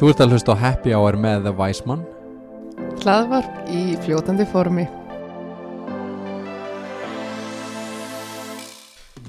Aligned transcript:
Þú 0.00 0.08
ert 0.08 0.20
að 0.24 0.30
hlusta 0.32 0.54
á 0.56 0.62
Happy 0.62 0.94
Hour 0.96 1.16
með 1.20 1.42
The 1.44 1.50
Weisman 1.58 2.06
Hlaðvarp 3.02 3.66
í 3.68 3.82
fljótandi 4.00 4.46
formi. 4.48 4.86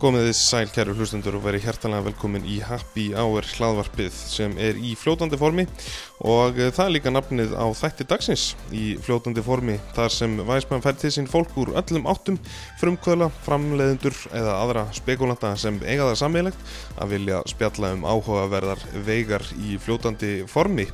Komið 0.02 0.24
þið 0.26 0.38
sæl 0.40 0.70
kæru 0.74 0.94
hlustundur 0.98 1.36
og 1.38 1.44
verið 1.46 1.68
hjertalega 1.68 2.08
velkomin 2.08 2.46
í 2.50 2.56
Happy 2.66 3.04
Hour 3.14 3.46
hlaðvarpið 3.46 4.16
sem 4.18 4.56
er 4.58 4.80
í 4.82 4.96
fljótandi 4.98 5.38
formi 5.38 5.68
og 6.26 6.58
eh, 6.58 6.72
það 6.74 6.88
er 6.88 6.94
líka 6.96 7.14
nafnið 7.14 7.54
á 7.54 7.70
þætti 7.78 8.08
dagsins 8.10 8.46
í 8.74 8.96
fljótandi 9.06 9.44
formi 9.46 9.76
þar 9.94 10.16
sem 10.16 10.34
væsmann 10.48 10.82
fær 10.82 10.98
til 10.98 11.12
sín 11.14 11.30
fólk 11.30 11.54
úr 11.62 11.76
öllum 11.78 12.10
áttum 12.10 12.40
frumkvöla, 12.82 13.30
framleiðendur 13.46 14.18
eða 14.34 14.58
aðra 14.64 14.88
spekulanta 14.98 15.54
sem 15.54 15.78
eiga 15.86 16.10
það 16.10 16.18
sammeilegt 16.24 16.74
að 16.98 17.14
vilja 17.20 17.44
spjalla 17.54 17.94
um 17.94 18.08
áhugaverðar 18.10 18.82
veigar 19.06 19.46
í 19.62 19.78
fljótandi 19.86 20.40
formi. 20.50 20.90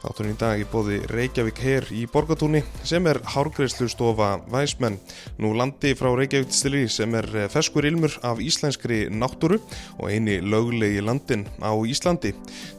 Þátturinn 0.00 0.32
í 0.32 0.38
dag 0.40 0.60
í 0.62 0.64
bóði 0.64 0.98
Reykjavík 1.10 1.58
Her 1.60 1.86
í 1.92 2.06
Borgatúni 2.08 2.62
sem 2.88 3.04
er 3.10 3.18
hárgreyslu 3.34 3.84
stofa 3.92 4.38
Væsmenn. 4.48 4.96
Nú 5.36 5.50
landi 5.52 5.92
frá 5.98 6.08
Reykjavík 6.16 6.54
stili 6.56 6.86
sem 6.88 7.12
er 7.18 7.28
eh, 7.36 7.48
feskur 7.52 7.84
ilmur 7.84 8.14
af 8.24 8.40
íslenskri 8.40 9.02
náttúru 9.12 9.58
og 9.98 10.06
eini 10.08 10.38
löglegi 10.40 11.02
landin 11.04 11.44
á 11.60 11.76
Íslandi. 11.84 12.32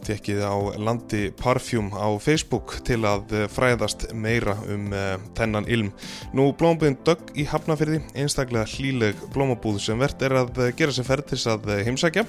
Tekkið 0.08 0.42
á 0.42 0.56
landi 0.82 1.28
Parfjum 1.38 1.92
á 1.94 2.10
Facebook 2.18 2.80
til 2.90 3.04
að 3.06 3.36
eh, 3.38 3.46
fræðast 3.54 4.08
meira 4.18 4.58
um 4.66 4.90
uh, 4.90 5.14
þennan 5.38 5.70
ilm. 5.70 5.94
Nú 6.34 6.48
blómabúðin 6.58 6.98
Dögg 7.06 7.36
í 7.38 7.46
Hafnafyrði, 7.52 8.02
einstaklega 8.18 8.66
hlíleg 8.74 9.22
blómabúð 9.36 9.78
sem 9.86 10.02
verðt 10.02 10.26
er 10.26 10.40
að 10.42 10.64
gera 10.80 10.96
sér 10.96 11.06
ferð 11.06 11.30
til 11.36 11.42
að 11.54 11.70
heimsækja 11.86 12.26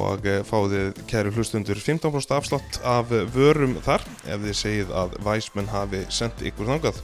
og 0.00 0.24
fáðið 0.48 1.04
kæru 1.10 1.36
hlustundur 1.36 1.80
15% 1.80 2.36
afslátt 2.38 2.80
af 2.88 3.12
vörum 3.34 3.76
þar 3.84 4.04
ef 4.30 4.44
þið 4.44 4.56
segið 4.60 4.94
að 5.02 5.16
væsmenn 5.26 5.72
hafi 5.72 6.04
sendt 6.12 6.44
ykkur 6.46 6.70
þangað. 6.70 7.00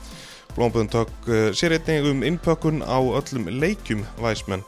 Blómböðun 0.57 0.93
tók 0.93 1.11
uh, 1.29 1.51
sér 1.57 1.77
einnig 1.77 2.07
um 2.11 2.23
innpökkun 2.25 2.81
á 2.87 2.99
öllum 2.99 3.51
leikjum 3.61 4.07
væsmenn. 4.23 4.65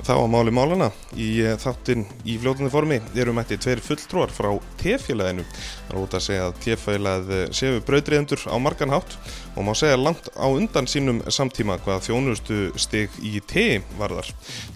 Þá 0.00 0.14
að 0.16 0.30
máli 0.32 0.52
málana 0.56 0.88
í 1.12 1.28
uh, 1.44 1.54
þáttinn 1.60 2.06
í 2.24 2.36
fljóðandi 2.40 2.72
formi 2.72 2.98
eru 3.16 3.34
mætti 3.36 3.58
tveir 3.60 3.82
fulltrúar 3.84 4.32
frá 4.32 4.50
T-félaginu. 4.80 5.44
Það 5.88 5.94
er 5.94 6.00
út 6.02 6.16
að 6.16 6.26
segja 6.26 6.48
að 6.48 6.60
T-félagið 6.64 7.34
uh, 7.36 7.44
séu 7.56 7.82
brautriðendur 7.88 8.44
á 8.48 8.56
margan 8.60 8.94
hátt 8.96 9.16
og 9.56 9.66
má 9.66 9.72
segja 9.74 9.98
langt 9.98 10.30
á 10.38 10.46
undan 10.46 10.86
sínum 10.90 11.20
samtíma 11.26 11.78
hvað 11.82 12.04
þjónustu 12.06 12.58
stig 12.78 13.14
í 13.22 13.40
T 13.42 13.80
varðar. 13.98 14.28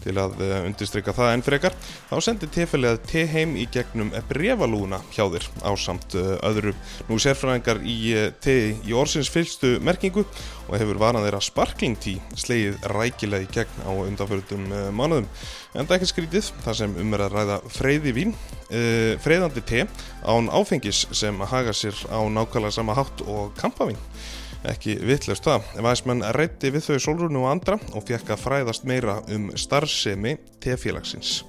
Til 0.03 0.17
að 0.19 0.41
uh, 0.43 0.55
undirstryka 0.67 1.15
það 1.15 1.33
enn 1.35 1.45
frekar, 1.47 1.77
þá 2.11 2.17
sendi 2.27 2.49
T-félagið 2.51 3.05
T 3.11 3.25
heim 3.31 3.55
í 3.61 3.67
gegnum 3.71 4.13
brefalúna 4.29 5.01
hjá 5.15 5.25
þér 5.31 5.49
á 5.63 5.71
samt 5.79 6.17
uh, 6.19 6.35
öðru. 6.47 6.75
Nú 7.09 7.21
sérfræðingar 7.23 7.83
í 7.87 7.99
uh, 8.17 8.29
T 8.43 8.57
í 8.83 8.97
orsins 8.97 9.31
fylgstu 9.33 9.77
merkingu 9.85 10.25
og 10.25 10.79
hefur 10.81 10.99
varan 11.01 11.23
þeirra 11.25 11.43
sparkling 11.45 11.99
tí 12.01 12.17
slegið 12.41 12.81
rækilega 12.95 13.47
í 13.47 13.53
gegn 13.55 13.87
á 13.87 13.91
undanfjöldum 13.95 14.67
uh, 14.73 14.89
mánuðum. 14.91 15.31
En 15.75 15.87
það 15.87 15.95
er 15.95 16.01
ekki 16.01 16.11
skrítið 16.13 16.51
þar 16.63 16.77
sem 16.79 16.93
um 17.03 17.15
er 17.17 17.25
að 17.25 17.33
ræða 17.35 17.57
freyði 17.75 18.13
vín, 18.15 18.35
freyðandi 19.25 19.63
te 19.67 19.81
án 20.23 20.47
áfengis 20.55 21.01
sem 21.11 21.41
haga 21.51 21.75
sér 21.75 21.99
á 22.15 22.23
nákvæmlega 22.31 22.77
sama 22.77 22.95
hátt 22.95 23.25
og 23.27 23.51
kampavín. 23.59 23.99
Ekki 24.65 24.95
vittlust 25.05 25.45
það. 25.45 25.67
Væsmenn 25.85 26.23
reytti 26.37 26.71
við 26.73 26.87
þau 26.87 27.01
Solrúnu 27.05 27.43
og 27.43 27.51
andra 27.51 27.77
og 27.93 28.05
fekk 28.09 28.31
að 28.33 28.41
fræðast 28.47 28.87
meira 28.89 29.19
um 29.35 29.51
starfsemi 29.61 30.39
te-félagsins. 30.65 31.43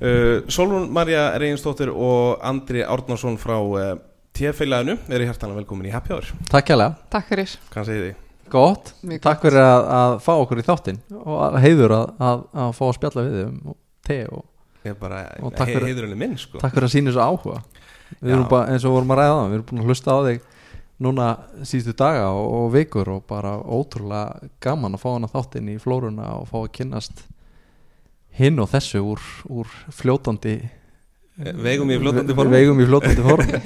Uh, 0.00 0.40
Solrún 0.48 0.86
Marja 0.96 1.26
Reginsdóttir 1.36 1.90
og 1.92 2.38
Andri 2.48 2.80
Árnarsson 2.80 3.36
frá 3.36 3.58
uh, 3.60 3.90
T-félaginu 4.32 4.94
eru 5.12 5.26
hjertanlega 5.28 5.58
velkomin 5.60 5.90
í 5.90 5.92
Happy 5.92 6.14
Hour 6.14 6.30
Takk 6.48 6.70
hjá 6.72 6.86
Takk 7.12 7.26
fyrir. 7.28 7.52
Hvað 7.74 7.90
segir 7.90 8.06
þið? 8.06 8.14
Gott, 8.50 8.94
Mjög 9.06 9.20
takk 9.26 9.44
fyrir 9.44 9.60
að, 9.62 9.84
að 9.98 10.14
fá 10.24 10.30
okkur 10.40 10.62
í 10.62 10.64
þáttinn 10.66 11.02
og 11.20 11.36
að 11.44 11.58
heiður 11.66 11.92
að, 11.98 12.06
að, 12.30 12.40
að 12.64 12.72
fá 12.78 12.80
að 12.88 12.94
spjalla 12.96 13.24
við 13.26 13.36
þig 13.36 13.50
um 13.50 13.76
te 14.08 14.18
og 14.32 14.46
Ég 14.80 14.94
er 14.94 14.96
bara, 14.96 15.18
Og 15.44 15.52
takk 15.52 15.68
he 15.68 15.74
fyrir- 15.76 15.90
heiður 15.92 16.06
henni 16.08 16.18
minn 16.22 16.38
sko 16.40 16.62
takk 16.62 16.72
fyrir 16.78 16.88
að 16.88 16.94
sína 16.96 17.12
þessu 17.12 17.20
áhuga 17.26 17.60
Við 18.16 18.32
Já. 18.32 18.32
erum 18.38 18.48
bara, 18.50 18.72
eins 18.72 18.86
og 18.88 18.96
vorum 18.96 19.12
að 19.12 19.20
ræða 19.20 19.36
það, 19.36 19.44
við 19.52 19.58
erum 19.58 19.68
búin 19.68 19.82
að 19.84 19.90
hlusta 19.92 20.16
á 20.16 20.18
þig 20.30 20.40
núna 21.00 21.30
síðustu 21.64 21.94
daga 21.96 22.28
og, 22.36 22.46
og 22.58 22.72
vikur 22.74 23.08
og 23.16 23.22
bara 23.30 23.56
ótrúlega 23.58 24.50
gaman 24.62 24.98
að 24.98 25.04
fá 25.04 25.10
hana 25.14 25.30
þáttinn 25.32 25.70
í 25.72 25.78
flóruna 25.80 26.34
og 26.38 26.50
fá 26.50 26.58
að 26.62 26.72
kynnast 26.76 27.24
hinn 28.36 28.60
og 28.62 28.70
þessu 28.70 29.00
úr, 29.02 29.24
úr 29.50 29.72
fljótandi 29.96 30.58
Eh, 31.40 31.56
Veigum 31.56 31.88
í 31.88 31.96
fljótandi 32.00 32.34
formi. 32.36 32.52
Veigum 32.52 32.80
í 32.82 32.86
fljótandi 32.88 33.24
formi. 33.24 33.60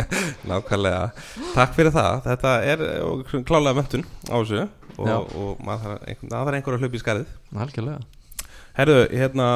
Nákvæmlega, 0.50 1.00
takk 1.56 1.72
fyrir 1.74 1.94
það. 1.94 2.20
Þetta 2.28 2.52
er 2.70 2.84
uh, 2.86 3.32
klálega 3.48 3.78
möntun 3.80 4.04
á 4.30 4.36
þessu 4.36 4.60
og, 4.94 5.08
og 5.34 5.64
maður 5.64 5.88
þarf 5.88 6.04
einhver, 6.06 6.28
það 6.28 6.36
þarf 6.36 6.58
einhver 6.58 6.76
að 6.76 6.84
hlaupa 6.84 6.94
í 6.98 7.02
skarið 7.02 7.32
Algjörlega. 7.64 8.04
Herðu, 8.78 8.98
hérna 9.10 9.48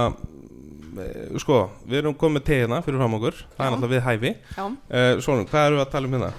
eh, 1.04 1.38
sko, 1.44 1.60
við 1.86 2.00
erum 2.00 2.18
komið 2.18 2.46
til 2.48 2.60
hérna 2.64 2.82
fyrir 2.86 3.02
fram 3.04 3.16
okkur. 3.20 3.38
Það 3.54 3.64
er 3.68 3.76
náttúrulega 3.76 3.94
við 3.94 4.06
hæfi. 4.08 4.34
Uh, 4.58 5.12
Svona, 5.22 5.46
hvað 5.52 5.68
erum 5.68 5.78
við 5.78 5.84
að 5.84 5.92
tala 5.94 6.10
um 6.10 6.18
hérna? 6.18 6.32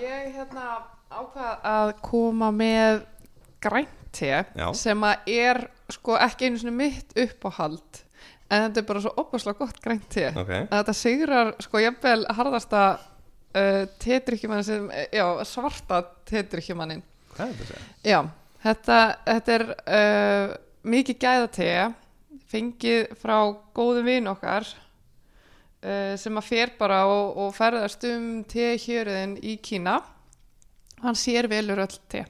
Ég 0.00 0.34
hérna 0.34 0.68
ákvað 1.14 1.66
að 1.70 1.92
koma 2.04 2.50
með 2.54 3.04
grænt 3.62 4.00
te 4.14 4.30
Já. 4.30 4.66
sem 4.76 5.04
að 5.06 5.30
er 5.34 5.60
sko 5.92 6.16
ekki 6.18 6.48
einu 6.48 6.60
svona 6.60 6.76
mitt 6.76 7.14
uppáhald 7.18 8.00
en 8.52 8.68
þetta 8.68 8.82
er 8.82 8.86
bara 8.88 9.02
svo 9.02 9.12
opaslega 9.18 9.58
gott 9.58 9.80
grænt 9.82 10.06
te. 10.12 10.28
Ok, 10.30 10.52
Að 10.68 10.76
þetta 10.76 10.94
sigrar 10.98 11.52
sko 11.64 11.82
jafnvel 11.82 12.20
harðasta 12.36 12.82
uh, 12.94 13.82
tedrykkjumann 14.02 14.64
sem, 14.66 14.86
já, 15.14 15.26
svarta 15.48 16.02
segja? 17.72 17.82
Já, 18.06 18.20
þetta, 18.62 19.00
þetta 19.26 19.56
er 19.58 19.66
uh, 19.74 20.54
mikið 20.94 21.20
gæða 21.24 21.50
te 21.56 21.70
fengið 22.52 23.14
frá 23.18 23.38
góðum 23.74 24.06
vin 24.06 24.30
okkar 24.30 24.68
uh, 25.84 26.14
sem 26.20 26.40
að 26.40 26.48
fer 26.48 26.74
bara 26.78 27.04
og, 27.10 27.36
og 27.44 27.54
ferðast 27.56 28.06
um 28.08 28.28
tehjöruðin 28.50 29.38
í 29.44 29.56
Kína. 29.62 30.00
Hann 31.04 31.18
sér 31.18 31.48
velur 31.52 31.84
öll 31.84 31.98
te. 32.08 32.24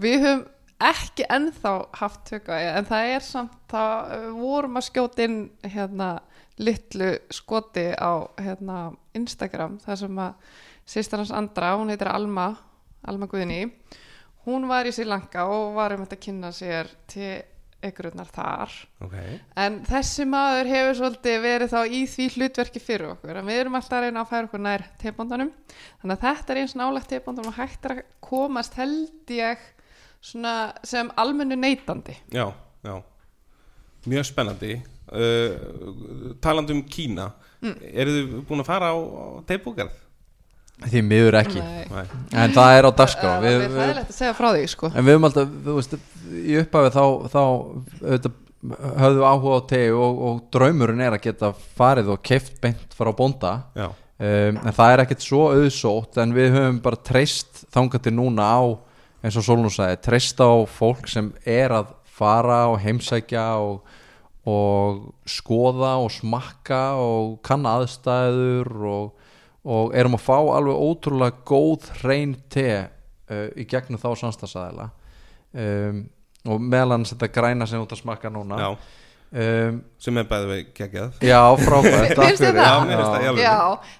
Við 0.00 0.22
höfum 0.22 0.44
ekki 0.84 1.26
ennþá 1.30 1.72
haft 2.00 2.24
tökka 2.28 2.56
en 2.74 2.86
það 2.88 3.10
er 3.14 3.24
samt 3.24 3.58
það 3.70 4.14
uh, 4.16 4.30
vorum 4.38 4.78
að 4.80 4.88
skjóta 4.88 5.26
inn 5.26 5.38
hérna 5.62 6.14
litlu 6.60 7.16
skoti 7.34 7.88
á 7.98 8.30
hérna, 8.38 8.92
Instagram 9.16 9.78
þar 9.82 10.00
sem 10.04 10.18
að 10.22 10.52
sýstar 10.86 11.22
hans 11.22 11.32
Andra, 11.34 11.74
hún 11.78 11.90
heitir 11.90 12.10
Alma 12.10 12.52
Alma 13.02 13.26
Guðni 13.30 13.64
hún 14.44 14.68
var 14.68 14.86
í 14.86 14.92
Sri 14.94 15.06
Lanka 15.08 15.46
og 15.50 15.74
var 15.78 15.94
um 15.94 16.04
þetta 16.04 16.18
að 16.18 16.24
kynna 16.26 16.52
sér 16.54 16.90
til 17.10 17.32
ykkururnar 17.88 18.30
þar. 18.34 18.74
Ok, 19.04 19.14
en 19.64 19.78
þessi 19.88 20.26
maður 20.30 20.70
hefur 20.72 20.98
svolítið 21.00 21.38
verið 21.44 21.74
þá 21.74 21.80
í 21.84 22.00
því 22.14 22.28
hlutverki 22.36 22.82
fyrir 22.82 23.12
okkur 23.12 23.40
en 23.40 23.48
við 23.48 23.60
erum 23.62 23.78
alltaf 23.78 23.98
að 23.98 24.06
reyna 24.06 24.24
að 24.24 24.32
færa 24.32 24.48
okkur 24.48 24.64
nær 24.64 24.86
tebóndunum 25.02 25.52
þannig 26.02 26.16
að 26.16 26.26
þetta 26.26 26.54
er 26.54 26.62
eins 26.62 26.76
nálægt 26.80 27.12
tebóndunum 27.14 27.52
og 27.52 27.58
hægt 27.60 27.88
að 27.90 28.02
komast 28.24 28.78
held 28.80 29.34
ég 29.36 29.68
svona 30.24 30.56
sem 30.86 31.12
almennu 31.20 31.58
neytandi 31.60 32.16
já, 32.32 32.48
já. 32.84 32.96
Mjög 34.04 34.26
spennandi. 34.28 34.74
Uh, 35.04 36.34
Talandi 36.44 36.74
um 36.74 36.82
Kína 36.88 37.30
Mm. 37.64 37.76
Eru 37.96 38.12
þið 38.12 38.32
búin 38.48 38.60
að 38.60 38.68
fara 38.68 38.92
á, 38.92 38.96
á 38.96 39.24
teipbúkarð? 39.48 40.00
Því 40.82 41.00
miður 41.06 41.36
ekki. 41.38 41.60
Nei. 41.62 42.04
En 42.34 42.54
það 42.54 42.76
er 42.76 42.88
á 42.88 42.90
dagskrá. 42.98 43.34
Það 43.36 43.44
við, 43.44 43.58
er 43.60 43.74
fæðilegt 43.74 44.08
að 44.10 44.16
segja 44.16 44.36
frá 44.36 44.48
því 44.50 44.64
sko. 44.72 44.90
En 44.90 45.06
við 45.06 45.14
höfum 45.14 45.28
alltaf, 45.28 45.52
þú 45.64 45.76
veist, 45.78 45.94
í 46.34 46.56
upphafi 46.60 46.90
þá, 46.94 47.04
þá 47.30 47.42
auðvitað, 47.44 48.40
höfðu 49.04 49.26
áhuga 49.28 49.58
á 49.60 49.68
tegu 49.70 50.00
og, 50.00 50.22
og 50.28 50.40
draumurinn 50.54 51.04
er 51.04 51.16
að 51.16 51.26
geta 51.26 51.52
farið 51.78 52.14
og 52.14 52.22
keift 52.24 52.58
beint 52.64 52.96
frá 52.96 53.10
bónda. 53.16 53.54
Já, 53.76 53.86
um, 53.92 54.60
en 54.60 54.76
það 54.76 54.92
er 54.92 55.02
ekkert 55.04 55.26
svo 55.26 55.42
auðsótt 55.52 56.20
en 56.22 56.34
við 56.36 56.54
höfum 56.56 56.80
bara 56.84 57.02
treyst 57.06 57.64
þangað 57.74 58.06
til 58.06 58.14
núna 58.16 58.48
á, 58.48 58.62
eins 59.24 59.36
og 59.40 59.46
Solnú 59.46 59.72
sagði 59.72 60.00
treyst 60.04 60.40
á 60.40 60.52
fólk 60.68 61.10
sem 61.12 61.30
er 61.44 61.76
að 61.76 61.92
fara 62.14 62.64
og 62.70 62.78
heimsækja 62.82 63.44
og, 63.60 63.84
og 64.48 65.04
skoða 65.28 65.96
og 66.02 66.12
smakka 66.14 66.82
og 67.00 67.38
kanna 67.46 67.78
aðstæður 67.80 68.72
og, 68.90 69.23
og 69.64 69.94
erum 69.96 70.18
að 70.18 70.24
fá 70.26 70.36
alveg 70.36 70.82
ótrúlega 70.88 71.44
góð 71.48 71.88
hrein 72.02 72.34
te 72.52 72.66
uh, 72.84 73.48
í 73.56 73.64
gegnum 73.68 74.00
þá 74.00 74.10
samstagsæðila 74.20 74.90
um, 75.54 76.02
og 76.44 76.60
meðal 76.60 76.98
hann 76.98 77.06
þetta 77.08 77.30
græna 77.32 77.66
sem 77.68 77.80
þú 77.80 77.86
ert 77.86 77.96
að 77.96 78.02
smakka 78.02 78.32
núna. 78.32 78.58
Já, 78.60 78.68
um, 79.40 79.80
sem 80.04 80.20
er 80.20 80.28
bæði 80.28 80.50
við 80.50 80.60
geggjað. 80.76 81.16
Já, 81.24 81.40
frábært. 81.62 82.12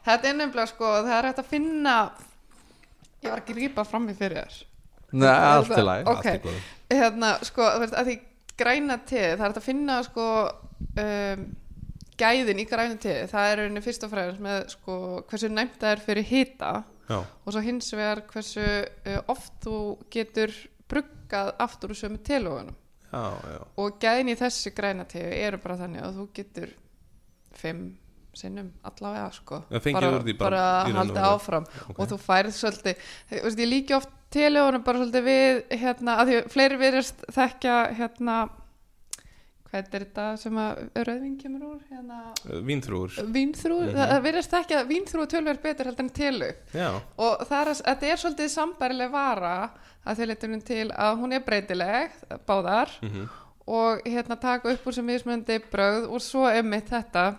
Þetta 0.05 0.29
er 0.29 0.37
nefnilega 0.37 0.69
sko 0.69 0.91
það 0.99 1.17
er 1.17 1.29
hægt 1.31 1.41
að 1.41 1.51
finna 1.55 1.97
ég 3.25 3.33
var 3.33 3.41
ekki 3.41 3.55
að 3.55 3.59
grípa 3.63 3.85
fram 3.89 4.09
í 4.13 4.15
fyrir 4.19 4.43
þér. 4.43 4.61
Nei, 5.15 5.31
allt 5.33 5.73
til 5.73 5.85
læg 5.87 6.09
Ok. 6.11 6.17
Allt 6.19 6.29
í 6.29 6.45
góðu. 6.45 6.63
hérna, 6.93 7.33
sko, 7.49 7.67
þú 7.73 7.83
veist, 7.85 7.97
að 7.97 8.11
því 8.11 8.17
græna 8.61 8.97
te, 9.09 9.23
það 9.23 9.41
er 9.41 9.45
hægt 9.47 9.61
að 9.61 9.69
finna 9.69 9.99
sko 10.05 10.27
um, 11.05 11.45
gæðin 12.21 12.63
í 12.63 12.67
grænu 12.69 12.99
teði 13.03 13.27
það 13.33 13.51
er 13.51 13.61
rauninni 13.63 13.85
fyrst 13.85 14.07
og 14.07 14.13
fremst 14.13 14.45
með 14.45 14.61
sko, 14.75 14.99
hversu 15.31 15.51
næmt 15.53 15.81
það 15.81 15.97
er 15.97 16.05
fyrir 16.05 16.29
hita 16.31 16.73
Já, 17.05 17.19
og 17.21 17.53
svo 17.53 17.61
hins 17.61 17.91
vegar 17.93 18.23
hversu 18.31 18.63
uh, 18.65 19.19
oft 19.33 19.59
þú 19.65 19.81
getur 20.13 20.55
bruggað 20.89 21.53
aftur 21.61 21.93
úr 21.93 22.01
sömu 22.01 22.21
já 23.15 23.61
og 23.79 24.01
gæðin 24.03 24.33
í 24.33 24.39
þessi 24.39 24.73
græna 24.75 25.05
teði 25.07 25.37
eru 25.47 25.61
bara 25.63 25.77
þannig 25.85 26.03
að 26.03 26.17
þú 26.19 26.25
getur 26.39 26.73
fimm 27.55 27.85
sinnum 28.35 28.73
allavega 28.83 29.29
sko 29.35 29.61
bara, 29.71 30.11
bara 30.11 30.35
bara 30.41 30.63
haldið 30.97 31.21
áfram. 31.29 31.67
Ok. 31.89 31.99
og 31.99 32.11
þú 32.11 32.19
færð 32.19 32.57
svolítið 32.57 33.13
þú 33.31 33.43
veist, 33.45 33.63
ég 33.63 33.71
líki 33.71 33.95
oft 33.95 34.11
telóðunum 34.35 34.85
bara 34.87 35.03
svolítið 35.03 35.27
við 35.29 35.61
hérna, 35.85 36.17
að 36.19 36.31
því 36.31 36.41
fleiri 36.55 36.81
virðast 36.81 37.25
þekkja 37.37 37.77
hérna 38.01 38.39
hvað 39.75 39.97
er 39.99 40.05
þetta 40.05 40.25
sem 40.39 40.59
að 40.61 40.83
rauðvin 41.09 41.37
kemur 41.41 41.65
úr 41.67 41.81
hérna 41.91 42.19
Vínþrúur 42.69 43.17
vínþrú, 43.35 43.79
Mhm. 43.81 43.95
það, 43.95 44.11
það 44.13 44.27
virðast 44.27 44.57
ekki 44.61 44.77
að 44.79 44.91
vínþrú 44.93 45.27
tölverð 45.33 45.63
betur 45.63 45.91
heldur 45.91 46.05
en 46.05 46.13
telu 46.19 46.51
Já, 46.73 46.91
og 47.19 47.47
það 47.49 47.61
er, 47.61 47.73
þetta 47.81 48.11
er 48.11 48.23
svolítið 48.23 48.53
sambærileg 48.55 49.11
vara 49.11 49.55
að 50.05 50.21
þau 50.21 50.27
letur 50.31 50.61
til 50.63 50.87
að 50.91 51.19
hún 51.19 51.33
er 51.33 51.45
breytileg 51.45 52.11
báðar 52.47 52.95
mhm. 53.03 53.27
og 53.67 54.07
hérna 54.07 54.39
taka 54.41 54.71
upp 54.71 54.87
úr 54.87 54.95
sem 54.95 55.07
mismunandi 55.07 55.59
brögð 55.73 56.09
og 56.09 56.23
svo 56.23 56.47
einmitt 56.47 56.89
þetta 56.93 57.39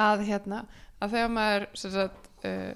að 0.00 0.26
hérna 0.28 0.64
að 1.00 1.16
þegar 1.16 1.34
maður 1.34 1.66
sem 1.74 1.90
sagt, 1.94 2.30
uh, 2.44 2.74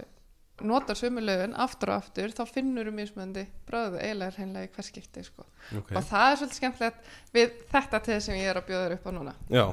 notar 0.63 0.99
sömulöfun 0.99 1.57
aftur 1.59 1.91
og 1.95 2.05
aftur 2.05 2.35
þá 2.35 2.45
finnur 2.47 2.91
um 2.91 2.95
mismunandi 2.99 3.47
brögð 3.67 3.99
eiginlega 3.99 4.37
hreinlega 4.37 4.69
í 4.69 4.75
hvers 4.77 4.93
skipti 4.93 5.25
sko. 5.27 5.47
Ok. 5.81 5.91
Og 5.91 6.07
það 6.11 6.29
er 6.29 6.39
svolítið 6.39 6.61
skemmtilegt 6.61 7.11
við 7.35 7.59
þetta 7.73 8.01
til 8.07 8.21
sem 8.23 8.39
ég 8.39 8.53
er 8.53 8.61
að 8.61 8.69
bjóða 8.69 8.85
þér 8.85 8.97
upp 8.99 9.11
á 9.11 9.13
núna. 9.17 9.35
Já. 9.51 9.67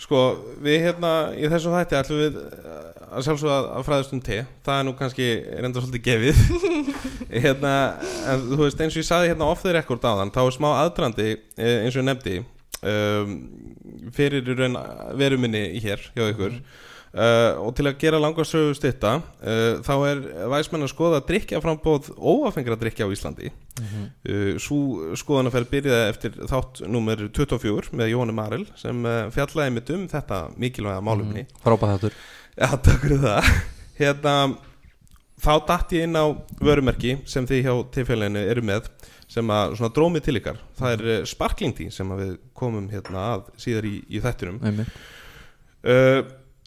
Sko, 0.00 0.20
við 0.64 0.78
hérna 0.86 1.10
í 1.36 1.48
þessum 1.52 1.74
þætti 1.76 1.96
ætlum 1.98 2.20
við 2.22 2.36
eh, 2.40 3.00
að 3.10 3.24
sjálfsögða 3.26 3.56
að 3.76 3.82
fræðast 3.88 4.14
um 4.16 4.22
te. 4.24 4.38
Það 4.64 4.78
er 4.78 4.86
nú 4.88 4.94
kannski 4.96 5.26
reynda 5.50 5.82
svolítið 5.84 6.06
gefið. 6.06 6.40
Hérna, 7.44 7.74
en 8.32 8.46
þú 8.48 8.62
veist 8.64 8.80
eins 8.80 8.96
og 8.96 9.02
ég 9.02 9.06
saði 9.06 9.28
hérna 9.30 9.46
off 9.52 9.60
the 9.62 9.74
record 9.76 10.02
á 10.02 10.18
þann 10.18 10.32
þá 10.34 10.40
er 10.42 10.54
smá 10.56 10.68
aðdrandi 10.72 11.28
eh, 11.30 11.76
eins 11.84 11.94
og 11.94 12.00
ég 12.00 12.08
nefndi 12.08 12.40
um, 12.82 13.36
fyrir 14.16 14.48
veruminni 15.20 15.62
hér 15.84 16.02
hjá 16.14 16.24
ykkur 16.26 16.56
uh, 17.14 17.58
og 17.62 17.74
til 17.78 17.86
að 17.88 17.98
gera 18.00 18.20
langar 18.22 18.48
sögu 18.48 18.74
styrta 18.78 19.16
uh, 19.20 19.80
þá 19.86 19.92
er 20.10 20.22
væsmenn 20.52 20.86
að 20.86 20.92
skoða 20.92 21.20
drikja 21.28 21.60
frambóð 21.64 22.12
óafengra 22.16 22.78
drikja 22.80 23.08
á 23.08 23.12
Íslandi. 23.14 23.52
Uh, 23.80 24.56
svo 24.60 25.12
skoðanaferð 25.18 25.70
byrjaði 25.74 26.08
eftir 26.14 26.40
þátt 26.50 26.82
nummer 26.88 27.26
24 27.28 27.94
með 27.96 28.12
Jóhanni 28.14 28.36
Marel 28.36 28.66
sem 28.80 29.06
fjallaði 29.34 29.76
mitt 29.76 29.94
um 29.94 30.08
þetta 30.10 30.42
mikilvæga 30.60 31.04
málumni 31.04 31.46
frábæð 31.64 31.94
þáttur. 31.96 32.18
Já, 32.56 32.68
takk 32.76 33.06
fyrir 33.06 33.22
það. 33.22 33.54
Hérna, 34.00 34.34
þá 35.40 35.52
datt 35.68 35.94
ég 35.96 36.08
inn 36.08 36.18
á 36.18 36.26
vörumerki 36.60 37.18
sem 37.28 37.46
þið 37.48 37.62
hjá 37.66 37.72
tilfélaginu 37.96 38.42
eru 38.52 38.64
með 38.66 38.90
sem 39.30 39.52
að 39.54 39.76
svona 39.78 39.94
drómið 39.94 40.26
til 40.26 40.36
ykkar. 40.40 40.58
Það 40.78 40.94
er 40.96 41.28
sparkling 41.30 41.76
tea 41.78 41.94
sem 41.94 42.10
að 42.10 42.22
við 42.24 42.32
komum 42.58 42.88
hérna 42.90 43.26
að 43.36 43.48
síðar 43.62 43.86
í, 43.86 43.94
í 44.10 44.22
þættinum. 44.24 44.58
Einmitt. 44.66 45.00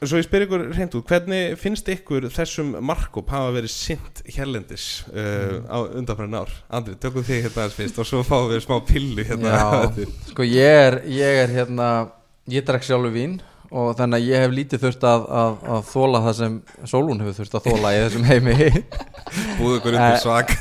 Svo 0.04 0.20
ég 0.20 0.26
spyr 0.26 0.46
ykkur 0.46 0.66
reynd 0.74 0.98
út 0.98 1.10
hvernig 1.10 1.56
finnst 1.62 1.88
ykkur 1.94 2.28
þessum 2.34 2.74
markup 2.84 3.32
hafa 3.32 3.54
verið 3.56 3.72
sint 3.74 4.24
hérlendis 4.36 4.88
uh, 5.14 5.64
á 5.70 5.78
undanfærin 5.86 6.36
ár? 6.42 6.52
Andri, 6.74 6.98
tökum 7.00 7.26
þig 7.26 7.46
hérna 7.48 7.64
aðeins 7.64 7.80
fyrst 7.80 8.02
og 8.04 8.10
svo 8.10 8.22
fáum 8.28 8.52
við 8.52 8.66
smá 8.66 8.78
pillu 8.88 9.26
hérna. 9.28 9.56
Já, 9.56 10.06
sko 10.34 10.48
ég 10.48 10.84
er, 10.84 11.00
ég 11.08 11.42
er 11.46 11.56
hérna 11.62 11.90
ég 12.52 12.66
drekk 12.68 12.88
sjálfur 12.88 13.14
vín 13.16 13.40
og 13.74 13.96
þannig 13.98 14.20
að 14.20 14.28
ég 14.30 14.44
hef 14.44 14.52
lítið 14.54 14.84
þurft 14.84 15.06
að, 15.10 15.24
að, 15.42 15.54
að 15.74 15.86
þóla 15.90 16.20
það 16.28 16.36
sem 16.40 16.58
Sólún 16.92 17.24
hefur 17.24 17.38
þurft 17.40 17.56
að 17.58 17.70
þóla 17.70 17.94
í 17.94 18.02
þessum 18.04 18.28
heimi. 18.28 18.68
Búðu 19.58 19.78
ykkur 19.80 19.98
undir 19.98 20.20
svak 20.22 20.54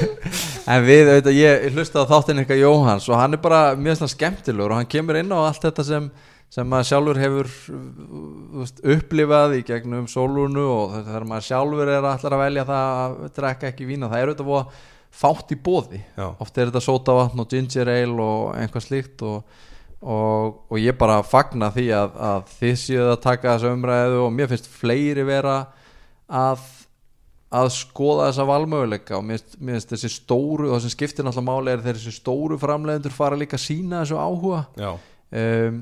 en 0.72 0.86
við, 0.86 1.10
auðvitað, 1.10 1.36
ég 1.36 1.66
hlusta 1.74 2.06
á 2.06 2.10
þáttinn 2.14 2.40
eitthvað 2.40 2.62
Jóhans 2.62 3.10
og 3.10 3.20
hann 3.20 3.36
er 3.36 3.42
bara 3.44 3.60
mjög 3.76 4.00
svona 4.00 4.14
skemmtilegur 4.14 4.72
og 4.72 4.80
hann 4.80 4.88
kemur 4.94 5.20
inn 5.20 5.36
á 5.36 5.38
allt 5.42 5.68
þetta 5.68 5.84
sem 5.90 6.08
sem 6.52 6.68
maður 6.70 6.88
sjálfur 6.90 7.18
hefur 7.20 7.48
veist, 8.60 8.82
upplifað 8.86 9.56
í 9.58 9.62
gegnum 9.66 10.06
sólunu 10.10 10.66
og 10.70 10.92
þegar 11.00 11.26
maður 11.28 11.46
sjálfur 11.48 11.90
er 11.90 12.06
allar 12.12 12.36
að 12.36 12.42
velja 12.44 12.66
það 12.68 13.00
að 13.06 13.16
drekka 13.38 13.70
ekki 13.72 13.88
vína 13.88 14.10
það 14.12 14.22
er 14.22 14.32
auðvitað 14.32 14.76
fátt 15.16 15.54
í 15.54 15.58
bóði 15.64 16.02
Já, 16.16 16.26
oft 16.44 16.58
er 16.58 16.68
þetta 16.70 16.84
sótavatn 16.84 17.40
og 17.42 17.50
ginger 17.50 17.88
ale 17.92 18.22
og 18.22 18.54
einhvað 18.60 18.84
slíkt 18.84 19.22
og, 19.26 19.58
og, 20.02 20.58
og 20.70 20.80
ég 20.82 20.96
bara 20.98 21.22
fagna 21.24 21.70
því 21.74 21.86
að, 21.96 22.16
að 22.30 22.50
þið 22.58 22.74
séuð 22.82 23.12
að 23.14 23.22
taka 23.24 23.54
þessu 23.54 23.72
umræðu 23.72 24.18
og 24.26 24.34
mér 24.36 24.50
finnst 24.52 24.68
fleiri 24.70 25.24
vera 25.28 25.60
að 26.26 26.64
að 27.56 27.68
skoða 27.72 28.26
þessa 28.28 28.44
valmöguleika 28.48 29.16
og 29.16 29.24
mér 29.24 29.38
finnst- 29.40 29.92
þessi 29.94 30.10
stóru 30.12 30.66
og 30.68 30.74
það 30.76 30.80
sem 30.84 30.94
skiptir 30.96 31.24
náttúrulega 31.24 31.46
máli 31.48 31.72
er 31.72 31.84
þessi 31.86 32.12
stóru 32.16 32.58
framleiðendur 32.60 33.14
fara 33.14 33.38
líka 33.38 33.56
sína 33.60 34.02
þessu 34.02 34.18
áhuga. 34.18 34.64
Já, 34.76 34.90
um, 35.30 35.78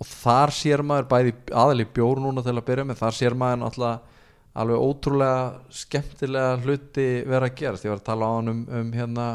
og 0.00 0.08
þar 0.08 0.54
sér 0.56 0.82
maður 0.86 1.10
bæði 1.10 1.34
aðal 1.52 1.84
í 1.84 1.88
bjór 1.98 2.22
núna 2.24 2.44
til 2.44 2.56
að 2.56 2.66
byrja 2.70 2.86
með 2.88 3.02
þar 3.02 3.16
sér 3.18 3.36
maður 3.36 3.62
náttúrulega 3.64 4.20
alveg 4.60 4.84
ótrúlega 4.88 5.42
skemmtilega 5.80 6.54
hluti 6.64 7.06
vera 7.28 7.46
að 7.46 7.56
gerast. 7.60 7.86
Ég 7.86 7.92
var 7.92 8.00
að 8.00 8.08
tala 8.08 8.30
á 8.30 8.32
hann 8.34 8.52
um, 8.52 8.62
um 8.80 8.92
hérna 8.96 9.26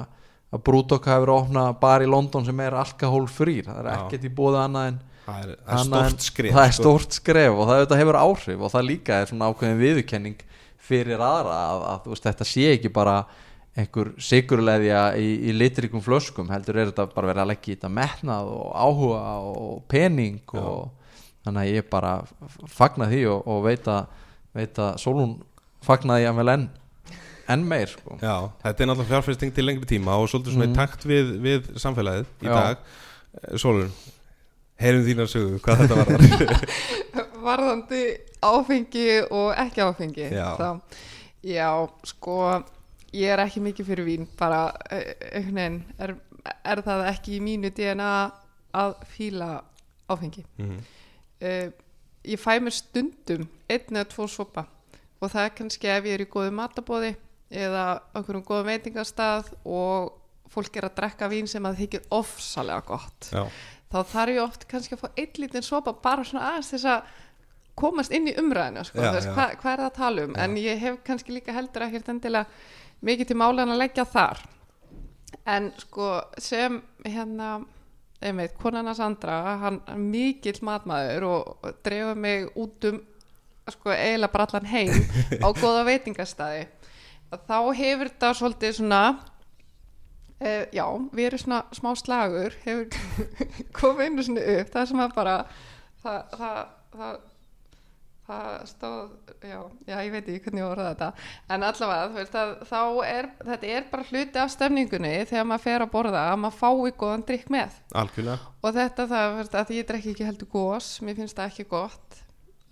að 0.56 0.64
Brúdok 0.68 1.08
hafi 1.10 1.24
verið 1.24 1.36
að 1.36 1.44
opna 1.44 1.66
bar 1.80 2.04
í 2.04 2.10
London 2.10 2.48
sem 2.48 2.60
er 2.64 2.78
alkohólfrýr, 2.80 3.70
það 3.70 3.80
er 3.82 3.92
ekkert 3.96 4.28
í 4.28 4.34
bóða 4.36 4.66
annað 4.66 4.90
en 4.90 5.00
það 5.26 5.46
er, 5.46 5.56
er 5.56 6.76
stórt 6.76 7.08
er 7.08 7.08
sko. 7.08 7.20
skref 7.20 7.62
og 7.62 7.72
það 7.72 7.98
hefur 8.02 8.20
áhrif 8.22 8.62
og 8.62 8.74
það 8.76 8.88
líka 8.90 9.22
er 9.22 9.32
svona 9.32 9.50
ákveðin 9.50 9.82
viðurkenning 9.82 10.46
fyrir 10.86 11.22
aðra 11.22 11.58
að, 11.58 11.84
að 11.90 12.04
þú 12.04 12.14
veist, 12.14 12.28
þetta 12.30 12.48
sé 12.50 12.68
ekki 12.76 12.92
bara 12.94 13.16
einhver 13.76 14.14
sigurleðja 14.24 15.02
í, 15.20 15.26
í 15.50 15.56
litrikum 15.56 16.02
flöskum 16.04 16.48
heldur 16.54 16.78
er 16.80 16.92
þetta 16.94 17.10
bara 17.12 17.28
verið 17.34 17.44
að 17.44 17.50
leggja 17.52 17.74
í 17.74 17.76
þetta 17.76 17.90
metnað 17.92 18.52
og 18.56 18.70
áhuga 18.86 19.24
og 19.52 19.82
pening 19.92 20.38
og 20.56 20.94
þannig 21.46 21.62
að 21.66 21.74
ég 21.76 21.90
bara 21.92 22.14
fagna 22.72 23.10
því 23.12 23.20
og, 23.34 23.44
og 23.52 23.60
veit 23.68 23.90
að 23.92 24.06
veit 24.56 24.80
að 24.80 24.96
Sólún 25.04 25.34
fagnaði 25.84 26.24
ég 26.24 26.32
að 26.32 26.40
vel 26.40 26.54
enn 26.56 26.66
enn 27.52 27.66
meir 27.70 27.92
sko. 27.92 28.16
Já, 28.24 28.48
þetta 28.64 28.82
er 28.82 28.88
náttúrulega 28.90 29.12
fjárfesting 29.12 29.52
til 29.54 29.66
lengri 29.68 29.86
tíma 29.86 30.16
og 30.18 30.30
svolítið 30.32 30.56
svona 30.56 30.66
Mhm. 30.66 30.72
í 30.72 30.78
takt 30.80 31.04
við, 31.06 31.28
við 31.44 31.68
samfélagið 31.78 32.26
í 32.42 32.48
Já. 32.48 32.56
dag 32.56 32.78
Sólur, 33.62 33.92
heyrum 34.82 35.04
þína 35.06 35.28
sögu 35.30 35.60
hvað 35.60 35.84
þetta 35.84 35.96
var 36.00 36.74
varðandi 37.46 38.02
áfengi 38.42 39.06
og 39.30 39.52
ekki 39.62 39.84
áfengi 39.86 40.30
Já. 40.32 40.48
þá, 40.58 40.70
já, 41.46 41.70
sko 42.08 42.40
ég 43.16 43.32
er 43.34 43.42
ekki 43.46 43.64
mikið 43.64 43.90
fyrir 43.92 44.08
vín 44.08 44.28
bara 44.40 44.60
einhvern 44.92 45.56
veginn 45.60 45.80
er, 46.02 46.16
er 46.64 46.82
það 46.86 47.06
ekki 47.14 47.38
í 47.38 47.44
mínu 47.44 47.72
DNA 47.76 48.12
að 48.76 48.96
fíla 49.16 49.50
áfengi. 50.12 50.44
Mhm. 50.60 50.80
uh, 51.42 51.68
ég 52.26 52.42
fæ 52.42 52.58
mér 52.60 52.74
stundum 52.74 53.48
einn 53.70 53.96
eða 54.00 54.08
tvo 54.10 54.26
sopa 54.28 54.66
og 55.22 55.30
það 55.32 55.44
er 55.46 55.56
kannski 55.60 55.90
ef 55.94 56.08
ég 56.10 56.16
er 56.18 56.24
í 56.26 56.30
góðu 56.30 56.52
matabóði 56.58 57.12
eða 57.54 57.84
okkur 58.18 58.40
um 58.40 58.44
góðum 58.46 58.70
veitingastað 58.72 59.52
og 59.64 60.16
fólk 60.52 60.78
er 60.80 60.88
að 60.90 60.96
drekka 60.98 61.30
vín 61.30 61.48
sem 61.50 61.66
að 61.66 61.80
þykir 61.84 62.08
ofsalega 62.18 62.82
gott. 62.88 63.30
Já, 63.32 63.46
þá 63.94 64.00
þarf 64.12 64.34
ég 64.34 64.42
oft 64.44 64.66
kannski 64.72 64.98
að 64.98 65.04
fá 65.04 65.08
einn 65.22 65.40
lítinn 65.44 65.66
sopa 65.66 65.94
bara 65.94 66.26
svona 66.26 66.50
aðeins 66.52 66.72
þess 66.74 66.90
að 66.96 67.14
komast 67.76 68.14
inn 68.16 68.30
í 68.32 68.36
umræðinu 68.40 68.86
sko, 68.88 69.02
Já, 69.04 69.12
þess, 69.18 69.28
já. 69.30 69.34
hva, 69.36 69.46
hvað 69.60 69.72
er 69.74 69.82
það 69.84 69.90
að 69.90 69.98
tala 70.00 70.26
um? 70.26 70.36
En 70.40 70.58
ég 70.62 70.82
hef 70.82 71.00
kannski 71.06 71.36
líka 71.36 71.56
heldur 71.56 71.86
ekkert 71.88 72.12
endilega 72.14 72.46
mikið 73.06 73.32
til 73.32 73.40
málan 73.40 73.74
að 73.74 73.82
leggja 73.84 74.06
þar. 74.10 74.44
En 75.46 75.72
sko 75.78 76.10
sem 76.42 76.80
hérna 77.06 77.60
einmitt, 78.24 78.56
konan 78.62 78.88
hans 78.90 79.02
andra 79.04 79.58
hann 79.62 79.82
er 79.92 80.00
mikill 80.00 80.58
matmaður 80.66 81.28
og, 81.30 81.70
drefa 81.86 82.16
mig 82.18 82.48
út 82.56 82.88
um 82.90 83.02
sko 83.72 83.92
eiginlega 83.92 84.32
bara 84.34 84.48
allan 84.48 84.70
heim 84.70 84.94
á 85.42 85.48
góða 85.62 85.86
veitingastæði 85.88 86.66
þá 87.48 87.58
hefur 87.76 88.12
þetta 88.12 88.34
svolítið 88.40 88.76
svona 88.78 89.02
uh, 90.40 90.64
já, 90.72 90.86
við 91.12 91.30
erum 91.30 91.44
svona 91.44 91.62
smá 91.76 91.92
slagur 92.00 92.58
hefur 92.64 92.86
komið 93.80 94.06
einu 94.06 94.28
svona 94.28 94.46
upp 94.56 94.74
það 94.76 94.92
sem 94.92 95.04
að 95.06 95.16
bara 95.18 95.38
það, 96.04 96.20
það, 96.38 96.60
það, 96.96 97.18
það 98.26 98.50
stóð 98.70 99.12
já, 99.46 99.60
já, 99.86 99.96
ég 100.02 100.12
veit 100.14 100.30
ekki 100.32 100.42
hvernig 100.48 100.64
ég 100.64 100.70
voru 100.70 100.86
þetta. 100.88 101.10
En 101.54 101.66
allavega, 101.68 102.10
þú 102.10 102.20
veist 102.20 102.38
að 102.42 102.54
þá 102.70 102.80
er 103.06 103.30
þetta 103.52 103.72
er 103.78 103.88
bara 103.92 104.08
hluti 104.10 104.42
af 104.42 104.54
stemningunni 104.54 105.14
þegar 105.30 105.48
maður 105.50 105.66
fer 105.66 105.86
að 105.86 105.92
borða 105.94 106.24
að 106.32 106.42
maður 106.42 106.60
fái 106.62 106.94
góðan 107.02 107.26
drikk 107.30 107.52
með. 107.54 107.80
Algjörlega. 108.02 108.52
Og 108.62 108.78
þetta 108.80 109.08
það, 109.12 109.26
þú 109.30 109.42
veist, 109.42 109.58
að 109.62 109.74
ég 109.78 109.90
drekki 109.92 110.14
ekki 110.16 110.30
heldur 110.30 110.52
gós 110.56 110.92
mér 111.06 111.20
finnst 111.20 111.38
það 111.38 111.52
ekki 111.52 111.68
gott. 111.76 112.22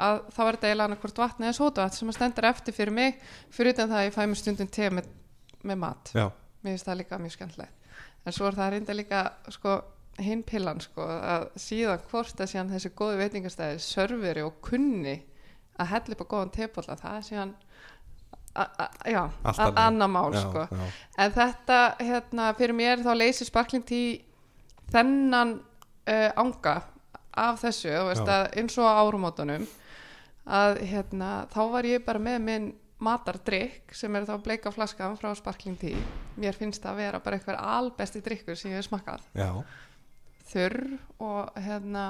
Að 0.03 0.24
þá 0.33 0.39
er 0.43 0.55
þetta 0.55 0.69
eiginlega 0.72 0.88
annað 0.89 1.03
hvort 1.03 1.22
vatn 1.22 1.45
eða 1.45 1.57
sótavatn 1.60 1.98
sem 2.00 2.10
að 2.10 2.17
stendur 2.17 2.50
eftir 2.50 2.74
fyrir 2.74 2.98
mig 2.98 3.19
fyrir 3.53 3.75
utan 3.75 3.91
það 3.91 4.00
að 4.00 4.07
ég 4.07 4.15
fæ 4.15 4.24
mér 4.25 4.39
stundum 4.41 4.72
te 4.74 4.88
með, 4.89 5.10
með 5.62 5.81
mat. 5.83 6.13
Já, 6.17 6.25
mér 6.65 6.74
finnst 6.74 6.89
það 6.89 7.00
líka 7.03 7.19
mjög 7.22 7.36
skemmtilegt. 7.36 7.91
En 8.24 8.33
svo 8.33 8.48
er 8.48 8.57
það 8.57 8.72
reynda 8.74 8.95
líka 8.95 9.22
sko, 9.53 9.75
hinn 10.24 10.41
pillan 10.48 10.81
sko 10.81 11.05
að 11.05 11.45
síðan 11.62 12.01
hvort 12.10 12.41
að 12.41 12.50
síðan 12.50 12.74
þessi 12.74 12.91
góði 12.98 13.19
veitingastæði 13.22 13.79
serveri 13.83 14.45
og 14.48 14.57
kunni 14.65 15.19
að 15.80 15.88
hella 15.94 16.15
upp 16.15 16.22
á 16.25 16.32
góðan 16.34 16.51
tepalla 16.53 16.96
það 17.00 17.15
er 17.18 17.25
síðan 17.30 17.53
a- 18.56 18.70
a- 18.86 18.92
já, 19.10 19.22
Allt 19.44 19.60
a- 19.60 19.63
annað. 19.65 19.80
annað 19.88 20.12
mál 20.13 20.34
Já, 20.34 20.42
sko. 20.42 20.68
já. 20.72 20.92
en 21.18 21.32
þetta 21.32 21.80
hérna 22.00 22.53
fyrir 22.58 22.75
mér 22.77 23.01
þá 23.03 23.13
leysir 23.18 23.46
sparkling 23.50 23.84
tí 23.86 24.01
þennan 24.94 25.56
uh, 26.08 26.32
anga 26.38 26.75
af 27.34 27.62
þessu 27.63 27.89
veist, 28.10 28.27
eins 28.53 28.77
og 28.77 28.86
á 28.86 28.94
árumótunum 29.01 29.65
að 30.46 30.82
hérna 30.86 31.48
þá 31.50 31.60
var 31.72 31.84
ég 31.88 32.06
bara 32.06 32.20
með 32.20 32.39
minn 32.46 32.74
matardrykk 33.03 33.92
sem 33.96 34.15
er 34.15 34.24
þá 34.27 34.38
bleika 34.44 34.72
flaskan 34.72 35.18
frá 35.18 35.34
sparkling 35.36 35.75
tí 35.82 35.96
mér 36.38 36.53
finnst 36.56 36.84
það 36.84 36.92
að 36.94 37.01
vera 37.01 37.20
bara 37.20 37.38
eitthvað 37.39 37.58
albesti 37.60 38.22
drykkur 38.24 38.56
sem 38.56 38.72
ég 38.72 38.77
hef 38.80 38.86
smakkað. 38.88 39.25
Já, 39.36 39.50
þurr 40.53 41.00
og 41.20 41.58
hérna 41.58 42.06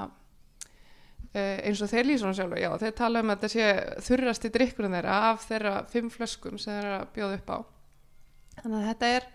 eins 1.34 1.82
og 1.82 1.90
þeir 1.90 2.06
lýsa 2.10 2.28
hún 2.28 2.36
sjálfur 2.38 2.62
já, 2.62 2.70
þeir 2.84 2.92
tala 2.98 3.24
um 3.24 3.32
að 3.34 3.40
þetta 3.42 3.54
sé 3.54 4.04
þurrasti 4.08 4.52
drykkurinn 4.54 4.98
þeirra 5.00 5.16
af 5.32 5.48
þeirra 5.50 5.74
fimm 5.90 6.12
flöskum 6.14 6.60
sem 6.62 6.76
þeirra 6.78 7.00
bjóða 7.16 7.40
upp 7.40 7.50
á. 7.50 7.58
Þannig 8.62 8.78
að 8.78 8.88
þetta 8.92 9.10
er 9.18 9.26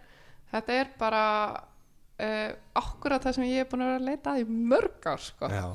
þetta 0.52 0.76
er 0.78 0.92
bara 1.00 1.24
uh, 1.58 2.50
akkurat 2.80 3.26
það 3.26 3.34
sem 3.38 3.48
ég 3.50 3.64
er 3.64 3.68
búin 3.72 3.82
að 3.84 3.90
vera 3.92 4.00
að 4.02 4.08
leita 4.12 4.34
að 4.34 4.42
í 4.44 4.46
mörg 4.72 5.10
ár 5.10 5.22
sko. 5.26 5.50
já. 5.52 5.66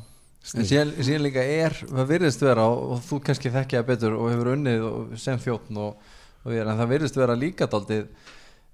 En 0.43 0.65
síðan, 0.67 0.89
síðan 0.99 1.23
líka 1.23 1.43
er, 1.47 1.75
það 1.87 2.09
virðist 2.09 2.41
vera 2.43 2.63
og, 2.67 2.97
þú 3.07 3.19
kannski 3.23 3.51
þekkja 3.53 3.79
það 3.79 3.91
betur 3.93 4.15
og 4.17 4.31
hefur 4.33 4.49
unnið 4.57 4.81
og, 4.89 5.13
sem 5.23 5.37
þjóttn 5.39 5.77
og, 5.79 6.09
og 6.43 6.55
en 6.57 6.71
það 6.81 6.89
virðist 6.91 7.19
vera 7.21 7.37
líka 7.39 7.67
daldið 7.71 8.09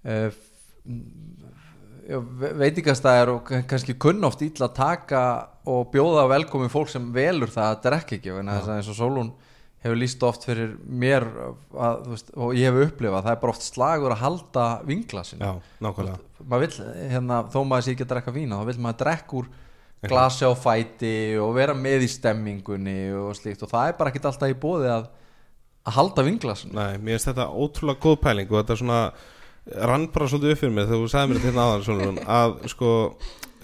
uh, 0.10 0.40
veitingastæðar 2.64 3.30
og 3.36 3.44
kann- 3.46 3.68
kannski 3.70 3.94
kunn 4.02 4.26
oft 4.26 4.42
ítla 4.42 4.66
að 4.72 4.80
taka 4.80 5.22
og 5.70 5.92
bjóða 5.94 6.26
velkomin 6.32 6.72
fólk 6.72 6.90
sem 6.92 7.06
velur 7.14 7.52
það 7.54 7.70
að 7.70 7.86
drekka 7.86 8.18
ekki 8.18 8.34
en 8.34 8.52
þess 8.54 8.70
að 8.70 8.76
eins 8.80 8.92
og 8.92 8.98
Sólún 8.98 9.32
hefur 9.80 10.00
líst 10.00 10.24
oft 10.28 10.44
fyrir 10.48 10.74
mér 10.84 11.26
að, 11.72 12.02
veist, 12.12 12.34
og 12.36 12.58
ég 12.58 12.68
hef 12.68 12.90
upplifað 12.90 13.26
það 13.28 13.32
er 13.32 13.42
bara 13.44 13.54
oft 13.54 13.66
slagur 13.66 14.16
að 14.16 14.24
halda 14.26 14.66
vinglasin 14.88 15.44
Já, 15.44 15.54
nákvæmlega. 15.80 16.20
Maður 16.44 16.66
vill, 16.66 16.90
hérna, 17.14 17.40
þó 17.54 17.60
maður 17.64 17.86
sé 17.86 17.96
ekki 17.96 18.08
að 18.08 18.12
drekka 18.14 18.36
vína 18.36 18.60
þá 18.60 18.72
vill 18.72 18.84
maður 18.84 19.00
drekka 19.06 19.40
úr 19.40 19.50
glasi 20.10 20.48
á 20.48 20.54
fæti 20.56 21.16
og 21.40 21.56
vera 21.56 21.76
með 21.76 22.06
í 22.08 22.12
stemmingunni 22.12 23.00
og 23.20 23.34
slíkt 23.40 23.64
og 23.68 23.72
það 23.72 23.92
er 23.92 23.98
bara 24.00 24.12
ekkert 24.12 24.30
alltaf 24.32 24.52
í 24.52 24.60
bóði 24.60 24.92
að, 24.92 25.10
að 25.88 25.98
halda 26.00 26.26
vinglasin 26.28 26.76
Nei, 26.76 26.96
mér 27.00 27.18
finnst 27.18 27.32
þetta 27.32 27.50
ótrúlega 27.52 28.04
góð 28.04 28.22
pæling 28.24 28.52
og 28.52 28.62
þetta 28.62 28.76
er 28.76 28.82
svona 28.84 29.02
rann 29.90 30.08
bara 30.12 30.28
svolítið 30.32 30.56
upp 30.56 30.62
fyrir 30.64 30.76
mig 30.76 30.88
þegar 30.88 31.04
þú 31.04 31.12
sagði 31.14 31.30
mér 31.30 31.40
þetta 31.40 31.50
hérna 31.50 31.68
aðan 31.70 32.22
að 32.40 32.56
sko 32.72 32.94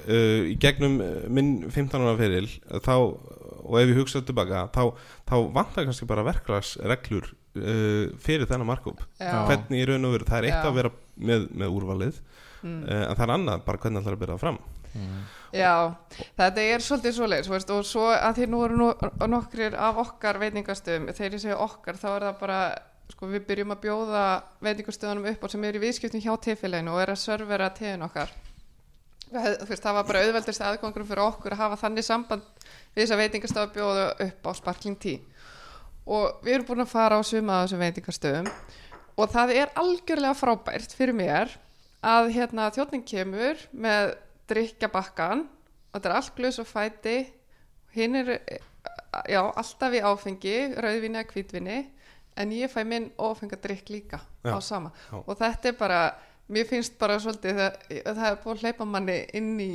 uh, 0.05 0.43
í 0.51 0.55
gegnum 0.61 0.99
uh, 1.03 1.25
minn 1.29 1.51
15 1.69 2.05
ára 2.05 2.15
feril 2.19 2.47
uh, 2.47 2.79
þá, 2.83 2.95
og 3.65 3.79
ef 3.81 3.91
ég 3.91 3.99
hugsaði 4.01 4.29
tilbaka 4.29 4.67
þá, 4.75 4.83
þá 5.25 5.35
vantar 5.55 5.87
kannski 5.89 6.07
bara 6.09 6.25
verklagsreglur 6.27 7.31
uh, 7.31 8.13
fyrir 8.21 8.49
þennan 8.49 8.69
markup 8.69 9.03
hvernig 9.19 9.81
í 9.81 9.89
raun 9.89 10.09
og 10.09 10.17
veru, 10.17 10.29
það 10.29 10.41
er 10.41 10.49
eitt 10.51 10.59
Já. 10.61 10.69
að 10.69 10.79
vera 10.81 10.95
með, 11.15 11.49
með 11.53 11.79
úrvalið 11.79 12.23
Mm. 12.65 12.81
uh, 12.87 13.03
en 13.11 13.13
það 13.17 13.27
er 13.27 13.31
annað 13.35 13.65
bara 13.67 13.77
hvernig 13.83 14.01
það 14.01 14.09
er 14.09 14.15
að 14.15 14.21
byrja 14.23 14.35
það 14.35 14.41
fram. 14.41 14.55
Já, 15.55 15.73
þetta 16.39 16.63
er 16.63 16.83
svolítið 16.83 17.49
veist, 17.51 17.71
og 17.75 17.85
svo 17.87 18.05
að 18.15 18.39
því 18.39 18.47
nú 18.51 18.61
eru 18.65 18.77
nú, 18.79 18.87
nokkrir 19.27 19.75
af 19.75 19.99
okkar 20.05 20.39
veitingastöðum 20.39 21.09
þegar 21.11 21.35
ég 21.35 21.43
segja 21.43 21.57
okkar 21.61 21.99
þá 21.99 22.07
er 22.13 22.25
það 22.29 22.37
bara 22.39 22.59
sko, 23.11 23.29
við 23.33 23.45
byrjum 23.49 23.75
að 23.75 23.81
bjóða 23.85 24.23
veitingastöðunum 24.65 25.29
upp 25.33 25.45
á 25.45 25.47
sem 25.51 25.67
er 25.67 25.77
í 25.77 25.83
viðskiptum 25.83 26.23
hjá 26.23 26.33
tefélaginu 26.47 26.95
og 26.95 27.03
er 27.03 27.13
að 27.13 27.21
servera 27.21 27.69
tegin 27.75 28.07
okkar 28.07 28.31
veist, 29.31 29.83
það 29.83 29.97
var 29.97 30.07
bara 30.07 30.23
auðveldist 30.25 30.65
aðgangur 30.65 31.07
fyrir 31.07 31.23
okkur 31.25 31.55
að 31.55 31.63
hafa 31.63 31.81
þannig 31.81 32.07
samband 32.07 32.65
við 32.95 33.01
þess 33.01 33.15
að 33.15 33.21
veitingastöðu 33.23 33.65
að 33.65 33.75
bjóða 33.77 34.07
upp 34.27 34.49
á 34.49 34.51
sparkling 34.59 34.99
tí 35.01 35.15
og 36.05 36.43
við 36.45 36.57
erum 36.57 36.67
búin 36.69 36.85
að 36.85 36.91
fara 36.93 37.17
á 37.17 37.21
suma 37.25 37.59
af 37.59 37.65
þessum 37.65 37.85
veitingastöðum 37.85 38.51
og 39.15 39.31
það 39.31 39.55
er 39.55 39.73
algjörlega 39.79 40.37
frábært 40.37 40.93
fyrir 40.95 41.17
mér 41.17 41.55
að 42.05 42.29
hérna 42.35 42.69
þjóttning 42.75 43.05
kemur 43.07 43.59
með 43.73 44.13
drikkjabakkan 44.51 45.45
og 45.45 45.97
þetta 45.97 46.09
er 46.11 46.15
allt 46.19 46.35
glös 46.37 46.59
og 46.61 46.67
fæti. 46.69 47.17
Hinn 47.95 48.17
er 48.19 48.31
já, 49.31 49.39
alltaf 49.41 49.95
í 49.95 50.01
áfengi, 50.03 50.55
rauðvinni 50.75 51.21
eða 51.21 51.31
hvítvinni 51.31 51.77
en 52.35 52.51
ég 52.51 52.71
fæ 52.71 52.81
minn 52.83 53.07
ófengadrykk 53.15 53.91
líka 53.93 54.19
Já, 54.43 54.51
á 54.51 54.59
sama. 54.59 54.91
Já. 55.07 55.23
og 55.23 55.37
þetta 55.39 55.71
er 55.71 55.77
bara, 55.79 55.99
mér 56.53 56.65
finnst 56.69 56.97
bara 57.01 57.17
svolítið 57.19 57.57
það, 57.59 57.77
það 58.05 58.23
er 58.29 58.39
búin 58.43 58.55
að 58.57 58.63
hleypa 58.65 58.85
manni 58.85 59.17
inn 59.39 59.53
í 59.63 59.69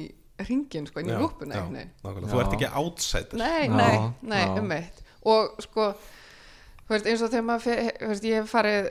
ringin, 0.48 0.86
sko, 0.88 1.02
inn 1.02 1.10
í. 1.10 1.16
Já. 1.18 1.64
Þú 2.02 2.38
ert 2.40 2.54
ekki 2.56 2.68
outsider 2.80 3.38
Nei, 3.40 3.66
Já, 3.66 3.74
nei, 3.76 3.96
nei, 4.22 4.42
já. 4.46 4.54
um 4.62 4.70
eitt 4.72 5.02
og 5.28 5.58
sko 5.60 5.88
veist, 6.88 7.04
eins 7.10 7.20
og 7.22 7.28
þegar 7.34 7.44
maður 7.44 7.90
veist, 8.08 8.24
ég 8.24 8.38
hef 8.40 8.54
farið 8.54 8.88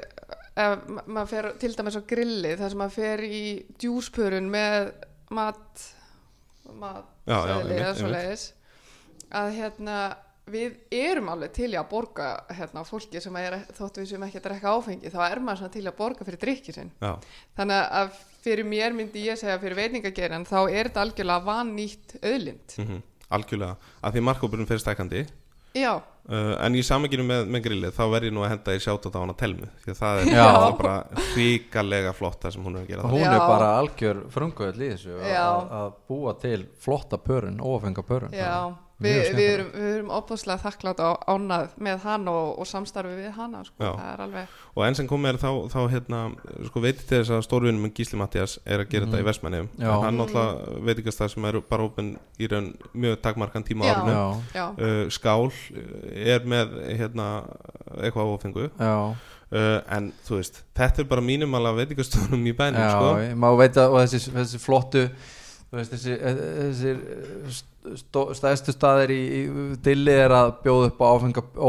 maður 1.09 1.29
fer 1.31 1.47
til 1.61 1.71
dæmis 1.77 1.97
á 1.97 2.01
grilli 2.05 2.51
þar 2.59 2.69
sem 2.73 2.81
maður 2.83 2.95
fer 2.99 3.23
í 3.25 3.41
djúspurun 3.81 4.49
með 4.53 4.91
mat 5.33 5.85
mat 6.79 7.07
Já, 7.25 7.33
já, 7.33 7.55
seðli 7.55 7.59
einmitt, 7.59 7.79
eða 7.79 7.87
einmitt. 7.87 8.01
svoleiðis 8.03 8.43
að 9.39 9.49
hérna 9.57 9.97
við 10.53 10.75
erum 10.99 11.29
alveg 11.33 11.53
til 11.57 11.69
í 11.73 11.77
að 11.79 11.87
borga 11.91 12.29
hérna 12.57 12.83
fólki 12.87 13.21
sem 13.23 13.35
er 13.41 13.57
þóttu 13.77 14.03
við 14.03 14.11
sem 14.13 14.25
ekki 14.27 14.41
að 14.41 14.47
drekka 14.49 14.73
áfengi 14.75 15.11
þá 15.13 15.19
er 15.29 15.39
maður 15.45 15.73
til 15.75 15.85
að 15.87 15.97
borga 15.99 16.27
fyrir 16.27 16.41
drikki 16.43 16.75
sinn. 16.75 16.91
Já, 17.01 17.13
þannig 17.59 17.93
að 18.01 18.13
fyrir 18.43 18.65
mér 18.65 18.95
myndi 18.95 19.25
ég 19.27 19.39
segja 19.39 19.59
fyrir 19.61 19.79
veitingagerin 19.79 20.47
þá 20.49 20.59
er 20.69 20.89
þetta 20.89 21.05
algjörlega 21.07 21.45
vannýtt 21.49 22.17
auðlind. 22.23 22.77
Mm 22.83 23.01
algjörlega. 23.29 23.75
Að 24.01 24.15
því 24.15 24.21
markópurinn 24.25 24.65
fyrir 24.69 24.81
stækandi 24.81 25.27
já, 25.77 25.99
Uh, 26.29 26.53
en 26.61 26.75
í 26.77 26.81
samenginu 26.85 27.23
með, 27.25 27.47
með 27.49 27.61
grillið 27.65 27.93
þá 27.97 28.03
verð 28.11 28.27
ég 28.27 28.33
nú 28.35 28.43
að 28.45 28.51
henda 28.51 28.73
í 28.77 28.81
sjátt 28.83 29.05
á 29.09 29.17
hana 29.17 29.33
telmu 29.33 29.65
því 29.81 29.93
að 29.95 29.97
það 29.97 30.19
er 30.19 30.27
Já. 30.29 30.41
náttúrulega 30.45 30.75
bara 30.77 31.23
hrikalega 31.31 32.11
flott 32.13 32.43
það 32.43 32.51
sem 32.53 32.67
hún 32.67 32.75
er 32.75 32.83
að 32.83 32.91
gera 32.91 33.01
það 33.01 33.15
hún 33.15 33.23
Já. 33.23 33.31
er 33.33 33.45
bara 33.49 33.69
algjör 33.79 34.19
í 34.85 34.89
þessu 34.91 35.15
að- 35.79 35.95
búa 36.11 36.33
til 36.43 36.59
flotta 36.85 37.17
pörun, 37.17 37.57
óafenga 37.57 38.03
pörun. 38.05 38.35
Já, 38.37 38.75
Mjög 38.99 39.29
við, 39.37 39.49
erum, 39.53 39.67
við 39.73 39.91
erum 39.95 40.09
opaslega 40.11 40.59
þakklátt 40.59 40.99
á 40.99 41.09
ánað 41.31 41.69
með 41.79 42.01
hann 42.03 42.27
og, 42.27 42.59
og 42.59 42.67
samstarfi 42.67 43.13
við 43.15 43.29
hana 43.37 43.61
sko. 43.63 43.93
Er 43.95 44.23
alveg 44.25 44.47
og 44.75 44.83
enn 44.85 44.95
sem 44.99 45.07
komið 45.07 45.29
er 45.33 45.37
þá, 45.39 45.49
þá 45.71 45.79
hérna, 45.93 46.19
sko 46.67 46.81
veitir 46.83 47.07
til 47.07 47.21
þess 47.21 47.31
að 47.37 47.45
stórvinum 47.47 47.87
Gísli 47.95 48.19
Mattias 48.19 48.57
er 48.65 48.83
að 48.83 48.89
gera 48.91 49.05
þetta 49.07 49.19
í 49.19 49.23
Mhm. 49.23 49.69
Já. 49.79 49.87
en 49.95 50.03
hann 50.03 50.17
náttúrulega 50.19 50.83
veitingast 50.89 51.19
það 51.23 51.31
sem 51.33 51.45
eru 51.45 51.61
bara 51.61 51.83
opinn 51.87 52.11
í 52.39 52.47
raun 52.51 52.69
mjög 52.93 53.17
takmarkan 53.21 53.63
tíma 53.63 53.83
á 53.83 53.87
Já. 53.87 53.95
árinu 53.95 54.13
já, 54.13 54.41
já, 54.53 54.67
uh, 54.69 55.09
skál 55.09 55.47
uh, 55.47 56.33
er 56.35 56.39
með 56.45 56.75
hérna, 56.99 57.27
eitthvað 58.03 58.35
áfengu 58.35 58.69
já, 58.79 59.15
uh, 59.51 59.81
en 59.95 60.11
þú 60.27 60.35
veist, 60.41 60.63
þetta 60.75 60.99
er 60.99 61.09
bara 61.09 61.21
mínum 61.21 61.55
alveg 61.55 61.87
veitingastöðunum 61.87 62.47
í 62.51 62.55
bænum 62.55 62.79
já 62.83 62.89
sko. 62.91 63.11
ég- 63.23 63.35
maður 63.35 63.57
veit 63.63 63.77
að 63.79 63.93
og 63.95 63.99
þessi, 64.03 64.31
þessi 64.35 64.59
flottu 64.59 65.09
veist, 65.71 65.91
þessi, 65.93 66.15
þessi 66.19 67.97
stó, 68.01 68.23
stæðstu 68.37 68.73
staðir 68.75 69.11
í, 69.13 69.19
í 69.39 69.41
dilli 69.85 70.13
er 70.25 70.33
að 70.35 70.51
bjóða 70.63 70.87
upp 70.91 71.01
á 71.01 71.07
áfenga, 71.15 71.43
á 71.45 71.67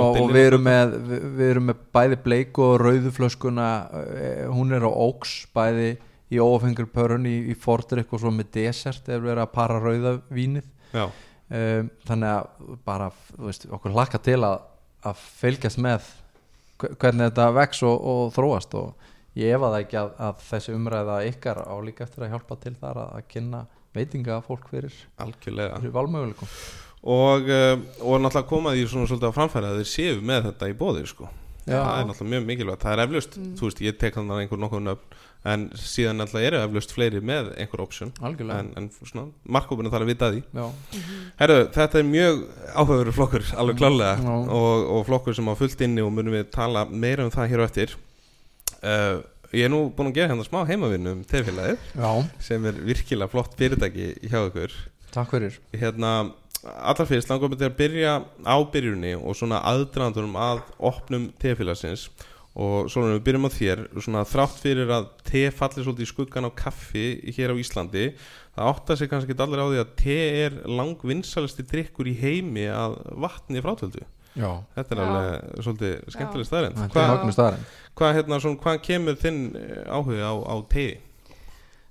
og, 0.00 0.16
og 0.24 0.32
við 0.36 0.46
erum 0.50 0.64
með 0.66 0.94
við, 1.10 1.26
við 1.40 1.50
erum 1.54 1.66
með 1.70 1.82
bæði 1.96 2.18
bleiku 2.24 2.64
og 2.66 2.76
rauðuflöskuna 2.84 3.68
eh, 4.00 4.44
hún 4.52 4.72
er 4.76 4.86
á 4.88 4.90
óks 4.90 5.34
bæði 5.56 5.90
í 6.30 6.38
óafengur 6.40 6.86
pörun 6.94 7.26
í, 7.26 7.36
í 7.50 7.56
fordrykk 7.58 8.12
og 8.14 8.22
svo 8.22 8.30
með 8.34 8.52
desert 8.56 9.08
ef 9.10 9.20
við 9.24 9.32
erum 9.34 9.44
að 9.46 9.52
para 9.56 9.80
rauðavínið 9.82 10.68
um, 11.10 11.88
þannig 12.06 12.30
að 12.30 12.74
bara 12.86 13.10
veist, 13.42 13.66
okkur 13.70 13.94
hlakka 13.96 14.20
til 14.22 14.38
að, 14.46 14.60
að 15.10 15.24
fylgjast 15.40 15.80
með 15.82 16.06
hve- 16.80 16.94
hvernig 17.02 17.30
þetta 17.30 17.48
vex 17.58 17.82
og, 17.86 17.96
og 18.14 18.30
þróast 18.36 18.76
og 18.78 19.09
ég 19.38 19.54
efa 19.54 19.72
það 19.72 19.82
ekki 19.84 19.98
að, 20.00 20.14
að 20.26 20.46
þessi 20.48 20.76
umræða 20.76 21.18
ykkar 21.30 21.62
á 21.62 21.74
líka 21.86 22.06
eftir 22.06 22.26
að 22.26 22.32
hjálpa 22.34 22.58
til 22.64 22.74
þar 22.80 23.02
að, 23.04 23.10
að 23.18 23.28
kynna 23.34 23.64
veitinga 23.96 24.38
fólk 24.46 24.70
fyrir, 24.70 24.94
algjörlega. 25.20 25.80
fyrir 25.82 25.94
valmöguleikum. 25.94 26.54
Og, 27.00 27.46
uh, 27.48 27.76
og 28.04 28.20
náttúrulega 28.20 28.48
koma 28.50 28.74
því 28.76 28.88
svona 28.90 29.08
svolítið 29.08 29.32
á 29.32 29.38
framfæri 29.38 29.70
að 29.70 29.78
þeir 29.80 29.90
séu 29.94 30.18
með 30.20 30.50
þetta 30.50 30.68
í 30.68 30.76
bóði 30.82 31.06
sko. 31.08 31.30
Já. 31.70 31.76
það 31.76 31.98
er 32.00 32.06
náttúrulega 32.08 32.34
mjög 32.34 32.46
mikilvægt 32.48 32.84
það 32.84 32.94
er 32.94 33.02
eflaust, 33.04 33.34
þú 33.58 33.66
veist, 33.66 33.80
ég 33.84 33.98
tek 34.00 34.14
þannig 34.16 34.38
einhver 34.42 34.60
nokkuð 34.62 34.80
nöfn 34.86 35.18
en 35.50 35.66
síðan 35.78 36.20
náttúrulega 36.20 36.48
eru 36.50 36.60
eflaust 36.64 36.94
fleiri 36.96 37.22
með 37.24 37.50
einhver 37.60 37.82
option. 37.84 38.12
En, 38.24 38.70
en 38.76 38.88
svona, 38.96 39.26
markkópinu 39.44 39.92
þarf 39.92 40.06
að 40.06 40.12
vita 40.12 40.30
því. 40.34 40.42
Já, 40.56 40.66
Herru, 41.40 41.58
þetta 41.76 42.00
er 42.00 42.08
mjög 42.10 42.42
áhugaveru 42.74 43.14
flokkur 43.16 43.48
alveg 43.62 43.80
klálega 43.80 44.12
Já. 44.20 44.32
og, 44.58 44.86
og 44.96 45.06
flokkur 45.08 45.36
sem 45.36 45.48
á 45.48 45.54
fullt 45.60 45.84
inni 45.86 46.04
og 46.04 46.12
munum 46.16 46.36
við 46.36 46.50
tala 46.52 46.84
meira 46.90 47.24
um 47.28 47.32
það 47.32 47.52
hér 47.54 47.64
á 47.64 47.68
eftir 47.68 47.96
uh, 48.84 49.20
ég 49.52 49.66
er 49.66 49.72
nú 49.72 49.84
búin 49.94 50.10
að 50.10 50.18
gera 50.20 50.32
hérna 50.32 50.46
smá 50.46 50.62
heimavinnu 50.68 51.14
um 51.16 51.22
tefélagið 51.26 51.86
sem 52.42 52.66
er 52.70 52.80
virkilega 52.86 53.30
flott 53.32 53.56
fyrirtæki 53.58 54.12
hjá 54.30 54.40
ykkur. 54.44 54.74
Takk 55.10 55.34
fyrir. 55.34 55.56
Hérna, 55.74 56.12
allar 56.62 57.08
fyrst 57.08 57.30
langum 57.32 57.52
við 57.54 57.64
til 57.64 57.70
að 57.70 57.78
byrja 57.80 58.16
á 58.46 58.56
byrjunni 58.74 59.14
og 59.18 59.38
svona 59.38 59.62
aðdraðandunum 59.72 60.36
að 60.38 60.62
opnum 60.90 61.30
tefélagsins 61.42 62.08
og 62.60 62.90
svona 62.90 63.16
við 63.16 63.24
byrjum 63.26 63.48
á 63.48 63.56
þér. 63.56 63.82
Svona 63.98 64.22
þrátt 64.28 64.62
fyrir 64.62 64.94
að 64.94 65.10
te 65.26 65.48
fallir 65.54 65.86
svolítið 65.86 66.06
í 66.06 66.12
skuggan 66.12 66.46
á 66.46 66.58
kaffi 66.62 67.08
hér 67.34 67.54
á 67.54 67.60
Íslandi 67.62 68.06
það 68.54 68.70
áttar 68.70 68.98
sig 69.00 69.10
kannski 69.10 69.36
allir 69.38 69.62
á 69.62 69.66
því 69.70 69.82
að 69.82 69.92
te 69.98 70.16
er 70.44 70.56
langvinnsalisti 70.68 71.66
drikkur 71.70 72.10
í 72.10 72.16
heimi 72.18 72.66
að 72.70 72.98
vatni 73.22 73.62
frátöldu 73.64 74.06
Já, 74.38 74.50
þetta 74.76 74.94
er 74.94 75.00
Já. 75.00 75.04
alveg 75.04 75.62
svolítið 75.64 75.94
skemmtileg 76.14 76.52
er 76.54 76.74
hvað, 76.94 77.56
hvað, 77.98 78.12
hérna, 78.18 78.38
hvað 78.62 78.82
kemur 78.86 79.18
þinn 79.18 79.40
eh, 79.58 79.80
áhugi 79.90 80.20
á, 80.22 80.32
á 80.38 80.54
te? 80.70 80.86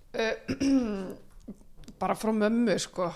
Uh, 0.09 1.13
bara 2.01 2.15
frá 2.15 2.31
mömmu 2.31 2.77
sko. 2.79 3.11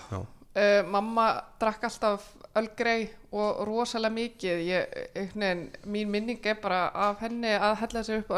Uh, 0.54 0.84
mamma 0.86 1.28
drakk 1.58 1.88
alltaf 1.88 2.28
ölgrei 2.54 3.08
og 3.34 3.64
rosalega 3.66 4.14
mikið. 4.14 4.62
Ég, 4.68 4.94
einhvern 5.18 5.64
mín 5.90 6.12
minning 6.12 6.46
er 6.46 6.60
bara 6.62 6.86
af 7.08 7.24
henni 7.24 7.56
að 7.56 7.80
hella 7.80 8.04
sér 8.06 8.22
upp 8.22 8.36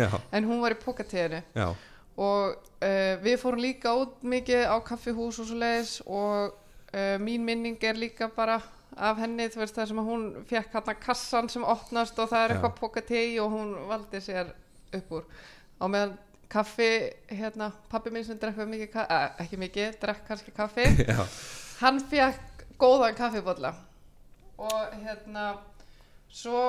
Já, 0.00 0.10
en 0.32 0.48
hún 0.48 0.64
var 0.64 0.74
í 0.74 0.80
pókatíðinu 0.80 1.42
já, 1.54 1.68
og 2.16 2.56
uh, 2.56 3.14
við 3.22 3.38
fórum 3.40 3.62
líka 3.62 3.94
út 3.94 4.24
mikið 4.24 4.64
á 4.66 4.76
kaffihús 4.84 5.38
og 5.38 5.48
svo 5.48 5.60
leiðis 5.60 6.00
og 6.06 6.56
uh, 6.94 7.16
mín 7.20 7.44
minning 7.44 7.78
er 7.84 8.00
líka 8.00 8.28
bara 8.28 8.60
af 8.96 9.22
henni, 9.22 9.48
þú 9.48 9.62
veist 9.62 9.78
það 9.78 9.88
sem 9.90 10.02
að 10.02 10.10
hún 10.10 10.26
fekk 10.50 10.76
hann 10.76 11.00
kassan 11.00 11.48
sem 11.52 11.64
opnast 11.64 12.18
og 12.18 12.28
það 12.30 12.44
er 12.44 12.52
Já. 12.52 12.54
eitthvað 12.56 12.76
pókatí 12.80 13.22
og 13.42 13.56
hún 13.56 13.72
valdi 13.88 14.20
sér 14.24 14.52
upp 14.92 15.16
úr. 15.18 15.24
Á 15.80 15.84
meðan 15.88 16.18
kaffi, 16.52 16.88
hérna, 17.32 17.70
pappi 17.88 18.12
minn 18.12 18.24
sem 18.26 18.38
drekka 18.38 18.66
mikið, 18.68 18.96
eh, 19.06 19.28
ekki 19.44 19.58
mikið, 19.60 19.94
drekk 20.02 20.26
kannski 20.28 20.52
kaffi 20.56 20.84
já, 21.08 21.22
hann 21.80 22.00
fekk 22.10 22.66
góðan 22.80 23.16
kaffibólla 23.16 23.72
og 24.60 24.96
hérna 25.00 25.54
svo 26.28 26.60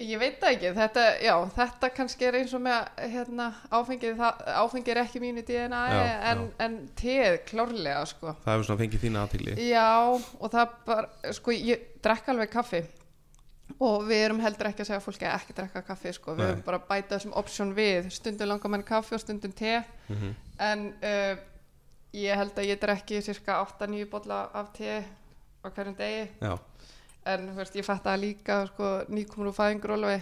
ég 0.00 0.18
veit 0.20 0.40
það 0.40 0.54
ekki. 0.54 0.72
Þetta, 0.78 1.04
já, 1.24 1.34
þetta 1.58 1.90
kannski 1.98 2.28
er 2.28 2.38
eins 2.40 2.56
og 2.56 2.64
með 2.64 3.04
hérna, 3.14 3.46
áfengið, 3.70 4.24
áfengið 4.62 4.92
er 4.94 5.02
ekki 5.04 5.22
mínu 5.22 5.44
DNA 5.46 5.84
Já, 5.92 6.02
en, 6.32 6.44
en 6.64 6.76
teð 6.98 7.38
klárlega 7.50 8.02
sko. 8.10 8.34
Það 8.44 8.52
hefur 8.56 8.68
svona 8.70 8.82
fengið 8.84 9.06
þína 9.06 9.24
aðtíli 9.24 9.56
já 9.68 9.88
og 10.10 10.46
það 10.52 10.76
bara 10.90 11.34
sko 11.38 11.56
ég 11.56 11.88
drekka 12.04 12.34
alveg 12.34 12.52
kaffi. 12.52 12.84
Og 13.80 14.02
við 14.06 14.26
erum 14.26 14.42
heldur 14.44 14.68
ekki 14.68 14.84
að 14.84 14.90
segja 14.90 15.02
fólki 15.02 15.24
að 15.24 15.38
ekki 15.38 15.54
drekka 15.56 15.80
kaffi 15.86 16.12
sko, 16.14 16.34
við 16.36 16.50
erum 16.50 16.64
bara 16.66 16.78
að 16.82 16.88
bæta 16.90 17.16
þessum 17.16 17.32
option 17.40 17.70
við, 17.74 18.10
stundum 18.12 18.50
langar 18.50 18.70
mann 18.70 18.84
kaffi 18.86 19.16
og 19.16 19.22
stundum 19.22 19.54
te. 19.56 19.78
Mm 20.12 20.34
en 20.62 20.86
uh, 21.02 21.34
ég 22.14 22.38
held 22.38 22.58
að 22.58 22.68
ég 22.70 22.80
drekki 22.82 23.22
cirka 23.24 23.58
8-9 23.64 24.06
bolla 24.10 24.44
af 24.54 24.70
te 24.76 25.00
á 25.64 25.66
hverjum 25.66 25.96
degi. 25.98 26.28
Já, 26.38 26.54
en 27.24 27.52
veist, 27.56 27.76
ég 27.76 27.86
fatt 27.86 28.06
að 28.10 28.24
líka 28.26 28.64
sko, 28.72 28.96
nýkomur 29.08 29.50
úr 29.50 29.56
fæðingurólufi 29.56 30.18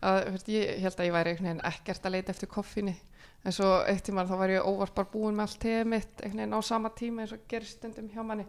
að 0.00 0.18
veist, 0.34 0.50
ég 0.52 0.82
held 0.84 0.98
að 0.98 1.08
ég 1.08 1.16
væri 1.16 1.36
ekkert 1.70 2.06
að 2.06 2.16
leita 2.16 2.34
eftir 2.34 2.50
koffinu 2.50 2.96
en 3.44 3.54
svo 3.54 3.70
eitt 3.88 4.04
tíma 4.04 4.26
þá 4.28 4.34
var 4.40 4.52
ég 4.52 4.66
óvart 4.68 4.94
bara 4.96 5.12
búin 5.12 5.36
með 5.36 5.46
allt 5.46 5.62
teð 5.62 5.86
mitt 5.88 6.24
á 6.28 6.60
sama 6.64 6.92
tíma 6.96 7.24
eins 7.24 7.32
og 7.36 7.46
gerist 7.48 7.78
stundum 7.78 8.10
hjá 8.12 8.24
manni. 8.24 8.44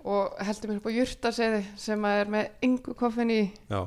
Og 0.00 0.36
heldur 0.44 0.70
mér 0.70 0.80
upp 0.80 0.88
á 0.88 0.96
jurtaseði 0.96 1.62
sem 1.80 2.04
að 2.08 2.20
er 2.22 2.30
með 2.32 2.66
yngu 2.68 2.94
já, 3.68 3.80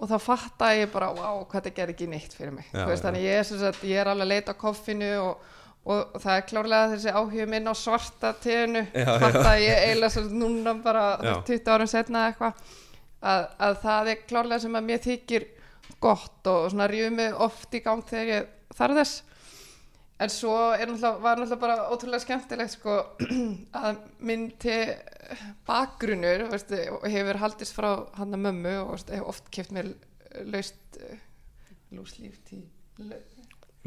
og 0.00 0.08
þá 0.08 0.16
fatta 0.24 0.70
ég 0.74 0.90
bara, 0.90 1.10
wow, 1.14 1.42
hvað 1.44 1.66
þetta 1.66 1.76
gerir 1.76 1.94
ekki 1.94 2.06
neitt 2.10 2.34
fyrir 2.34 2.54
mig. 2.56 2.66
Já, 2.72 2.86
veist, 2.88 3.04
þannig 3.04 3.26
ég 3.26 3.38
er, 3.38 3.44
sagt, 3.44 3.84
ég 3.84 4.00
er 4.00 4.10
alveg 4.10 4.26
að 4.26 4.32
leita 4.32 4.54
á 4.56 4.62
koffinu 4.62 5.10
og, 5.20 5.44
og 5.88 6.20
það 6.20 6.34
er 6.34 6.44
klárlega 6.50 6.90
þessi 6.92 7.14
áhuga 7.14 7.46
minn 7.48 7.70
á 7.72 7.74
svarta 7.78 8.34
teinu. 8.42 8.84
Já, 8.92 9.08
fatta 9.22 9.54
ég 9.60 9.86
eiginlega 9.86 10.12
sagt 10.16 10.36
núna 10.36 10.74
bara 10.84 11.06
Já. 11.24 11.32
20 11.48 11.72
árum 11.72 11.90
setna 11.90 12.26
eitthvað. 12.28 12.76
Að, 13.20 13.46
að 13.66 13.80
það 13.84 14.12
er 14.12 14.22
klárlega 14.28 14.64
sem 14.64 14.76
að 14.76 14.86
mér 14.90 15.02
þykir 15.04 15.48
gott 16.00 16.48
og 16.48 16.70
svona 16.72 16.88
rífum 16.88 17.18
mig 17.20 17.42
oft 17.46 17.74
í 17.76 17.82
gang 17.84 18.04
þegar 18.08 18.32
ég 18.34 18.76
þarf 18.76 19.00
þess. 19.00 19.22
En 20.20 20.32
svo 20.32 20.54
er 20.76 20.84
náttúrulega, 20.90 21.24
var 21.24 21.40
náttúrulega 21.40 21.62
bara 21.62 21.88
ótrúlega 21.94 22.24
skemmtilegt 22.26 22.76
sko 22.76 22.98
að 23.84 24.04
minn 24.28 24.50
til 24.60 24.82
bakgrunur 25.68 26.44
veistu, 26.52 26.80
hefur 27.08 27.40
haldist 27.40 27.76
frá 27.76 27.90
hann 28.18 28.36
að 28.36 28.44
mömmu 28.50 28.76
og 28.82 28.94
veistu, 28.98 29.16
hefur 29.16 29.32
oft 29.32 29.48
keft 29.54 29.72
mér 29.72 29.94
laust 30.44 31.00
lúslíf 31.90 32.36
tí 32.46 32.60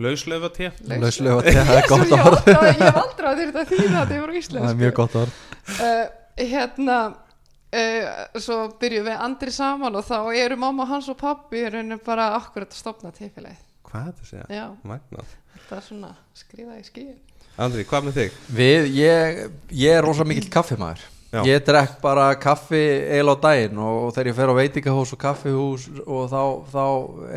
lauslöfa 0.02 0.50
te 0.54 0.72
Lauslega 0.90 1.42
te, 1.46 1.54
það 1.54 1.76
er 1.78 1.88
gott 1.90 2.08
ég, 2.08 2.14
orð. 2.18 2.38
aldrei, 2.40 2.70
ég 2.72 2.80
hef 2.82 2.98
aldrei 3.04 3.28
að 3.30 3.42
þetta 3.44 3.66
þýða 3.70 3.92
þetta 4.00 4.16
yfir 4.18 4.32
á 4.34 4.34
Það 4.64 4.70
er 4.72 4.80
mjög 4.80 4.96
gott 4.98 5.18
orð. 5.22 5.36
Uh, 5.74 6.06
hérna 6.40 6.98
uh, 7.14 8.08
svo 8.42 8.58
byrjum 8.82 9.08
við 9.10 9.22
andri 9.28 9.54
saman 9.54 10.00
og 10.00 10.08
þá 10.08 10.18
eru 10.42 10.58
mamma 10.64 10.88
hans 10.90 11.12
og 11.14 11.20
pappi 11.22 11.62
bara 12.06 12.32
akkurat 12.40 12.74
að 12.74 12.82
stopna 12.82 13.14
tilfélagið 13.14 13.62
Hvað 13.86 14.02
er 14.02 14.10
þetta 14.10 14.26
að 14.26 14.32
segja? 14.32 14.46
já, 14.50 14.66
Magnað. 14.90 15.38
Þetta 15.54 15.78
er 15.78 15.86
svona 15.86 16.12
skrifa 16.34 16.80
í 16.80 16.86
skíin 16.88 17.18
Andri, 17.62 17.84
hvað 17.86 18.08
með 18.08 18.16
þig? 18.18 18.38
Við, 18.58 18.88
ég, 18.98 19.42
ég 19.78 20.00
er 20.00 20.06
rosa 20.06 20.26
mikill 20.26 20.50
kaffimæður 20.50 21.04
Já. 21.34 21.42
Ég 21.50 21.64
drekk 21.66 21.96
bara 22.04 22.28
kaffi 22.38 22.80
eil 23.10 23.26
á 23.26 23.34
daginn 23.42 23.80
og 23.82 24.12
þegar 24.14 24.28
ég 24.30 24.36
fer 24.38 24.52
á 24.54 24.60
veitingahús 24.60 25.14
og 25.16 25.20
kaffihús 25.24 25.86
og 26.06 26.28
þá, 26.30 26.42
þá 26.70 26.84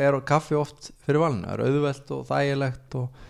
er 0.05 0.19
kaffi 0.29 0.59
oft 0.59 0.91
fyrir 1.07 1.23
valinu, 1.23 1.47
það 1.47 1.55
er 1.55 1.63
auðvelt 1.65 2.11
og 2.13 2.27
þægilegt 2.29 2.97
og, 3.01 3.23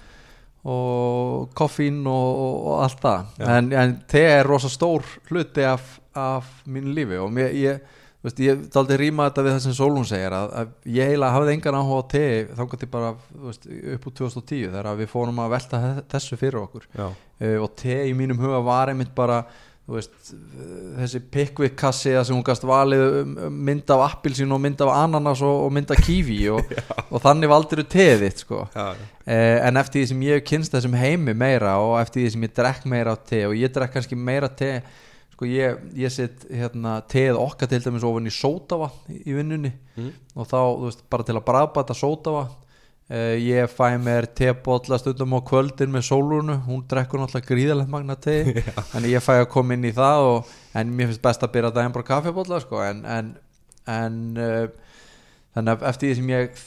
og 0.67 1.45
koffín 1.55 2.01
og, 2.11 2.41
og, 2.41 2.73
allt 2.83 3.05
það. 3.05 3.29
En, 3.47 3.69
en 3.79 3.95
te 4.11 4.25
er 4.33 4.51
rosa 4.51 4.71
stór 4.73 5.07
hluti 5.29 5.63
af, 5.71 5.85
af 6.19 6.49
mínu 6.67 6.97
lífi 6.97 7.21
og 7.23 7.31
mér, 7.37 7.55
ég, 7.55 7.87
veist, 8.27 8.43
ég 8.43 8.67
daldi 8.75 8.99
rýma 8.99 9.29
þetta 9.31 9.47
við 9.47 9.55
það 9.55 9.63
sem 9.69 9.79
Solon 9.79 10.11
segir 10.11 10.35
að, 10.35 10.51
að 10.65 10.75
ég 10.97 11.13
heila 11.13 11.31
hafði 11.37 11.55
engan 11.55 11.79
áhuga 11.79 12.03
á 12.03 12.11
te 12.17 12.25
þangar 12.59 12.83
til 12.83 12.91
bara 12.97 13.13
veist, 13.45 13.71
upp 13.95 14.11
úr 14.11 14.19
2010 14.25 14.67
þegar 14.75 14.91
við 14.99 15.15
fórum 15.15 15.41
að 15.47 15.55
velta 15.55 15.85
þessu 16.11 16.43
fyrir 16.43 16.59
okkur. 16.65 16.91
Já, 16.91 17.07
uh, 17.07 17.57
og 17.63 17.71
te 17.79 18.03
í 18.11 18.19
mínum 18.19 18.43
huga 18.43 18.65
var 18.67 18.91
einmitt 18.91 19.15
bara 19.15 19.45
veist, 19.95 20.15
þessi 20.99 21.21
pickwick 21.31 21.77
kassi 21.79 22.11
sem 22.17 22.35
hún 22.35 22.43
gast 22.47 22.65
valið 22.67 23.05
um, 23.21 23.35
um 23.47 23.59
mynd 23.69 23.93
af 23.95 24.03
appilsín 24.09 24.51
og 24.51 24.59
mynd 24.65 24.81
af 24.83 24.91
ananas 25.05 25.43
og, 25.47 25.61
og 25.69 25.73
mynd 25.77 25.93
af 25.95 26.01
kífi 26.03 26.41
og, 26.51 26.73
og 27.13 27.23
þannig 27.23 27.53
valdur 27.53 27.85
þú 27.85 27.87
teðið 27.95 28.25
þitt 28.25 28.43
sko 28.43 28.65
uh, 28.67 29.03
en 29.31 29.79
eftir 29.79 30.03
því 30.03 30.11
sem 30.11 30.25
ég 30.27 30.47
kynst 30.49 30.75
þessum 30.75 30.97
heimi 30.99 31.37
meira 31.39 31.77
og 31.79 32.01
eftir 32.01 32.25
því 32.25 32.35
sem 32.35 32.49
ég 32.49 32.57
drekk 32.59 32.89
meira 32.91 33.15
á 33.15 33.17
te 33.31 33.45
og 33.47 33.55
ég 33.55 33.71
drekk 33.77 33.95
kannski 33.95 34.19
meira 34.19 34.51
te 34.51 34.73
sko 35.37 35.47
ég, 35.47 35.79
ég 35.95 36.11
set 36.11 36.47
hérna 36.51 36.99
teð 37.13 37.39
okkar 37.39 37.69
til 37.71 37.83
dæmis 37.85 38.07
ofan 38.09 38.27
í 38.27 38.35
sótavatn 38.35 39.19
í, 39.23 39.35
vinnunni 39.37 39.75
Mm. 39.97 40.11
og 40.37 40.45
þá, 40.45 40.59
veist, 40.83 40.99
bara 41.09 41.25
til 41.25 41.39
að 41.39 41.47
bræðbæta 41.47 41.95
sótavatn 41.97 42.51
uh, 43.11 43.35
ég 43.41 43.73
fæ 43.73 43.97
mér 44.03 44.29
tebólla 44.39 44.99
stundum 45.01 45.37
á 45.37 45.41
kvöldin 45.47 45.93
með 45.95 46.07
sólunu, 46.11 46.59
hún 46.67 46.85
drekkur 46.91 47.23
náttúrulega 47.23 47.51
gríðalegt 47.51 47.93
magna 47.93 48.17
te 48.19 48.39
þannig 48.93 49.13
ég 49.17 49.25
fæ 49.25 49.35
að 49.39 49.51
koma 49.55 49.77
inn 49.77 49.89
í 49.89 49.95
það 49.97 50.31
og, 50.31 50.55
en 50.77 50.95
mér 50.95 51.11
finnst 51.11 51.25
best 51.25 51.45
að 51.47 51.55
byrja 51.57 51.75
daginn 51.77 51.97
bara 51.97 52.11
kaffibólla 52.13 52.63
sko, 52.63 52.81
en, 52.85 53.05
en, 53.07 53.35
en 53.91 54.23
uh, 54.41 54.65
þannig 55.57 55.77
að 55.77 55.87
eftir 55.93 56.11
því 56.11 56.19
sem 56.21 56.35
ég 56.35 56.65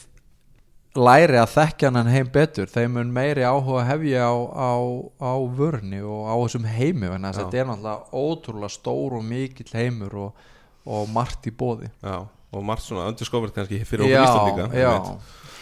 læri 1.00 1.38
að 1.38 1.52
þekkja 1.54 1.92
hann 1.94 2.10
heim 2.10 2.30
betur 2.34 2.70
þeim 2.70 2.96
mun 2.98 3.12
meiri 3.14 3.46
áhuga 3.46 3.86
hef 3.86 4.02
ég 4.10 4.24
á, 4.26 4.34
á, 4.34 4.74
á 5.22 5.34
vörni 5.56 6.02
og 6.02 6.26
á 6.26 6.36
þessum 6.42 6.66
heimi 6.66 7.12
þannig 7.12 7.30
að 7.30 7.36
Já. 7.36 7.40
þetta 7.44 7.60
er 7.62 7.70
náttúrulega 7.70 8.24
ótrúlega 8.24 8.74
stór 8.74 9.20
og 9.20 9.28
mikill 9.30 9.70
heimur 9.78 10.18
og, 10.26 10.50
og 10.90 11.12
margt 11.14 11.50
í 11.50 11.54
bóði 11.56 11.92
já 12.02 12.26
Og 12.50 12.64
margt 12.66 12.82
svona 12.82 13.12
undiscovert 13.12 13.54
kannski 13.54 13.84
fyrir 13.86 14.08
okkur 14.08 14.24
Íslandíka 14.26 14.64
já. 14.74 14.94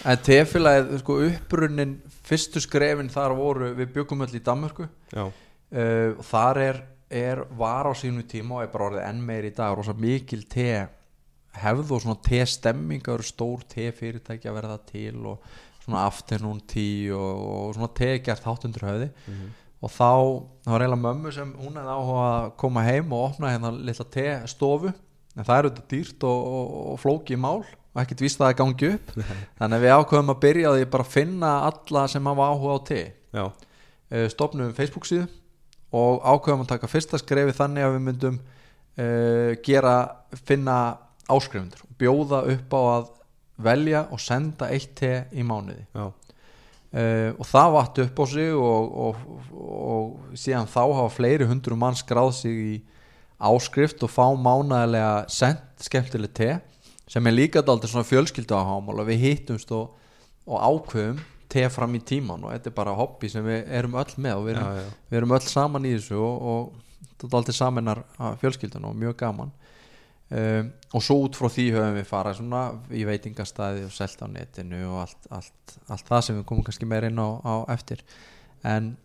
En 0.08 0.22
tefélagið 0.24 1.02
sko 1.02 1.18
upprunnin 1.28 1.98
fyrstu 2.28 2.62
skrefin 2.64 3.12
þar 3.12 3.36
voru 3.38 3.72
við 3.76 3.94
byggum 3.98 4.24
öll 4.26 4.38
í 4.38 4.44
Danmörku. 4.44 4.88
Uh, 5.14 6.14
og 6.16 6.24
þar 6.24 6.62
er, 6.64 6.82
er 7.12 7.44
var 7.60 7.90
á 7.90 7.94
sínu 7.98 8.24
tíma 8.30 8.60
og 8.60 8.66
er 8.66 8.72
bara 8.72 8.92
orðið 8.92 9.08
enn 9.10 9.24
meir 9.28 9.50
í 9.50 9.56
dag 9.56 9.76
rosa 9.76 9.96
mikil 9.98 10.46
te 10.48 10.70
hefð 11.58 11.96
og 11.96 12.04
svona 12.04 12.22
te 12.24 12.44
stemming 12.48 13.04
það 13.04 13.18
eru 13.18 13.28
stór 13.28 13.64
te 13.68 13.88
fyrirtæki 13.96 14.50
að 14.50 14.60
verða 14.60 14.78
til 14.88 15.16
og 15.34 15.48
svona 15.88 16.04
afternoon 16.06 16.60
tea 16.68 17.16
og, 17.16 17.42
og 17.48 17.74
svona 17.78 17.90
te 17.96 18.12
gert 18.24 18.46
háttundur 18.48 18.88
höfði. 18.88 19.10
Og 19.78 19.92
þá, 19.94 20.12
það 20.66 20.74
var 20.74 20.84
eiginlega 20.84 21.04
mömmu 21.04 21.34
sem 21.36 21.52
hún 21.60 21.76
hefði 21.78 21.98
áhuga 21.98 22.30
að 22.30 22.48
koma 22.64 22.86
heim 22.88 23.12
og 23.14 23.26
opna 23.28 23.52
hérna 23.54 23.74
litla 23.76 24.08
te 24.14 24.28
stofu 24.50 24.92
en 25.38 25.46
það 25.46 25.58
er 25.58 25.68
auðvitað 25.68 25.92
dýrt 25.94 26.26
og, 26.28 26.48
og, 26.58 26.72
og 26.94 27.02
flókið 27.04 27.42
mál 27.44 27.60
og 27.98 28.04
ekkert 28.04 28.22
víst 28.22 28.38
að 28.38 28.52
það 28.52 28.58
gangi 28.60 28.90
upp. 28.94 29.14
Þannig 29.58 29.80
að 29.80 29.84
við 29.84 29.94
ákveðum 29.98 30.34
að 30.34 30.42
byrja 30.44 30.74
því 30.76 30.90
bara 30.94 31.06
að 31.08 31.14
finna 31.16 31.54
alla 31.66 32.04
sem 32.14 32.30
hafa 32.30 32.50
áhuga 32.52 32.76
á 32.78 32.80
te 32.86 33.00
uh, 33.42 34.28
stopnum 34.30 34.76
Facebook 34.78 35.08
síðu 35.10 35.26
og 35.98 36.22
ákveðum 36.22 36.62
að 36.66 36.72
taka 36.76 36.90
fyrsta 36.92 37.18
skrefi 37.18 37.56
þannig 37.58 37.88
að 37.88 37.96
við 37.96 38.06
myndum 38.06 38.38
uh, 38.38 39.52
gera, 39.66 39.96
finna 40.46 40.78
áskrifundur 41.26 41.88
og 41.88 41.98
bjóða 41.98 42.44
upp 42.54 42.78
á 42.78 42.82
að 42.86 43.10
velja 43.66 44.06
og 44.14 44.22
senda 44.22 44.70
eitt 44.70 44.94
te 45.00 45.12
í 45.34 45.42
mánuði. 45.42 45.88
Já, 45.98 46.06
uh, 46.06 47.32
og 47.34 47.50
það 47.50 47.74
vatt 47.80 48.04
upp 48.06 48.22
á 48.22 48.26
sig 48.30 48.54
og, 48.54 48.94
og, 49.08 49.26
og 49.58 50.38
síðan 50.38 50.70
þá 50.70 50.84
hafa 50.84 51.10
fleiri 51.18 51.50
hundru 51.50 51.80
mann 51.80 51.98
skráð 51.98 52.36
sig 52.44 52.62
í 52.62 52.78
áskrift 53.42 54.06
og 54.06 54.14
fá 54.14 54.26
mánaðilega 54.38 55.26
sendt 55.34 55.88
skemmtileg 55.90 56.38
te 56.38 56.52
sem 57.08 57.28
er 57.28 57.36
líka 57.36 57.64
dálítið 57.64 57.94
svona 57.94 58.08
fjölskyldu 58.08 58.58
á 58.58 58.64
hámál 58.68 59.02
og 59.02 59.08
við 59.08 59.24
hittumst 59.24 59.72
og, 59.76 59.96
og 60.48 60.58
ákveðum 60.60 61.22
te 61.48 61.64
fram 61.72 61.96
í 61.96 62.02
tíman 62.04 62.44
og 62.44 62.52
þetta 62.52 62.72
er 62.72 62.76
bara 62.76 62.96
hobby 62.98 63.30
sem 63.32 63.46
við 63.46 63.70
erum 63.78 63.96
öll 64.00 64.18
með 64.20 64.42
og 64.42 64.48
við 64.48 64.58
erum, 64.58 64.68
Já, 64.68 64.82
já. 64.82 64.98
Við 65.08 65.20
erum 65.22 65.38
öll 65.38 65.46
saman 65.48 65.88
í 65.88 65.94
þessu 65.96 66.20
og, 66.20 66.50
og 66.52 67.08
þetta 67.08 67.28
er 67.28 67.34
dálítið 67.36 67.58
samennar 67.62 68.04
fjölskyldun 68.42 68.90
og 68.90 69.00
mjög 69.00 69.16
gaman 69.22 69.54
um, 70.30 70.72
og 70.92 71.06
svo 71.08 71.20
út 71.24 71.40
frá 71.40 71.48
því 71.52 71.68
höfum 71.78 71.98
við 71.98 72.10
farað 72.10 72.40
svona 72.42 72.64
í 72.92 73.06
veitingastæði 73.08 73.88
og 73.88 73.96
selt 73.96 74.24
á 74.24 74.28
netinu 74.28 74.84
og 74.90 75.00
allt, 75.06 75.32
allt, 75.40 75.78
allt 75.88 76.12
það 76.12 76.26
sem 76.28 76.40
við 76.42 76.48
komum 76.52 76.68
kannski 76.68 76.90
meira 76.90 77.12
inn 77.12 77.24
á, 77.24 77.30
á 77.40 77.56
eftir 77.78 78.04
en 78.68 78.96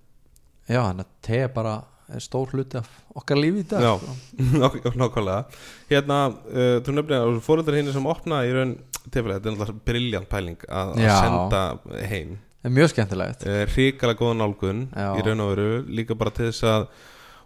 já, 0.67 0.81
þannig 0.81 1.07
að 1.07 1.17
te 1.29 1.43
er 1.45 1.55
bara 1.55 1.79
er 2.11 2.25
stór 2.25 2.51
hluti 2.53 2.79
af 2.81 2.89
okkar 3.17 3.39
lífi 3.41 3.63
í 3.63 3.69
dag 3.71 3.85
Já. 3.85 3.93
sko. 4.01 4.17
Nák- 4.63 4.97
Nákvæmlega. 4.99 5.45
Hérna, 5.91 6.19
uh, 6.51 6.77
þú 6.85 6.97
nefnir 6.99 7.39
fóröldar 7.47 7.79
hinn 7.79 7.93
sem 7.95 8.07
opna 8.11 8.43
í 8.49 8.53
raun 8.57 8.75
tefnilega, 9.07 9.39
þetta 9.41 9.49
er 9.51 9.57
náttúrulega 9.57 9.87
briljant 9.93 10.29
pæling 10.31 10.67
að, 10.69 10.93
að 10.99 11.17
senda 11.23 11.63
heim. 12.11 12.37
Það 12.63 12.69
er 12.71 12.77
mjög 12.77 12.93
skemmtilegt. 12.93 13.47
Uh, 13.49 13.63
ríkala 13.77 14.15
góða 14.19 14.37
nálgun 14.43 14.85
Já. 14.95 15.09
í 15.19 15.25
raun 15.27 15.43
og 15.47 15.51
veru, 15.57 15.71
líka 15.91 16.15
bara 16.19 16.31
til 16.35 16.51
þess 16.51 16.67
að 16.75 16.87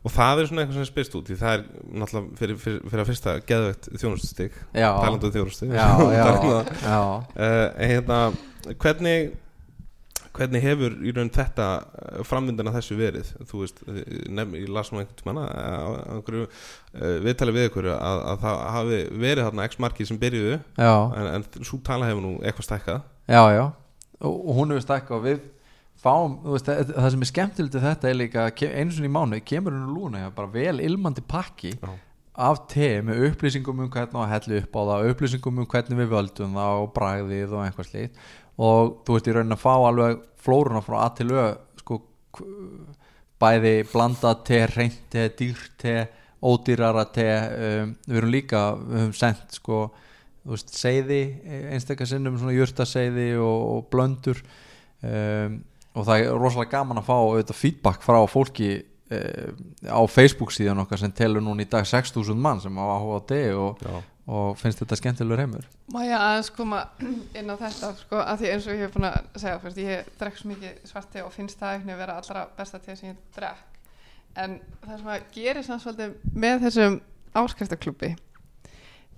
og 0.07 0.13
það 0.15 0.39
er 0.39 0.47
svona 0.47 0.63
eitthvað 0.63 0.77
sem 0.79 0.87
spyrst 0.87 1.15
út 1.19 1.27
því 1.27 1.37
það 1.41 1.55
er 1.57 1.63
náttúrulega 1.99 2.37
fyrir, 2.39 2.59
fyrir, 2.63 2.83
fyrir 2.93 3.01
að 3.03 3.09
fyrsta 3.09 3.33
geðvegt 3.49 3.89
þjónustustig, 3.99 4.59
já, 4.77 4.87
talandu 5.03 5.31
þjónustig 5.35 5.73
já, 5.75 5.87
já, 6.15 6.27
já. 6.85 7.01
uh, 7.01 7.65
hérna, 7.81 8.19
hvernig 8.85 9.33
hvernig 10.37 10.63
hefur 10.65 10.95
í 11.03 11.15
raun 11.17 11.33
þetta 11.33 11.67
framvindana 12.29 12.75
þessu 12.77 12.99
verið? 12.99 13.33
Þú 13.49 13.63
veist, 13.63 13.83
nefn, 13.87 14.55
ég 14.61 14.71
las 14.73 14.93
nú 14.93 15.01
einhvern 15.01 15.19
tímann 15.21 15.43
að 15.43 15.97
einhverju 16.17 16.47
uh, 16.47 17.17
viðtali 17.25 17.57
við 17.57 17.69
ykkur 17.71 17.91
að, 17.97 18.23
að 18.33 18.45
það 18.45 18.63
hafi 18.77 19.03
verið 19.25 19.49
þarna 19.49 19.69
x 19.71 19.83
markið 19.87 20.11
sem 20.13 20.23
byrjuðu 20.23 20.61
en, 20.87 21.29
en 21.33 21.49
svo 21.61 21.81
tala 21.87 22.09
hefur 22.11 22.25
nú 22.25 22.33
eitthvað 22.43 22.71
stækkað. 22.71 23.05
Já, 23.27 23.43
já, 23.57 23.65
og, 24.21 24.35
og 24.35 24.59
hún 24.61 24.75
hefur 24.75 24.87
stækka 24.87 25.19
og 25.19 25.27
við 25.27 25.45
fáum, 26.03 26.41
þú 26.45 26.57
veist, 26.57 26.69
það, 26.69 26.91
það 26.95 27.13
sem 27.13 27.23
er 27.25 27.31
skemmtilegt 27.31 27.79
þetta 27.87 28.11
er 28.11 28.19
líka, 28.21 28.49
einu 28.53 28.95
sinni 28.95 29.11
í 29.11 29.15
mánu 29.17 29.41
kemur 29.47 29.75
hún 29.75 29.87
úr 29.89 29.95
lúna, 29.97 30.27
bara 30.35 30.53
vel 30.53 30.83
ilmandi 30.85 31.25
pakki 31.27 31.73
Já. 31.77 31.93
af 32.47 32.67
te 32.71 32.91
með 33.05 33.31
upplýsingum 33.31 33.85
um 33.85 33.93
hvernig 33.93 34.19
að 34.23 34.33
hellu 34.35 34.61
upp 34.63 34.77
á 34.77 34.81
það 34.91 35.13
upplýsingum 35.13 35.63
um 35.63 35.71
hvernig 35.73 36.03
við 36.03 36.13
völdum 36.13 36.59
það 36.59 36.83
og 36.83 36.91
bragðið 36.97 37.55
og 37.57 37.65
einhvað 37.65 37.91
slíkt 37.91 38.21
og 38.57 39.01
þú 39.05 39.17
veist, 39.17 39.29
í 39.29 39.37
raunin 39.37 39.57
að 39.57 39.63
fá 39.63 39.73
alveg 39.75 40.23
flóruna 40.47 40.83
frá 40.85 40.99
að 41.03 41.17
til 41.21 41.29
ö 41.35 41.47
sko, 41.83 42.01
bæði 43.43 43.75
blanda 43.91 44.33
te, 44.47 44.63
reynt 44.73 45.03
te, 45.13 45.29
dýrt 45.37 45.77
te 45.83 45.97
ódýrara 46.47 47.07
te 47.13 47.29
um, 47.29 47.95
við 48.07 48.19
erum 48.21 48.33
líka, 48.33 48.67
við 48.81 49.01
höfum 49.03 49.17
sendt 49.17 49.57
sko 49.59 49.81
þú 50.47 50.55
veist, 50.55 50.75
seiði 50.77 51.21
einstakar 51.75 52.09
sinnum 52.09 52.37
svona 52.39 52.57
jurtaseiði 52.57 53.31
og, 53.43 53.63
og 53.73 53.89
blöndur 53.93 54.43
um, 55.03 55.57
og 55.97 56.05
það 56.05 56.21
er 56.23 56.37
rosalega 56.37 56.77
gaman 56.77 57.01
að 57.01 57.09
fá 57.09 57.17
auðvitað 57.17 57.61
feedback 57.61 58.05
frá 58.05 58.21
fólki 58.31 58.71
um, 58.77 59.65
á 59.91 60.01
Facebook 60.13 60.55
síðan 60.55 60.85
okkar 60.85 61.03
sem 61.03 61.15
telur 61.17 61.45
núna 61.45 61.65
í 61.65 61.71
dag 61.73 61.89
6.000 61.89 62.37
mann 62.41 62.63
sem 62.63 62.79
á 62.79 62.97
te 63.27 63.43
og, 63.57 63.83
Já, 63.83 63.97
og 64.27 64.59
finnst 64.59 64.83
þetta 64.83 64.99
skemmtilegur 64.99 65.45
heimur? 65.45 65.67
Má 65.95 66.01
ég 66.03 66.19
aðeins 66.19 66.51
koma 66.57 66.83
inn 67.39 67.51
á 67.53 67.57
þetta 67.61 67.93
sko, 68.01 68.21
að 68.21 68.43
því 68.43 68.53
eins 68.53 68.67
og 68.67 68.75
ég 68.77 68.85
hef 68.87 68.95
búin 68.97 69.09
að 69.09 69.19
segja 69.39 69.63
fyrst, 69.63 69.83
ég 69.83 70.13
drekk 70.19 70.41
svo 70.41 70.53
mikið 70.53 70.85
svart 70.91 71.11
te 71.15 71.23
og 71.23 71.35
finnst 71.35 71.63
það 71.63 71.79
ekki 71.79 71.95
að 71.95 72.03
vera 72.03 72.21
allra 72.21 72.47
besta 72.59 72.83
te 72.83 72.97
sem 72.99 73.13
ég 73.13 73.25
drekk. 73.37 73.83
En 74.37 74.59
það 74.83 74.97
sem 74.99 75.13
að 75.15 75.29
gerir 75.37 75.65
samt 75.65 75.85
svolítið 75.85 76.33
með 76.37 76.67
þessum 76.67 77.01
áskriftaklubbi 77.37 78.17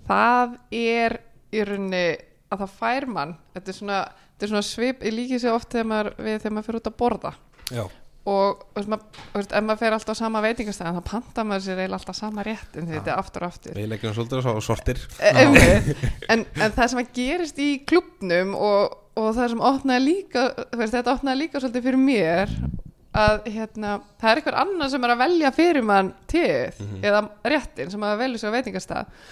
það 0.09 0.57
er 0.75 1.17
í 1.53 1.63
rauninni 1.65 2.05
að 2.49 2.63
það 2.63 2.75
fær 2.79 3.07
mann. 3.13 3.35
Þetta 3.53 3.71
er 3.71 3.77
svona, 3.77 3.99
þetta 4.33 4.47
er 4.47 4.53
svona 4.53 4.67
svip 4.67 5.05
ég 5.05 5.15
líki 5.15 5.41
sér 5.41 5.57
oft 5.57 5.71
þegar 5.73 5.89
maður, 5.91 6.11
við 6.17 6.37
þegar 6.37 6.55
maður 6.55 6.69
fyrir 6.69 6.81
út 6.81 6.89
að 6.89 6.97
borða. 7.03 7.33
Já, 7.69 7.83
og 8.29 8.63
ef 8.77 8.87
maður 8.89 9.79
fer 9.79 9.95
alltaf 9.95 10.17
sama 10.17 10.41
veitingastæðan 10.43 10.99
þá 10.99 11.05
panta 11.07 11.45
maður 11.47 11.65
sér 11.65 11.81
eiginlega 11.81 11.99
alltaf 11.99 12.17
sama 12.17 12.45
rétt 12.45 12.77
en 12.79 12.89
þetta 12.89 13.13
er 13.13 13.21
aftur 13.21 13.45
og 13.45 13.53
aftur. 13.53 13.77
Við 13.77 13.89
leggjum 13.93 14.15
svolítið 14.17 14.49
á 14.49 14.53
sortir. 14.65 15.01
Einmitt. 15.31 16.03
en, 16.33 16.45
en 16.59 16.75
það 16.75 16.91
sem 16.91 17.01
að 17.01 17.11
gerist 17.15 17.61
í 17.63 17.69
klubnum 17.89 18.53
og, 18.57 18.97
og 19.19 19.31
það 19.37 19.53
sem 19.55 19.65
opnaði 19.71 20.05
líka 20.05 20.45
veist, 20.75 20.93
þetta 20.95 21.15
opnaði 21.15 21.45
líka 21.45 21.63
svolítið 21.63 21.89
fyrir 21.89 22.03
mér 22.03 22.55
að 23.19 23.49
hérna, 23.49 23.97
það 24.21 24.31
er 24.31 24.41
einhver 24.41 24.57
annar 24.61 24.91
sem 24.91 25.05
er 25.05 25.13
að 25.15 25.21
velja 25.23 25.53
fyrir 25.55 25.85
mann 25.85 26.11
tið 26.29 26.81
eða 27.01 27.23
réttin 27.53 27.89
sem 27.89 28.03
að 28.05 28.19
velja 28.21 28.41
sér 28.41 28.53
á 28.53 28.55
veitingastað. 28.59 29.23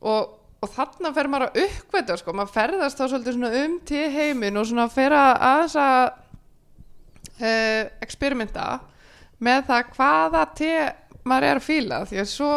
Og, 0.00 0.32
og 0.64 0.72
þarna 0.72 1.12
fer 1.12 1.28
maður 1.28 1.50
að 1.50 1.60
uppveita 1.66 2.16
sko, 2.16 2.32
maður 2.32 2.54
ferðast 2.56 3.00
þá 3.00 3.04
svolítið 3.12 3.60
um 3.60 3.76
til 3.90 4.06
heimin 4.14 4.56
og 4.56 4.70
svona 4.70 4.88
fer 4.92 5.12
að 5.12 5.32
aðeins 5.50 5.76
að 5.84 6.02
uh, 7.42 7.90
experimenta 8.04 8.66
með 9.40 9.66
það 9.70 9.92
hvaða 9.96 10.44
te 10.56 10.72
maður 11.24 11.48
er 11.48 11.60
að 11.60 11.66
fíla 11.66 12.00
því 12.08 12.22
að 12.22 12.30
svo 12.32 12.50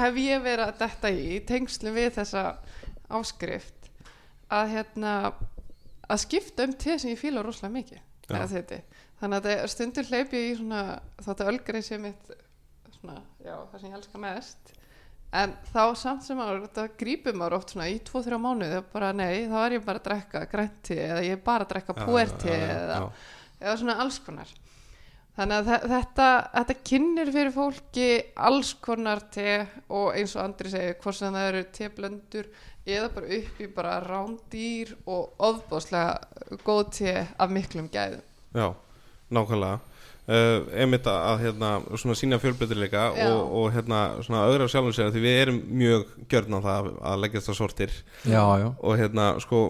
hef 0.00 0.20
ég 0.22 0.44
verið 0.44 0.66
að 0.66 0.82
detta 0.84 1.10
í 1.10 1.40
tengslum 1.46 1.96
við 1.96 2.12
þessa 2.18 2.44
áskrift 3.10 3.90
að 4.50 4.74
hérna 4.76 5.14
að 6.10 6.22
skipta 6.24 6.66
um 6.66 6.74
te 6.78 6.98
sem 6.98 7.12
ég 7.12 7.20
fíla 7.20 7.42
rosalega 7.46 7.76
mikið 7.78 8.00
Já. 8.30 8.82
þannig 9.20 9.48
að 9.50 9.64
stundur 9.70 10.06
hleyp 10.10 10.34
ég 10.34 10.52
í 10.52 10.54
svona 10.58 10.84
þátt 11.18 11.42
að 11.42 11.52
ölgrið 11.54 11.86
sé 11.86 11.98
mitt 12.02 12.30
svona, 13.00 13.22
já, 13.44 13.56
það 13.70 13.80
sem 13.80 13.90
ég 13.90 13.98
elska 13.98 14.20
mest. 14.20 14.72
En 15.40 15.52
þá 15.70 15.82
samt 15.94 16.24
sem 16.26 16.38
þetta 16.42 16.86
grípur 16.98 17.36
maður 17.38 17.60
oft 17.60 17.72
svona 17.72 17.86
í 17.90 18.00
2-3 18.06 18.38
mánuði 18.42 18.80
og 18.80 18.88
bara 18.90 19.12
nei, 19.14 19.46
þá 19.50 19.58
er 19.62 19.76
ég 19.76 19.84
bara 19.84 20.00
að 20.02 20.08
drekka 20.08 20.40
grænti 20.50 20.96
eða 20.98 21.20
ég 21.22 21.36
er 21.36 21.44
bara 21.44 21.66
að 21.66 21.74
drekka 21.74 21.94
puerti 22.00 22.50
eða, 22.50 22.96
eða 23.60 23.76
svona 23.80 23.98
alls 24.02 24.18
konar. 24.24 24.50
Þannig 25.38 25.56
að 25.60 25.68
þe- 25.70 25.90
þetta, 25.92 26.28
þetta 26.56 26.74
kynir 26.90 27.30
fyrir 27.32 27.52
fólki 27.54 28.08
alls 28.36 28.72
konar 28.82 29.20
te 29.32 29.66
og 29.88 30.10
eins 30.18 30.34
og 30.36 30.42
Andri 30.44 30.72
segir 30.72 30.96
hvort 31.00 31.16
sem 31.16 31.32
það 31.36 31.48
eru 31.52 31.62
teblöndur 31.78 32.48
eða 32.90 33.10
bara 33.14 33.26
upp 33.38 33.60
í 33.62 33.68
bara 33.76 33.94
rándýr 34.04 34.94
og 35.06 35.30
ofbáslega 35.38 36.58
góð 36.66 36.82
te 36.98 37.14
af 37.38 37.50
miklum 37.54 37.88
gæðum. 37.92 38.24
Já, 38.56 38.74
nákvæmlega. 39.30 39.78
Uh, 40.30 40.62
einmitt 40.78 41.06
að, 41.10 41.16
að 41.26 41.40
hérna, 41.42 41.68
svona 41.98 42.14
sína 42.14 42.36
fjölbreytileika 42.38 43.00
Já. 43.18 43.30
og, 43.32 43.40
og 43.62 43.72
hérna, 43.74 44.00
svona 44.22 44.44
öðra 44.46 44.68
sjálfum 44.70 44.92
sér 44.94 45.08
því 45.14 45.22
við 45.24 45.38
erum 45.40 45.56
mjög 45.80 46.04
gjörn 46.30 46.54
á 46.54 46.60
það 46.66 46.90
að 47.10 47.22
leggjast 47.24 47.50
á 47.50 47.54
sortir. 47.58 47.94
Já, 48.28 48.42
já, 48.62 48.68
og 48.78 48.98
hérna, 49.00 49.30
sko 49.42 49.62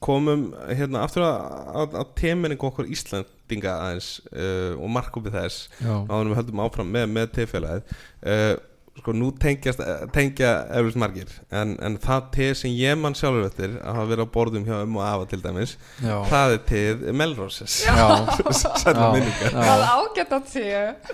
komum 0.00 0.48
hérna 0.68 1.04
aftur 1.04 1.26
að, 1.26 1.92
að, 1.92 2.08
temenningu 2.16 2.66
okkur 2.70 2.88
Íslandinga 2.88 3.76
aðeins 3.84 4.10
uh, 4.32 4.72
og 4.80 4.88
markupið 4.96 5.36
þess 5.36 5.68
áður 5.84 6.32
við 6.32 6.40
höldum 6.40 6.64
áfram 6.64 6.92
með, 6.94 7.06
með 7.18 7.32
tefélagið 7.36 7.94
uh, 8.24 8.56
sko 9.00 9.12
nú 9.16 9.30
tengjast, 9.40 9.80
tengja 10.14 10.50
eflust 10.76 10.98
margir 11.00 11.30
en, 11.54 11.76
en 11.84 11.96
það 12.00 12.24
te 12.34 12.48
sem 12.58 12.72
ég 12.74 12.96
mann 12.98 13.14
sjálfur 13.16 13.46
eftir 13.46 13.76
að 13.78 13.96
hafa 13.96 14.08
verið 14.10 14.26
á 14.28 14.34
borðum 14.34 14.66
hjá 14.66 14.74
um 14.82 14.98
og 14.98 15.04
afa 15.06 15.28
til 15.30 15.40
dæmis 15.44 15.76
já. 16.02 16.14
það 16.28 16.54
er 16.56 16.64
teð 16.70 17.04
Melroses. 17.20 17.76
Já. 17.86 19.06
minningar. 19.14 19.54
Já. 19.54 19.76
ágætt 19.94 20.34
að 20.36 20.48
te 20.50 20.64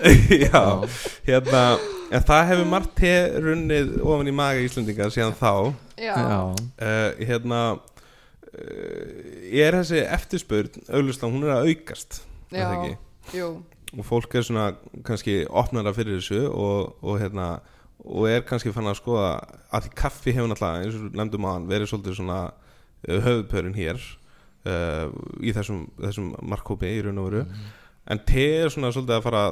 já, 0.46 0.62
hérna 1.28 1.62
en 2.10 2.24
það 2.30 2.48
hefur 2.52 2.70
margt 2.70 2.96
te 2.98 3.12
runnið 3.42 3.92
ofan 4.02 4.30
í 4.30 4.34
maga 4.34 4.64
Íslendinga 4.64 5.10
síðan 5.12 5.36
þá. 5.38 5.52
Já, 6.00 6.16
uh, 6.16 7.26
hérna 7.26 7.60
er 8.56 9.76
þessi 9.80 10.02
eftirspurn 10.16 10.84
auðvitað 10.88 11.32
hún 11.32 11.46
er 11.46 11.54
að 11.54 11.70
aukast 11.70 12.20
er 12.54 12.96
já, 13.34 13.46
og 13.46 14.04
fólk 14.06 14.36
er 14.38 14.46
svona 14.46 14.66
kannski 15.06 15.42
opnara 15.48 15.92
fyrir 15.96 16.20
þessu 16.20 16.46
og, 16.50 16.94
og 17.02 17.18
hérna 17.20 17.56
og 18.06 18.28
er 18.30 18.44
kannski 18.46 18.72
fann 18.74 18.88
að 18.90 19.00
skoða 19.00 19.32
að 19.74 19.86
því 19.86 19.92
kaffi 19.98 20.34
hefur 20.36 20.50
náttúrulega 20.52 20.84
eins 20.84 20.98
og 20.98 21.16
nefndum 21.18 21.48
að 21.50 21.66
verið 21.72 21.90
svolítið 21.90 22.18
svona 22.20 22.38
uh, 22.46 23.18
höfðpörin 23.26 23.76
hér 23.76 23.98
uh, 23.98 25.08
í 25.42 25.54
þessum, 25.56 25.86
þessum 26.00 26.32
markkópi 26.46 26.92
í 26.92 27.02
raun 27.06 27.22
og 27.22 27.28
veru. 27.30 27.44
Mhm. 27.46 27.74
en 28.06 28.20
te 28.22 28.44
er 28.60 28.70
svona 28.70 28.92
svolítið 28.94 29.16
að 29.16 29.24
fara 29.26 29.44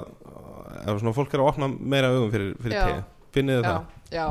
ef 0.85 1.01
svona 1.01 1.14
fólk 1.17 1.35
er 1.35 1.43
að 1.43 1.49
opna 1.51 1.69
meira 1.75 2.12
augum 2.14 2.31
fyrir, 2.31 2.55
fyrir 2.62 2.77
te. 2.79 3.03
Finnið 3.35 3.57
þið 3.59 3.64
já, 3.64 3.73
það? 3.73 3.87
já, 4.14 4.27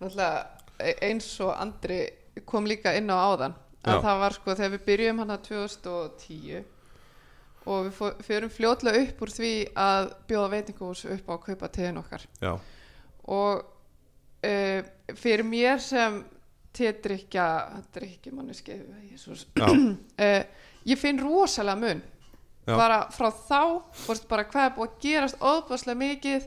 náttúrulega 0.00 0.46
e- 0.82 0.96
eins 1.06 1.28
og 1.46 1.52
Andri 1.54 2.00
kom 2.44 2.66
líka 2.66 2.96
inn 2.98 3.12
á 3.12 3.16
áðan 3.16 3.54
að 3.94 4.02
það 4.06 4.18
var 4.24 4.32
sko 4.36 4.54
þegar 4.58 4.72
við 4.76 4.84
byrjum 4.90 5.18
hann 5.22 5.30
að 5.36 5.42
2010 5.48 6.64
og 7.66 7.86
við 7.88 7.92
fó- 7.98 8.16
förum 8.22 8.50
fljótlega 8.54 9.02
upp 9.06 9.22
úr 9.26 9.32
því 9.34 9.52
að 9.74 10.10
bjóða 10.30 10.50
veitingahús 10.54 11.04
upp 11.16 11.30
á 11.30 11.32
að 11.34 11.44
kaupa 11.48 11.68
tegin 11.74 11.98
okkar. 12.02 12.26
Já, 12.42 12.52
og 13.26 13.64
uh, 14.46 14.82
fyrir 15.18 15.42
mér 15.46 15.80
sem 15.82 16.20
Jesus, 19.10 19.46
já, 19.56 19.66
uh, 19.66 20.44
ég 20.92 20.98
finn 21.00 21.18
rosalega 21.22 21.76
mun. 21.80 22.02
Já. 22.66 22.74
bara 22.76 22.96
frá 23.14 23.28
þá 23.30 23.82
fórst 23.94 24.24
bara 24.26 24.42
hvað 24.44 24.64
er 24.66 24.72
búið 24.74 24.88
að 24.90 25.02
gerast 25.04 25.36
óbáslega 25.38 25.98
mikið 26.00 26.46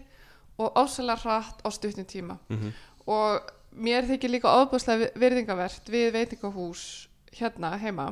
og 0.60 0.74
ásælega 0.76 1.22
hratt 1.24 1.62
á 1.64 1.68
stuttum 1.72 2.04
tíma. 2.06 2.36
Mhm, 2.52 2.74
og 3.08 3.52
mér 3.80 4.04
þykir 4.04 4.34
líka 4.34 4.52
ofbúslega 4.60 5.08
virðingavert 5.16 5.88
við 5.88 6.10
veitingahús 6.18 7.08
hérna 7.38 7.76
heima 7.82 8.10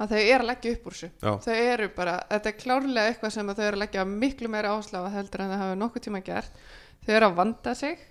að 0.00 0.14
þau 0.14 0.20
eru 0.20 0.40
að 0.42 0.48
leggja 0.48 0.72
upp 0.74 0.86
úr 0.88 0.96
þessu. 0.96 1.10
Já. 1.22 1.32
þau 1.44 1.54
eru 1.54 1.90
bara, 1.94 2.14
þetta 2.30 2.50
er 2.50 2.56
klárlega 2.58 3.10
eitthvað 3.10 3.34
sem 3.36 3.50
að 3.50 3.60
þau 3.60 3.66
eru 3.66 3.76
að 3.76 3.82
leggja 3.84 4.06
miklu 4.10 4.50
meira 4.50 4.72
áherslu 4.74 5.02
á 5.06 5.14
heldur 5.14 5.44
en 5.44 5.52
það 5.52 5.62
hafa 5.62 5.76
nokkuð 5.82 6.06
tíma 6.08 6.22
gert. 6.26 6.62
Þau 7.04 7.12
eru 7.14 7.28
að 7.28 7.38
vanda 7.38 7.74
sig 7.78 8.06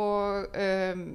og 0.00 0.60
um, 0.64 1.06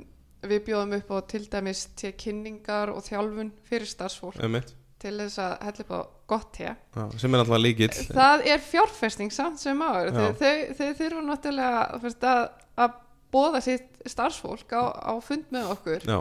við 0.45 0.65
bjóðum 0.67 0.97
upp 0.99 1.13
á 1.15 1.17
til 1.31 1.45
dæmis 1.49 1.85
til 1.97 2.11
kynningar 2.19 2.91
og 2.93 3.05
þjálfun 3.05 3.53
fyrir 3.65 3.89
starfsfólk 3.89 4.37
einmitt. 4.43 4.75
til 5.01 5.15
þess 5.21 5.39
að 5.41 5.55
hella 5.65 5.85
upp 5.85 5.95
á 5.95 6.01
gott 6.25 6.59
Já, 6.59 6.75
sem 7.21 7.33
er 7.33 7.41
alltaf 7.41 7.61
líkill. 7.61 7.91
Það 8.09 8.45
er 8.51 8.61
fjárfesting 8.65 9.33
samt 9.33 9.61
sem 9.61 9.81
áður. 9.81 10.13
Þau, 10.13 10.29
þau, 10.41 10.55
þau 10.77 10.87
þurfa 10.99 11.25
náttúrulega 11.29 11.83
að, 11.95 12.47
að 12.85 12.95
bóða 13.33 13.61
sitt 13.65 14.01
starfsfólk 14.09 14.73
á, 14.73 14.83
á 14.93 15.13
fund 15.25 15.49
með 15.53 15.71
okkur. 15.75 16.05
Já, 16.05 16.19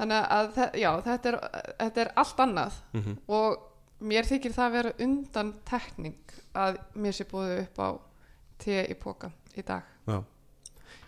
þannig 0.00 0.30
að 0.36 0.60
já, 0.80 0.90
þetta, 1.06 1.32
er, 1.32 1.38
þetta 1.82 2.02
er 2.04 2.12
allt 2.24 2.42
annað. 2.46 2.80
Mhm, 2.96 3.16
og 3.36 3.66
mér 4.10 4.28
þykir 4.28 4.56
það 4.56 4.76
vera 4.78 4.92
undan 5.06 5.54
tekning 5.68 6.36
að 6.56 6.80
mér 6.96 7.16
sé 7.16 7.28
búið 7.28 7.56
upp 7.66 7.80
á 7.84 7.88
te 8.60 8.82
í 8.88 8.96
póka 8.98 9.30
í 9.56 9.64
dag. 9.66 9.84
Já, 10.08 10.20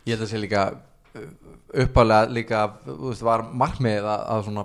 Ég 0.02 0.16
held 0.16 0.24
að 0.26 0.33
sé 0.33 0.38
líka 0.42 0.62
uppalega 1.83 2.31
líka 2.33 2.62
þú 2.85 3.11
veist, 3.11 3.24
var 3.26 3.44
markmiðið 3.52 4.09
að, 4.09 4.22
að 4.35 4.46
svona 4.48 4.64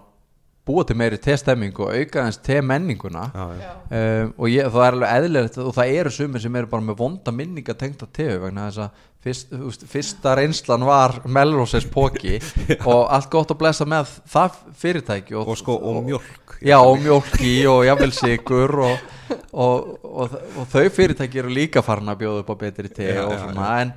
búa 0.68 0.84
til 0.84 0.98
meiri 1.00 1.20
testemming 1.24 1.78
og 1.80 1.94
auka 1.96 2.26
þess 2.28 2.42
te-menninguna. 2.44 3.28
Já, 3.32 3.46
já. 3.62 3.70
um, 4.00 4.34
og 4.36 4.50
ég, 4.52 4.68
það 4.74 4.86
er 4.88 4.98
alveg 4.98 5.14
eðlilegt 5.20 5.60
og 5.64 5.70
það 5.78 5.92
eru 6.02 6.12
sumir 6.18 6.44
sem 6.44 6.58
eru 6.60 6.72
bara 6.74 6.88
með 6.90 6.98
vonda 7.00 7.34
minninga 7.36 7.76
tengt 7.80 8.04
að 8.04 8.12
tefu 8.20 8.42
vegna 8.44 8.66
þess 8.68 8.84
að 8.84 9.06
fyrst, 9.28 9.86
fyrsta 9.90 10.36
reynslan 10.38 10.86
var 10.88 11.20
Melroses 11.26 11.88
póki 11.92 12.38
og 12.92 13.08
allt 13.14 13.30
gott 13.34 13.54
að 13.54 13.60
blessa 13.62 13.88
með 13.90 14.12
það 14.32 14.60
fyrirtæki 14.82 15.38
og, 15.38 15.54
Og 15.54 15.60
sko, 15.60 15.78
og 15.78 16.04
mjólk. 16.06 16.58
Já, 16.66 16.78
og 16.80 17.00
mjólki 17.04 17.54
og 17.70 17.84
jafnvel 17.86 18.14
sigur 18.16 18.76
og, 18.88 19.10
og, 19.52 19.90
og, 20.04 20.38
og 20.58 20.70
þau 20.72 20.86
fyrirtæki 20.94 21.42
eru 21.44 21.54
líka 21.54 21.84
farin 21.86 22.14
að 22.14 22.24
bjóða 22.24 22.44
upp 22.46 22.54
á 22.54 22.58
betri 22.64 22.94
te 22.94 23.12
Já, 23.12 23.26
og 23.26 23.36
svona 23.42 23.74
en, 23.84 23.92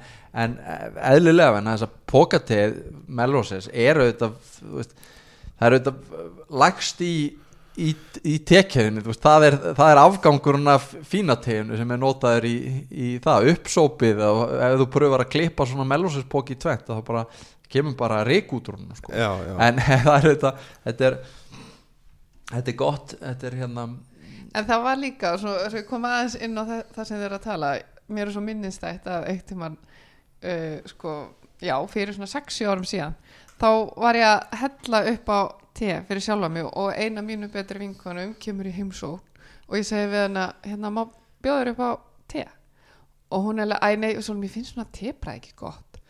en 0.45 0.57
eðlilega 1.13 1.61
en 1.61 1.71
þess 1.73 1.87
að 1.87 1.95
pokateð 2.11 2.81
Melroses 3.21 3.71
eru 3.73 4.09
auðvitað 4.09 4.35
það 5.61 5.71
eru 5.71 5.81
auðvitað 5.81 6.59
lagst 6.65 7.01
í 7.07 7.15
í, 7.81 7.91
í 8.25 8.35
veist, 8.41 9.23
það 9.23 9.47
er, 9.47 9.57
það 9.79 9.93
er 9.93 10.01
afgangurinn 10.03 10.73
af 10.73 10.91
fínateginu 11.09 11.79
sem 11.79 11.95
er 11.95 12.01
notaður 12.01 12.49
í, 12.49 12.57
í 12.91 13.09
það, 13.23 13.49
uppsópið 13.55 14.23
og 14.27 14.43
ef 14.67 14.77
þú 14.83 14.89
pröfar 14.97 15.25
að 15.25 15.33
klippa 15.35 15.67
svona 15.69 15.89
Melroses 15.89 16.29
póki 16.29 16.57
í 16.57 16.61
tvekt 16.61 16.91
þá 16.91 17.01
bara 17.07 17.25
kemur 17.71 17.97
bara 17.99 18.23
reik 18.27 18.53
út 18.57 18.69
úr 18.71 18.79
hún 18.81 18.95
sko. 18.99 19.13
Já, 19.15 19.31
já, 19.47 19.55
en 19.67 19.83
það 20.07 20.15
er 20.17 20.29
þetta 20.29 20.55
þetta 20.89 21.09
er, 21.09 21.19
þetta 22.53 22.73
er 22.73 22.79
gott 22.85 23.17
þetta 23.19 23.51
er 23.51 23.59
hérna 23.63 23.87
en 24.51 24.67
það 24.67 24.87
var 24.87 24.99
líka, 24.99 25.35
svo, 25.39 25.55
svo 25.71 25.83
ég 25.83 25.89
kom 25.89 26.07
aðeins 26.09 26.37
inn 26.43 26.59
á 26.59 26.63
það, 26.63 26.81
það 26.97 27.09
sem 27.09 27.21
þið 27.21 27.29
eru 27.29 27.39
að 27.39 27.47
tala 27.47 27.75
mér 28.11 28.27
er 28.27 28.35
svo 28.35 28.43
minnistætt 28.45 29.07
að 29.11 29.29
eitt 29.31 29.47
tímann 29.47 29.77
uh, 29.79 30.79
sko, 30.91 31.17
já, 31.63 31.77
fyrir 31.93 32.17
svona 32.17 32.31
60 32.33 32.73
árum 32.73 32.89
síðan 32.89 33.15
þá 33.61 33.71
var 33.95 34.19
ég 34.19 34.27
að 34.27 34.61
hella 34.65 35.03
upp 35.13 35.31
á 35.31 35.41
te 35.81 35.97
fyrir 36.09 36.23
sjálfa 36.27 36.49
mig 36.53 36.69
og 36.71 36.93
eina 36.95 37.23
mínu 37.25 37.49
betri 37.53 37.81
vinkonum 37.83 38.35
kemur 38.43 38.69
í 38.71 38.75
heimsókn 38.77 39.43
og 39.71 39.77
ég 39.79 39.87
segi 39.89 40.09
við 40.13 40.25
hana, 40.29 40.47
hérna 40.67 40.91
má 40.93 41.05
bjóður 41.43 41.73
upp 41.75 41.81
á 41.87 41.91
te 42.29 42.47
og 43.31 43.45
hún 43.47 43.61
er 43.63 43.69
alveg, 43.69 43.83
æ 43.83 43.99
nei, 44.03 44.15
svo 44.23 44.35
mér 44.35 44.51
finnst 44.51 44.75
svona 44.75 44.89
tebræð 44.93 45.37
ekki 45.41 45.53
gott 45.61 46.01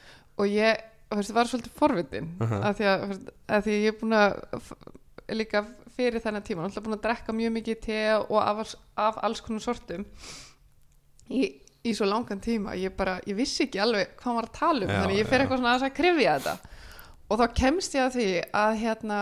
og 0.41 0.47
ég, 0.49 0.79
veist, 1.13 1.35
var 1.37 1.45
svolítið 1.51 1.75
forvitin 1.77 2.31
uh 2.41 2.47
Mhm. 2.47 2.63
af, 2.65 2.79
því 2.79 2.87
að, 2.93 3.07
veist, 3.11 3.31
af 3.49 3.65
því 3.65 3.75
að 3.77 3.83
ég 3.85 3.93
er 3.95 3.99
búin 4.01 4.17
að 4.17 4.33
líka 5.37 5.65
fyrir 5.97 6.21
þennan 6.25 6.43
tíma 6.47 6.63
náttúrulega 6.65 6.87
búin 6.87 6.97
að 6.99 7.03
drekka 7.05 7.33
mjög 7.37 7.53
mikið 7.59 7.81
te 7.85 7.99
og 8.17 8.39
af, 8.43 8.75
af 8.97 9.19
alls 9.23 9.41
konar 9.45 9.61
sortum 9.63 10.07
í, 11.31 11.45
í 11.85 11.93
svo 11.95 12.09
langan 12.09 12.41
tíma 12.43 12.75
ég 12.81 12.97
bara, 12.97 13.19
ég 13.29 13.37
vissi 13.39 13.67
ekki 13.69 13.81
alveg 13.85 14.17
hvað 14.21 14.35
var 14.41 14.49
að 14.49 14.57
tala 14.59 14.87
um 14.87 14.91
Já, 14.91 14.97
þannig 15.03 15.21
ég 15.21 15.29
fer 15.31 15.39
já. 15.39 15.45
eitthvað 15.45 15.61
svona 15.61 15.75
aðeins 15.75 15.89
að 15.91 15.97
krifja 16.01 16.35
þetta 16.39 16.57
og 17.31 17.39
þá 17.39 17.47
kemst 17.61 17.95
ég 17.95 18.03
að 18.09 18.17
því 18.17 18.27
að 18.65 18.73
hérna, 18.81 19.21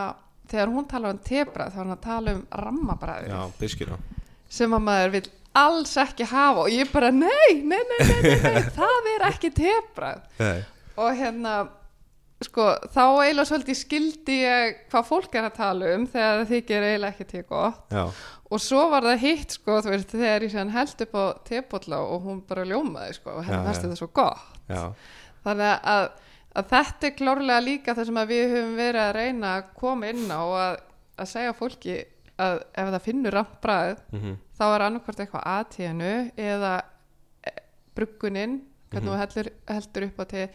þegar 0.50 0.72
hún 0.74 0.87
talar 0.90 1.16
um 1.16 1.22
tebræð 1.28 1.74
þá 1.74 1.78
er 1.78 1.82
hann 1.84 1.96
að 1.96 2.04
tala 2.06 2.37
um 2.37 2.44
rammabræði 2.64 3.32
já, 3.32 3.40
biskir 3.61 3.92
já 3.94 3.98
sem 4.58 4.72
að 4.72 4.87
maður 4.88 5.14
vil 5.18 5.24
alls 5.58 5.96
ekki 6.00 6.28
hafa 6.30 6.64
og 6.64 6.72
ég 6.72 6.92
bara 6.92 7.11
nei, 7.12 7.50
nei, 7.61 7.80
nei, 7.90 7.98
nei, 8.00 8.20
nei, 8.22 8.38
nei 8.44 8.70
það 8.78 9.11
er 9.14 9.26
ekki 9.28 9.52
tebræð 9.56 10.22
Nei, 10.40 10.62
og 10.98 11.18
hérna 11.18 11.58
sko, 12.44 12.66
þá 12.94 13.02
eiginlega 13.24 13.48
svolítið 13.50 13.78
skildi 13.78 14.37
ég 14.44 14.76
hvað 14.92 15.06
fólk 15.08 15.38
er 15.38 15.48
að 15.48 15.56
tala 15.58 15.92
um 15.96 16.04
þegar 16.11 16.37
það 16.40 16.52
þykir 16.52 16.87
eiginlega 16.87 17.14
ekki 17.14 17.26
til 17.32 17.42
gott. 17.48 17.80
Já, 17.94 18.04
og 18.48 18.62
svo 18.62 18.84
var 18.92 19.08
það 19.08 19.24
hitt 19.24 19.56
sko, 19.58 19.80
þú 19.84 19.94
veist, 19.94 20.14
þegar 20.14 20.46
ég 20.46 20.54
séðan 20.54 20.74
held 20.76 21.04
upp 21.06 21.18
á 21.18 21.24
tebólla 21.48 22.00
og 22.04 22.28
hún 22.28 22.40
bara 22.48 22.66
ljómaði 22.68 23.18
sko, 23.18 23.34
og 23.40 23.48
hérna 23.48 23.64
fannst 23.66 23.87
þetta 23.87 23.98
svo 23.98 24.11
gott. 24.20 24.61
Já, 24.70 24.82
þannig 25.46 25.90
að, 25.94 26.06
að 26.59 26.71
þetta 26.73 27.09
er 27.09 27.16
klárlega 27.18 27.64
líka 27.64 27.94
það 27.97 28.09
sem 28.11 28.21
að 28.23 28.31
við 28.33 28.55
höfum 28.55 28.79
verið 28.79 29.03
að 29.05 29.16
reyna 29.18 29.51
að 29.57 29.73
koma 29.79 30.12
inn 30.12 30.25
á 30.31 30.40
og 30.40 30.57
að, 30.62 30.79
að 31.18 31.31
segja 31.33 31.59
fólki 31.59 31.99
að 32.38 32.61
ef 32.79 32.90
það 32.94 33.05
finnur 33.05 33.35
ramt 33.35 33.59
bræð 33.62 33.92
mhm, 34.14 34.38
þá 34.59 34.64
er 34.68 34.87
annarkvort 34.87 35.23
eitthvað 35.23 35.47
aðtíðinu 35.53 36.14
eða 36.49 36.73
eh, 37.47 37.62
bruggunin 37.99 38.59
hvernig 38.88 39.11
þú 39.11 39.21
heldur, 39.21 39.53
heldur 39.68 40.09
upp 40.09 40.21
á 40.23 40.25
til 40.33 40.49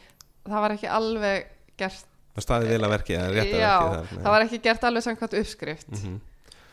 það 0.44 0.66
var 0.66 0.76
ekki 0.76 0.92
alveg 0.92 1.50
gert. 1.80 2.12
Það 2.34 2.46
staði 2.48 2.70
vel 2.72 2.84
að 2.88 2.94
verki 2.96 3.16
er 3.16 3.26
að 3.26 3.52
já, 3.54 3.74
verki 3.94 4.20
það 4.20 4.36
var 4.36 4.46
ekki 4.48 4.62
gert 4.64 4.86
alveg 4.90 5.06
samkvæmt 5.06 5.36
uppskrift. 5.42 5.92
Mhm. 5.94 6.22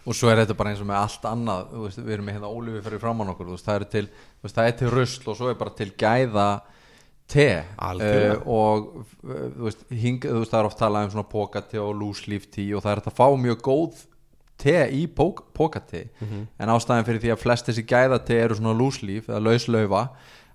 og 0.00 0.16
svo 0.16 0.30
er 0.32 0.40
þetta 0.40 0.56
bara 0.56 0.70
eins 0.72 0.80
og 0.80 0.88
með 0.88 0.96
allt 0.96 1.26
annað 1.28 1.66
þú 1.74 1.82
veist, 1.84 1.98
við 2.00 2.14
erum 2.14 2.24
með 2.26 2.36
hérna 2.38 2.50
ólífi 2.50 2.84
fyrir 2.86 3.02
framann 3.02 3.32
okkur 3.34 3.50
þú 3.50 3.56
veist, 3.56 3.66
það, 3.66 3.80
er 3.80 3.90
til, 3.94 4.06
þú 4.08 4.46
veist, 4.46 4.56
það 4.56 4.68
er 4.70 4.76
til 4.78 4.92
rusl 4.94 5.28
og 5.28 5.36
svo 5.36 5.50
er 5.50 5.58
bara 5.60 5.74
til 5.76 5.90
gæða 6.00 6.46
te. 7.30 7.48
Eh, 8.04 8.36
og 8.46 8.86
uh, 9.24 9.48
þú 9.56 9.66
veist, 9.68 9.84
hing, 10.02 10.20
þú 10.26 10.40
veist, 10.42 10.52
það 10.52 10.60
er 10.64 10.68
oft 10.70 10.78
talað 10.82 11.08
um 11.08 11.12
svona 11.14 11.28
pókate 11.30 11.78
og 11.82 11.94
lúslíf 12.00 12.48
tí 12.50 12.68
og 12.74 12.82
það 12.84 12.92
er 12.96 13.00
hægt 13.02 13.10
að 13.12 13.18
fá 13.20 13.26
mjög 13.46 13.60
góð 13.68 14.06
te 14.60 14.74
í 14.92 15.06
pók, 15.08 15.44
pókate 15.56 16.08
Mhm. 16.20 16.46
en 16.60 16.68
ástæðan 16.68 17.06
fyrir 17.06 17.20
því 17.22 17.30
að 17.32 17.38
flest 17.46 17.66
þessi 17.70 17.84
gæða 17.88 18.18
te 18.26 18.36
eru 18.44 18.54
svona 18.58 18.74
lúslíf 18.76 19.28
eða 19.30 19.40
lauslaufa 19.46 20.02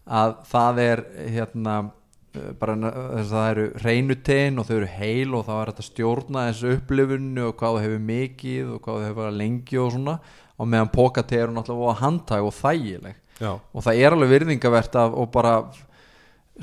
að 0.06 0.36
það 0.52 0.80
er 0.84 1.02
hérna 1.34 1.76
eh, 2.36 2.52
bara 2.60 2.76
þess 2.76 3.32
að 3.32 3.34
það 3.34 3.50
eru 3.56 3.66
hreinutegin 3.82 4.60
og 4.62 4.68
þau 4.68 4.76
eru 4.78 4.90
heil 5.00 5.34
og 5.40 5.46
það 5.48 5.62
er 5.64 5.72
að 5.74 5.82
stjórna 5.88 6.44
þessu 6.52 6.76
upplifunu 6.78 7.48
og 7.48 7.56
hvað 7.58 7.78
þú 7.80 7.82
hefur 7.88 8.04
mikið 8.12 8.74
og 8.76 8.82
hvað 8.86 9.00
þú 9.02 9.08
hefur 9.10 9.32
lengi 9.40 9.80
og 9.82 9.92
svona 9.96 10.20
og 10.60 10.68
meðan 10.72 10.92
pókate 10.94 11.40
eru 11.42 11.56
náttúrulega 11.58 11.98
handtæg 12.04 12.46
og 12.46 12.54
þægileg 12.62 13.16
já, 13.42 13.52
og 13.74 13.84
það 13.84 14.04
er 14.06 14.12
alveg 14.16 14.30
virðingavert 14.36 14.96
af, 15.02 15.18
og 15.18 15.32
bara 15.34 15.56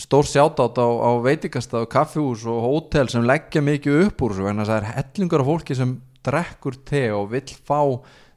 stór 0.01 0.25
sjátátt 0.25 0.81
á, 0.81 0.89
á 0.89 1.11
veitingastað 1.21 1.87
og 1.87 1.93
kaffihús 1.93 2.47
og 2.49 2.65
hótel 2.65 3.11
sem 3.13 3.27
leggja 3.29 3.63
mikið 3.65 4.07
upp 4.07 4.25
úr 4.25 4.35
þessu 4.37 4.51
en 4.51 4.65
það 4.65 4.77
er 4.79 4.91
hellingur 4.97 5.45
af 5.45 5.51
fólki 5.51 5.77
sem 5.77 5.95
drekkur 6.25 6.79
te 6.89 7.05
og 7.13 7.31
vill 7.35 7.53
fá 7.67 7.81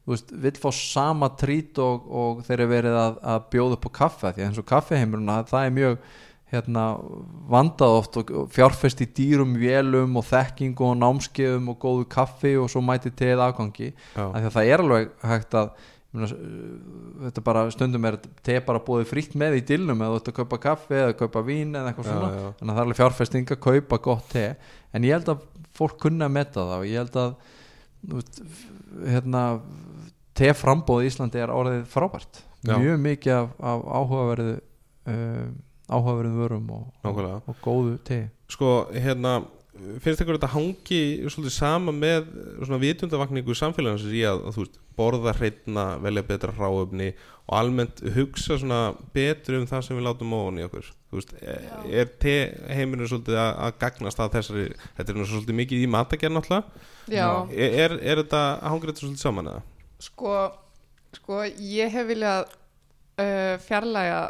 veist, 0.06 0.34
vill 0.34 0.60
fá 0.60 0.70
sama 0.76 1.32
trít 1.39 1.80
og, 1.80 2.06
og 2.10 2.46
þeir 2.46 2.60
eru 2.60 2.70
verið 2.74 3.00
að, 3.00 3.18
að 3.24 3.50
bjóða 3.56 3.80
upp 3.80 3.89
á 3.89 3.91
kaffe 4.02 4.34
því 4.34 4.44
að 4.44 4.48
eins 4.50 4.62
og 4.62 4.70
kaffiheimurinn 4.74 5.34
það 5.48 5.63
er 5.63 5.76
mjög 5.80 5.98
hérna, 6.54 6.84
vandað 7.50 7.98
oft 8.00 8.20
og 8.22 8.34
fjárfest 8.54 9.02
í 9.02 9.10
dýrum 9.18 9.56
vélum 9.60 10.20
og 10.20 10.28
þekkingu 10.28 10.91
og 10.91 11.00
námskeiðum 11.02 11.72
og 11.74 11.80
góðu 11.82 12.06
kaffi 12.12 12.54
og 12.62 12.70
svo 12.72 12.84
mæti 12.86 13.12
teið 13.15 13.41
afgangi 13.48 13.91
af 14.13 14.36
því 14.36 14.50
að 14.50 14.56
það 14.58 14.72
er 14.72 14.84
alveg 14.84 15.12
hægt 15.32 15.58
að 15.58 15.72
þetta 16.15 17.43
bara 17.45 17.63
stundum 17.73 18.06
er 18.10 18.17
te 18.45 18.56
bara 18.65 18.82
búið 18.86 19.08
frítt 19.10 19.36
með 19.39 19.58
í 19.60 19.63
dilnum 19.73 20.01
eða 20.06 20.13
þú 20.15 20.19
ert 20.21 20.32
að 20.32 20.38
kaupa 20.39 20.60
kaffi 20.65 20.97
eða 21.01 21.17
kaupa 21.19 21.43
vín 21.47 21.75
eða 21.75 21.91
eitthvað 21.91 22.08
Já, 22.08 22.13
svona. 22.13 22.30
já. 22.36 22.47
þannig 22.60 22.71
að 22.71 22.75
það 22.75 22.82
er 22.82 22.86
alveg 22.86 22.99
fjárfesting 23.01 23.54
að 23.56 23.62
kaupa 23.67 23.99
gott 24.10 24.30
te. 24.32 24.45
En 24.95 25.08
ég 25.08 25.17
held 25.17 25.32
að 25.36 25.45
fólk 25.75 25.97
kunna 26.06 26.30
að 26.30 26.36
meta 26.38 26.63
það 26.69 26.78
og 26.80 26.88
ég 26.89 27.01
held 27.04 27.19
að 27.23 27.36
hérna, 29.15 29.43
te 30.38 30.51
frambóð 30.56 31.06
í 31.06 31.10
Íslandi 31.12 31.41
er 31.41 31.54
orðið 31.54 31.84
frábært. 31.91 32.43
Já. 32.65 32.80
mjög 32.82 33.01
mikið 33.04 33.34
af, 33.36 33.49
af 33.62 33.84
áhugaverðu 33.99 34.54
um, 35.12 35.51
áhugaverðum 35.86 36.39
vörum 36.39 36.71
og, 36.73 36.88
og, 37.06 37.19
og 37.51 37.60
góðu 37.62 37.99
te. 38.08 38.23
Sko, 38.49 38.71
hérna 38.95 39.36
finnst 40.01 40.23
ykkur 40.23 40.39
þetta 40.39 40.49
hangi 40.56 41.01
svolítið 41.30 41.54
sama 41.54 41.93
með 41.93 42.30
svona 42.63 42.80
vitundavakningu 42.82 43.58
samfélagsins 43.60 44.15
í 44.15 44.23
að, 44.25 44.41
að 44.47 44.56
þú 44.58 44.63
veist, 44.63 44.80
borða 44.98 45.36
hreitna 45.38 45.86
velja 46.04 46.24
betra 46.26 46.54
hráöfni 46.56 47.12
og 47.46 47.58
almennt 47.60 48.02
hugsa 48.16 48.58
svona 48.58 48.80
betur 49.14 49.60
um 49.60 49.68
það 49.70 49.84
sem 49.86 50.00
við 50.00 50.08
látum 50.08 50.34
ofan 50.34 50.60
í 50.60 50.66
okkur. 50.66 50.90
Veist, 51.16 51.36
er, 51.44 51.68
er 52.02 52.10
te 52.20 52.36
heiminu 52.74 53.08
svolítið 53.08 53.38
að, 53.40 53.52
að 53.68 53.78
gagnast 53.84 54.24
að 54.24 54.34
þessari 54.40 54.66
þetta 54.98 55.14
er 55.14 55.20
nú 55.20 55.30
svolítið 55.30 55.60
mikið 55.62 55.86
í 55.86 55.92
náttúrulega. 56.34 56.84
Já, 57.14 57.28
er, 57.54 57.80
er, 57.86 57.98
er 58.02 58.24
þetta 58.24 58.44
þetta 58.66 59.04
svolítið 59.04 59.26
saman 59.28 59.54
eða? 59.54 59.64
sko, 60.02 60.36
sko 61.16 61.44
ég 61.46 61.94
hef 61.94 62.08
viljað 62.10 62.46
uh, 62.46 63.56
fjarlæga 63.64 64.22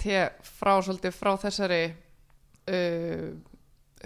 te 0.00 0.24
frá 0.46 0.74
svolítið 0.84 1.16
frá 1.16 1.32
þessari 1.40 1.82
uh, 1.90 3.30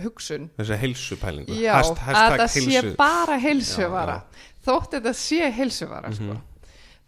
hugsun. 0.02 0.50
Þessi 0.58 0.78
heilsupælingu. 0.82 1.54
Já, 1.60 1.74
Hasht- 1.78 2.00
að 2.08 2.38
það 2.38 2.48
sé 2.48 2.60
heilsu- 2.66 2.96
bara 2.96 3.38
heilsuvara. 3.38 4.16
Já, 4.24 4.46
þótt 4.66 4.90
þetta 4.98 5.14
sé 5.14 5.50
heilsuvara 5.52 6.08
Mhm. 6.08 6.14
sko. 6.14 6.40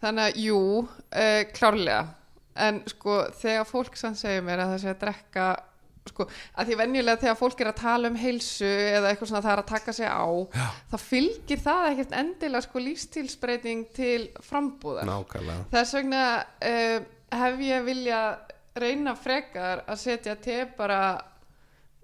þannig 0.03 0.27
að 0.31 0.35
jú 0.45 0.59
uh, 0.87 1.43
klárlega. 1.53 2.07
En 2.55 2.83
sko 2.87 3.27
þegar 3.41 3.65
fólk 3.65 3.95
sann 3.97 4.15
segir 4.15 4.41
mér 4.41 4.59
að 4.59 4.71
það 4.75 4.79
sé 4.83 4.89
að 4.93 4.99
drekka 4.99 5.47
sko, 6.07 6.27
að 6.57 6.65
því 6.69 6.75
venjulega 6.77 7.19
þegar 7.19 7.35
fólk 7.37 7.59
er 7.61 7.67
að 7.67 7.75
tala 7.81 8.07
um 8.07 8.15
heilsu 8.15 8.65
eða 8.65 9.09
eitthvað 9.11 9.27
svona 9.27 9.41
það 9.43 9.51
er 9.57 9.61
að 9.61 9.67
taka 9.67 9.93
sig 9.93 10.07
á 10.07 10.25
Já. 10.53 10.67
þá 10.91 10.97
fylgir 11.03 11.59
það 11.65 11.89
ekkert 11.91 12.11
endilega 12.21 12.61
sko 12.63 12.79
lífstílsbreyting 12.79 13.85
til 13.93 14.29
frambúðar. 14.41 15.05
Nákvæmlega. 15.05 15.65
Þess 15.73 15.93
vegna 15.93 16.23
uh, 16.61 16.99
hef 17.31 17.59
ég 17.59 17.83
vilja 17.85 18.21
reyna 18.77 19.15
frekar 19.15 19.83
að 19.87 19.97
setja 19.97 20.35
te 20.39 20.65
bara 20.77 21.21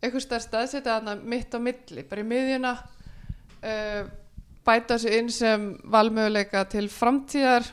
einhvers 0.03 0.27
stað 0.27 0.43
staðsetja 0.47 0.97
þarna 0.97 1.15
mitt 1.33 1.55
á 1.55 1.59
milli 1.63 2.03
bara 2.07 2.23
í 2.23 2.27
miðjuna 2.27 2.73
uh, 2.75 4.01
bæta 4.65 4.97
sig 4.99 5.17
inn 5.19 5.31
sem 5.31 5.71
valmöguleika 5.91 6.65
til 6.71 6.87
framtíðar 6.91 7.67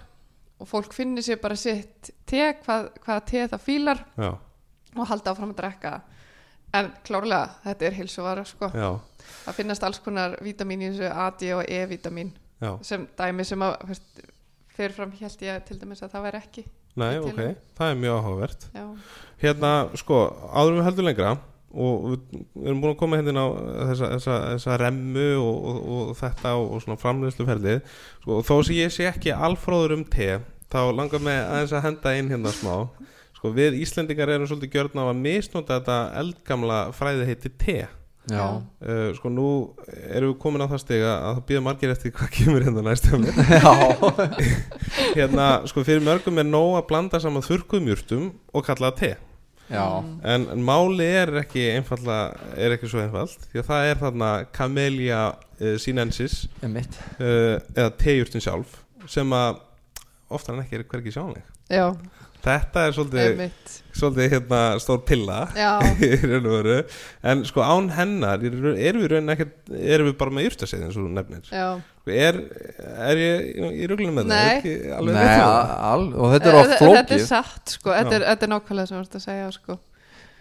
og 0.61 0.69
fólk 0.69 0.95
finnir 0.95 1.25
sér 1.25 1.41
bara 1.43 1.57
sitt 1.59 2.13
te, 2.29 2.43
hvað, 2.65 2.91
hvað 3.05 3.21
te 3.31 3.45
það 3.53 3.67
fílar 3.67 4.03
já, 4.19 4.31
og 4.97 5.07
halda 5.09 5.33
áfram 5.33 5.55
að 5.55 5.63
drekka. 5.63 5.95
En 6.77 6.91
klárlega, 7.07 7.57
þetta 7.65 7.87
er 7.87 7.97
hilsuvara 7.97 8.43
sko. 8.47 8.69
það 8.71 9.57
finnast 9.57 9.87
alls 9.87 9.99
konar 10.05 10.37
vítamin 10.45 10.85
í 10.85 10.91
þessu 10.93 11.09
A, 11.11 11.31
D 11.35 11.55
og 11.57 11.65
E-vítamin 11.67 12.31
sem 12.87 13.09
dæmi 13.19 13.47
sem 13.49 13.63
að 13.65 13.75
fyrst, 13.89 14.21
fyrirfram 14.77 15.15
held 15.19 15.43
ég 15.47 15.65
til 15.67 15.79
dæmis 15.81 16.05
að 16.05 16.15
það 16.15 16.29
væri 16.29 16.43
ekki 16.45 16.67
Nei, 17.01 17.21
ok, 17.23 17.37
það 17.79 17.93
er 17.93 17.99
mjög 18.03 18.17
áhugavert. 18.19 18.65
Hérna, 19.41 19.71
sko, 19.99 20.17
áður 20.51 20.73
en 20.73 20.81
við 20.81 20.87
höldum 20.89 21.07
lengra 21.07 21.35
og 21.71 22.07
við 22.11 22.65
erum 22.67 22.81
búin 22.83 22.95
að 22.95 22.99
koma 22.99 23.21
hérna 23.21 23.45
á 23.47 23.49
þessa, 23.93 24.09
þessa, 24.17 24.39
þessa 24.55 24.79
remmu 24.83 25.29
og, 25.39 25.61
og, 25.71 25.79
og 25.95 26.11
þetta 26.19 26.55
og, 26.59 26.67
og 26.75 26.83
svona 26.85 26.99
framleiðsluferlið. 27.05 27.79
Sko, 28.25 28.41
og 28.41 28.49
þó 28.49 28.57
sem 28.67 28.81
ég 28.81 28.95
sé 28.95 29.07
ekki 29.11 29.35
alfróður 29.35 30.01
um 30.01 30.05
te 30.11 30.33
þá 30.71 30.83
langar 30.95 31.23
mig 31.23 31.39
aðeins 31.39 31.77
að 31.77 31.87
henda 31.87 32.17
inn 32.19 32.33
hérna 32.33 32.55
smá. 32.55 32.75
Sko, 33.39 33.55
við 33.55 33.79
Íslendingar 33.85 34.35
erum 34.35 34.51
svolítið 34.51 34.75
gjörn 34.75 35.01
á 35.01 35.05
að 35.07 35.23
misnota 35.23 35.79
þetta 35.79 36.03
eldgamla 36.25 36.83
fræði 36.97 37.31
heiti 37.31 37.55
te. 37.55 37.81
Já, 38.31 38.61
uh, 38.61 39.07
sko, 39.17 39.31
nú 39.33 39.47
erum 40.13 40.35
við 40.35 40.37
komin 40.43 40.63
á 40.63 40.69
það 40.69 40.83
stiga 40.83 41.15
að 41.15 41.39
það 41.39 41.47
býða 41.49 41.63
margir 41.67 41.95
eftir 41.95 42.13
hvað 42.15 42.35
kemur 42.37 42.67
hérna 42.67 42.85
næst 42.85 43.09
hjá 43.09 43.17
mér. 43.19 43.41
Já, 43.65 43.73
hérna, 45.17 45.49
sko, 45.71 45.87
fyrir 45.87 46.05
mörgum 46.05 46.39
er 46.43 46.47
nóg 46.47 46.77
að 46.83 46.87
blanda 46.93 47.23
saman 47.23 47.47
þurrkuðum 47.47 47.91
jurtum 47.95 48.31
og 48.53 48.67
kalla 48.67 48.91
það 48.93 49.01
te 49.01 49.13
En, 49.71 50.47
en 50.51 50.63
máli 50.67 51.07
er 51.07 51.31
ekki 51.45 51.63
einfalla, 51.77 52.19
er 52.59 52.75
ekki 52.75 52.91
svo 52.91 53.03
einfalt 53.05 53.49
því 53.53 53.63
að 53.63 53.69
það 53.69 53.91
er 53.91 54.01
þarna 54.05 54.31
Camellia 54.57 55.21
uh, 55.31 55.77
sinensis 55.79 56.43
uh, 56.65 57.59
eða 57.77 57.91
tejurtin 58.01 58.43
sjálf 58.43 58.81
sem 59.11 59.31
að 59.37 59.61
oftar 60.31 60.57
en 60.57 60.65
ekki 60.65 60.81
er 60.81 60.87
hvergi 60.91 61.15
sjónleik 61.15 61.47
já, 61.71 61.87
þetta 62.45 62.83
er 62.89 62.95
svolítið, 62.97 63.41
svolítið 64.01 64.29
hérna, 64.35 64.61
stór 64.81 65.01
pilla 65.09 65.39
Já, 65.57 65.71
í 66.07 66.11
raun 66.23 66.47
og 66.49 66.55
veru. 66.57 66.77
En 67.33 67.43
sko 67.49 67.61
án 67.67 67.91
hennar 67.97 68.41
í 68.47 68.51
raun- 68.55 68.79
erum 68.81 69.03
við 69.05 69.13
raun 69.15 69.35
ekkert 69.35 69.73
erum 69.77 70.09
við 70.11 70.17
bara 70.23 70.35
með 70.39 70.47
jurtasið 70.49 70.87
eins 70.87 70.97
og 71.01 71.11
nefnir? 71.19 71.45
Já. 71.53 71.67
Sko, 72.01 72.15
er, 72.17 72.39
er 73.11 73.21
ég 73.21 73.45
í, 73.77 73.87
ruglunum 73.91 74.17
með 74.23 74.31
Nei. 74.31 74.39
það 74.41 74.57
Ekki 74.57 74.75
alveg 74.97 75.15
Nei, 75.19 75.29
a- 75.29 75.37
þér? 75.37 75.77
al, 75.93 76.09
og 76.15 76.35
þetta 76.35 76.51
er 76.51 76.55
Eh, 76.55 76.61
oft 76.65 76.71
Þetta 76.73 76.81
er 76.81 76.97
flókið 76.97 77.27
satt 77.29 77.75
sko, 77.77 77.95
þetta 77.99 78.17
er, 78.21 78.27
þetta 78.33 78.47
er 78.49 78.53
nákvæmlega 78.57 78.89
sem 78.91 78.99
þú 78.99 79.05
ert 79.05 79.19
að 79.21 79.25
segja 79.29 79.51
sko. 79.59 79.79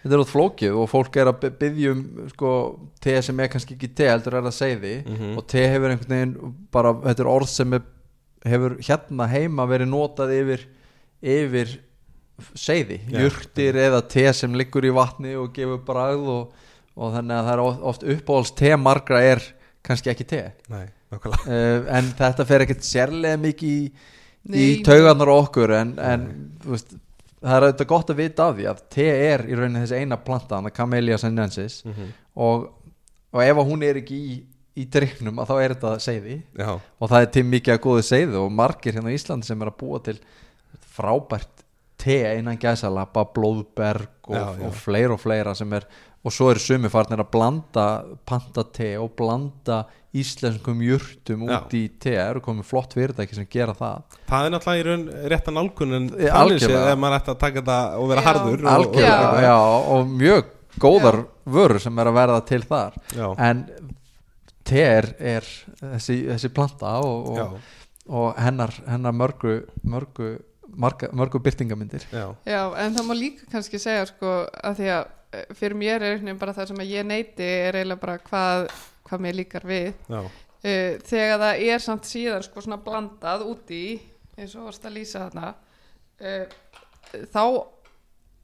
þetta 0.00 0.16
er 0.16 0.22
oft 0.24 0.32
flókið 0.32 0.76
og 0.80 0.86
fólk 0.88 1.16
er 1.20 1.28
að 1.28 1.42
byggja 1.60 1.90
um 1.92 2.02
sko, 2.32 2.50
te 3.04 3.18
sem 3.22 3.40
er 3.44 3.50
kannski 3.52 3.74
ekki 3.76 3.90
te 4.00 4.06
heldur 4.08 4.38
er 4.40 4.46
að 4.48 4.56
segði 4.56 4.94
Mhm. 5.04 5.34
og 5.36 5.46
te 5.52 5.66
hefur 5.68 5.90
einhvern 5.92 6.14
veginn 6.16 6.54
bara, 6.72 6.94
þetta 7.04 7.20
er 7.26 7.28
orð 7.34 7.48
sem 7.52 7.74
er, 7.76 7.82
hefur 8.48 8.78
hérna 8.80 9.26
heima 9.28 9.66
verið 9.68 9.90
notað 9.92 10.32
yfir 10.40 10.64
yfir 11.20 11.74
segði, 12.58 13.00
Já. 13.10 13.20
jurtir 13.24 13.78
eða 13.86 14.00
te 14.08 14.26
sem 14.36 14.54
liggur 14.58 14.86
í 14.88 14.92
vatni 14.94 15.34
og 15.38 15.52
gefur 15.56 15.82
bragð 15.86 16.28
og, 16.34 16.54
og 16.96 17.12
þannig 17.16 17.36
að 17.36 17.48
það 17.50 17.52
er 17.54 17.62
oft, 17.92 18.06
uppáhalds 18.16 18.54
te 18.60 18.72
margra 18.76 19.20
er 19.34 19.44
kannski 19.86 20.10
ekki 20.12 20.26
te. 20.28 20.42
Nei, 20.72 20.86
nákvæmlega. 21.12 21.44
Uh, 21.46 21.86
en 21.98 22.10
þetta 22.18 22.46
fer 22.48 22.64
ekkert 22.66 22.84
sérlega 22.86 23.38
mikið 23.40 23.70
í, 23.70 23.86
í 24.56 24.66
á 24.84 25.34
okkur 25.36 25.72
en, 25.78 25.94
en 26.00 26.26
þú 26.64 26.74
veist, 26.74 26.92
það 27.40 27.56
er 27.56 27.66
auðvitað 27.70 27.88
gott 27.94 28.10
að 28.12 28.20
vita 28.20 28.46
af 28.50 28.56
því 28.58 28.66
að 28.74 28.82
te 28.92 29.06
er 29.30 29.46
í 29.48 29.56
rauninni 29.56 29.80
þessi 29.86 30.00
eina 30.02 30.18
planta 30.20 30.58
þannig 30.58 30.76
Camellia 30.76 31.16
sinensis 31.20 31.80
Mhm. 31.88 32.10
og, 32.36 32.68
og 33.32 33.42
ef 33.44 33.56
að 33.62 33.68
hún 33.70 33.82
er 33.86 34.00
ekki 34.02 34.18
í, 34.20 34.36
í 34.80 34.84
dryknum 34.92 35.40
að 35.40 35.48
þá 35.50 35.54
er 35.64 35.74
þetta 35.74 35.94
seiði 36.04 36.36
Já, 36.60 36.70
og 36.76 37.08
það 37.10 37.24
er 37.24 37.30
til 37.38 37.44
mikið 37.48 37.74
að 37.74 37.82
góðu 37.86 38.04
seiði 38.06 38.36
og 38.42 38.52
margir 38.52 38.94
hérna 38.98 39.08
á 39.12 39.16
Íslandi 39.16 39.48
sem 39.48 39.62
er 39.64 39.70
að 39.72 39.78
búa 39.80 40.00
til 40.04 40.18
frábært 40.94 41.64
te 42.00 42.18
innan 42.38 42.58
gæsalappa, 42.60 43.26
blóðberg 43.36 44.30
og, 44.30 44.36
Já, 44.36 44.44
já. 44.56 44.66
og 44.68 44.76
fleira 44.78 45.16
og 45.16 45.20
fleira 45.22 45.54
sem 45.58 45.72
er 45.76 45.86
og 46.20 46.32
svo 46.36 46.50
eru 46.52 46.60
sumi 46.60 46.90
farnir 46.92 47.22
að 47.22 47.30
blanda 47.32 47.84
panta 48.28 48.64
te 48.76 48.90
og 49.00 49.14
blanda 49.16 49.78
íslenskum 50.16 50.80
jurtum 50.84 51.46
Já. 51.46 51.54
út 51.62 51.74
í 51.78 51.82
te 52.02 52.12
það 52.16 52.30
eru 52.34 52.42
komið 52.44 52.66
flott 52.68 52.96
fyrirtæki 52.98 53.38
sem 53.38 53.46
gera 53.50 53.72
það 53.78 54.16
það 54.28 54.46
er 54.48 54.54
náttúrulega 54.56 54.80
í 54.82 54.86
raun 54.88 55.04
réttan 55.32 55.56
nálgun 55.56 55.96
en 55.96 56.08
þannig 56.16 56.64
séð 56.64 56.76
ef 56.90 56.98
maður 57.00 57.16
ætti 57.20 57.32
að 57.34 57.38
taka 57.44 57.60
þetta 57.62 57.78
og 58.00 58.10
vera 58.10 58.24
Já. 58.24 58.28
harður 58.28 58.64
og, 58.64 58.70
algjörlega, 58.74 59.30
Já. 59.40 59.46
já, 59.46 59.56
og 59.94 60.12
mjög 60.24 60.50
góðar 60.84 61.20
vörur 61.56 61.82
sem 61.86 62.02
er 62.02 62.10
að 62.10 62.18
verða 62.20 62.40
til 62.50 62.62
þar 62.68 62.98
Já, 63.16 63.26
en 63.48 63.64
te 64.70 64.82
er, 64.86 65.08
er 65.18 65.48
þessi, 65.80 66.18
þessi 66.34 66.52
planta 66.54 66.92
og, 67.06 67.30
og, 67.32 67.56
og 68.10 68.36
hennar, 68.38 68.74
hennar 68.86 69.16
mörgu 69.16 69.56
mörgu, 69.88 70.34
marga, 70.76 71.08
mörgu 71.12 71.40
byrtingamyndir 71.42 72.04
já, 72.12 72.34
Já, 72.46 72.62
en 72.78 72.94
það 72.94 73.08
má 73.08 73.14
líka 73.16 73.48
kannski 73.50 73.80
segja 73.80 74.06
sko 74.10 74.34
að 74.62 74.78
því 74.80 74.92
að 74.94 75.02
eh, 75.32 75.50
fyrir 75.58 75.78
mér 75.80 75.96
er 75.98 76.06
einhvern 76.12 76.30
veginn 76.30 76.40
bara 76.42 76.54
það 76.56 76.70
sem 76.70 76.82
að 76.84 76.92
ég 76.94 77.08
neyti 77.08 77.48
er 77.48 77.78
eiginlega 77.80 78.04
bara 78.04 78.16
hvað, 78.26 78.68
hvað 79.08 79.24
mér 79.26 79.38
líkar 79.40 79.66
við. 79.68 79.90
Já, 80.10 80.20
uh, 80.20 80.94
þegar 81.10 81.42
það 81.44 81.66
er 81.66 81.84
samt 81.86 82.08
síðan 82.08 82.46
sko 82.46 82.64
svona 82.64 82.80
blandað 82.84 83.46
úti 83.48 83.82
í 83.90 83.92
eins 84.40 84.56
og 84.56 84.70
varst 84.70 84.86
að 84.88 84.96
lýsa 84.96 85.26
þarna 85.26 85.52
uh, 85.52 86.58
þá 87.32 87.44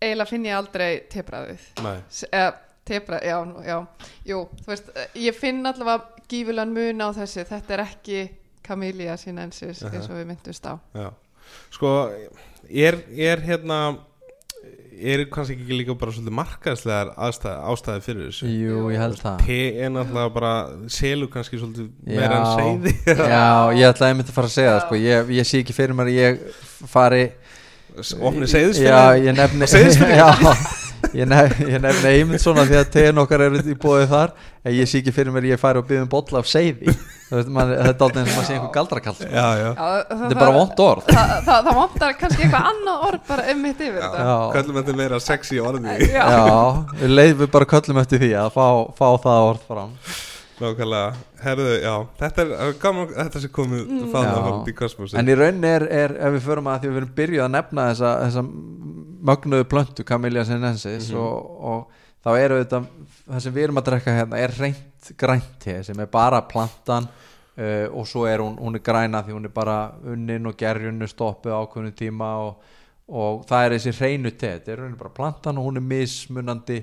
eiginlega 0.03 0.31
finn 0.31 0.49
ég 0.49 0.57
aldrei 0.59 0.91
tebræðið 1.12 1.69
nei, 1.85 1.99
eða 2.31 2.51
tebræð, 2.87 3.23
já, 3.27 3.37
nú, 3.43 3.62
já. 3.67 3.79
Jú, 4.29 4.43
þú 4.62 4.71
veist, 4.71 4.91
ég 5.19 5.35
finn 5.35 5.67
allavega 5.67 6.27
gífulegan 6.31 6.75
mun 6.75 7.03
á 7.03 7.09
þessi, 7.17 7.43
þetta 7.49 7.75
er 7.75 7.83
ekki 7.83 8.21
Camellia 8.67 9.17
sinensis 9.19 9.81
eins 9.87 10.07
og 10.07 10.19
við 10.19 10.29
myndust 10.31 10.67
á. 10.67 10.79
Já 10.95 11.09
Sko, 11.74 11.94
er, 12.70 12.98
er 13.16 13.42
hérna 13.46 13.80
er 14.96 15.24
kannski 15.28 15.56
ekki 15.56 15.76
líka 15.76 15.96
bara 15.98 16.14
svolítið 16.14 16.37
markaðslegar 16.38 17.11
ástæði 17.20 18.04
fyrir 18.04 18.30
þessu 18.30 18.48
Jú, 18.48 18.78
ég 18.94 19.02
held 19.02 19.18
það 19.20 19.42
Te 19.44 19.59
er 19.85 19.92
náttúrulega 19.92 20.32
bara 20.37 20.52
selur 20.92 21.30
kannski 21.32 21.61
svolítið 21.61 21.90
meira 22.06 22.38
en 22.38 22.46
Já. 22.46 22.54
seiði 22.56 22.94
Já, 23.35 23.44
ég 23.76 23.90
ætlaði 23.90 24.14
einmitt 24.14 24.32
að 24.32 24.38
fara 24.38 24.50
að 24.50 24.56
segja 24.56 24.72
það 24.72 24.82
sko. 24.87 25.02
ég, 25.02 25.35
ég 25.37 25.50
sé 25.50 25.61
ekki 25.64 25.76
fyrir 25.76 25.98
mér 25.98 26.12
að 26.12 26.18
ég 26.22 26.40
fari 26.94 27.22
Opni 27.96 28.48
seiðisfyrir 28.50 28.90
Já, 28.92 29.04
ég 29.28 29.37
nefni 29.37 29.70
Seyðisfirði? 29.72 30.56
Ég, 31.14 31.27
nef, 31.31 31.59
ég 31.62 31.79
nefni 31.83 32.11
einmitt 32.12 32.42
svona 32.42 32.64
því 32.66 32.79
að 32.81 32.88
tegin 32.97 33.21
okkar 33.23 33.45
eru 33.47 33.61
í 33.62 33.77
bóðið 33.79 34.09
þar 34.11 34.33
en 34.66 34.75
ég 34.75 34.88
sé 34.90 34.99
ekki 35.01 35.14
fyrir 35.14 35.35
mér 35.35 35.47
að 35.47 35.53
ég 35.53 35.61
fari 35.62 35.81
og 35.83 35.87
byggja 35.87 36.05
um 36.07 36.11
bolla 36.11 36.42
af 36.42 36.49
seiði 36.51 36.95
þetta 37.27 37.64
er 37.66 38.03
aldrei 38.07 38.21
eins 38.23 38.31
og 38.31 38.37
maður 38.37 38.47
sé 38.47 38.55
einhver 38.55 38.73
galdrakall 38.75 39.16
sko. 39.19 39.29
Já, 39.31 39.47
já, 39.59 39.71
Þetta 40.11 40.29
er 40.31 40.38
bara 40.38 40.55
vont 40.55 40.83
orð. 40.85 41.09
það, 41.11 41.33
það, 41.49 41.64
það 41.69 41.81
vantar 41.81 42.14
kannski 42.21 42.45
eitthvað 42.47 42.69
annað 42.71 43.07
orð 43.09 43.25
bara 43.31 43.47
um 43.51 43.64
mitt 43.66 43.83
yfir 43.83 43.99
þetta. 44.05 44.27
Já, 44.29 44.37
Köllum 44.57 44.79
þetta 44.81 44.97
meira 45.01 45.21
sexy 45.25 45.59
orði. 45.59 45.97
Já. 46.07 46.23
já 46.37 47.01
við 47.03 47.14
leiðum 47.16 47.53
bara 47.57 47.71
köllum 47.73 48.03
eftir 48.05 48.23
því 48.23 48.31
að 48.45 48.53
fá, 48.55 48.66
fá 49.01 49.09
það 49.27 49.49
orð 49.51 49.66
fram 49.73 49.92
Nákvæmlega, 50.57 51.11
herðu, 51.45 51.66
já 51.83 51.95
Þetta 52.23 52.42
er 52.47 52.53
er 52.64 52.73
gaman 52.81 53.11
þetta 53.12 53.40
sé 53.42 53.49
komið 53.53 53.83
mm. 53.85 54.07
Fána 54.14 54.55
í 54.64 54.75
kosmosi 54.79 55.19
En 55.21 55.29
í 55.29 55.35
rauninni 55.37 55.68
er, 55.68 55.85
er, 55.93 56.14
ef 56.28 56.33
við 56.39 56.47
förum 56.47 56.70
að 56.72 56.78
því 56.87 56.93
við 56.95 57.01
erum 57.03 57.11
byrjuð 57.18 57.45
að 57.45 57.53
nefna 57.59 57.85
þessa, 57.91 58.12
þessa 58.24 58.45
mögnuðu 59.30 59.66
plöntu 59.74 60.07
Camellia 60.09 60.45
sinensis 60.49 61.11
Mhm. 61.11 61.20
og, 61.20 61.51
og 61.70 62.03
þá 62.24 62.30
eru 62.41 62.61
þetta 62.62 62.80
það 63.26 63.43
sem 63.45 63.55
við 63.55 63.66
erum 63.66 63.80
að 63.83 63.87
drekka 63.91 64.14
hérna 64.16 64.41
er 64.43 64.55
reynt 64.59 65.11
grænt 65.20 65.53
te 65.62 65.76
sem 65.87 66.01
er 66.03 66.09
bara 66.11 66.41
plantan 66.49 67.05
uh, 67.07 67.87
og 67.93 68.09
svo 68.09 68.24
er 68.26 68.41
hún, 68.43 68.57
hún 68.59 68.74
er 68.80 68.83
græna 68.87 69.20
því 69.26 69.37
hún 69.37 69.45
er 69.51 69.55
bara 69.55 69.76
unnin 70.09 70.49
og 70.51 70.57
gerjunni 70.59 71.07
stoppuð 71.11 71.53
ákveðnu 71.61 71.93
tíma 72.01 72.30
og, 72.47 72.72
og 73.12 73.45
það 73.47 73.66
er 73.68 73.76
þessi 73.76 73.95
hreinu 74.01 74.33
te 74.33 74.55
þetta 74.57 74.72
er 74.72 74.80
rauninni 74.83 74.99
bara 75.05 75.14
plantan 75.20 75.61
og 75.61 75.68
hún 75.68 75.78
er 75.83 75.87
mismunandi 75.93 76.80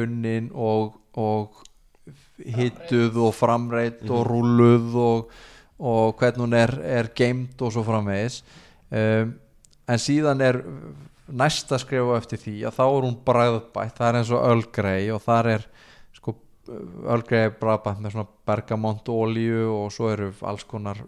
unnin 0.00 0.48
og, 0.54 0.94
og 1.20 1.60
hituð 2.42 3.18
og 3.28 3.34
framreitt 3.36 4.02
og 4.10 4.26
rúluð 4.26 4.98
og, 4.98 5.32
og 5.78 6.18
hvernig 6.18 6.44
hún 6.44 6.58
er, 6.58 6.74
er 6.82 7.12
geimd 7.14 7.62
og 7.62 7.74
svo 7.74 7.84
framvegis. 7.86 8.42
Um, 8.92 9.36
en 9.88 10.00
síðan 10.00 10.42
er 10.44 10.60
næsta 11.32 11.78
skrifa 11.80 12.18
eftir 12.18 12.40
því 12.42 12.56
að 12.68 12.76
þá 12.76 12.84
er 12.84 13.06
hún 13.06 13.18
bragðbætt 13.26 13.96
það 13.98 14.08
er 14.08 14.18
eins 14.20 14.32
og 14.34 14.46
Earl 14.48 14.64
Grey 14.74 15.08
og 15.14 15.22
þar 15.24 15.48
er 15.54 15.66
sko 16.16 16.34
Ölgrei 17.10 17.50
Brabant 17.58 17.98
með 18.02 18.14
svona 18.14 18.28
bergamont 18.46 19.08
olíu 19.10 19.64
og 19.72 19.88
svo 19.94 20.12
eru 20.12 20.28
alls 20.46 20.62
konar 20.68 21.00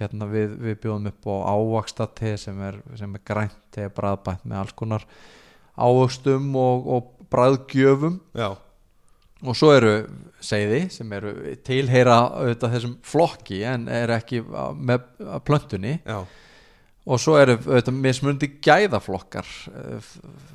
hérna 0.00 0.26
við, 0.28 0.56
við 0.60 0.80
bjóðum 0.82 1.08
upp 1.12 1.28
á 1.32 1.36
ávaksta 1.54 2.08
te 2.12 2.34
sem 2.40 2.58
er, 2.64 2.80
sem 2.98 3.14
er 3.16 3.24
grænt 3.24 3.56
te 3.72 3.86
Brabant 3.92 4.44
með 4.44 4.64
alls 4.64 4.74
konar 4.76 5.06
ávöxtum 5.72 6.52
og, 6.60 6.88
og 6.92 7.28
bræðgjöfum 7.32 8.18
já, 8.36 8.50
og 9.42 9.58
svo 9.58 9.72
eru 9.74 9.94
seiði 10.42 10.84
sem 10.94 11.12
eru 11.16 11.32
tilheyra 11.66 12.18
auðvitað 12.38 12.76
þessum 12.76 12.94
flokki 13.06 13.62
en 13.66 13.88
er 13.90 14.12
ekki 14.14 14.42
með 14.42 15.06
plöntunni. 15.46 15.96
Já, 16.06 16.22
og 17.02 17.22
svo 17.22 17.38
eru 17.40 17.56
auðvitað 17.58 17.98
mismundi 17.98 18.50
gæðaflokkar. 18.62 19.48
Eh, 19.72 20.12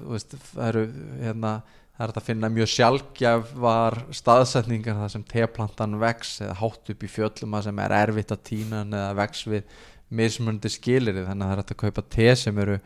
veist, 0.08 0.38
það 0.54 0.70
eru 0.70 0.86
hérna, 1.24 1.54
það 1.98 2.06
er 2.06 2.14
að 2.22 2.30
finna 2.30 2.52
mjög 2.54 2.72
sjálfgjafar 2.76 4.00
staðsetningar 4.16 5.02
þar 5.02 5.14
sem 5.16 5.28
teplantan 5.34 6.00
vex 6.02 6.38
eða 6.46 6.60
hátt 6.62 6.94
upp 6.94 7.04
í 7.04 7.12
fjöllum 7.12 7.58
að 7.58 7.68
sem 7.68 7.84
er 7.84 7.98
erfitt 8.04 8.34
að 8.36 8.54
hann 8.72 8.96
eða 8.96 9.18
vex 9.18 9.44
við 9.50 9.78
mismundi 10.08 10.72
skilirið 10.72 11.28
þannig 11.28 11.44
að 11.44 11.52
það 11.52 11.58
er 11.58 11.64
að 11.66 11.82
kaupa 11.84 12.04
te 12.16 12.30
sem 12.40 12.64
eru 12.64 12.78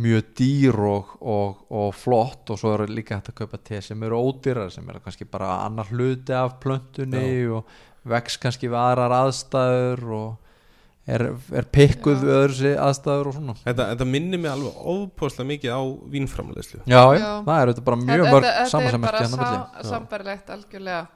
mjög 0.00 0.28
dýr 0.38 0.78
og, 0.88 1.10
og, 1.20 1.64
og 1.70 1.90
flott 1.94 2.48
og 2.50 2.58
svo 2.60 2.70
eru 2.78 2.86
líka 2.88 3.18
hægt 3.18 3.28
að 3.28 3.40
kaupa 3.42 3.58
te 3.60 3.80
sem 3.84 4.02
eru 4.06 4.16
ódýrar 4.24 4.70
sem 4.72 4.86
eru 4.88 5.02
kannski 5.04 5.26
bara 5.28 5.58
annar 5.66 5.90
hluti 5.92 6.32
af 6.32 6.54
plöntunni 6.62 7.44
og 7.52 7.68
vex 8.08 8.38
kannski 8.40 8.70
við 8.72 8.78
aðrar 8.80 9.12
aðstæður 9.18 10.04
og 10.16 10.30
er, 11.12 11.26
er 11.52 11.68
pikkuð 11.74 12.16
Já. 12.16 12.22
við 12.24 12.32
öðru 12.38 12.56
sig 12.62 12.76
aðstæður 12.78 13.28
og 13.30 13.36
svona. 13.36 13.56
Þetta, 13.66 13.88
þetta 13.92 14.08
minnir 14.14 14.40
mig 14.40 14.52
alveg 14.54 14.80
óbúslega 14.94 15.48
mikið 15.50 15.76
á 15.76 15.80
vínframleðslu 16.14 16.80
já, 16.86 17.02
já, 17.02 17.20
Já. 17.20 17.30
það 17.44 17.52
er 17.58 17.72
auðvitað 17.72 17.86
bara 17.90 18.00
mjög 18.02 18.24
Þetta- 18.24 18.32
mörg 18.36 18.48
þetta- 18.48 18.72
samansammerki 18.72 19.22
Þetta 19.22 19.28
er 19.28 19.44
bara 19.44 19.52
milli. 19.52 19.84
sa 19.84 19.92
sambarilegt 19.92 20.50
algjörlega. 20.56 21.06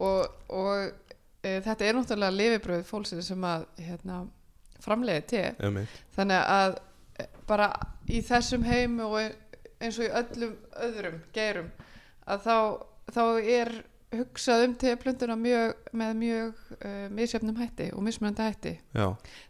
Og, 0.00 0.20
og 0.48 0.92
e, 1.44 1.56
þetta 1.60 1.84
er 1.86 1.94
náttúrulega 2.00 2.36
lifibröð 2.40 2.84
fólksins 2.88 3.26
sem 3.30 3.42
að 3.44 3.66
hérna, 3.78 4.22
framleiði 4.80 5.26
te. 5.30 5.42
Þannig 6.16 6.46
að 6.58 6.78
bara 7.48 7.70
í 8.10 8.20
þessum 8.26 8.64
heim 8.66 8.98
og 9.04 9.18
eins 9.80 9.98
og 9.98 10.06
í 10.06 10.12
öllum 10.20 10.56
öðrum 10.86 11.20
geirum 11.34 11.70
að 12.30 12.44
þá, 12.46 12.56
þá 13.14 13.22
er 13.40 13.72
hugsað 14.10 14.64
um 14.66 14.72
teplönduna 14.78 15.36
mjög, 15.38 15.74
með 15.94 16.14
mjög 16.18 16.62
uh, 16.76 17.04
misjöfnum 17.14 17.58
hætti 17.60 17.90
og 17.94 18.02
mismunandi 18.02 18.46
hætti. 18.48 18.72
Já, 18.96 19.06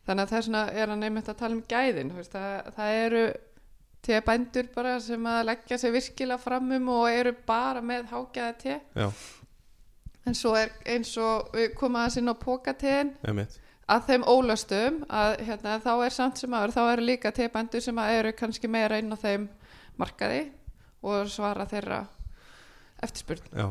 þannig 0.08 0.26
að 0.26 0.34
þess 0.34 0.50
vegna 0.50 0.64
er 0.74 0.92
hann 0.92 1.06
einmitt 1.06 1.30
að 1.32 1.38
tala 1.40 1.56
um 1.56 1.62
gæðin 1.70 2.12
veist, 2.16 2.34
það, 2.34 2.74
það 2.76 2.98
eru 3.04 3.22
tebændur 4.04 4.68
bara 4.74 4.94
sem 5.04 5.26
að 5.28 5.42
leggja 5.48 5.80
sig 5.80 5.94
virkilega 5.96 6.40
fram 6.40 6.70
um 6.76 6.92
og 6.96 7.08
eru 7.12 7.34
bara 7.46 7.82
með 7.84 8.12
hágæða 8.12 8.52
te. 8.60 8.78
Já, 8.96 9.08
en 10.28 10.36
svo 10.36 10.54
er 10.60 10.72
eins 10.92 11.16
og 11.20 11.50
við 11.56 11.72
komum 11.78 12.00
aðeins 12.02 12.20
inn 12.20 12.32
á 12.32 12.36
pókatein 12.36 13.14
einmitt 13.24 13.56
að 13.91 14.07
þeim 14.09 14.24
ólöstum 14.30 15.03
að 15.11 15.36
hérna, 15.49 15.76
þá 15.82 15.93
er 16.07 16.14
samt 16.14 16.41
sem 16.41 16.57
aður, 16.57 16.74
þá 16.76 16.80
eru 16.84 17.07
líka 17.09 17.34
tebændur 17.34 17.84
sem 17.84 18.01
að 18.01 18.16
eru 18.20 18.32
kannski 18.38 18.70
meira 18.70 19.01
inn 19.03 19.12
á 19.12 19.18
þeim 19.18 19.47
markaði 20.01 20.43
og 21.07 21.30
svara 21.32 21.66
þeirra 21.68 22.01
eftirspurn. 23.03 23.47
Já, 23.57 23.70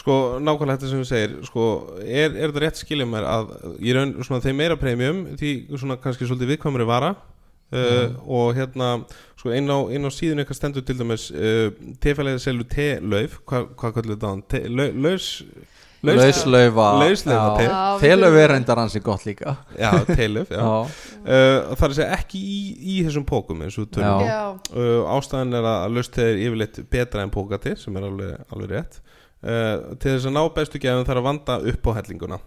sko 0.00 0.16
nákvæmlega 0.40 0.78
þetta 0.78 0.92
sem 0.92 1.02
við 1.02 1.10
segir 1.10 1.34
sko, 1.48 1.66
er, 2.02 2.32
er 2.32 2.48
þetta 2.48 2.64
rétt 2.64 2.80
skilja 2.80 3.08
mér 3.08 3.28
að 3.28 3.52
ég 3.84 3.96
raun 3.96 4.14
svona 4.24 4.44
þeim 4.44 4.62
meira 4.62 4.78
premium 4.80 5.26
því 5.40 5.52
svona 5.74 5.98
kannski 6.00 6.28
svolítið 6.28 6.54
viðkvæmri 6.54 6.88
vara 6.88 7.12
uh, 7.14 8.16
og 8.24 8.54
hérna 8.56 8.92
sko 9.38 9.52
inn 9.56 9.68
á, 9.70 9.78
inn 9.92 10.08
á 10.08 10.10
síðun 10.14 10.42
eitthvað 10.42 10.60
stendur 10.60 10.86
til 10.86 10.96
dæmis 11.00 11.28
uh, 11.34 11.68
tefælega 12.02 12.40
selur 12.42 12.68
te-lauf 12.70 13.40
hvað 13.44 13.68
hva 13.74 13.92
kallar 13.94 14.16
þetta 14.16 14.30
á 14.30 14.32
hann? 14.32 14.46
Lauslaufa 16.06 16.86
Lauslaufa 17.02 17.80
telöf 18.00 18.36
er 18.40 18.52
reyndar 18.54 18.80
hansi 18.80 19.02
gott 19.04 19.26
líka. 19.28 19.56
Já, 19.76 19.90
já, 20.48 20.68
Uh, 21.20 21.74
það 21.76 21.82
er 21.84 21.90
að 21.90 21.96
segja 21.98 22.16
ekki 22.16 22.38
í, 22.40 22.60
í 22.80 22.94
þessum 23.04 23.26
pókum 23.28 23.60
eins 23.66 23.76
og 23.78 23.90
Já. 24.00 24.12
Já, 24.24 24.38
uh, 24.72 25.02
ástæðan 25.18 25.58
er 25.58 25.66
að 25.68 25.96
laust 25.98 26.16
er 26.22 26.38
yfirleitt 26.40 26.80
betra 26.90 27.26
en 27.26 27.32
pókati 27.34 27.74
sem 27.76 27.98
er 28.00 28.06
alveg, 28.08 28.38
alveg 28.54 28.72
rétt. 28.72 28.96
Uh, 29.44 29.92
til 30.00 30.14
þess 30.14 30.30
að 30.30 30.34
ná 30.38 30.40
bestu 30.56 30.80
gefum 30.80 31.04
þarf 31.08 31.20
að 31.20 31.28
vanda 31.28 31.58
upp 31.74 31.90
á 31.92 31.96
hellinguna. 32.00 32.40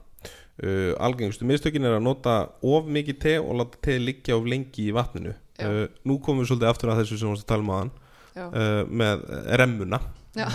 Uh, 0.64 0.92
algengustu 1.02 1.46
mistökin 1.50 1.86
er 1.86 2.00
að 2.00 2.04
nota 2.06 2.34
of 2.66 2.90
mikið 2.90 3.20
te 3.22 3.36
og 3.42 3.56
láta 3.62 3.80
te 3.86 4.00
liggja 4.02 4.36
of 4.38 4.50
lengi 4.50 4.90
í 4.90 4.94
vatninu. 4.94 5.36
Uh, 5.62 5.86
nú 6.10 6.18
komum 6.22 6.42
við 6.42 6.52
svolítið 6.52 6.72
aftur 6.74 6.92
að 6.94 7.04
þessu 7.04 7.20
sem 7.22 7.30
við 7.30 7.36
varst 7.36 7.46
að 7.46 7.54
tala 7.54 7.66
um 7.66 7.72
aðan 7.78 7.94
uh, 8.42 8.84
með 8.90 9.24
remmuna. 9.62 10.02
Já, 10.34 10.48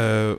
uh, 0.00 0.34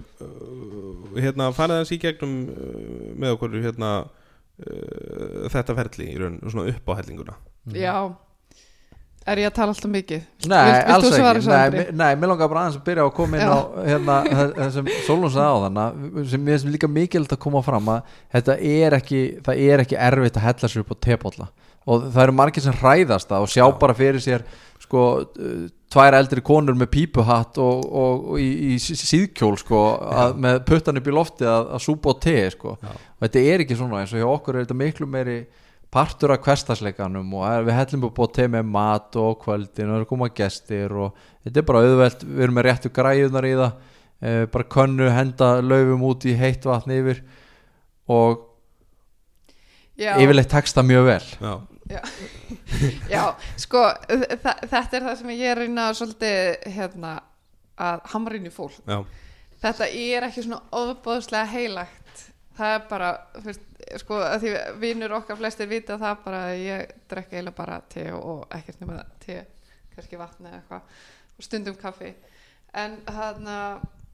hérna 1.23 1.49
farið 1.55 1.81
hans 1.81 1.93
í 1.95 1.99
gegnum 2.01 2.35
uh, 2.51 3.09
með 3.15 3.35
okkur 3.37 3.57
hérna 3.63 3.89
uh, 4.05 5.47
þetta 5.53 5.75
ferli 5.81 6.11
í 6.13 6.19
raun 6.21 6.37
svona 6.45 6.69
upp 6.73 6.91
á 6.91 6.97
hellinguna 7.01 7.39
já 7.73 7.95
Er 9.25 9.39
ég 9.41 9.47
að 9.49 9.55
tala 9.57 9.73
alltaf 9.73 9.89
mikið? 9.89 10.25
Nei, 10.45 10.67
Vilt- 10.69 10.89
alls 10.93 11.05
ekki 11.17 11.47
nei, 11.49 11.85
nei, 11.97 12.11
mér 12.13 12.29
langar 12.29 12.49
bara 12.51 12.65
aðeins 12.67 12.75
að 12.77 12.83
byrja 12.85 13.05
að 13.07 13.13
koma 13.17 13.39
inn 13.39 13.41
Já. 13.41 13.53
á 13.57 13.59
hérna, 13.87 14.17
það 14.59 14.67
sem 14.75 14.89
Solon 15.07 15.31
sagði 15.33 15.47
á 15.49 15.63
þannig 15.63 16.27
sem 16.29 16.43
mér 16.45 16.59
finnst 16.59 16.75
líka 16.75 16.89
mikilvægt 16.93 17.33
að 17.33 17.41
koma 17.47 17.63
fram 17.65 17.89
að 17.95 18.11
þetta 18.35 18.57
er 18.69 18.95
ekki, 18.99 19.21
það 19.47 19.63
er 19.65 19.81
ekki 19.81 19.97
erfitt 20.09 20.37
að 20.37 20.45
hella 20.45 20.69
sér 20.69 20.83
upp 20.83 20.93
á 20.93 20.97
tepólla 21.07 21.47
og 21.89 22.05
það 22.05 22.21
eru 22.27 22.35
margir 22.37 22.65
sem 22.67 22.77
hræðast 22.83 23.31
það 23.33 23.47
og 23.47 23.51
sjá 23.55 23.63
Já. 23.63 23.73
bara 23.81 23.97
fyrir 23.97 24.21
sér 24.21 24.45
sko, 24.85 25.07
uh, 25.25 25.65
tvær 25.95 26.17
eldri 26.19 26.41
konur 26.45 26.75
með 26.75 26.89
pípuhatt 26.91 27.57
og, 27.63 27.85
og, 27.87 28.23
og 28.35 28.39
í, 28.43 28.49
í 28.75 28.79
sí- 28.83 28.97
síðkjól 28.99 29.55
sko, 29.63 29.83
að, 30.11 30.33
með 30.43 30.57
puttan 30.67 30.99
upp 30.99 31.07
í 31.07 31.13
lofti 31.15 31.47
að, 31.47 31.69
að 31.77 31.83
súpa 31.87 32.11
á 32.11 32.13
te 32.25 32.33
sko. 32.51 32.75
Og 32.83 33.23
þetta 33.25 33.43
er 33.53 33.63
ekki 33.63 33.77
svona 33.79 34.01
eins 34.03 34.11
og 34.11 34.19
hjá 34.19 34.27
okkur 34.33 34.57
er 34.59 34.65
þetta 34.67 34.77
miklu 34.83 35.07
meiri 35.07 35.37
partur 35.95 36.33
af 36.35 36.41
hverstasleikanum 36.43 37.29
og 37.39 37.45
er- 37.47 37.63
við 37.69 37.77
hellum 37.79 38.07
upp 38.09 38.17
á 38.19 38.25
te 38.35 38.47
með 38.51 38.65
mat 38.67 39.15
og 39.21 39.37
kvöldin 39.45 39.87
og 39.87 39.93
það 39.93 39.99
eru 40.01 40.09
koma 40.09 40.27
gestir 40.35 40.91
og 41.05 41.13
þetta 41.45 41.61
er 41.61 41.67
bara 41.69 41.83
auðvelt, 41.85 42.25
við 42.27 42.43
erum 42.43 42.57
með 42.59 42.67
réttu 42.67 42.91
græjunar 42.97 43.47
í 43.47 43.53
það 43.55 43.77
eh, 44.25 44.41
bara 44.51 44.67
könnu, 44.75 45.07
henda 45.15 45.53
laufum 45.63 46.03
út 46.09 46.27
í 46.27 46.35
heitt 46.35 46.67
vatn 46.67 46.91
yfir 46.97 47.21
og 48.11 48.43
Já, 49.95 50.17
yfirleitt 50.19 50.51
tekst 50.51 50.75
það 50.75 50.89
mjög 50.89 51.05
vel. 51.07 51.23
Já, 51.39 51.53
já. 53.15 53.23
Sko 53.61 53.83
þa 54.41 54.55
þetta 54.63 54.97
er 54.97 55.05
það 55.07 55.17
sem 55.19 55.31
ég 55.35 55.45
er 55.51 55.59
að 55.59 55.61
reyna 55.63 55.85
svolítið 55.93 56.67
hérna 56.75 57.13
að 57.75 58.37
í 58.39 58.53
fólk. 58.53 58.77
Já, 58.87 58.99
þetta 59.61 59.89
er 59.89 60.27
ekki 60.29 60.45
svona 60.45 60.61
ofbóðslega 60.71 61.51
heilagt. 61.51 62.23
Það 62.55 62.73
er 62.73 62.85
bara 62.89 63.09
veist, 63.43 63.65
sko 63.99 64.21
að 64.23 64.45
því 64.45 64.53
vinnur 64.79 65.17
okkar 65.17 65.37
flestir 65.37 65.67
vita 65.67 65.97
það 65.99 66.21
bara 66.23 66.45
að 66.49 66.61
ég 66.63 66.93
drekka 67.11 67.35
eiginlega 67.35 67.57
bara 67.57 67.81
te 67.91 68.05
og 68.15 68.45
ekkert 68.55 68.79
nema 68.81 69.01
te 69.19 69.41
kannski 69.95 70.19
vatni 70.19 70.47
eða 70.49 70.61
eitthvað 70.61 71.35
og 71.35 71.49
stundum 71.49 71.75
kaffi. 71.79 72.13
En 72.75 72.97
hann 73.11 73.51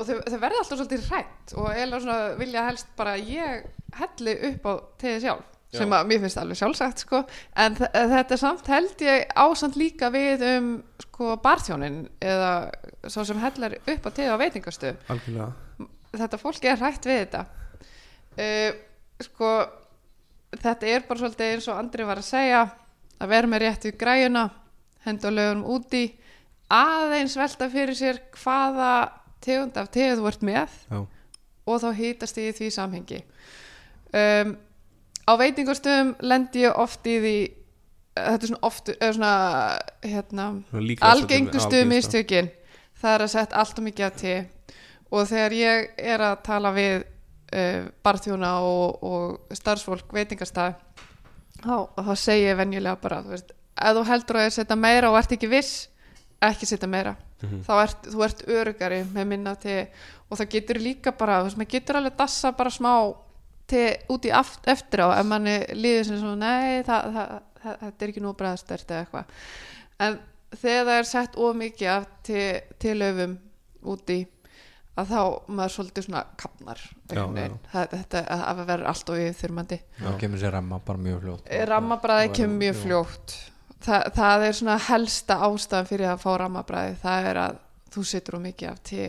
og 0.01 0.07
þau, 0.07 0.17
þau 0.26 0.39
verða 0.41 0.63
alltaf 0.63 0.80
svolítið 0.80 1.07
hrætt 1.11 1.53
og 1.55 1.69
eiginlega 1.69 2.03
svona 2.03 2.36
vilja 2.41 2.65
helst 2.67 2.91
bara 2.97 3.15
að 3.15 3.32
ég 3.32 3.65
helli 3.99 4.36
upp 4.49 4.67
á 4.67 4.74
teði 5.01 5.24
sjálf 5.26 5.51
sem 5.74 5.93
að 5.95 6.07
mér 6.09 6.19
finnst 6.24 6.38
alveg 6.41 6.57
sjálfsagt 6.59 6.99
sko. 7.05 7.22
En 7.55 7.76
þ- 7.80 7.91
þetta 8.11 8.38
samt 8.38 8.67
held 8.67 9.01
ég 9.05 9.28
ásamt 9.39 9.76
líka 9.80 10.09
við 10.11 10.41
um 10.57 10.69
sko 10.99 11.36
barþjónin 11.43 12.01
eða 12.22 12.51
svo 13.07 13.24
sem 13.26 13.39
hellar 13.39 13.78
upp 13.80 14.05
á 14.07 14.09
teði 14.11 14.34
á 14.36 14.41
veitingastu 14.41 14.91
algjörlega. 15.07 15.51
Þetta 16.11 16.38
fólk 16.41 16.65
er 16.67 16.78
hrætt 16.82 17.05
við 17.07 17.22
þetta. 17.22 17.45
Uh, 18.36 18.72
sko 19.24 19.51
þetta 20.61 20.88
er 20.91 21.05
bara 21.07 21.19
svolítið 21.22 21.53
eins 21.55 21.67
og 21.72 21.78
Andri 21.80 22.03
var 22.07 22.19
að 22.19 22.28
segja 22.28 22.61
að 23.22 23.30
vera 23.32 23.47
með 23.47 23.63
rétt 23.63 23.86
við 23.88 23.97
græjuna 24.01 24.43
henda 25.05 25.32
lögunum 25.32 25.69
úti 25.76 26.03
aðeins 26.72 27.36
velta 27.39 27.69
fyrir 27.72 27.95
sér 27.95 28.19
hvaða 28.43 28.91
tegund 29.43 29.78
af 29.80 29.88
tegund 29.91 30.19
þú 30.22 30.28
ert 30.32 30.43
með 30.47 30.76
Já, 30.91 30.99
og 31.72 31.80
þá 31.84 31.88
hýtast 31.97 32.38
í 32.41 32.49
því 32.57 32.69
samhengi. 32.76 33.22
Um, 34.11 34.55
á 35.32 35.34
veitingastöðum 35.39 36.15
lendi 36.27 36.65
ég 36.65 36.77
oft 36.79 37.07
í 37.07 37.17
því 37.23 37.36
þetta 38.15 38.43
er 38.43 38.49
svona 38.49 38.67
oft 38.67 38.91
svona, 38.99 39.34
hérna, 40.03 40.47
svona 40.69 40.84
líklega 40.88 41.13
algengustu 41.15 41.86
mistökin. 41.88 42.51
Það 43.01 43.15
er 43.15 43.23
að 43.25 43.32
setja 43.34 43.61
allt 43.61 43.79
og 43.79 43.88
mikið 43.88 44.07
af 44.07 44.17
te. 44.19 44.36
Og 45.11 45.27
þegar 45.27 45.55
ég 45.57 45.88
er 46.11 46.23
að 46.23 46.36
tala 46.45 46.73
við 46.75 46.97
uh, 47.01 47.88
barþjóna 48.03 48.51
og, 48.67 49.01
og 49.03 49.55
starfsfólk 49.57 50.13
veitingastað 50.15 50.77
þá, 51.61 51.75
þá 51.97 52.13
segi 52.19 52.45
ég 52.45 52.59
venjulega 52.59 52.99
bara 53.01 53.21
þú 53.25 53.34
veist, 53.36 53.51
ef 53.51 53.97
þú 53.97 54.05
heldur 54.11 54.39
að 54.39 54.47
ég 54.47 54.55
setja 54.55 54.77
meira 54.79 55.11
og 55.11 55.17
ert 55.19 55.36
ekki 55.36 55.49
viss 55.51 55.88
ekki 56.41 56.69
setja 56.69 56.89
meira. 56.89 57.15
Mhm. 57.41 57.63
þá 57.65 57.73
ert, 57.82 58.07
þú 58.13 58.23
ert 58.25 58.41
örugari 58.47 59.03
með 59.13 59.27
minna 59.29 59.55
te. 59.55 59.88
Og 60.29 60.39
það 60.39 60.53
getur 60.55 60.79
líka 60.82 61.11
bara 61.17 61.41
þú 61.41 61.49
veist, 61.49 61.59
maður 61.59 61.73
getur 61.75 61.99
alveg 61.99 62.17
dassa 62.17 62.51
bara 62.55 62.71
smá 62.73 62.93
te 63.72 63.86
út 64.11 64.28
í 64.28 64.34
aft, 64.36 64.67
eftir 64.72 65.03
á 65.05 65.07
ef 65.19 65.26
manni 65.30 65.55
líður 65.78 66.09
sem 66.09 66.19
svona, 66.22 66.51
nei 66.51 66.84
það, 66.88 67.07
það, 67.15 67.32
það, 67.63 67.80
þetta 67.86 68.05
er 68.05 68.11
ekki 68.13 68.24
nú 68.26 68.34
bræðstört 68.41 68.91
eða 68.91 69.05
eitthvað. 69.05 69.39
En 70.01 70.19
þegar 70.61 70.86
það 70.91 70.99
er 70.99 71.09
sett 71.11 71.39
of 71.39 71.57
mikið 71.61 71.91
af 71.95 72.05
te, 72.28 72.45
telöfum 72.84 73.36
úti 73.91 74.19
að 74.99 75.07
þá 75.13 75.22
maður 75.55 75.72
svolítið 75.78 76.05
svona 76.09 76.24
kapnar 76.38 76.82
Já, 77.15 77.22
veginn. 77.32 77.53
það, 77.72 77.93
þetta 77.95 78.24
að 78.51 78.59
vera 78.67 78.89
allt 78.91 79.09
og 79.13 79.22
yfirþyrmandi. 79.22 79.78
Þá 80.01 80.09
kemur 80.19 80.41
sér 80.41 80.53
ramma 80.57 80.80
bara 80.86 81.01
mjög 81.05 81.22
fljótt. 81.24 81.47
Rammabræði 81.72 82.28
Og- 82.30 82.36
kemur 82.41 82.59
mjög 82.65 82.82
fljótt. 82.82 83.38
Þa, 83.82 83.99
það 84.13 84.43
er 84.45 84.57
svona 84.59 84.76
helsta 84.89 85.38
ástæðan 85.47 85.88
fyrir 85.89 86.11
að 86.11 86.19
fá 86.22 86.32
rammabræði 86.43 86.97
það 87.01 87.30
er 87.32 87.39
að 87.47 87.55
þú 87.95 88.03
situr 88.11 88.38
úr 88.38 88.43
mikið 88.43 88.69
af 88.74 88.84
til 88.91 89.07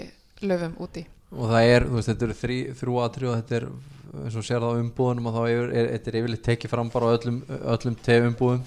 löfum 0.49 0.79
úti 0.87 1.03
og 1.33 1.49
það 1.51 1.71
er, 1.73 1.87
þú 1.89 1.97
veist, 1.99 2.09
þetta 2.13 2.27
eru 2.29 2.37
þrý, 2.43 2.59
þrjú 2.83 2.97
aðri 3.07 3.29
og 3.31 3.37
þetta 3.41 3.57
er, 3.61 3.67
eins 4.23 4.35
og 4.37 4.45
sér 4.45 4.61
það 4.61 4.73
á 4.77 4.81
umbúðunum 4.83 5.29
og 5.31 5.37
þá 5.37 5.43
er, 5.49 5.61
er, 5.73 5.87
þetta 5.97 6.11
er 6.13 6.17
yfirleitt 6.21 6.43
tekið 6.49 6.73
fram 6.75 6.91
bara 6.93 7.07
á 7.09 7.15
öllum, 7.17 7.39
öllum 7.73 7.95
tegumbúðum. 8.05 8.65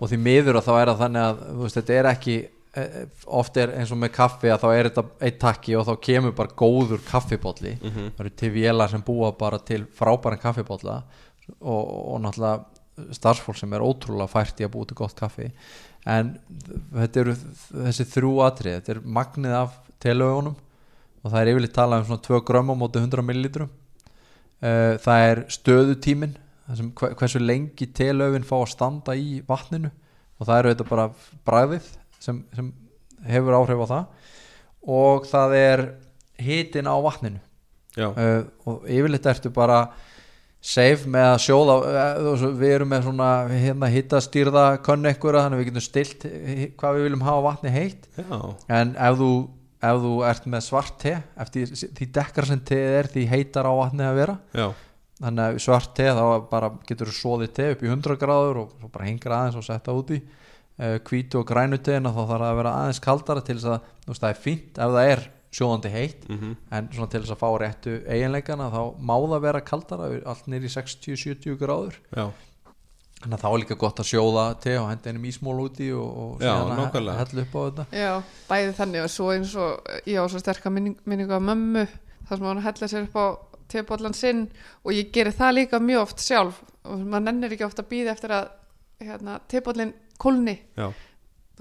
Og 0.00 0.08
því 0.12 0.18
miður 0.24 0.56
að 0.60 0.68
þá 0.70 0.74
er 0.80 0.90
það 0.92 1.02
þannig 1.04 1.26
að 1.26 1.42
veist, 1.60 1.76
þetta 1.80 1.96
er 2.00 2.08
ekki 2.14 2.36
eh, 2.76 2.94
oft 3.40 3.56
er 3.60 3.74
eins 3.76 3.92
og 3.92 4.00
með 4.00 4.14
kaffi 4.16 4.48
að 4.52 4.62
þá 4.64 4.68
er 4.78 4.88
þetta 4.88 5.04
eitt 5.28 5.38
takki 5.42 5.76
og 5.76 5.84
þá 5.90 5.92
kemur 6.08 6.34
bara 6.38 6.56
góður 6.64 7.04
kaffibólli 7.10 7.74
Mhm. 7.82 8.08
það 8.16 8.24
eru 8.24 8.32
til 8.40 8.50
vélar 8.56 8.90
sem 8.90 9.02
búa 9.04 9.30
bara 9.38 9.58
til 9.58 9.84
frábæran 9.98 10.40
kaffibólla 10.40 11.02
og, 11.60 11.82
og 12.16 12.20
náttúrulega 12.24 12.64
starfsfólk 13.12 13.56
sem 13.60 13.72
er 13.76 13.84
ótrúlega 13.84 14.28
fært 14.32 14.60
í 14.60 14.64
að 14.64 14.72
búa 14.72 14.86
til 14.88 14.96
gott 14.96 15.14
kaffi. 15.18 15.50
En 16.06 16.38
þetta 16.94 17.20
eru 17.20 17.34
þessi 17.36 18.04
þrjú 18.08 18.30
atrið, 18.46 18.78
þetta 18.80 18.92
er 18.94 19.00
magnið 19.04 19.56
af 19.58 19.74
telögunum 20.00 20.56
og 21.26 21.32
það 21.32 21.40
er 21.40 21.50
yfirleitt 21.50 21.74
talað 21.74 22.04
um 22.04 22.08
svona 22.12 22.24
2 22.28 22.40
grömm 22.46 22.70
á 22.70 22.74
móti 22.78 23.02
100 23.02 23.26
millilitrum. 23.26 23.70
Uh, 24.62 24.94
það 25.02 25.28
er 25.28 25.40
stöðutímin 25.52 26.36
hversu 26.66 27.40
lengi 27.42 27.86
telöfin 27.94 28.46
fá 28.46 28.56
að 28.60 28.72
standa 28.72 29.14
í 29.18 29.40
vatninu. 29.46 29.90
Og 30.38 30.48
það 30.48 30.58
eru 30.60 30.72
þetta 30.72 30.88
bara 30.88 31.06
bræðið 31.48 31.90
sem, 32.22 32.40
sem 32.54 32.70
hefur 33.26 33.58
áhrif 33.58 33.82
á 33.82 33.86
það. 33.92 34.32
Og 34.96 35.28
það 35.30 35.56
er 35.58 35.84
hitin 36.42 36.90
á 36.90 36.94
vatninu. 37.02 37.42
Uh, 37.96 38.44
og 38.68 38.86
yfirleitt 38.92 39.26
ertu 39.30 39.50
bara 39.56 39.86
safe 40.66 41.08
með 41.08 41.30
að 41.32 41.42
sjóða 41.46 41.76
uh, 41.80 42.46
við 42.58 42.74
erum 42.74 42.90
með 42.92 43.06
svona 43.06 43.30
hérna, 43.50 43.90
hittastýrða 43.92 44.64
könnu 44.84 45.10
ekkura 45.10 45.46
þannig 45.46 45.58
að 45.58 45.62
við 45.62 45.70
getum 45.70 45.86
stilt 45.86 46.26
hvað 46.76 46.98
við 46.98 47.06
viljum 47.06 47.26
hafa 47.26 47.46
vatni 47.46 47.72
heitt. 47.72 48.10
Já, 48.18 48.40
en 48.78 48.92
ef 48.94 49.20
þú, 49.22 49.30
ef 49.84 50.00
þú 50.02 50.12
ert 50.28 50.48
með 50.50 50.64
svart 50.66 50.98
te 51.02 51.14
eftir 51.44 51.72
því 51.76 52.08
dekkar 52.18 52.48
sem 52.48 52.62
teið 52.70 52.98
er 53.00 53.10
því 53.12 53.24
heitar 53.32 53.68
á 53.68 53.72
vatni 53.76 54.06
að 54.06 54.18
vera. 54.20 54.36
Já, 54.56 54.68
þannig 55.20 55.44
að 55.46 55.60
svart 55.64 55.94
te 55.96 56.08
þá 56.12 56.24
bara 56.50 56.72
getur 56.88 57.10
þú 57.10 57.16
svoðið 57.20 57.54
te 57.56 57.68
upp 57.74 57.84
í 57.84 57.92
100 57.92 58.18
gráður 58.20 58.60
og 58.64 58.90
bara 58.90 59.08
hengur 59.08 59.36
aðeins 59.36 59.56
og 59.60 59.64
setja 59.64 59.94
úti 59.96 60.18
uh, 60.20 60.98
hvítu 61.08 61.40
og 61.40 61.48
grænu 61.48 61.78
teina 61.80 62.12
þá 62.12 62.20
þarf 62.22 62.34
það 62.34 62.50
að 62.50 62.60
vera 62.60 62.74
aðeins 62.82 63.02
kaldara 63.06 63.44
til 63.46 63.56
þess 63.56 63.70
að 63.72 63.88
þú 64.04 64.12
veist 64.12 64.24
það 64.26 64.34
er 64.34 64.42
fínt 64.44 64.80
ef 64.80 64.94
það 64.96 65.12
er 65.14 65.24
sjóðandi 65.56 65.92
heitt 65.92 66.26
mhm, 66.28 66.56
en 66.74 66.88
svona 66.92 67.10
til 67.12 67.22
þess 67.22 67.32
að 67.32 67.40
fá 67.40 67.48
réttu 67.62 67.94
eiginleikana 68.04 68.66
þá 68.74 68.80
má 68.98 69.14
það 69.16 69.46
vera 69.46 69.62
kaldara 69.64 70.08
allt 70.32 70.50
nýr 70.52 70.66
í 70.66 70.72
60-70 70.74 71.56
gráður. 71.60 71.96
Já, 72.12 72.26
þannig 73.22 73.36
að 73.38 73.42
þá 73.42 73.48
er 73.48 73.60
líka 73.62 73.76
gott 73.80 74.00
að 74.02 74.08
sjóða 74.10 74.44
te 74.60 74.74
og 74.78 74.88
henda 74.90 75.10
einum 75.10 75.26
ísmól 75.30 75.56
úti 75.64 75.88
og, 75.96 76.08
og 76.22 76.44
Já, 76.44 76.52
síðan 76.52 76.82
að 76.84 77.20
hella 77.22 77.44
upp 77.44 77.56
á 77.56 77.60
þetta. 77.64 77.86
Já, 77.96 78.12
bæði 78.50 78.74
þannig 78.76 79.04
og 79.06 79.12
svo 79.12 79.28
eins 79.32 79.54
og 79.56 79.90
ég 80.04 80.20
á 80.20 80.24
svo 80.28 80.42
sterka 80.42 80.72
minning, 80.72 80.98
minningu 81.08 81.36
af 81.36 81.44
mömmu 81.46 81.86
þar 82.28 82.40
sem 82.40 82.48
hann 82.50 82.62
hella 82.66 82.90
sér 82.92 83.08
upp 83.08 83.16
á 83.16 83.26
tebollan 83.72 84.14
sinn 84.14 84.44
og 84.84 84.94
ég 84.94 85.10
geri 85.14 85.32
það 85.34 85.56
líka 85.60 85.80
mjög 85.82 86.04
oft 86.04 86.22
sjálf. 86.22 86.60
Og 86.86 87.02
maður 87.02 87.26
nennir 87.30 87.56
ekki 87.56 87.66
oft 87.66 87.82
að 87.82 87.90
býða 87.94 88.14
eftir 88.14 88.36
að 88.36 88.50
hérna, 89.02 89.40
tebollin 89.50 89.94
kólni. 90.20 90.58
Já, 90.76 90.90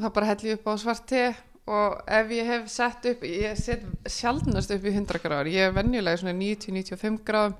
það 0.01 0.15
bara 0.19 0.31
helli 0.33 0.51
ég 0.51 0.59
upp 0.59 0.69
á 0.69 0.73
svart 0.83 1.07
te 1.09 1.25
og 1.65 1.95
ef 2.13 2.35
ég 2.35 2.45
hef 2.51 2.67
sett 2.69 3.07
upp 3.09 3.23
ég 3.25 3.55
set 3.57 3.87
sjaldnast 4.11 4.75
upp 4.75 4.83
í 4.85 4.93
100 4.93 5.23
gráður. 5.23 5.53
Ég 5.55 5.71
er 5.71 5.73
venjulega 5.73 6.19
í 6.19 6.21
svona 6.21 6.35
90-95 6.37 7.23
gráðum 7.25 7.55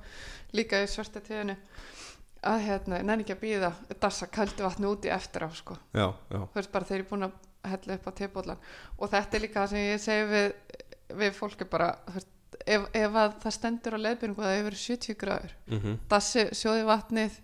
líka 0.55 0.83
í 0.83 0.91
svarta 0.91 1.23
teinu 1.23 1.55
að 2.45 2.63
hérna, 2.67 2.99
ég 3.01 3.07
nenni 3.07 3.25
ekki 3.25 3.35
að 3.35 3.43
býða 3.43 3.71
dassa 4.01 4.27
kaldi 4.31 4.65
vatni 4.65 4.89
úti 4.89 5.11
eftir 5.13 5.47
á 5.47 5.49
sko. 5.55 5.77
Já, 5.95 6.07
já, 6.31 6.39
veist 6.55 6.71
bara 6.73 6.87
þeir 6.89 6.99
eru 6.99 7.09
búin 7.09 7.27
að 7.27 7.35
hella 7.65 7.97
upp 7.97 8.07
á 8.07 8.11
tebóllan 8.19 8.63
og 8.99 9.11
þetta 9.13 9.37
er 9.37 9.45
líka 9.45 9.63
það 9.63 9.71
sem 9.73 9.85
ég 9.85 10.03
segi 10.03 10.25
við, 10.29 10.47
við 11.21 11.35
fólki 11.39 11.67
bara 11.69 11.89
veist, 12.13 12.29
ef, 12.61 12.87
ef 12.93 13.19
að 13.23 13.39
það 13.41 13.55
stendur 13.57 13.97
á 13.97 14.03
leiðbyrningu 14.05 14.43
að 14.43 14.49
það 14.49 14.57
hefur 14.59 14.69
verið 14.69 14.83
70 14.85 15.19
gráður 15.23 15.55
mhm, 15.71 15.97
dassi 16.13 16.45
sjóði 16.53 16.85
vatnið 16.91 17.39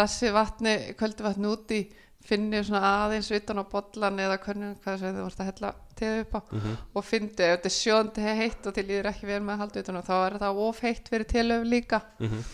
dassi 0.00 0.30
vatni, 0.34 0.74
kvöldi 0.98 1.26
vatni 1.26 1.50
úti 1.50 1.80
finni 2.26 2.60
svona 2.64 2.82
aðeins 3.06 3.30
utan 3.32 3.62
á 3.62 3.64
bollan 3.70 4.20
eða 4.20 4.38
hvernig 4.42 4.80
hvað 4.84 4.98
sem 5.00 5.14
þið 5.14 5.22
vorst 5.24 5.40
að 5.40 5.48
hella 5.50 5.70
teðu 5.96 6.24
upp 6.24 6.34
á. 6.36 6.40
Mhm, 6.52 6.74
og 6.94 7.06
fyndi 7.06 7.46
ef 7.46 7.54
þetta 7.54 7.70
er 7.70 7.76
sjóndi 7.76 8.26
heitt 8.40 8.66
og 8.68 8.76
til 8.76 8.86
líður 8.88 9.10
ekki 9.10 9.28
vel 9.30 9.40
með 9.40 9.54
að 9.54 9.62
halda 9.64 9.84
utan 9.84 10.00
á 10.00 10.02
þá 10.08 10.14
er 10.18 10.36
það 10.42 10.60
of 10.66 10.82
heitt 10.84 11.08
fyrir 11.12 11.30
telöf 11.32 11.64
líka. 11.64 12.02
Mhm, 12.20 12.44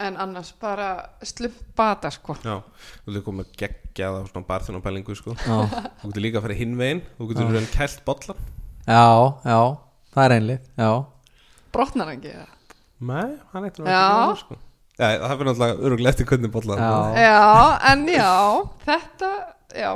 en 0.00 0.16
annars 0.16 0.50
bara 0.60 0.88
slumpata 1.22 2.10
sko 2.14 2.36
já 2.44 2.56
Þú 3.04 3.12
getur 3.12 3.26
komið 3.28 3.50
geggjað 3.60 4.16
á 4.16 4.20
svona 4.30 4.46
barþjónapælingu 4.48 5.16
sko 5.18 5.34
já, 5.36 5.58
Þú 6.00 6.10
getur 6.10 6.24
líka 6.24 6.40
að 6.40 6.46
fara 6.48 6.58
hinn 6.60 6.76
veginn 6.80 7.02
Þú 7.18 7.28
getur 7.32 7.50
verið 7.52 7.70
kælt 7.74 8.02
bollan 8.08 8.40
já, 8.86 9.04
já 9.44 9.60
það 10.14 10.24
er 10.24 10.34
einlið 10.38 10.64
já, 10.80 10.90
brotnar 11.74 12.10
hann 12.10 12.18
ekki 12.18 12.32
það? 12.34 12.56
Nei, 13.00 13.28
hann 13.54 13.64
eitthvað 13.64 13.88
Já. 13.88 14.34
sko. 14.36 14.56
Já, 15.00 15.06
það 15.22 15.30
fyrir 15.32 15.48
náttúrulega 15.48 15.84
öruglega 15.88 16.12
eftir 16.12 16.26
hvernig 16.28 16.52
bollan 16.52 16.80
Já. 16.84 16.94
Já, 17.16 17.36
en 17.92 18.02
já, 18.12 18.32
þetta, 18.84 19.30
já, 19.72 19.90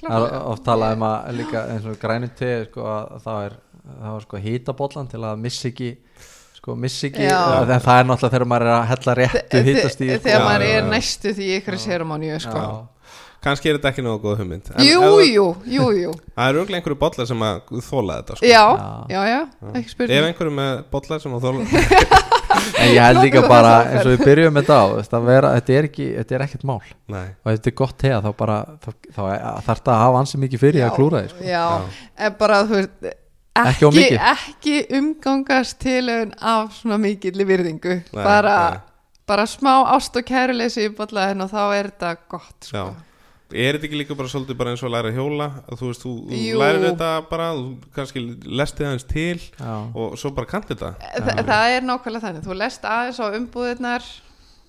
það 0.00 0.26
er 0.28 0.36
oft 0.40 0.64
talað 0.64 0.94
um 0.96 1.04
að 1.10 1.34
líka 1.36 1.64
eins 1.74 1.88
og 1.90 1.98
grænu 2.00 2.30
te 2.38 2.52
sko, 2.70 2.86
að 2.88 3.26
það 3.26 3.40
er, 3.48 3.58
það 3.90 4.14
er 4.14 4.24
sko 4.24 4.40
hýtabollan 4.46 5.10
til 5.12 5.20
að 5.28 5.42
missa 5.44 5.68
ekki 5.68 5.90
sko 6.66 6.74
missi 6.82 7.06
ekki, 7.12 7.22
en 7.30 7.70
það 7.70 8.00
er 8.00 8.08
náttúrulega 8.10 8.32
þegar 8.34 8.48
maður 8.50 8.66
er 8.66 8.74
að 8.74 8.84
hella 8.90 9.14
réttu 9.20 9.62
hittast 9.70 10.00
í 10.02 10.10
Þegar 10.18 10.34
Já, 10.34 10.44
maður 10.50 10.66
er 10.72 10.90
næstu 10.90 11.32
því 11.38 11.46
í 11.46 11.56
ykkur 11.60 11.76
sérumáníu, 11.86 12.36
sko. 12.42 12.66
Kannski 13.46 13.68
er 13.70 13.76
þetta 13.76 13.90
ekki 13.92 14.02
náðu 14.02 14.18
góð 14.24 14.38
hugmynd 14.40 14.68
en 14.72 14.82
Jú, 14.82 15.10
jú, 15.22 15.42
jú, 15.70 15.84
jú. 15.94 16.12
Það 16.34 16.48
er 16.48 16.56
öruglega 16.56 16.80
einhverju 16.80 16.96
bollar 16.98 17.28
sem 17.28 17.42
að 17.46 17.60
þóla 17.86 18.16
þetta 18.18 18.38
sko. 18.40 18.48
Já, 18.48 18.62
Já. 18.66 18.88
já, 19.12 19.20
já, 19.30 19.36
ekki 19.68 19.82
Ef 19.84 19.92
spurning. 19.92 20.24
einhverju 20.30 20.54
með 20.56 20.80
bollar 20.96 21.22
sem 21.22 21.36
að 21.36 21.46
þóla 21.46 21.66
en 22.80 22.90
ég 22.90 22.98
held 23.04 23.20
líka 23.22 23.42
bara 23.46 23.74
eins 23.92 24.02
og 24.08 24.10
við 24.16 24.24
byrjum 24.26 24.58
þetta 24.58 24.78
á 24.80 24.84
þú 24.88 24.96
veist, 24.98 25.14
að 25.20 25.28
vera, 25.30 25.52
þetta, 25.60 25.76
er 25.78 25.88
ekki, 25.90 26.06
þetta 26.16 26.36
er 26.40 26.44
ekkert 26.48 26.66
mál 26.72 26.80
Nei, 27.12 27.26
og 27.44 27.52
ef 27.52 27.60
þetta 27.60 27.70
er 27.70 27.76
gott 27.84 27.96
te 28.02 28.12
þá 28.16 28.28
bara 28.40 28.56
þá, 28.82 28.88
þá 29.12 29.22
þarf 29.22 29.70
þetta 29.70 29.94
að 29.94 30.02
hafa 30.02 30.20
ansi 30.24 30.42
mikið 30.42 30.64
fyrir 30.64 30.80
Já, 30.82 30.88
að 30.88 30.96
klúra 30.98 31.22
sko. 31.30 31.46
Já. 31.46 31.64
en 32.26 32.36
bara, 32.40 32.60
þú 32.66 32.80
veist, 32.80 33.08
Ekki 33.62 33.86
ekki, 33.86 33.96
mikið. 33.96 34.20
ekki 34.32 34.76
umgangast 35.00 35.78
tilöfun 35.82 36.34
af 36.40 36.76
svona 36.80 36.98
mikilli 37.02 37.44
virðingu. 37.48 37.96
Nei, 38.12 38.22
bara, 38.24 38.56
nei. 38.70 38.80
bara 39.26 39.46
smá 39.50 39.72
ást 39.96 40.16
og 40.16 40.24
kæruleysi 40.28 40.86
í 40.88 40.94
bollaðin 40.96 41.42
og 41.46 41.50
þá 41.52 41.60
er 41.78 41.90
þetta 41.92 42.14
gott, 42.28 42.56
sko. 42.68 42.86
Er 43.54 43.76
þetta 43.76 43.86
ekki 43.86 43.98
líka 44.00 44.14
bara 44.18 44.28
svolítið 44.28 44.56
bara 44.58 44.70
eins 44.74 44.80
og 44.82 44.88
að 44.88 44.94
læra 44.96 45.10
hjóla 45.14 45.44
að 45.70 45.78
þú 45.78 45.88
veist, 45.92 46.02
þú, 46.02 46.12
þú 46.32 46.56
lærir 46.58 46.80
þetta 46.88 47.10
bara 47.30 47.44
þú 47.54 47.66
kannski 47.94 48.22
lestið 48.58 48.86
aðeins 48.88 49.04
til 49.06 49.36
Já. 49.38 49.74
og 49.94 50.16
svo 50.18 50.32
bara 50.34 50.50
kannt 50.50 50.66
þetta 50.72 50.88
Þa, 50.98 51.36
það 51.46 51.74
er 51.76 51.86
nákvæmlega 51.86 52.24
þannig, 52.24 52.42
þú 52.48 52.56
lest 52.58 52.88
aðeins 52.90 53.20
á 53.22 53.26
umbúðirnar 53.38 54.08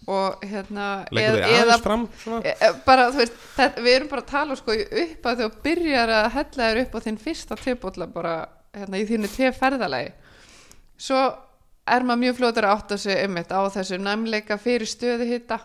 og 0.07 0.45
hérna 0.45 0.85
eð- 1.09 1.39
þið 1.39 1.47
aðeins 1.57 1.81
fram 1.87 2.05
svona? 2.21 2.43
e- 2.45 2.53
e- 2.69 2.73
bara, 2.85 3.07
þú 3.11 3.23
veist, 3.23 3.41
það, 3.57 3.81
við 3.87 3.95
erum 3.95 4.11
bara 4.13 4.21
að 4.21 4.29
tala 4.35 4.55
sko 4.61 4.77
upp 4.77 5.25
að 5.31 5.41
þú 5.41 5.49
byrjar 5.65 6.13
að 6.19 6.29
hella 6.37 6.69
þér 6.69 6.81
upp 6.85 6.93
á 6.93 6.99
þinn 7.07 7.17
fyrsta 7.25 7.57
tebólla 7.65 8.07
bara 8.13 8.35
hérna, 8.83 9.01
í 9.01 9.07
þínu 9.09 9.31
teferðalagi 9.33 10.13
svo 10.97 11.21
er 11.87 12.03
maður 12.03 12.23
mjög 12.25 12.39
fljótur 12.41 12.67
að 12.67 12.77
átta 12.77 12.97
sig 13.01 13.19
einmitt 13.23 13.51
á 13.53 13.61
þessu 13.71 13.99
næmleika 14.01 14.57
fyrir 14.61 14.89
stöðu 14.89 15.27
hitta 15.29 15.59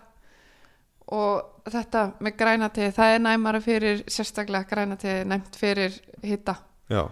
og 1.12 1.64
þetta 1.70 2.12
með 2.22 2.36
grænatið, 2.38 2.92
það 2.96 3.14
er 3.14 3.24
næmara 3.24 3.60
fyrir 3.62 4.04
sérstaklega 4.10 4.68
grænatið 4.70 5.24
næmt 5.28 5.58
fyrir 5.58 5.98
hitta 6.22 6.56
Já, 6.92 7.08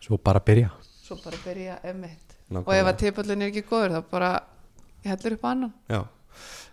svo 0.00 0.16
bara 0.16 0.40
byrja. 0.40 0.70
Svo 1.02 1.18
bara 1.24 1.36
byrja 1.44 1.78
einmitt. 1.84 2.36
Og 2.48 2.54
nákvæmlega. 2.54 2.80
ef 2.80 2.86
að 2.86 3.00
tebóllin 3.02 3.42
er 3.42 3.50
ekki 3.50 3.64
góður 3.68 3.96
þá 3.96 4.04
bara 4.10 4.30
heldur 5.04 5.36
upp 5.36 5.44
á 5.44 5.48
annan. 5.50 5.74
Já. 5.88 6.00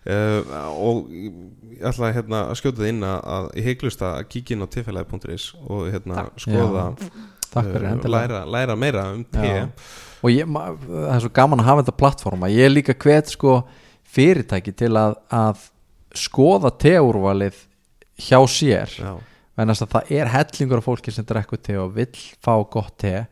Uh, 0.06 0.54
og 0.78 1.08
ég 1.10 1.82
ætla 1.82 2.12
hérna 2.14 2.42
að 2.46 2.58
skjóta 2.60 2.78
það 2.78 2.90
inn 2.92 3.06
að, 3.08 3.48
ég 3.58 3.64
heiklust 3.66 4.04
að 4.06 4.20
kíkja 4.30 4.54
inn 4.54 4.62
á 4.62 4.68
tfélagi.is 4.70 5.46
og 5.66 5.88
hérna 5.90 6.28
skoða 6.38 6.84
fyrir 7.00 7.24
uh, 7.54 8.10
læra, 8.10 8.44
læra 8.44 8.76
meira 8.76 9.06
um 9.12 9.24
Já. 9.32 9.68
og 10.22 10.30
ég, 10.32 10.46
það 10.46 11.14
er 11.14 11.24
svo 11.24 11.32
gaman 11.38 11.62
að 11.62 11.68
hafa 11.70 11.84
þetta 11.84 11.98
plattforma 12.02 12.50
ég 12.52 12.66
er 12.66 12.74
líka 12.74 12.96
hvet 12.96 13.32
sko 13.32 13.60
fyrirtæki 14.16 14.74
til 14.76 14.92
að, 14.98 15.16
að 15.32 15.64
skoða 16.16 16.72
teúrvalið 16.80 17.58
hjá 18.16 18.38
sér. 18.48 18.92
Að 19.56 19.72
það 19.84 20.12
er 20.12 20.30
hellingur 20.32 20.80
af 20.80 20.86
fólki 20.88 21.12
sem 21.12 21.26
drekkur 21.26 21.60
te 21.60 21.76
og 21.80 21.94
vill 21.96 22.14
fá 22.44 22.54
gott 22.72 22.94
te. 23.00 23.26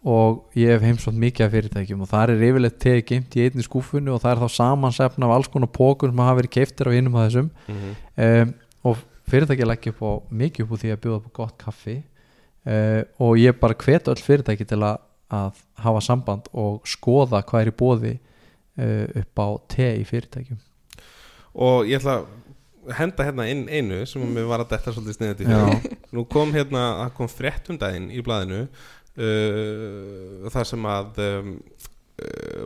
Og 0.00 0.46
ég 0.56 0.72
hef 0.72 0.84
heimsótt 0.86 1.18
mikið 1.20 1.44
af 1.44 1.54
fyrirtækjum 1.54 2.04
og 2.06 2.08
það 2.08 2.32
er 2.32 2.44
yfirleitt 2.48 2.78
te 2.80 2.94
gimt 3.04 3.34
í 3.36 3.44
einni 3.44 3.64
skúfunni 3.66 4.12
og 4.14 4.22
það 4.22 4.32
er 4.32 4.40
þá 4.40 4.54
samansefna 4.54 5.28
af 5.28 5.34
alls 5.34 5.50
konar 5.52 5.68
pókur 5.74 6.08
sem 6.08 6.22
hafa 6.24 6.38
verið 6.38 6.54
keiftir 6.56 6.88
á 6.88 6.96
innum 6.96 7.18
af 7.20 7.26
þessum. 7.28 7.50
Mhm, 7.68 7.98
um, 8.26 8.54
og 8.88 9.02
fyrirtæki 9.28 9.68
leggja 9.68 9.92
upp 9.92 10.00
á 10.00 10.12
mikið 10.40 10.64
upp 10.64 10.72
úr 10.72 10.80
því 10.80 10.94
að 10.94 11.02
bjóða 11.04 11.20
upp 11.20 11.34
gott 11.36 11.58
kaffi 11.60 11.98
uh, 12.68 13.02
og 13.22 13.38
ég 13.40 13.58
bara 13.60 13.78
hvet 13.78 14.10
öll 14.10 14.24
fyrirtæki 14.24 14.66
til 14.68 14.80
að, 14.86 15.00
að 15.32 15.62
hafa 15.84 16.02
samband 16.04 16.50
og 16.52 16.82
skoða 16.88 17.42
hvað 17.46 17.64
er 17.64 17.72
í 17.72 17.78
bóði 17.82 18.14
uh, 18.16 19.06
upp 19.22 19.42
á 19.44 19.48
te 19.76 19.88
í 20.00 20.04
fyrirtækjum. 20.08 20.60
Og 21.60 21.88
ég 21.90 21.98
ætla 21.98 22.20
að 22.20 22.96
henda 22.96 23.26
hérna 23.26 23.46
inn 23.50 23.66
einu 23.68 24.04
sem 24.08 24.22
mér 24.34 24.48
var 24.48 24.64
að 24.64 24.72
detta 24.72 24.94
svolítið 24.94 25.18
sniðið 25.18 25.42
til 25.42 25.48
nú 26.16 26.24
kom 26.30 26.54
hérna, 26.54 26.84
það 27.04 27.14
kom 27.18 27.30
frétt 27.30 27.70
um 27.70 27.78
daginn 27.80 28.08
í 28.12 28.22
blaðinu 28.24 28.62
uh, 28.64 30.48
þar 30.50 30.68
sem 30.68 30.88
að 30.88 31.20
um, 31.26 31.54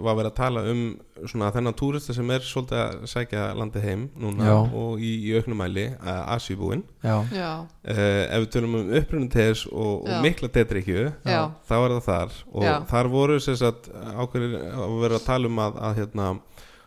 var 0.05 0.16
verið 0.18 0.30
að 0.30 0.36
tala 0.38 0.62
um 0.70 0.80
svona 1.24 1.50
þennan 1.55 1.76
túrista 1.78 2.14
sem 2.16 2.30
er 2.34 2.44
svolítið 2.44 2.80
að 2.80 3.05
sækja 3.11 3.44
landið 3.59 3.86
heim 3.88 4.02
núna 4.20 4.48
Já. 4.48 4.55
og 4.80 5.02
í, 5.02 5.12
í 5.28 5.34
auknumæli 5.38 5.84
Asjubúin 6.05 6.82
já, 7.05 7.14
já, 7.32 7.50
uh, 7.62 7.94
ef 7.94 8.44
við 8.44 8.48
tölum 8.57 8.76
um 8.80 8.92
upprunum 8.98 9.30
tes 9.32 9.64
og, 9.70 10.05
og 10.05 10.24
mikla 10.24 10.50
tetrikju 10.55 11.07
Já. 11.24 11.40
þá 11.68 11.74
er 11.78 11.96
það 11.96 12.05
þar. 12.09 12.36
Og 12.52 12.66
Já. 12.66 12.74
þar 12.90 13.11
voru 13.14 13.38
sem 13.42 13.59
sagt 13.61 13.88
ákveðir 13.92 14.59
að 14.72 14.98
vera 15.05 15.20
að 15.20 15.28
tala 15.28 15.50
um 15.50 15.62
að, 15.64 15.80
að 15.88 16.02
hérna 16.02 16.28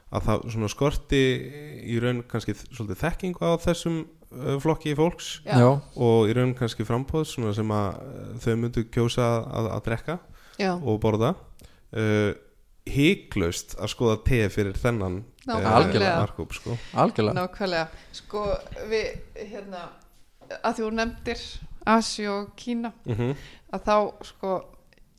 að 0.08 0.28
það 0.30 0.46
svona 0.54 0.72
skorti 0.72 1.24
í 1.84 1.98
raun 2.04 2.22
kannski 2.32 2.56
svolítið 2.56 3.02
þekkingu 3.02 3.44
á 3.44 3.52
þessum 3.60 4.06
flokki 4.64 4.94
fólks 4.96 5.38
já, 5.48 5.68
og 5.96 6.28
í 6.28 6.36
raun 6.36 6.54
kannski 6.56 6.86
frambóð 6.88 7.30
svona 7.32 7.54
sem 7.56 7.72
að 7.72 8.02
þau 8.44 8.54
myndu 8.60 8.84
kjósa 8.92 9.28
að, 9.48 9.70
að 9.76 9.86
drekka 9.88 10.18
já, 10.60 10.74
og 10.76 11.00
borða. 11.04 11.34
Uh, 11.96 12.36
hygglust 12.94 13.76
að 13.80 13.92
skoða 13.94 14.18
te 14.28 14.42
fyrir 14.54 14.78
þennan. 14.80 15.22
Algjörlega. 15.48 16.18
markup 16.20 16.54
sko. 16.58 16.78
algjörlega. 16.94 17.44
Nákvæmlega. 17.44 17.88
Sko 18.18 18.46
við 18.90 19.06
hérna 19.36 19.86
að 20.64 20.82
þú 20.82 20.90
nefndir 20.96 21.46
Asi 21.88 22.28
og 22.28 22.52
Kína 22.60 22.92
mm 23.08 23.36
að 23.76 23.84
þá 23.84 23.96
sko 24.24 24.52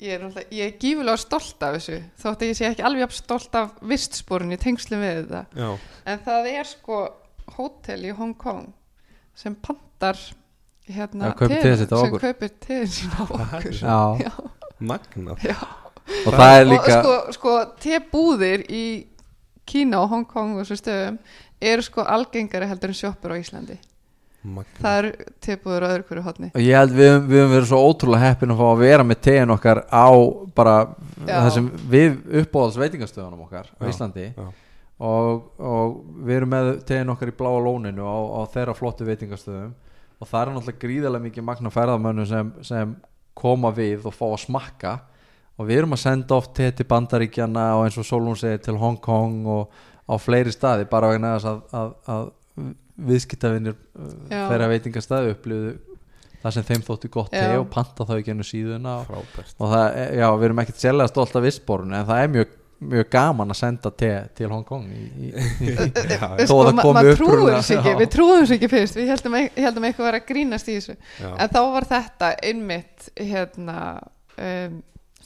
ég 0.00 0.14
er, 0.16 0.22
er 0.48 0.74
gífulega 0.80 1.20
stolt 1.20 1.62
af 1.66 1.74
þessu 1.76 1.98
þótt 2.22 2.42
að 2.44 2.48
ég 2.48 2.56
sé 2.56 2.68
ekki 2.70 2.84
alveg 2.86 3.12
stolt 3.12 3.58
af 3.58 3.74
vistsporun 3.90 4.54
í 4.54 4.58
tengslum 4.60 5.02
við 5.02 5.18
þetta. 5.22 5.42
Já, 5.58 5.70
en 6.08 6.22
það 6.24 6.48
er 6.54 6.70
sko 6.70 7.00
hótel 7.58 7.98
í 8.08 8.14
Hong 8.16 8.36
Kong 8.40 8.70
sem 9.38 9.56
pantar 9.58 10.18
hérna 10.88 11.34
á 11.34 11.36
sem 11.36 12.16
kaupir 12.16 12.54
teðin 12.64 12.94
sín 12.94 13.12
á 13.20 13.22
okkur. 13.36 13.74
Já, 13.76 13.98
Já. 14.24 14.32
magnað 14.80 15.44
og 16.26 16.32
það 16.34 16.54
er 16.60 16.66
líka 16.68 16.96
og 16.98 17.04
sko, 17.04 17.16
sko 17.36 17.54
tebúðir 17.82 18.64
í 18.70 18.84
Kína 19.68 20.00
og 20.02 20.08
Hong 20.14 20.24
Kong 20.30 20.56
og 20.56 20.64
þessu 20.64 20.78
stöðum 20.80 21.18
eru 21.60 21.82
sko 21.84 22.04
algengari 22.08 22.68
heldur 22.70 22.88
en 22.94 22.96
sjoppur 22.96 23.34
á 23.34 23.36
Íslandi. 23.36 23.76
Magnað. 24.48 24.78
Það 24.80 24.98
eru 25.00 25.10
tebúðir 25.44 25.84
á 25.84 25.88
öðru 25.92 26.04
hverju 26.08 26.22
hotni 26.24 26.48
og 26.54 26.62
ég 26.62 26.76
held 26.78 26.92
við, 26.94 27.08
höfum- 27.10 27.26
við 27.28 27.40
höfum 27.42 27.52
verið 27.56 27.66
svo 27.72 27.80
ótrúlega 27.90 28.22
heppin 28.28 28.52
að 28.54 28.60
fá 28.62 28.66
að 28.70 28.78
vera 28.84 29.04
með 29.04 29.20
tegin 29.26 29.50
okkar 29.56 29.80
á 29.90 30.08
bara 30.54 30.76
Já. 31.26 31.40
þessum 31.48 31.66
við 31.90 32.16
uppbóðals 32.42 32.78
veitingastöðunum 32.80 33.42
okkar 33.48 33.66
á 33.74 33.82
Já, 33.82 33.88
Íslandi. 33.90 34.26
já. 34.38 34.46
og, 35.00 35.42
og 35.58 35.98
við 36.22 36.36
erum 36.38 36.52
með 36.54 36.70
tegin 36.86 37.10
okkar 37.12 37.32
í 37.32 37.36
bláa 37.42 37.58
lóninu 37.66 38.06
á, 38.06 38.16
á 38.38 38.40
þeirra 38.54 38.74
flottu 38.78 39.04
veitingastöðum. 39.10 39.74
Og 40.18 40.26
það 40.26 40.40
er 40.40 40.54
náttúrulega 40.54 40.82
gríðarlega 40.86 41.26
mikið 41.28 41.44
magna 41.46 41.70
ferðamönnum 41.70 42.26
sem, 42.26 42.48
sem 42.66 42.96
koma 43.38 43.70
við 43.74 44.06
og 44.06 44.14
fá 44.14 44.24
að 44.32 44.40
smakka 44.46 44.94
og 45.58 45.66
við 45.68 45.80
erum 45.82 45.96
að 45.96 46.02
senda 46.04 46.36
oft 46.38 46.54
til 46.58 46.86
Bandaríkjana 46.88 47.64
og 47.78 47.86
eins 47.88 47.98
og 47.98 48.06
Solon 48.06 48.36
segir 48.38 48.60
til 48.62 48.76
Hong 48.78 48.98
Kong 49.02 49.40
og 49.46 49.72
á 50.08 50.14
fleiri 50.22 50.52
staði 50.54 50.86
bara 50.88 51.10
vegna 51.12 51.34
þess 51.36 51.50
að, 51.50 51.58
að, 51.82 51.90
að 52.14 52.28
viðskiptavinir 53.08 53.74
Já. 54.30 54.44
þeirra 54.50 54.68
veitingastæði 54.72 55.34
upplýðu 55.36 55.74
það 56.42 56.54
sem 56.54 56.66
þeim 56.68 56.84
þótti 56.86 57.10
gott 57.14 57.34
Já. 57.34 57.48
og 57.58 57.66
panta 57.74 58.06
þá 58.06 58.14
ekki 58.20 58.32
ennum 58.34 58.46
síðuna 58.46 58.94
og, 59.02 59.26
og 59.58 59.72
það, 59.72 59.84
er- 60.04 60.14
já, 60.20 60.26
við 60.38 60.46
erum 60.48 60.62
ekkert 60.62 60.82
sérlega 60.82 61.10
stolt 61.12 61.36
af 61.38 61.44
vissborun 61.46 61.94
en 61.98 62.06
það 62.08 62.22
er 62.24 62.32
mjög, 62.36 62.52
mjög 62.94 63.08
gaman 63.14 63.54
að 63.54 63.58
senda 63.58 63.90
te 64.02 64.10
til 64.38 64.50
Hong 64.54 64.64
Kong 64.66 64.86
í, 64.94 65.06
í, 65.28 65.30
í, 65.66 65.72
Þó 66.48 66.54
að 66.60 66.68
það 66.70 66.82
komi 66.82 66.92
maður 66.98 67.10
upp 67.12 67.22
trúir 67.22 67.42
úr- 67.42 67.54
þessu 67.56 67.78
ekki 67.78 67.94
Já. 67.94 67.98
við 68.02 68.12
trúum 68.14 68.36
þessu 68.42 68.56
ekki 68.58 68.70
fyrst 68.74 68.98
við 69.00 69.10
heldum, 69.12 69.38
ek- 69.42 69.58
heldum 69.66 69.88
eitthvað 69.90 70.08
vera 70.10 70.20
að 70.22 70.28
grínast 70.30 70.70
í 70.70 70.76
þessu 70.78 70.94
já. 70.96 71.30
en 71.34 71.52
þá 71.54 71.60
var 71.74 71.88
þetta 71.90 72.30
einmitt 72.52 73.10
hérna 73.18 73.78
um, 74.38 74.78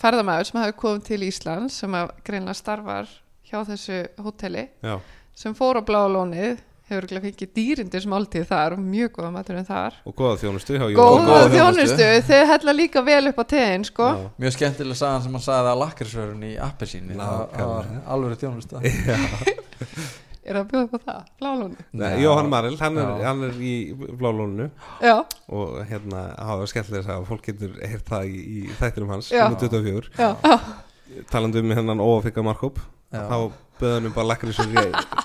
ferðamæður 0.02 0.48
sem 0.50 0.60
hafi 0.62 0.76
komið 0.82 1.06
til 1.08 1.22
Íslands 1.28 1.78
sem 1.82 1.96
að 1.98 2.12
greinlega 2.26 2.58
starfar 2.58 3.08
hjá 3.48 3.58
þessu 3.68 4.02
hóteli 4.24 4.66
já. 4.82 4.98
sem 5.36 5.54
fór 5.56 5.80
á 5.80 5.82
bláa 5.86 6.08
lónið 6.10 6.60
hefur 6.92 7.06
ekki 7.06 7.20
fengið 7.24 7.52
dýrindis 7.56 8.06
máltíð 8.10 8.48
þar 8.50 8.74
og 8.76 8.82
mjög 8.84 9.12
góða 9.16 9.30
maturinn 9.36 9.68
þar 9.68 9.94
Og 10.08 10.16
góða 10.18 10.40
þjónustu 10.42 10.76
hjá 10.76 10.86
Jón 10.90 10.98
góða 10.98 11.22
góða 11.28 11.52
þjónustu, 11.54 11.96
þjónustu. 11.96 12.26
þau 12.28 12.50
hella 12.52 12.74
líka 12.76 13.04
vel 13.06 13.22
upp 13.30 13.38
á 13.40 13.44
tegin 13.54 13.86
sko 13.88 14.08
Já. 14.10 14.26
mjög 14.44 14.56
skemmtileg 14.58 14.98
sagan 15.00 15.24
sem 15.24 15.38
hann 15.38 15.46
sagði 15.46 15.72
að 15.72 15.80
lakkarsvörun 15.84 16.42
í 16.48 16.52
Nákvæmlega. 16.58 17.70
var 17.72 17.88
alveg 18.16 18.42
þjónusta 18.42 18.82
er 20.42 20.56
það 20.56 20.62
að 20.62 20.70
bjóða 20.72 20.84
upp 20.86 20.94
á 20.94 21.00
það, 21.06 21.74
Já. 22.02 22.06
Jóhann 22.22 22.48
Maril, 22.50 22.76
hann 22.80 22.98
er, 22.98 23.10
hann 23.26 23.42
er 23.46 23.58
í 23.62 23.74
blálónu 24.18 24.68
já, 25.02 25.14
og 25.48 25.76
hérna 25.90 26.22
hafa 26.38 26.66
skemmtilega 26.70 27.18
að 27.18 27.28
fólk 27.30 27.44
getur 27.50 27.76
heyrt 27.82 28.08
það 28.10 28.30
í, 28.30 28.40
í 28.42 28.78
þættinum 28.80 29.12
hans 29.14 29.30
Já. 29.32 29.44
nummer 29.46 29.60
24, 29.62 30.10
já, 30.18 30.30
já, 30.42 31.22
talandi 31.30 31.62
um 31.62 31.74
hennan 31.76 32.02
óafika 32.02 32.42
markóp 32.46 32.80
Já. 33.12 33.26
þá 33.28 33.38
böða 33.82 33.94
hann 33.98 34.08
um 34.10 34.14
bara 34.16 34.30
lakkari 34.32 34.54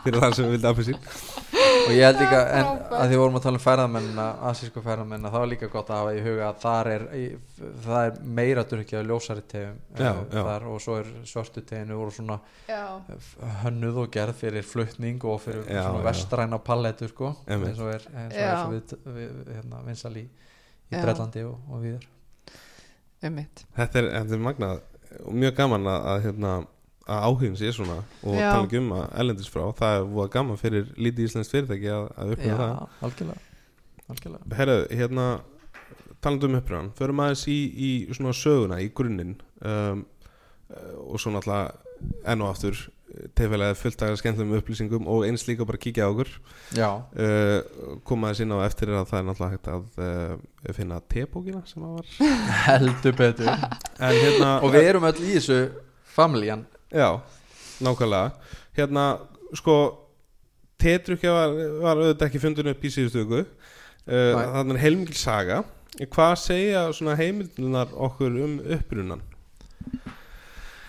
fyrir 0.04 0.20
það 0.22 0.38
sem 0.38 0.50
vildi 0.54 0.70
appelsín 0.70 1.02
og 1.88 1.94
ég 1.96 2.04
held 2.04 2.20
líka, 2.22 2.40
en 2.58 2.70
að 2.98 3.12
því 3.12 3.20
vorum 3.22 3.38
að 3.40 3.46
tala 3.46 3.60
um 3.60 3.64
ferðamennina 3.64 4.26
asísku 4.50 4.84
ferðamennina, 4.86 5.32
það 5.34 5.44
var 5.44 5.52
líka 5.52 5.70
gott 5.74 5.92
að 5.92 6.02
hafa 6.02 6.16
í 6.18 6.24
huga 6.26 6.50
að 6.50 6.60
þar 6.64 6.90
er, 6.94 7.06
það 7.86 8.00
er 8.02 8.20
meira 8.40 8.66
durkja 8.72 9.04
ljósari 9.08 9.46
tegum 9.54 9.78
Já, 9.98 10.10
já. 10.12 10.42
þar 10.50 10.68
og 10.72 10.82
svo 10.84 10.98
er 11.02 11.14
svörtu 11.32 11.64
teginu 11.72 12.02
voru 12.02 12.16
svona 12.18 12.40
já. 12.68 12.84
hönnuð 13.64 14.02
og 14.04 14.12
gerð 14.18 14.42
fyrir 14.42 14.68
flutning 14.68 15.24
og 15.26 15.40
fyrir 15.46 15.64
Já, 15.66 15.82
svona 15.88 16.04
já. 16.04 16.08
vestræna 16.10 16.62
palletu 16.68 17.10
sko, 17.12 17.34
eins 17.48 17.80
og 17.80 17.94
er, 17.96 18.06
eins 18.14 18.36
og 18.36 18.44
er 18.44 18.60
svo 18.60 18.76
við, 18.76 18.98
við, 19.18 19.42
hérna, 19.56 19.82
vinsal 19.88 20.14
í, 20.20 20.28
í. 20.28 20.96
Breitlandi 20.98 21.48
og, 21.48 21.58
og 21.72 21.84
viður 21.88 22.14
þetta 23.22 24.04
er, 24.04 24.12
er 24.22 24.42
magnað 24.42 24.84
og 25.24 25.38
mjög 25.38 25.56
gaman 25.58 25.88
að, 25.90 26.04
að, 26.12 26.26
hérna, 26.28 26.52
að 27.08 27.26
áhugin 27.28 27.58
sé 27.60 27.72
svona 27.76 28.02
og 28.22 28.36
Já. 28.36 28.50
tala 28.52 28.66
ekki 28.66 28.80
um 28.82 28.90
að 28.98 29.06
ellendis 29.24 29.52
frá 29.52 29.64
það 29.78 30.00
er 30.00 30.08
voða 30.12 30.32
gaman 30.34 30.60
fyrir 30.60 30.90
lítið 31.00 31.30
íslensk 31.30 31.54
fyrirtæki 31.56 31.92
að, 31.94 32.10
að 32.18 32.28
Já, 32.32 32.36
upplifa 32.36 32.58
það. 32.64 32.98
algjörlega, 33.08 33.46
algjörlega. 34.12 34.58
Herðu, 34.60 34.82
hérna 35.00 35.28
talandi 36.24 36.50
um 36.50 36.60
uppröðan, 36.60 36.92
förum 36.98 37.24
aðeins 37.24 37.48
í, 37.52 37.58
í 37.88 37.90
svona 38.12 38.36
söguna, 38.36 38.82
í 38.84 38.92
grunninn 38.96 39.36
um, 39.62 40.04
uh, 40.74 40.94
og 41.08 41.22
svo 41.22 41.34
náttúrulega 41.36 41.76
enn 42.30 42.44
og 42.46 42.52
aftur 42.52 42.86
tefælega 43.38 43.74
fullt 43.78 44.02
af 44.04 44.18
skemmtilegum 44.20 44.58
upplýsingum 44.60 45.08
og 45.10 45.24
eins 45.26 45.46
líka 45.48 45.66
bara 45.66 45.80
kíkja 45.82 46.06
á 46.06 46.12
okkur. 46.12 46.30
Já, 46.76 46.90
uh, 47.00 48.00
koma 48.06 48.30
aðeins 48.30 48.44
inn 48.44 48.54
á 48.54 48.60
eftir 48.66 48.92
að 48.92 49.08
það 49.10 49.20
er 49.20 49.28
náttúrulega 49.30 49.56
hægt 49.56 49.70
að 49.72 50.02
uh, 50.04 50.74
finna 50.76 51.00
tebókina 51.14 51.62
sem 51.70 51.86
það 51.86 51.96
var. 51.96 52.16
Heldur 52.68 53.18
betur. 53.18 53.54
En 53.98 54.18
hérna 54.18 54.52
og 54.60 54.76
við 54.76 54.90
erum 54.92 55.08
öll 55.08 55.22
í 55.24 55.38
þessu 55.38 55.62
familjan 56.18 56.66
já, 56.92 57.10
nákvæmlega. 57.84 58.32
Hérna, 58.78 59.06
sko 59.58 59.78
tetrukja 60.80 61.34
var, 61.34 61.56
var 61.82 62.04
auðvitað 62.04 62.28
ekki 62.30 62.44
fundin 62.44 62.72
upp 62.74 62.84
í 62.86 62.94
síðustu 62.94 63.24
viku. 63.24 63.46
Uh, 64.08 64.36
Nei. 64.38 64.46
þannig 64.56 64.84
heilmikil 64.84 65.18
saga. 65.20 65.64
Hvað 65.98 66.36
segja 66.44 67.16
heimildunar 67.18 67.92
okkur 68.08 68.36
um 68.46 68.60
upprunan 68.62 69.24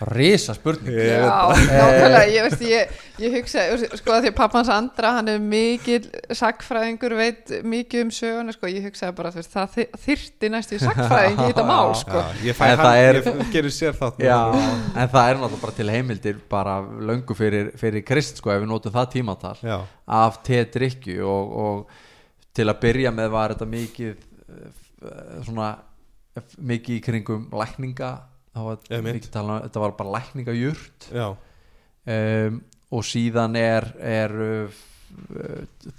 Risa 0.07 0.53
spurning 0.55 0.93
Ég 0.95 1.09
Já, 1.19 1.31
veit 1.51 1.71
nákvæmlega, 1.73 2.19
ég 2.31 2.45
veist, 2.45 2.61
ég, 2.63 2.91
ég 3.19 3.33
hugsa, 3.35 3.63
sko 3.99 4.13
að 4.15 4.21
því 4.23 4.29
að 4.31 4.35
pappans 4.37 4.69
Andra, 4.71 5.09
hann 5.17 5.27
er 5.33 5.41
mikil 5.43 6.05
sakfræðingur, 6.39 7.15
veit 7.19 7.51
mikið 7.67 8.05
um 8.05 8.11
söguna, 8.15 8.53
sko, 8.55 8.69
ég 8.71 8.85
hugsaði 8.87 9.15
bara, 9.17 9.31
veist, 9.35 9.51
það 9.51 9.73
þy- 9.75 9.87
þyrfti 10.05 10.51
næstu 10.53 10.79
sakfræðing 10.85 11.41
í 11.43 11.47
þetta 11.49 11.65
mál, 11.73 11.91
sko. 11.99 12.21
Já, 12.23 12.45
ég 12.47 12.55
fæ 12.59 12.63
En 12.69 12.71
hann, 12.77 12.85
það 12.85 13.01
er- 13.09 13.19
ég 13.43 13.51
gerir 13.57 13.75
sér 13.75 13.97
þátt 13.99 14.23
Já, 14.23 14.39
en 14.55 15.11
það 15.11 15.33
er 15.33 15.41
náttúrulega 15.41 15.61
bara 15.65 15.77
til 15.81 15.89
heimildir 15.97 16.39
bara 16.55 16.77
löngu 17.11 17.35
fyrir, 17.41 17.73
fyrir 17.83 18.05
krist 18.07 18.39
sko 18.39 18.55
ef 18.55 18.63
við 18.63 18.71
notum 18.71 18.95
það 18.95 19.11
tímatal 19.17 19.55
já, 19.67 19.77
af 20.23 20.39
te-drykju 20.47 21.19
og, 21.27 21.53
og 21.65 21.99
til 22.55 22.69
að 22.71 22.79
byrja 22.87 23.11
með 23.19 23.29
var 23.35 23.51
þetta 23.53 23.67
mikið 23.75 24.15
eh, 24.15 25.43
svona 25.43 25.73
mikið 26.63 26.95
í 26.95 27.03
kringum 27.03 27.47
lækninga 27.51 28.09
tala 28.53 29.59
um, 29.59 29.63
þetta 29.67 29.83
var 29.83 29.95
bara 29.99 30.15
lækningajurt. 30.17 31.09
Um, 32.09 32.61
og 32.89 33.05
síðan 33.05 33.55
er, 33.59 33.85
er 34.01 34.33
uh, 34.41 34.79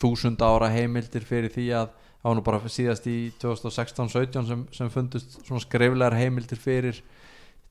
þúsund 0.02 0.42
ára 0.42 0.70
heimildir 0.72 1.24
fyrir 1.26 1.52
því 1.54 1.66
að 1.78 1.90
það 2.20 2.28
var 2.28 2.36
nú 2.36 2.44
bara 2.44 2.70
síðast 2.70 3.06
í 3.08 3.18
2016-17 3.40 4.48
sem, 4.48 4.64
sem 4.76 4.92
fundust 4.92 5.38
svona 5.40 5.62
skriflegar 5.62 6.16
heimildir 6.18 6.60
fyrir 6.60 7.00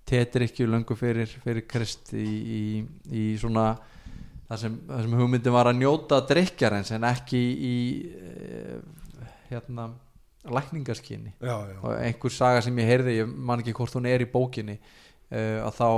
tetrykju 0.09 0.65
löngu 0.69 0.97
fyrir, 0.97 1.29
fyrir 1.43 1.65
krist 1.69 2.13
í, 2.17 2.25
í, 2.25 2.61
í 3.13 3.25
svona 3.39 3.73
það 4.49 4.61
sem, 4.63 4.77
sem 4.89 5.17
hugmyndin 5.19 5.53
var 5.53 5.69
að 5.69 5.81
njóta 5.83 6.21
drykjarens 6.29 6.93
en 6.95 7.05
ekki 7.11 7.41
í 7.69 7.75
eh, 8.17 8.79
hérna 9.51 9.91
já. 11.67 11.75
og 11.81 11.91
einhver 11.97 12.33
saga 12.33 12.63
sem 12.63 12.79
ég 12.79 12.89
heyrði, 12.93 13.19
ég 13.19 13.27
man 13.27 13.59
ekki 13.59 13.75
hvort 13.75 13.97
hún 13.97 14.07
er 14.07 14.23
í 14.23 14.29
bókinni 14.31 14.77
uh, 14.79 15.67
að 15.67 15.73
þá, 15.75 15.89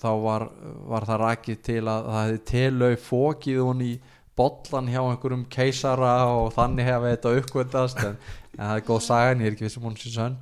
þá 0.00 0.10
var, 0.24 0.48
var 0.94 1.06
það 1.10 1.22
rakið 1.26 1.62
til 1.68 1.82
að 1.84 2.08
það 2.08 2.22
hefði 2.22 2.42
telau 2.52 2.92
fókið 3.10 3.62
hún 3.62 3.84
í 3.84 3.92
bollan 4.38 4.88
hjá 4.88 5.00
einhverjum 5.02 5.44
keisara 5.52 6.12
og 6.32 6.52
þannig 6.56 6.88
hefði 6.88 7.10
þetta 7.14 7.32
uppkvöldast 7.40 8.04
en, 8.06 8.14
en 8.56 8.62
það 8.64 8.76
er 8.78 8.86
góð 8.88 9.02
sagan, 9.06 9.42
ég 9.42 9.50
er 9.50 9.56
ekki 9.56 9.66
vissum 9.66 9.86
hún 9.86 9.98
sér 10.00 10.14
sönn. 10.16 10.38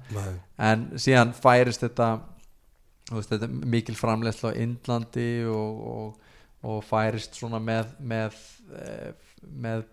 En 0.63 0.85
síðan 0.95 1.33
færist 1.35 1.83
þetta, 1.83 2.11
veist, 3.11 3.33
þetta 3.33 3.49
mikil 3.75 3.97
framleiðsla 3.99 4.55
á 4.55 4.59
Indlandi 4.63 5.31
og, 5.51 5.83
og, 5.91 6.37
og 6.71 6.85
færist 6.87 7.39
svona 7.41 7.59
með 7.63 7.91
með, 7.99 8.39
eh, 8.79 9.11
með 9.67 9.85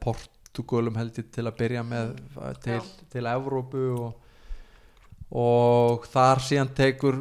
Portugalum 0.57 0.97
held 0.97 1.17
ég 1.21 1.29
til 1.33 1.45
að 1.45 1.57
byrja 1.59 1.83
með 1.85 2.17
eh, 2.41 2.57
til, 2.63 2.81
til 3.11 3.29
Evrópu 3.29 3.85
og, 4.01 4.27
og 5.29 6.07
þar 6.09 6.41
síðan 6.41 6.73
tekur 6.77 7.19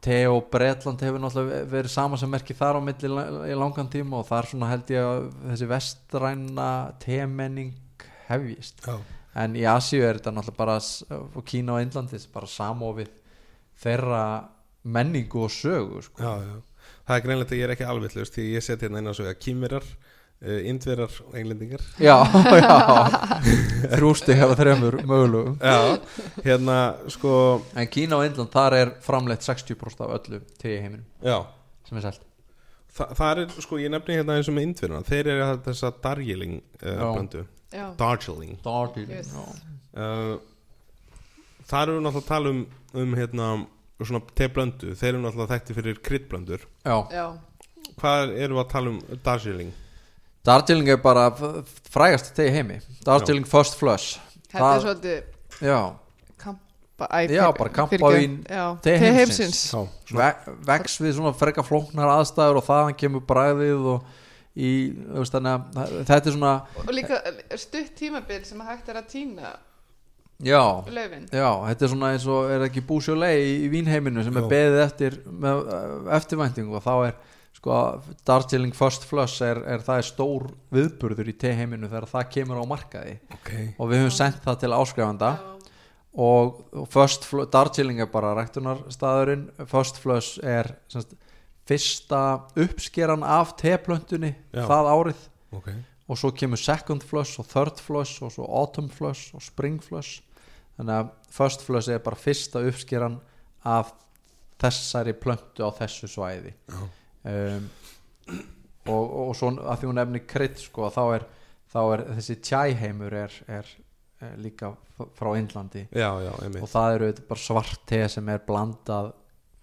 te 0.00 0.22
og 0.30 0.46
Bretland 0.52 1.02
hefur 1.02 1.20
náttúrulega 1.20 1.66
verið 1.68 1.92
sama 1.92 2.18
sem 2.20 2.30
merki 2.30 2.56
þar 2.56 2.78
á 2.78 2.80
milli 2.84 3.10
í 3.50 3.56
langan 3.58 3.90
tíma 3.90 4.20
og 4.20 4.28
þar 4.28 4.48
svona 4.48 4.70
held 4.70 4.92
ég 4.94 5.08
að 5.08 5.26
þessi 5.50 5.70
vestræna 5.70 6.70
temenning 7.02 7.74
hefjist 8.30 8.86
Já. 8.86 8.96
en 9.42 9.58
í 9.58 9.66
Asíu 9.68 10.06
er 10.06 10.20
þetta 10.20 10.32
náttúrulega 10.36 10.60
bara 10.62 10.78
og 11.34 11.44
Kína 11.44 11.76
og 11.76 11.84
Indlandis 11.84 12.28
bara 12.30 12.48
samofið 12.48 13.12
þeirra 13.80 14.24
menningu 14.84 15.44
og 15.44 15.52
sögu 15.52 16.00
sko. 16.04 16.22
Já, 16.22 16.46
já. 16.46 16.56
Það 17.04 17.16
er 17.16 17.24
greinlegt 17.24 17.52
að 17.52 17.58
ég 17.58 17.66
er 17.66 17.72
ekki 17.74 17.88
alvillust 17.88 18.36
því 18.36 18.46
ég 18.54 18.64
set 18.64 18.82
hérna 18.84 19.00
inn 19.02 19.10
á 19.10 19.14
svo 19.16 19.26
að 19.28 19.40
kýmirar, 19.42 19.86
uh, 20.44 20.58
indverar 20.70 21.12
og 21.26 21.36
englendingar. 21.40 21.82
Já, 22.00 22.16
já. 22.60 22.76
Þrjústi 23.96 24.36
hefa 24.38 24.56
þremur 24.58 24.98
mögulegum. 25.08 25.56
Já, 25.60 25.98
hérna 26.44 26.78
sko 27.12 27.34
en 27.76 27.88
Kína 27.92 28.18
og 28.20 28.26
Indland 28.28 28.52
þar 28.54 28.76
er 28.80 28.92
framleitt 29.04 29.44
60% 29.46 30.02
af 30.06 30.16
öllu 30.18 30.40
til 30.60 30.76
heiminum 30.80 31.06
Já, 31.24 31.38
sem 31.88 31.98
er 32.00 32.06
selt. 32.08 32.26
Þa, 32.90 33.06
það 33.14 33.40
er 33.44 33.52
sko, 33.62 33.78
ég 33.78 33.92
nefni 33.94 34.16
hérna 34.18 34.34
eins 34.40 34.48
og 34.50 34.56
með 34.56 34.64
indveruna 34.66 35.04
Þeir 35.06 35.28
eru 35.30 35.44
þess 35.68 35.84
að 35.86 35.98
Darjeeling 36.02 36.56
uh, 36.82 37.02
blöndu 37.14 37.44
já, 37.70 37.84
Darjeeling. 38.00 38.56
Darjeeling 38.64 39.12
Yes. 39.20 39.28
já. 39.30 39.44
uh, 39.94 40.32
Það 41.70 41.84
eru 41.84 42.00
náttúrulega 42.02 42.24
að 42.24 42.32
tala 42.32 42.50
um, 42.50 42.64
um 43.04 43.14
hérna, 43.14 43.50
svona 44.02 44.20
teblöndu 44.40 44.96
Þeir 44.98 45.12
eru 45.12 45.20
náttúrulega 45.22 45.52
þekkti 45.54 45.76
fyrir 45.78 46.00
kryddblöndur 46.08 46.66
já, 46.66 46.96
já, 47.14 47.28
Hvað 48.00 48.34
eru 48.42 48.58
við 48.58 48.64
að 48.64 48.70
tala 48.74 48.90
um 48.96 49.00
Darjeeling? 49.28 49.70
Darjeeling 50.46 50.88
er 50.88 50.96
bara 50.96 51.26
frægast 51.92 52.34
til 52.34 52.50
heimi. 52.50 52.78
Darjeeling 53.06 53.46
First 53.48 53.76
Flush. 53.78 54.18
Þetta 54.50 54.60
Það- 54.62 54.76
er 54.76 54.86
svolítið 54.86 55.22
já, 55.66 55.80
kampa 56.38 57.06
æ, 57.12 57.28
Já, 57.30 57.50
bara 57.58 57.68
kampa 57.70 57.96
fyrirgefðu. 57.96 58.16
vín. 58.18 58.38
já, 58.48 58.80
te 58.82 58.98
te 58.98 59.12
heimsins. 59.14 59.74
ve 60.12 60.34
vex 60.66 60.98
við 61.00 61.12
svona 61.18 61.34
frekar 61.36 61.64
flóknar 61.64 62.08
aðstæður 62.16 62.56
og 62.56 62.64
þaðan 62.66 62.96
kemur 62.96 63.20
bræðið 63.28 63.84
og 63.94 64.02
í, 64.56 64.70
veist 65.14 65.32
þannig 65.32 65.60
að 65.76 66.04
þetta 66.08 66.26
er 66.26 66.32
svona 66.34 66.54
og 66.76 66.90
líka 66.96 67.20
stutt 67.56 67.92
tímabil 67.96 68.44
sem 68.44 68.60
hægt 68.60 68.88
er 68.88 68.94
að 68.98 69.06
týna 69.12 69.52
já, 70.42 70.64
já, 71.30 71.50
þetta 71.68 71.84
er 71.84 71.88
svona 71.92 72.10
eins 72.14 72.26
og 72.26 72.50
er 72.50 72.64
ekki 72.66 72.80
búsjólei 72.88 73.36
í, 73.38 73.52
í 73.66 73.70
vínheiminu 73.70 74.24
sem 74.24 74.36
er 74.36 74.42
Já. 74.42 74.48
beðið 74.50 74.84
eftir 74.86 75.18
með 75.30 75.62
uh, 75.68 76.16
eftirvæntingu 76.16 76.74
og 76.74 76.82
þá 76.82 76.94
er 77.06 77.14
sko 77.56 77.76
Darjeeling 78.26 78.74
First 78.76 79.04
Flush 79.08 79.44
er, 79.44 79.60
er 79.68 79.82
það 79.84 80.02
er 80.02 80.08
stór 80.08 80.46
viðburður 80.72 81.30
í 81.32 81.36
teheiminu 81.40 81.90
þegar 81.90 82.08
það 82.10 82.28
kemur 82.36 82.60
á 82.62 82.64
markaði. 82.70 83.16
Ok. 83.36 83.50
Og 83.76 83.90
við 83.90 84.04
höfum 84.04 84.14
sendt 84.16 84.44
það 84.46 84.60
til 84.62 84.72
áskrifanda. 84.76 85.32
Og, 86.10 86.62
og 86.74 86.86
First 86.90 87.26
Flush, 87.28 87.50
Darjeeling 87.52 88.00
er 88.02 88.10
bara 88.10 88.32
ræktunarstaðurinn. 88.38 89.48
First 89.70 90.00
Flush 90.02 90.40
er 90.42 90.72
semst, 90.90 91.12
fyrsta 91.70 92.22
uppskeran 92.58 93.22
af 93.22 93.54
teplöntunni 93.60 94.32
það 94.54 94.90
árið. 94.90 95.26
Ok, 95.54 95.70
og 96.10 96.18
svo 96.18 96.32
kemur 96.34 96.58
Second 96.58 97.04
Flush 97.06 97.38
og 97.42 97.46
Third 97.50 97.78
Flush 97.82 98.24
og 98.26 98.32
svo 98.34 98.46
Autumn 98.46 98.90
Flush 98.90 99.34
og 99.36 99.44
Spring 99.44 99.78
Flush. 99.84 100.24
Þannig 100.78 100.96
að 100.96 101.12
First 101.30 101.62
Flush 101.66 101.92
er 101.92 102.02
bara 102.02 102.18
fyrsta 102.18 102.62
uppskeran 102.66 103.20
af 103.68 103.92
þessari 104.60 105.14
plöntu 105.16 105.62
á 105.62 105.70
þessu 105.76 106.10
svæði. 106.10 106.56
Já. 106.66 106.80
Um, 107.24 107.68
og, 108.88 109.12
og 109.28 109.36
svo 109.36 109.50
að 109.60 109.78
því 109.82 109.88
hún 109.90 109.98
nefnir 110.00 110.26
krydd 110.30 110.58
sko, 110.62 110.88
þá, 110.94 111.02
er, 111.18 111.26
þá 111.72 111.80
er 111.94 112.04
þessi 112.16 112.36
chai 112.42 112.74
heimur 112.80 113.12
er, 113.14 113.34
er, 113.48 113.68
er 114.24 114.36
líka 114.40 114.72
frá 115.16 115.30
Indlandi. 115.38 115.86
Já, 115.96 116.10
já, 116.24 116.32
einmitt. 116.44 116.62
Og 116.64 116.68
það 116.72 116.94
eru 116.96 117.06
auðvitað 117.10 117.28
bara 117.30 117.40
svart 117.44 117.84
te 117.88 118.00
sem 118.12 118.28
er 118.28 118.42
blandað 118.46 119.12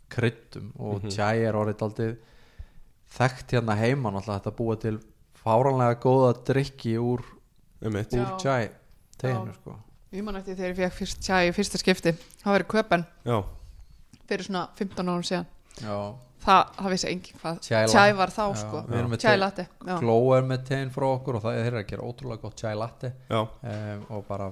kryddum 0.10 0.72
og 0.80 1.01
Mhm. 1.03 1.12
chai 1.12 1.43
er 1.45 1.53
orðið 1.60 1.82
aldrei 1.84 2.16
þekkt 3.18 3.51
hérna 3.58 3.76
heima. 3.78 4.12
Náttúrulega 4.12 4.39
þetta 4.41 4.55
búa 4.58 4.78
til 4.80 4.99
fáranlega 5.43 5.99
góða 6.01 6.32
drikki 6.47 6.95
úr, 6.99 7.22
úr 7.82 8.39
chai 8.41 8.70
teinu 9.18 9.51
Já. 9.51 9.53
sko. 9.60 9.76
Ég 10.14 10.24
man 10.24 10.36
eftir 10.39 10.55
þegar 10.55 10.72
ég 10.72 10.78
fekk 10.80 10.93
fyrst 11.01 11.20
tjá 11.22 11.38
í 11.43 11.51
fyrsta 11.53 11.78
skipti. 11.82 12.14
Það 12.43 12.51
var 12.53 12.64
í 12.64 12.68
köpen 12.72 13.05
já, 13.28 13.43
fyrir 14.28 14.45
svona 14.47 14.70
15 14.80 15.10
árum 15.12 15.26
síðan. 15.28 15.45
Já, 15.84 16.16
það, 16.48 16.62
það 16.80 16.93
vissi 16.95 17.08
engin 17.12 17.39
hvað 17.41 17.58
tjæ 17.68 18.06
var 18.18 18.32
þá 18.34 18.41
Já, 18.48 18.56
sko. 18.62 18.82
Tjæ 19.18 19.22
te- 19.24 19.38
latte 19.41 19.66
já. 19.68 19.95
Glow 20.02 20.30
er 20.38 20.45
með 20.50 20.64
tein 20.70 20.91
frá 20.95 21.06
okkur 21.14 21.38
og 21.39 21.43
það 21.48 21.60
er 21.66 21.78
að 21.82 21.88
gera 21.91 22.08
ótrúlega 22.08 22.41
gott 22.45 22.62
chai 22.64 22.74
latte. 22.80 23.12
Já. 23.30 23.41
Um, 23.43 24.06
og 24.16 24.24
bara 24.30 24.52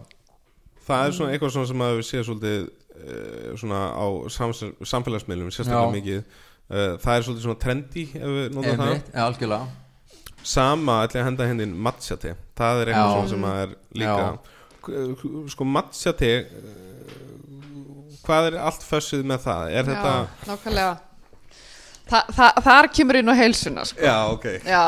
Það 0.86 1.08
er 1.08 1.16
svona 1.18 1.32
eitthvað 1.34 1.54
svona 1.56 1.68
sem 1.72 1.82
að 1.82 1.96
við 1.98 2.04
séð 2.12 2.26
svolítið 2.28 2.66
uh, 2.66 3.56
svona 3.58 3.80
á 3.98 4.06
sams, 4.36 4.60
samfélagsmiðlum 4.92 5.50
sérstaklega 5.56 5.88
Já. 5.88 5.96
mikið. 5.96 6.36
Uh, 6.66 6.92
það 7.02 7.16
er 7.16 7.26
svolítið 7.26 7.48
svona 7.48 7.62
trendy 7.64 8.04
ef 8.12 8.30
við 8.36 8.46
notum 8.54 8.78
það. 8.82 8.92
Einmitt, 8.92 9.10
ja, 9.16 9.26
algjörlega. 9.26 9.66
Sama 10.46 11.00
ætla 11.08 11.18
ég 11.18 11.24
að 11.24 11.30
henda 11.32 11.48
henni 11.50 11.66
matcha 11.88 12.20
te. 12.22 12.36
Það 12.58 12.82
er 12.84 12.92
eitthvað 12.92 13.10
Já. 13.10 13.16
svona 13.16 13.32
sem 13.34 13.48
að 13.50 13.64
er 13.64 13.76
líka 13.98 14.28
K- 14.86 15.50
sko 15.56 15.66
matcha 15.66 16.14
te 16.20 16.32
uh, 16.46 18.20
hvað 18.26 18.52
er 18.52 18.58
allt 18.62 18.86
fössið 18.86 19.26
með 19.30 19.44
það? 19.48 19.74
Er 19.80 19.90
þetta 19.90 20.14
já, 20.14 20.30
nákvæmlega 20.52 20.94
Þa, 22.06 22.20
það, 22.38 22.64
þar 22.68 22.90
kemur 22.94 23.20
inn 23.22 23.34
á 23.34 23.36
heilsuna 23.36 23.86
sko. 23.90 24.02
já 24.06 24.16
ok. 24.30 24.46
Já, 24.62 24.86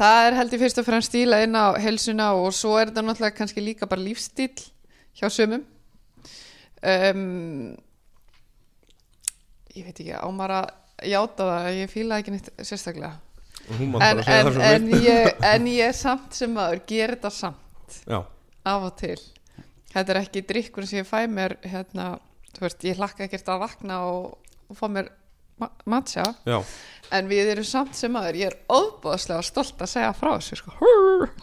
það 0.00 0.26
er 0.26 0.38
held 0.40 0.54
ég 0.56 0.62
fyrst 0.64 0.80
og 0.80 0.86
fremst 0.86 1.12
stíla 1.12 1.42
inn 1.44 1.56
á 1.58 1.76
heilsuna 1.76 2.32
og 2.40 2.54
svo 2.56 2.78
er 2.80 2.88
þetta 2.90 3.04
náttúrulega 3.04 3.36
kannski 3.36 3.64
líka 3.64 3.88
bara 3.90 4.04
lífstíl 4.04 4.54
hjá 5.18 5.28
sömum 5.28 5.66
um, 6.82 7.74
ég 9.76 9.84
veit 9.86 10.00
ekki 10.00 10.16
ámar 10.16 10.56
að 10.62 10.70
játa 11.12 11.46
það? 11.48 11.68
Ég 11.80 11.92
fíla 11.92 12.18
ekki 12.20 12.34
neitt 12.34 12.50
sérstaklega. 12.62 13.14
En, 13.72 14.20
en, 14.20 14.50
en, 14.66 14.88
ég, 15.02 15.30
en 15.52 15.68
ég 15.70 15.96
samt 15.96 16.36
sem 16.36 16.52
maður 16.52 16.82
ger 16.88 17.14
þetta 17.16 17.30
samt. 17.32 17.96
Já, 18.08 18.20
af 18.68 18.88
og 18.88 18.94
til. 19.00 19.18
Þetta 19.92 20.14
er 20.14 20.20
ekki 20.22 20.44
drikkur 20.48 20.86
sem 20.88 21.02
ég 21.02 21.08
fæ 21.08 21.26
mér 21.30 21.56
hérna, 21.64 22.14
þú 22.56 22.66
veist, 22.66 22.86
ég 22.88 23.00
hlakka 23.00 23.26
ekkert 23.26 23.50
að 23.52 23.64
vakna 23.66 23.98
og, 24.08 24.54
og 24.68 24.78
fá 24.78 24.86
mér 24.92 25.10
ma 25.60 25.68
matcha. 25.88 26.24
Já, 26.48 26.58
en 27.12 27.30
við 27.30 27.52
erum 27.52 27.66
samt 27.68 27.96
sem 27.98 28.12
maður 28.12 28.38
ég 28.40 28.52
er 28.52 28.58
óbúðslega 28.72 29.44
stolt 29.44 29.84
að 29.84 29.92
segja 29.92 30.12
frá 30.16 30.30
þessu 30.34 30.60
sko, 30.62 30.76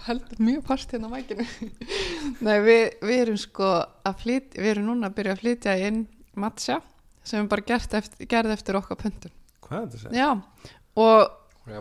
heldur 0.07 0.43
mjög 0.43 0.63
past 0.69 0.95
hérna 0.95 1.11
mækinu. 1.11 1.47
Nei, 2.45 2.55
við, 2.65 2.85
við 3.05 3.25
erum 3.25 3.41
sko 3.41 3.73
að 3.79 4.23
flytja, 4.23 4.61
við 4.61 4.71
erum 4.75 4.89
núna 4.91 5.11
að 5.11 5.19
byrja 5.19 5.35
að 5.35 5.43
flytja 5.43 5.75
inn 5.89 6.05
matcha 6.39 6.79
sem 7.23 7.43
er 7.43 7.51
bara 7.51 7.67
gert 7.67 7.93
eftir, 7.99 8.29
gerð 8.31 8.55
eftir 8.55 8.79
okkar 8.79 8.97
segja? 9.05 10.09
já, 10.09 10.29
og 10.97 11.35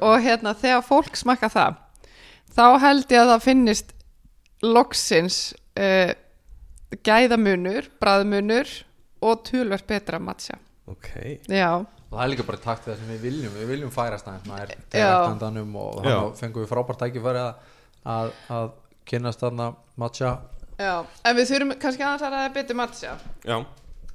og 0.05 0.19
hérna 0.21 0.53
þegar 0.53 0.83
fólk 0.85 1.17
smakka 1.17 1.49
það 1.49 1.79
þá 2.53 2.65
held 2.83 3.13
ég 3.15 3.23
að 3.23 3.31
það 3.33 3.45
finnist 3.45 3.95
loksins 4.65 5.39
uh, 5.79 6.13
gæðamunur, 7.05 7.89
bræðmunur 8.01 8.71
og 9.23 9.43
tölvert 9.47 9.87
betra 9.89 10.21
matcha. 10.23 10.57
Ok, 10.89 11.11
já, 11.51 11.85
og 12.09 12.15
það 12.17 12.23
er 12.25 12.31
líka 12.33 12.47
bara 12.49 12.61
takt 12.63 12.87
það 12.89 13.01
sem 13.01 13.11
við 13.13 13.25
viljum. 13.29 13.57
Við 13.59 13.73
viljum 13.73 13.93
færast 13.95 14.29
aðeins 14.29 14.49
og 15.05 15.43
þannig 15.43 15.65
fengum 16.41 16.65
við 16.65 16.71
frábært 16.73 17.03
tækifæri 17.05 17.43
að, 17.45 17.75
að, 18.15 18.33
að 18.59 18.71
kynast 19.09 19.45
þarna 19.45 19.69
matcha 20.01 20.33
já. 20.79 20.95
En 21.25 21.37
við 21.39 21.51
þurfum 21.53 21.77
kannski 21.83 22.07
aðeins 22.07 22.27
að 22.29 22.35
ræða 22.37 22.55
betur 22.57 22.79
matcha 22.79 23.15
já, 23.45 23.59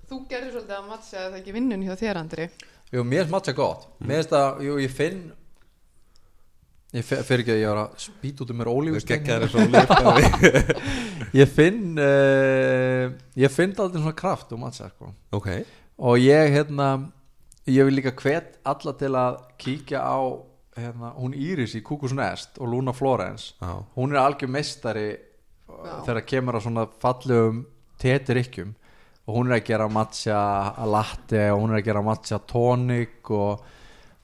þú 0.09 0.19
gerir 0.31 0.51
svolítið 0.55 0.77
að 0.79 0.89
matcha 0.89 1.23
eða 1.27 1.39
ekki 1.41 1.55
vinnun 1.57 1.85
hjá 1.85 1.95
þér 2.01 2.21
Andri? 2.23 2.49
Jú, 2.93 3.01
mér 3.01 3.23
finnst 3.23 3.33
matcha 3.33 3.55
gott. 3.57 3.87
Mér 4.03 4.21
finnst 4.21 4.35
að, 4.37 4.61
jú, 4.67 4.75
ég 4.83 4.93
finn 4.93 5.23
Ég 6.93 7.01
fer 7.09 7.41
ekki 7.41 7.55
að 7.55 7.57
ég 7.57 7.71
var 7.71 7.79
að 7.87 7.93
spýta 8.03 8.43
út 8.45 8.51
um 8.53 8.59
mér 8.61 8.69
líf 8.85 8.97
Ég 11.41 11.49
finn 11.49 11.97
uh, 11.97 13.07
Ég 13.41 13.49
finn 13.49 13.73
aldrei 13.73 13.97
svona 14.03 14.13
kraft 14.13 14.53
um 14.53 14.61
matcha 14.61 14.91
sko. 14.91 15.09
ok, 15.33 15.49
Og 15.97 16.21
ég, 16.21 16.53
hérna 16.53 16.91
Ég 17.67 17.85
vil 17.87 17.95
líka 17.95 18.11
hvet 18.19 18.57
alla 18.67 18.93
til 18.99 19.13
að 19.15 19.37
kíkja 19.61 20.01
á 20.03 20.19
hérna, 20.75 21.13
Hún 21.15 21.35
Íris 21.37 21.75
í 21.77 21.83
Kúkus 21.85 22.11
Nest 22.15 22.57
og 22.59 22.73
Luna 22.73 22.93
Florence. 22.93 23.53
Já, 23.61 23.83
Hún 23.95 24.11
er 24.11 24.23
algjör 24.23 24.51
meistari 24.51 25.11
Já. 25.83 25.99
Þegar 26.05 26.25
kemur 26.27 26.57
að 26.57 26.65
svona 26.67 26.85
fallegum 27.01 27.61
Tetirikkjum 28.01 28.73
og 29.23 29.35
hún 29.37 29.49
er 29.49 29.57
að 29.57 29.67
gera 29.69 29.87
matcha 29.91 30.39
latte 30.89 31.45
og 31.53 31.61
hún 31.61 31.73
er 31.73 31.79
að 31.79 31.85
gera 31.87 32.03
matcha 32.03 32.39
tonic 32.47 33.31
og, 33.31 33.63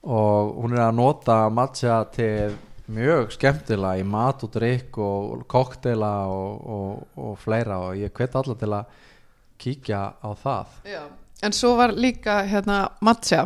og 0.03 0.57
hún 0.59 0.75
er 0.75 0.83
að 0.89 0.97
nota 0.99 1.37
matcha 1.53 2.01
til 2.11 2.57
mjög 2.89 3.31
skemmtilega 3.35 4.01
í 4.01 4.05
mat 4.07 4.43
og 4.43 4.51
drikk 4.53 4.99
og 5.03 5.45
kokteila 5.51 6.13
og, 6.33 6.67
og, 6.75 7.07
og 7.23 7.39
fleira. 7.39 7.79
Og 7.87 7.99
ég 8.01 8.13
hvet 8.15 8.35
alla 8.39 8.57
til 8.59 8.71
að 8.75 9.01
kíkja 9.59 10.03
á 10.19 10.29
það. 10.43 10.77
Já. 10.89 11.03
En 11.43 11.55
svo 11.55 11.75
var 11.79 11.93
líka 11.95 12.41
hérna 12.49 12.89
matcha. 13.01 13.45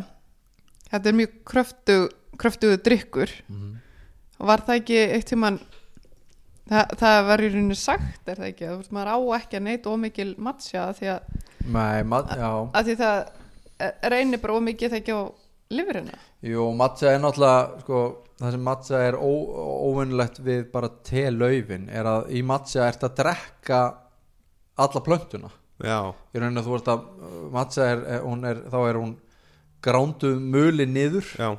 Þetta 0.90 1.10
er 1.10 1.18
mjög 1.20 1.36
kröftu, 1.46 1.98
kröftuðu 2.38 2.82
drikkur 2.84 3.30
Mhm. 3.50 3.70
Var 4.44 4.60
það 4.66 4.80
ekki 4.82 4.98
eitt 5.14 5.30
tímann 5.30 5.60
það, 6.70 6.96
það 7.00 7.20
var 7.28 7.44
í 7.44 7.50
rauninni 7.54 7.78
sagt 7.78 8.30
er 8.32 8.40
það 8.42 8.50
ekki, 8.50 8.68
þú 8.68 8.78
veist 8.80 8.92
maður 8.96 9.14
á 9.14 9.18
ekki 9.40 9.60
að 9.60 9.66
neyta 9.68 9.94
ómikil 9.94 10.28
matcha 10.38 10.84
af 10.90 11.00
því 11.00 11.10
að, 11.14 11.40
Nei, 11.74 12.04
mat, 12.04 12.34
að 12.34 12.90
því 12.90 12.96
það 13.00 13.18
eh, 13.80 13.94
reynir 14.14 14.42
bara 14.44 14.58
ómikið 14.60 14.94
það 14.94 15.00
ekki 15.02 15.16
á 15.16 15.22
lifurina 15.74 16.20
Jú, 16.44 16.68
matcha 16.76 17.12
er 17.14 17.22
náttúrulega 17.24 17.84
sko, 17.84 18.00
það 18.42 18.56
sem 18.56 18.66
matcha 18.68 19.02
er 19.08 19.18
óvinnlegt 19.24 20.40
við 20.44 20.64
bara 20.74 20.92
te-laufin 21.08 21.90
er 21.94 22.10
að 22.10 22.32
í 22.36 22.44
matcha 22.48 22.88
ert 22.90 23.06
að 23.08 23.18
drekka 23.22 23.82
alla 24.84 25.04
plöntuna 25.06 25.52
já, 25.82 26.00
í 26.34 26.42
rauninni 26.42 26.62
að 26.62 26.68
þú 26.68 26.78
ert 26.78 26.90
að 26.94 27.06
hún 28.24 28.50
er, 28.50 28.64
þá 28.70 28.80
er 28.84 29.00
hún 29.02 29.14
grándu 29.84 30.34
möli 30.40 30.86
niður 30.88 31.28
já. 31.38 31.50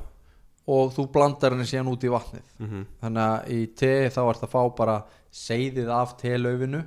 og 0.66 0.94
þú 0.94 1.06
blandar 1.12 1.54
henni 1.54 1.66
síðan 1.68 1.92
út 1.92 2.04
í 2.06 2.12
vatnið. 2.12 2.46
Mm 2.58 2.86
þannig 3.02 3.22
að 3.24 3.52
í 3.52 3.60
te 3.76 3.92
þá 4.14 4.22
ert 4.24 4.46
að 4.46 4.54
fá 4.54 4.62
bara 4.76 4.96
seyðið 5.34 5.90
af 5.90 6.16
te-laufinu 6.20 6.84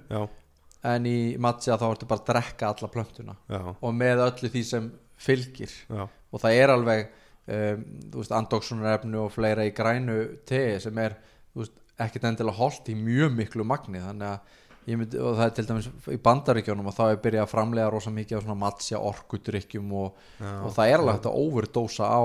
en 0.88 1.06
í 1.10 1.38
matcha 1.42 1.78
þá 1.78 1.88
ertu 1.92 2.08
bara 2.08 2.22
að 2.24 2.28
drekka 2.32 2.72
alla 2.72 2.88
plöntuna 2.94 3.36
já, 3.50 3.62
og 3.82 3.94
með 3.94 4.24
öllu 4.28 4.52
því 4.54 4.64
sem 4.64 4.92
fylgir. 5.18 5.74
Já, 5.90 6.06
og 6.08 6.42
það 6.42 6.54
er 6.62 6.70
alveg 6.70 7.08
um, 7.48 7.84
þú 8.12 8.22
veist, 8.22 8.36
andoksunarefnu 8.38 9.24
og 9.24 9.34
fleira 9.34 9.66
í 9.66 9.74
grænu 9.76 10.18
tei 10.48 10.80
sem 10.80 10.98
er 11.02 11.18
veist, 11.58 11.74
ekkit 11.98 12.28
endilega 12.30 12.60
holdt 12.60 12.90
í 12.94 12.96
mjög 12.96 13.34
miklu 13.34 13.66
magni. 13.68 14.02
Þannig 14.04 14.28
að 14.30 14.40
ég 14.40 14.67
myndi, 14.96 15.20
og 15.20 15.36
það 15.36 15.46
er 15.46 15.56
til 15.58 15.66
dæmis 15.68 15.88
í 16.14 16.20
bandaríkjónum 16.24 16.88
og 16.88 16.96
þá 16.96 17.04
er 17.10 17.18
byrjað 17.24 17.44
að 17.44 17.52
framlega 17.52 17.90
rosa 17.92 18.14
mikið 18.16 18.38
á 18.40 18.44
svona 18.46 18.60
matcha 18.62 19.02
orkudrykkjum 19.10 19.90
og, 20.00 20.22
og 20.40 20.70
það 20.76 20.92
er 20.94 21.02
alveg 21.02 21.18
hægt 21.18 21.28
að 21.28 21.42
overdósa 21.42 22.08
á 22.08 22.24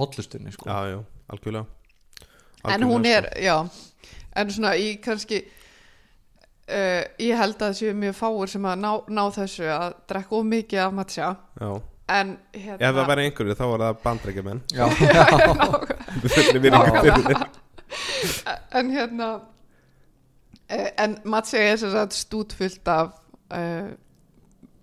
hotlustunni 0.00 0.54
sko. 0.54 0.70
já, 0.70 0.94
já, 0.94 0.98
algjörlega. 1.28 1.66
En 2.64 2.70
Algjörlega, 2.70 2.94
hún 2.94 3.06
er, 3.06 3.28
sko. 3.28 3.44
já. 3.44 3.56
En 4.34 4.50
svona 4.50 4.72
í 4.80 4.88
kannski 5.04 5.42
uh, 6.68 7.02
ég 7.20 7.36
held 7.38 7.56
að 7.58 7.66
það 7.66 7.76
séu 7.80 7.94
mjög 7.98 8.14
fáir 8.18 8.48
sem 8.54 8.68
að 8.68 8.76
ná, 8.82 8.92
ná 9.12 9.24
þessu 9.34 9.66
að 9.70 9.88
drekka 10.10 10.38
of 10.38 10.44
mikið 10.48 10.78
af 10.84 10.92
matcha 10.96 11.28
já. 11.60 11.70
en 12.14 12.28
hérna 12.52 12.80
ef 12.80 12.94
það 12.98 13.10
væri 13.10 13.26
einhverju 13.28 13.54
þá 13.58 13.64
var 13.70 13.80
það 13.84 13.94
bandrækjumenn 14.04 14.60
en 18.78 18.86
hérna 18.94 19.28
uh, 19.36 19.40
en 21.04 21.18
matcha 21.28 21.60
er 21.60 21.76
sem 21.80 21.92
sagt 21.94 22.16
stútfullt 22.18 22.88
af 22.90 23.14
uh, 23.54 23.90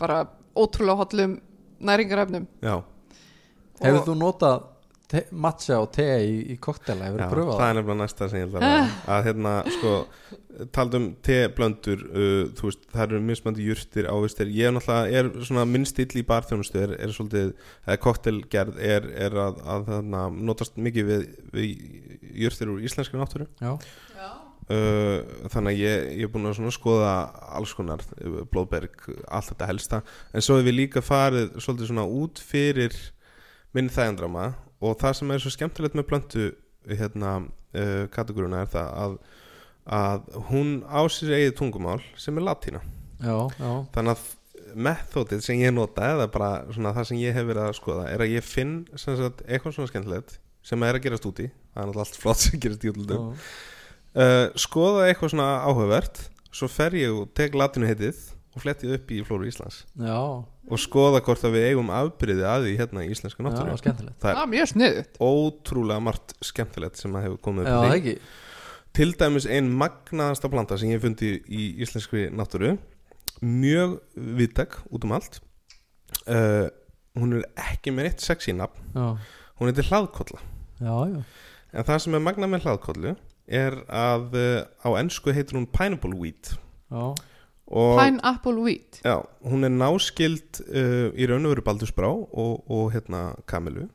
bara 0.01 0.25
ótrúlega 0.57 1.03
hotlum 1.03 1.39
næringarefnum. 1.81 2.47
Já, 2.61 2.81
hefur 3.81 4.05
þú 4.09 4.17
notað 4.19 4.67
matcha 5.35 5.75
og 5.81 5.89
te 5.91 6.05
í, 6.23 6.35
í 6.53 6.55
koktela, 6.61 7.09
hefur 7.09 7.19
já, 7.19 7.25
þú 7.25 7.35
pröfað 7.35 7.57
það? 7.57 7.65
er 7.65 7.77
nefnilega 7.77 7.99
næsta 8.01 8.27
sem 8.31 8.39
ég 8.39 8.45
held 8.45 8.57
að 8.57 8.63
ræða. 8.63 8.83
Að 9.15 9.25
hérna, 9.27 9.53
sko, 9.75 9.93
taldum 10.77 11.07
teblöndur, 11.27 12.05
uh, 12.11 12.43
þú 12.57 12.67
veist, 12.69 12.85
það 12.93 13.03
eru 13.07 13.21
mismandi 13.27 13.65
jurtir, 13.67 14.07
ávistir, 14.11 14.53
ég 14.55 14.69
er 14.69 14.75
náttúrulega 14.77 15.19
er 15.19 15.49
svona 15.49 15.65
minn 15.67 15.87
stíl 15.89 16.07
í 16.15 16.23
barþjónustu 16.29 16.79
er, 16.85 16.95
er 16.95 17.15
svolítið, 17.15 17.51
koktelgerð 18.05 18.79
er, 18.93 19.09
er 19.27 19.35
að, 19.47 19.59
að 19.75 19.89
þarna, 19.89 20.23
notast 20.51 20.79
mikið 20.79 21.11
við, 21.11 21.27
við 21.57 21.67
jurtir 22.45 22.71
úr 22.71 22.87
íslenskri 22.87 23.19
náttúru. 23.19 23.49
Já, 23.59 23.75
Uh, 24.72 25.47
þannig 25.51 25.74
að 25.74 25.80
ég, 25.82 26.03
ég 26.22 26.28
er 26.28 26.30
búin 26.32 26.47
að 26.47 26.59
skoða 26.72 27.11
alls 27.57 27.72
konar, 27.76 28.03
uh, 28.22 28.43
blóðberg 28.47 28.93
allt 29.28 29.49
þetta 29.49 29.67
helsta, 29.67 29.99
en 30.32 30.45
svo 30.45 30.59
hef 30.59 30.69
ég 30.69 30.78
líka 30.78 31.01
farið 31.03 31.57
svolítið 31.57 31.89
svona 31.89 32.05
út 32.05 32.39
fyrir 32.45 32.95
minn 33.76 33.89
þægandrama 33.91 34.51
og 34.80 34.99
það 35.01 35.17
sem 35.17 35.34
er 35.34 35.43
svo 35.43 35.51
skemmtilegt 35.55 35.97
með 35.97 36.07
blöndu 36.11 36.45
hérna, 36.88 37.34
uh, 37.74 38.03
kategóruna 38.13 38.61
er 38.61 38.69
það 38.76 38.93
að, 39.01 39.17
að 39.97 40.30
hún 40.51 40.72
á 40.88 41.01
sér 41.11 41.34
eigið 41.39 41.57
tungumál 41.59 41.99
sem 42.22 42.38
er 42.38 42.47
latína. 42.47 42.84
Já, 43.17 43.36
já, 43.57 43.74
þannig 43.97 44.13
að 44.13 44.24
methodið 44.88 45.43
sem 45.43 45.59
ég 45.65 45.76
nota 45.76 46.13
eða 46.13 46.30
bara 46.32 46.53
svona 46.69 46.93
það 46.95 47.09
sem 47.09 47.22
ég 47.26 47.36
hef 47.36 47.49
verið 47.49 47.65
að 47.65 47.78
skoða 47.82 48.07
er 48.13 48.24
að 48.24 48.38
ég 48.38 48.45
finn 48.47 48.78
sem 48.93 49.17
sagt, 49.19 49.43
eitthvað 49.49 49.76
svona 49.76 49.91
skemmtilegt 49.91 50.39
sem 50.63 50.88
er 50.88 50.95
að 50.95 51.09
gerast 51.09 51.28
úti. 51.28 51.49
Það 51.74 51.82
er 51.82 51.89
náttúrulega 51.89 52.07
allt 52.07 52.24
flott 52.24 52.45
sem 52.45 52.61
gerast 52.61 52.86
í 52.86 52.93
útlundum 52.93 53.30
já. 53.34 53.45
Uh, 54.18 54.47
skoða 54.59 55.07
eitthvað 55.09 55.34
svona 55.36 55.49
áhugavert 55.68 56.26
svo 56.51 56.68
fer 56.72 56.95
ég 56.99 57.16
og 57.16 57.32
tek 57.38 57.55
latinu 57.57 57.88
heitið 57.89 58.20
og 58.51 58.64
flettið 58.66 58.97
upp 58.97 59.12
í 59.16 59.22
Flóru 59.24 59.47
Íslands. 59.47 59.86
Já, 59.95 60.20
og 60.72 60.80
skoða 60.82 61.22
hvort 61.24 61.43
að 61.47 61.55
við 61.55 61.68
eigum 61.70 61.91
afbyrði 61.95 62.47
að 62.47 62.66
því 62.68 62.74
hérna 62.82 63.05
í 63.05 63.12
íslenska 63.14 63.39
já, 63.39 63.45
náttúru 63.47 63.76
skemmtilegt. 63.80 64.18
Það 64.24 64.41
er 64.41 64.49
mjög 64.51 64.72
sniðut 64.74 65.20
ótrúlega 65.24 66.03
margt 66.03 66.36
skemmtilegt 66.43 66.99
sem 66.99 67.16
að 67.16 67.28
hefur 67.28 67.43
komið 67.47 67.70
já, 67.70 67.76
upp 67.78 67.86
í 67.88 68.01
því 68.05 68.16
til 68.91 69.14
dæmis 69.16 69.47
ein 69.47 69.70
magnaðasta 69.80 70.51
planta 70.51 70.78
sem 70.80 70.91
ég 70.91 70.99
hef 70.99 71.05
fundið 71.05 71.47
í 71.47 71.68
íslenskri 71.84 72.28
náttúru. 72.36 72.76
Mjög 73.41 73.97
viðtak 74.16 74.82
út 74.91 75.07
um 75.07 75.16
allt. 75.16 75.39
Uh, 76.28 76.68
hún 77.18 77.38
er 77.39 77.47
ekki 77.72 77.93
með 77.95 78.12
eitt 78.12 78.26
sexy 78.26 78.53
nafn. 78.55 78.84
Já, 78.91 79.16
hún 79.59 79.72
heitir 79.72 79.88
hlaðkolla. 79.88 80.43
Já, 80.82 80.95
já, 81.07 81.22
en 81.72 81.88
það 81.88 82.03
sem 82.03 82.18
er 82.18 82.26
magnað 82.26 82.51
með 82.51 82.68
hlaðkollu 82.68 83.16
er 83.47 83.81
að 83.87 84.37
uh, 84.37 84.63
á 84.85 84.89
ennsku 85.01 85.33
heitir 85.35 85.57
hún 85.59 85.69
pineapple 85.71 86.15
wheat 86.17 86.53
já. 86.91 87.13
og 87.67 87.93
pineapple 87.99 88.57
wheat 88.61 89.01
Já, 89.05 89.21
hún 89.47 89.67
er 89.67 89.73
náskild 89.73 90.61
uh, 90.67 91.09
í 91.15 91.27
raun 91.29 91.47
og 91.47 91.55
veru 91.55 91.65
Baldursbrá 91.65 92.11
og, 92.11 92.63
og 92.69 92.91
hérna 92.95 93.31
Kamilu 93.49 93.87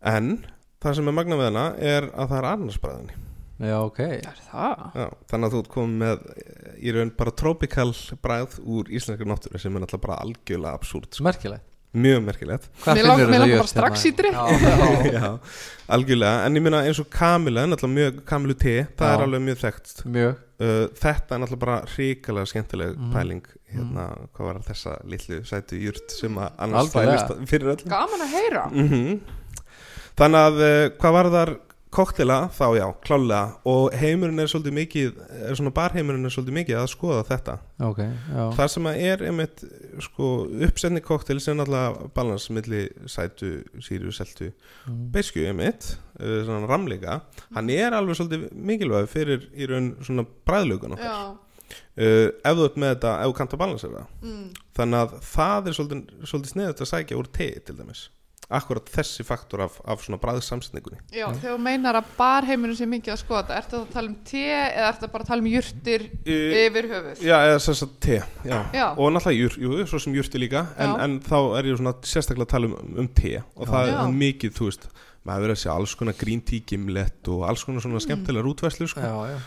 en 0.00 0.38
það 0.80 0.98
sem 0.98 1.10
er 1.10 1.16
magna 1.16 1.40
við 1.40 1.50
hana 1.50 1.66
er 1.76 2.08
að 2.14 2.30
það 2.32 2.38
er 2.38 2.48
annarsbræðinni 2.50 3.18
já, 3.60 3.76
ok 3.84 4.00
er 4.06 4.44
það? 4.48 4.84
Já, 4.96 5.06
þannig 5.32 5.46
að 5.48 5.54
þú 5.54 5.62
ert 5.62 5.72
komið 5.74 5.98
með 6.04 6.28
eh, 6.34 6.70
í 6.80 6.94
raun 6.96 7.16
bara 7.18 7.36
tropical 7.42 7.90
bræð 8.24 8.60
úr 8.64 8.92
íslenskar 8.92 9.28
náttúru 9.28 9.60
sem 9.60 9.76
er 9.76 9.84
náttúrulega 9.84 10.06
bara 10.06 10.22
algjörlega 10.24 10.78
absúrt 10.80 11.12
sko. 11.12 11.26
merkilegt 11.28 11.69
mjög 11.94 12.22
merkilegt. 12.22 12.68
Hvað 12.84 12.94
Mér 13.00 13.06
langar 13.08 13.30
bara 13.56 13.66
strax 13.66 14.04
í 14.06 14.12
hérna? 14.14 14.44
já, 14.46 14.68
já, 14.70 15.12
Já, 15.16 15.30
algjörlega, 15.96 16.44
en 16.46 16.54
ég 16.60 16.62
minna 16.62 16.82
eins 16.86 17.00
og 17.02 17.08
Kamila 17.10 17.64
er 17.64 17.72
náttúrulega 17.72 17.96
mjög 17.98 18.20
Kamilu 18.30 18.54
te, 18.54 18.76
það 18.96 19.08
Já. 19.10 19.14
er 19.16 19.24
alveg 19.26 19.42
mjög 19.48 19.58
þekkt. 19.64 19.94
Mjög. 20.06 20.36
Uh, 20.60 20.84
þetta 21.00 21.34
er 21.34 21.40
náttúrulega 21.42 21.64
bara 21.64 21.78
ríkalega 21.96 22.46
skemmtileg 22.52 22.94
Mhm. 22.96 23.10
pæling. 23.16 23.42
Hérna, 23.70 24.04
hvað 24.34 24.46
var 24.50 24.56
þessa 24.66 24.96
litlu 25.06 25.40
sætu 25.46 25.78
jurt 25.78 26.10
sem 26.10 26.34
að 26.42 26.50
annars 26.58 26.88
Algjörlega. 26.94 27.26
fælist 27.28 27.50
fyrir 27.50 27.68
öll 27.74 27.84
gaman 27.90 28.24
að 28.26 28.32
heyra. 28.34 28.64
Mm 28.70 29.20
Þannig 30.20 30.40
að 30.46 30.56
uh, 30.60 30.88
hvað 31.00 31.12
var 31.16 31.28
þar 31.32 31.52
koktela 31.90 32.44
þá 32.54 32.64
já, 32.78 32.84
klálega. 33.04 33.56
Og 33.68 33.94
heimurinn 33.98 34.42
er 34.42 34.50
svolítið 34.50 34.76
mikið 34.76 35.18
er 35.48 35.58
svona 35.58 35.72
barheimurinn 35.74 36.28
er 36.28 36.34
svolítið 36.34 36.56
mikið 36.60 36.78
að 36.78 36.88
skoða 36.92 37.24
þetta. 37.28 37.56
Ok, 37.86 38.00
já, 38.04 38.42
það 38.58 38.70
sem 38.74 38.88
að 38.90 39.02
er 39.08 39.24
einmitt 39.30 39.64
sko 40.06 40.30
uppsetni 40.68 41.02
koktel 41.04 41.40
sem 41.42 41.58
náttúrulega 41.58 42.10
balans 42.16 42.46
milli 42.54 42.84
sætu, 43.10 43.52
síru, 43.82 44.14
seltu. 44.14 44.52
Mm. 44.86 45.02
beiskju 45.14 45.44
einmitt 45.50 45.90
uh, 46.20 46.40
svona 46.46 46.70
ramleika, 46.70 47.20
hann 47.56 47.70
er 47.74 47.96
alveg 47.96 48.18
svolítið 48.18 48.48
mikilvæg 48.54 49.10
fyrir 49.10 49.46
í 49.54 49.68
raun 49.70 49.92
svona 50.06 50.26
bræðlögun 50.48 50.96
okkar. 50.96 51.36
Uh, 51.98 52.30
ef 52.42 52.56
þú 52.56 52.64
ert 52.66 52.78
með 52.80 52.94
þetta, 52.94 53.18
ef 53.18 53.30
þú 53.30 53.34
kannt 53.38 53.52
að 53.54 53.60
balansera 53.60 54.06
mm. 54.22 54.46
þannig 54.78 55.04
að 55.04 55.12
það 55.26 55.68
er 55.68 55.76
svolítið, 55.76 56.16
svolítið 56.26 56.54
sniðut 56.54 56.82
að 56.82 56.90
sækja 56.90 57.18
úr 57.20 57.28
te 57.30 57.50
til 57.66 57.76
dæmis 57.78 58.08
akkurat 58.58 58.88
þessi 58.90 59.24
faktor 59.26 59.62
af, 59.66 59.76
af 59.86 60.02
svona 60.04 60.18
bræðsamsetningunni 60.22 60.98
já 61.14 61.26
þegar 61.28 61.54
þú 61.54 61.58
meinar 61.62 61.98
að 62.00 62.08
barheiminu 62.16 62.74
sé 62.78 62.88
mikið 62.90 63.14
að 63.14 63.20
skoða 63.22 63.58
ertu 63.60 63.78
að 63.80 63.92
tala 63.94 64.10
um 64.10 64.16
te 64.30 64.44
eða 64.50 64.88
ertu 64.88 65.10
bara 65.12 65.26
að 65.26 65.30
tala 65.32 65.44
um 65.44 65.50
jurtir 65.52 66.06
uh, 66.10 66.56
yfir 66.64 66.90
höfuð 66.94 67.22
Já, 67.26 67.36
eða 67.50 67.60
þess 67.66 67.86
að 67.86 67.94
te 68.06 68.18
já. 68.18 68.58
Já. 68.74 68.86
og 68.90 69.14
náttúrulega 69.14 69.38
jur, 69.38 69.60
jú, 69.66 69.76
svo 69.90 70.02
sem 70.02 70.18
jurti 70.18 70.42
líka 70.42 70.64
en, 70.76 70.96
en 71.06 71.20
þá 71.24 71.38
er 71.60 71.70
ég 71.70 71.78
svona 71.80 71.94
sérstaklega 72.02 72.48
að 72.48 72.52
tala 72.56 72.72
um, 72.72 72.98
um 73.04 73.08
te 73.20 73.36
og 73.54 73.70
það 73.70 73.92
Já. 73.92 73.96
er 74.02 74.18
mikið, 74.24 74.56
þú 74.58 74.70
veist 74.70 74.90
maður 75.28 75.44
verður 75.44 75.56
að 75.56 75.62
sjá 75.62 75.72
alls 75.74 75.94
konar 76.00 76.16
green 76.16 76.40
tea 76.48 76.64
gimlet 76.66 77.28
og 77.32 77.42
alls 77.48 77.64
konar 77.68 77.84
svona 77.84 78.00
skemmtilegar 78.02 78.48
útvæslu 78.50 78.88
sko. 78.88 79.02
já, 79.04 79.34
já. 79.34 79.40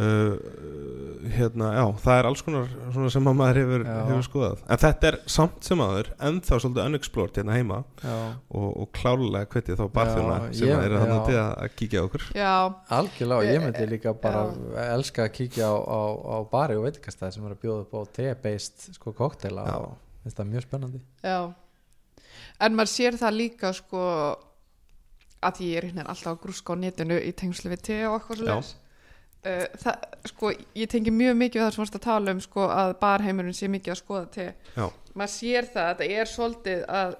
Uh, 0.00 1.26
hérna, 1.32 1.68
já, 1.76 1.84
það 2.02 2.18
er 2.20 2.28
alls 2.28 2.42
konar 2.46 2.68
svona 2.94 3.10
sem 3.12 3.28
að 3.30 3.36
maður 3.38 3.58
hefur, 3.62 3.84
hefur 3.88 4.26
skoðað. 4.26 4.62
En 4.72 4.80
þetta 4.82 5.08
er 5.10 5.18
samt 5.34 5.68
sem 5.68 5.82
aður 5.84 6.10
ennþá 6.28 6.58
svolítið 6.64 6.88
unexplored 6.90 7.40
hérna 7.40 7.56
heima 7.58 7.78
og, 8.02 8.68
og 8.84 8.90
klárlega 8.96 9.50
hvetið 9.52 9.80
þá 9.80 9.84
barþjóna 9.98 10.38
sem 10.52 10.68
ég- 10.68 10.76
að 10.78 10.86
eru 10.88 10.94
já. 10.98 11.02
þannig 11.04 11.26
til 11.28 11.38
að, 11.42 11.50
að 11.66 11.74
kíkja 11.80 12.02
á 12.02 12.04
okkur. 12.08 12.26
Já, 12.38 12.52
algjörlega, 12.98 13.38
og 13.38 13.50
ég 13.52 13.64
myndi 13.66 13.88
líka 13.92 14.14
bara 14.22 14.44
Já. 14.52 14.86
elska 14.98 15.26
að 15.26 15.34
kíkja 15.40 15.68
á, 15.72 15.76
á, 15.76 16.00
á 16.12 16.36
bari 16.52 16.78
og 16.80 16.86
veitikastæði 16.88 17.36
sem 17.38 17.46
er 17.50 17.56
að 17.56 17.62
bjóða 17.66 17.84
upp 17.86 17.98
á 17.98 18.00
te-based 18.20 18.88
sko 18.98 19.12
koktela 19.16 19.66
og 19.80 19.92
þetta 20.26 20.44
er 20.46 20.50
mjög 20.54 20.66
spennandi. 20.68 21.02
Já, 21.24 21.38
en 22.62 22.76
maður 22.78 22.92
sér 22.96 23.16
það 23.20 23.38
líka 23.40 23.72
sko 23.76 24.02
að 25.42 25.58
ég 25.66 25.78
er 25.80 25.88
hérna 25.90 26.04
alltaf 26.06 26.36
að 26.36 26.42
grúska 26.44 26.74
á 26.74 26.76
netinu 26.78 27.16
í 27.18 27.32
tengslu 27.34 27.72
við 27.72 27.80
te 27.88 27.96
og 28.06 28.28
Já. 28.30 28.44
leis 28.46 28.76
það, 29.42 30.04
sko, 30.30 30.52
ég 30.78 30.90
tengi 30.90 31.10
mjög 31.14 31.38
mikið 31.40 31.60
við 31.60 31.64
það 31.66 31.74
sem 31.74 31.82
varst 31.82 31.98
að 31.98 32.04
tala 32.06 32.34
um 32.36 32.42
sko 32.44 32.66
að 32.70 32.92
barheimurinn 33.02 33.56
sé 33.58 33.70
mikið 33.72 33.94
að 33.94 33.98
skoða 33.98 34.26
te 34.36 34.46
Já. 34.76 34.84
maður 35.18 35.32
sér 35.34 35.70
það 35.72 35.88
að 35.88 36.02
þetta 36.02 36.20
er 36.20 36.30
svolítið 36.30 36.84
að 37.00 37.16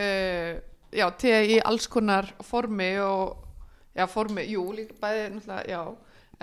uh, 0.00 0.52
já, 0.94 1.06
te 1.20 1.34
í 1.52 1.58
alls 1.60 1.88
konar 1.92 2.30
formi 2.48 2.90
og 3.04 3.36
já, 3.94 4.06
formi, 4.10 4.46
jú, 4.54 4.66
líka 4.76 4.96
bæði 5.02 5.26
náttúrulega, 5.34 5.64
já, 5.68 5.82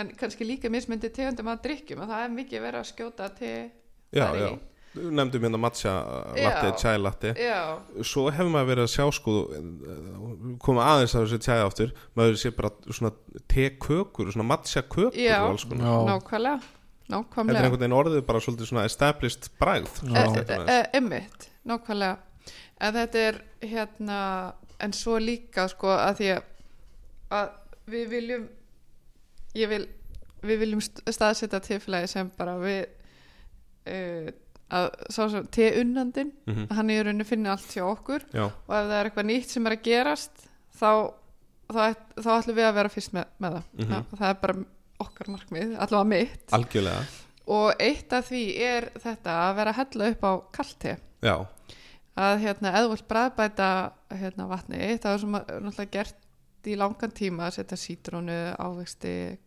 en 0.01 0.11
kannski 0.19 0.47
líka 0.47 0.71
mismyndi 0.71 1.11
tegundum 1.13 1.51
að 1.51 1.63
drikkjum 1.67 2.03
og 2.05 2.11
það 2.13 2.25
er 2.27 2.35
mikið 2.37 2.67
verið 2.67 2.83
að 2.83 2.91
skjóta 2.93 3.31
te 3.37 3.55
Já, 4.11 4.27
já 4.35 4.49
Nefndum 4.91 5.45
hérna 5.45 5.57
matcha 5.61 5.91
latte, 6.35 6.67
Já. 6.67 6.75
chai 6.81 6.97
latte 6.99 7.29
Já, 7.39 7.59
Svo 8.03 8.25
hefur 8.33 8.49
maður 8.51 8.69
verið 8.73 8.87
að 8.87 8.91
sjá 8.91 9.05
sko 9.15 9.35
koma 10.59 10.83
aðeins 10.91 11.13
að 11.15 11.23
þessu 11.29 11.39
chai 11.45 11.61
aftur 11.63 11.93
maður 12.19 12.35
sé 12.41 12.51
bara 12.57 12.71
svona 12.91 13.13
tekökur 13.53 14.33
svona 14.33 14.47
matcha 14.49 14.83
kökur 14.83 15.15
Já. 15.15 15.37
og 15.45 15.53
alls 15.53 15.65
konar 15.69 15.87
Já. 15.87 16.01
nákvæmlega 16.11 16.59
Þetta 17.11 17.55
er 17.55 17.65
einhvern 17.65 17.79
veginn 17.81 17.95
orðið 18.01 18.21
bara 18.27 18.39
svolítið 18.43 18.69
svona 18.71 18.83
established 18.87 19.47
bragð 19.59 20.03
Já. 20.03 20.25
e, 20.25 20.27
Þetta 20.35 20.57
e, 20.57 20.59
er 20.59 20.69
e, 20.75 20.89
Emmitt, 20.99 21.47
nákvæmlega 21.67 22.17
en 22.81 22.93
þetta 22.97 23.23
er 23.29 23.41
hérna 23.61 24.19
en 24.81 24.93
svo 24.97 25.17
líka 25.21 25.67
sko 25.69 25.91
að 25.93 26.15
því 26.19 26.29
að, 26.35 26.45
að 27.37 27.49
við 27.93 28.07
viljum 28.15 28.45
ég 29.59 29.69
vil 29.71 29.83
við 30.41 30.63
viljum 30.63 30.81
st- 30.81 31.03
staðsetja 31.13 31.59
tilfélagi 31.61 32.09
sem 32.09 32.31
bara 32.37 32.55
við 32.57 32.79
uh, 33.85 34.31
að 34.71 34.85
sá 35.11 35.21
sem 35.31 35.47
teunnandinn 35.51 36.31
Mhm. 36.47 36.67
hann 36.71 36.89
í 36.93 36.99
rauninni 37.03 37.25
finni 37.27 37.49
allt 37.51 37.67
hjá 37.75 37.83
okkur 37.91 38.23
Já, 38.33 38.45
og 38.45 38.75
ef 38.77 38.85
það 38.87 38.93
er 38.99 39.09
eitthvað 39.09 39.27
nýtt 39.31 39.49
sem 39.55 39.67
er 39.67 39.75
að 39.75 39.83
gerast 39.87 40.45
þá 40.79 40.91
þá, 41.71 41.81
þá 42.19 42.29
ætlum 42.37 42.55
við 42.57 42.67
að 42.69 42.73
vera 42.79 42.89
fyrst 42.91 43.13
með, 43.15 43.25
með 43.39 43.53
það. 43.57 43.63
Mhm. 43.73 43.89
það, 43.91 44.17
það 44.19 44.29
er 44.29 44.39
bara 44.41 44.55
okkar 45.01 45.29
markmið, 45.33 45.69
allavega 45.81 46.07
mitt. 46.11 46.47
Algjörlega. 46.53 47.05
Og 47.51 47.73
eitt 47.79 48.13
af 48.13 48.27
því 48.29 48.41
er 48.61 48.89
þetta 49.01 49.31
að 49.49 49.55
vera 49.55 49.71
að 49.73 49.79
hella 49.81 50.09
upp 50.11 50.21
á 50.23 50.31
kalti 50.53 50.97
Já, 51.21 51.35
að 52.17 52.39
hérna 52.43 52.73
vilt 52.91 53.07
bræðbæta 53.07 53.69
hérna 54.11 54.47
vatni 54.51 54.99
það 54.99 55.13
er 55.13 55.17
sem 55.23 55.35
að, 55.39 55.51
náttúrulega 55.61 55.91
gert 55.91 56.67
í 56.67 56.75
langan 56.77 57.11
tíma 57.17 57.47
að 57.47 57.55
setja 57.57 57.77
sítrónu 57.81 58.37
ávexti 58.59 59.37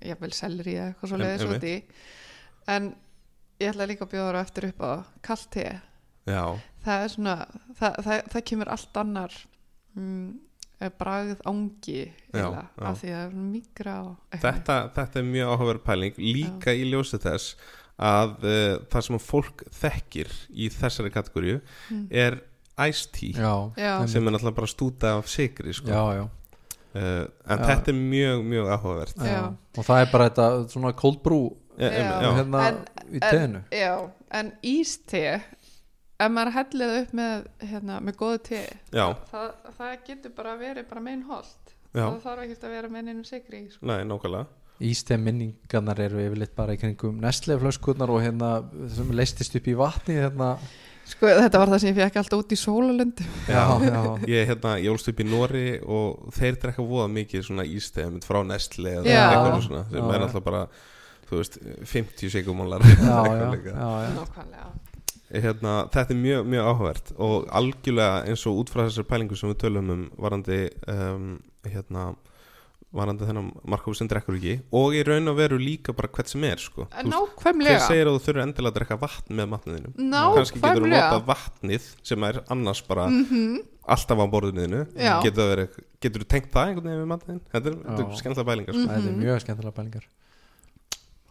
jafnvel 0.00 0.32
selri 0.32 0.74
eða 0.76 0.94
eitthvað 0.94 1.08
svo 1.10 1.18
leiðis 1.18 1.82
en 2.68 2.94
ég 3.60 3.70
ætla 3.72 3.86
líka 3.90 4.06
að 4.06 4.12
bjóða 4.14 4.40
á 4.40 4.42
eftir 4.44 4.68
upp 4.70 4.80
á 4.84 4.92
kalti 5.26 5.64
já, 6.30 6.44
það 6.84 7.02
er 7.04 7.12
svona 7.14 7.34
það, 7.78 7.98
það, 8.06 8.22
það 8.34 8.46
kemur 8.50 8.70
allt 8.74 9.00
annar 9.02 9.36
mm, 9.96 10.30
bragð 11.00 11.42
ángi 11.44 11.98
já. 12.32 12.46
af 12.80 13.02
því 13.02 13.10
að 13.12 13.34
það 13.34 13.50
er 13.52 13.90
eitthvað. 14.32 14.40
þetta, 14.40 14.76
þetta 14.96 15.20
er 15.20 15.28
mjög 15.28 15.50
áhugaverð 15.54 15.84
pæling 15.84 16.20
líka 16.24 16.72
í 16.72 16.86
ljósi 16.88 17.20
þess 17.20 17.54
að 18.00 18.30
uh, 18.48 18.76
það 18.88 19.04
sem 19.06 19.18
fólk 19.20 19.64
þekkir 19.76 20.30
í 20.56 20.70
þessari 20.72 21.10
kategóriu 21.12 21.58
Mm. 21.90 22.06
er 22.10 22.38
iced 22.88 23.10
tea 23.12 23.34
já, 23.36 23.52
Já. 23.76 24.06
sem 24.08 24.24
er 24.24 24.32
náttúrulega 24.32 24.56
bara 24.56 24.66
stúta 24.70 25.10
af 25.18 25.26
sigri 25.28 25.72
sko. 25.76 25.90
já, 25.90 26.04
já, 26.16 26.22
uh, 26.94 27.26
en 27.50 27.58
Já. 27.58 27.66
þetta 27.66 27.92
er 27.92 27.98
mjög, 27.98 28.44
mjög 28.44 28.70
áhugavert 28.72 29.16
já. 29.18 29.26
Já. 29.34 29.42
og 29.76 29.84
það 29.84 30.00
er 30.00 30.12
bara 30.12 30.28
þetta 30.30 30.46
svona 30.72 30.92
cold 30.96 31.20
brew 31.22 31.42
já, 31.44 31.50
Já. 31.50 31.50
já, 31.50 31.69
hérna 31.80 32.62
En- 32.68 32.84
í 33.10 33.20
teinu. 33.24 33.62
Já, 33.74 33.94
en 34.40 34.52
íste 34.62 35.22
ef 36.20 36.28
maður 36.30 36.52
hellið 36.58 36.94
upp 37.00 37.12
með 37.16 37.46
hérna, 37.72 37.98
með 38.04 38.18
góðu 38.20 38.42
te 38.50 38.62
það, 38.92 39.50
það 39.78 39.94
getur 40.06 40.34
bara 40.36 40.56
verið 40.60 40.88
bara 40.90 41.04
megin 41.04 41.26
holt. 41.30 41.74
Já, 41.90 42.04
það 42.06 42.20
þarf 42.26 42.44
ekki 42.44 42.58
að 42.60 42.74
vera 42.76 42.88
með 42.92 43.06
neinum 43.08 43.24
sigri 43.26 43.62
sko. 43.72 43.86
nei, 43.90 44.04
nákvæmlega. 44.04 44.46
Ístegn 44.80 45.24
minningarnar 45.26 45.98
eru 46.00 46.22
yfirleitt 46.24 46.54
bara 46.56 46.72
í 46.72 46.78
kringum 46.80 47.18
nestleflöskurnar 47.20 48.08
og 48.14 48.22
hérna 48.24 48.52
sem 48.94 49.10
leistist 49.12 49.56
upp 49.58 49.66
í 49.68 49.74
vatni 49.76 50.16
hérna. 50.16 50.54
Sko 51.10 51.26
þetta 51.26 51.58
var 51.60 51.72
það 51.72 51.82
sem 51.82 51.90
ég 51.90 51.98
fekk 51.98 52.16
alltaf 52.20 52.42
út 52.44 52.52
í 52.54 52.58
sólalund 52.60 53.20
já, 53.48 53.64
já, 53.82 54.00
ég, 54.30 54.46
hérna, 54.46 54.76
ég 54.78 54.92
ólst 54.92 55.08
upp 55.10 55.20
í 55.20 55.26
Nóri 55.26 55.64
og 55.82 56.30
þeir 56.36 56.58
drekka 56.62 56.84
voða 56.86 57.08
mikið 57.12 57.44
svona 57.48 57.64
ístegum 57.66 58.20
frá 58.22 58.40
Nestle 58.46 58.92
eða 59.00 59.16
eitthvað 59.16 59.64
svona 59.66 59.82
sem 59.90 59.98
Já, 59.98 60.04
er 60.14 60.24
alltaf 60.28 60.44
bara 60.46 60.62
þú 61.30 61.40
veist, 61.40 61.58
50 61.86 62.30
sigumólar 62.34 62.82
nákvæmlega. 62.84 64.70
Hérna, 65.30 65.74
þetta 65.94 66.10
er 66.10 66.18
mjög, 66.18 66.46
mjög 66.50 66.64
áhugavert 66.72 67.12
og 67.22 67.44
algjörlega 67.54 68.24
eins 68.26 68.42
og 68.50 68.56
út 68.64 68.72
frá 68.72 68.82
þessar 68.88 69.06
pælingu 69.06 69.36
sem 69.38 69.52
við 69.52 69.60
tölum 69.62 69.92
um 69.94 70.00
varandi 70.18 70.56
um, 70.90 71.28
hérna 71.62 72.08
varandi 72.90 73.22
þennan 73.28 73.52
markófi 73.70 74.00
sem 74.00 74.08
drekkur 74.10 74.34
ekki 74.40 74.56
og 74.74 74.96
í 74.98 75.04
raun 75.06 75.30
og 75.30 75.36
veru 75.38 75.60
líka 75.62 75.94
bara 75.94 76.10
hvert 76.10 76.32
sem 76.32 76.42
er 76.48 76.58
sko. 76.58 76.88
Veist, 76.90 77.06
hver 77.06 77.12
nákvæmlega 77.14 77.84
segir 77.84 78.10
að 78.10 78.16
þú 78.16 78.22
þurfur 78.24 78.42
endilega 78.42 78.72
að 78.72 78.78
drekka 78.80 78.98
vatn 79.04 79.36
með 79.38 79.46
matniðinu 79.52 79.92
kannski 80.34 80.58
getur 80.58 80.82
þú 80.82 80.88
nákvæmlega. 80.90 81.04
notað 81.12 81.28
vatnið 81.30 81.86
sem 82.10 82.26
er 82.26 82.40
annars 82.50 82.82
bara 82.90 83.06
Mhm. 83.06 83.60
alltaf 83.86 84.18
á 84.18 84.26
borðinu 84.34 84.80
Já. 84.98 85.14
getur, 85.22 85.68
þú 86.02 86.26
tengt 86.26 86.50
það 86.50 86.66
einhvern 86.72 86.90
veginn 86.90 87.04
við 87.04 87.12
matniðin 87.14 87.40
þetta 87.54 87.70
er, 87.70 87.78
er 88.02 88.18
skemmtilega 88.18 88.50
bælingar 88.50 88.74
sko. 88.74 88.88
þetta 88.90 89.06
er 89.14 89.22
mjög 89.22 89.40
skemmtilega 89.46 89.76
pælingar. 89.78 90.04
það 90.10 90.18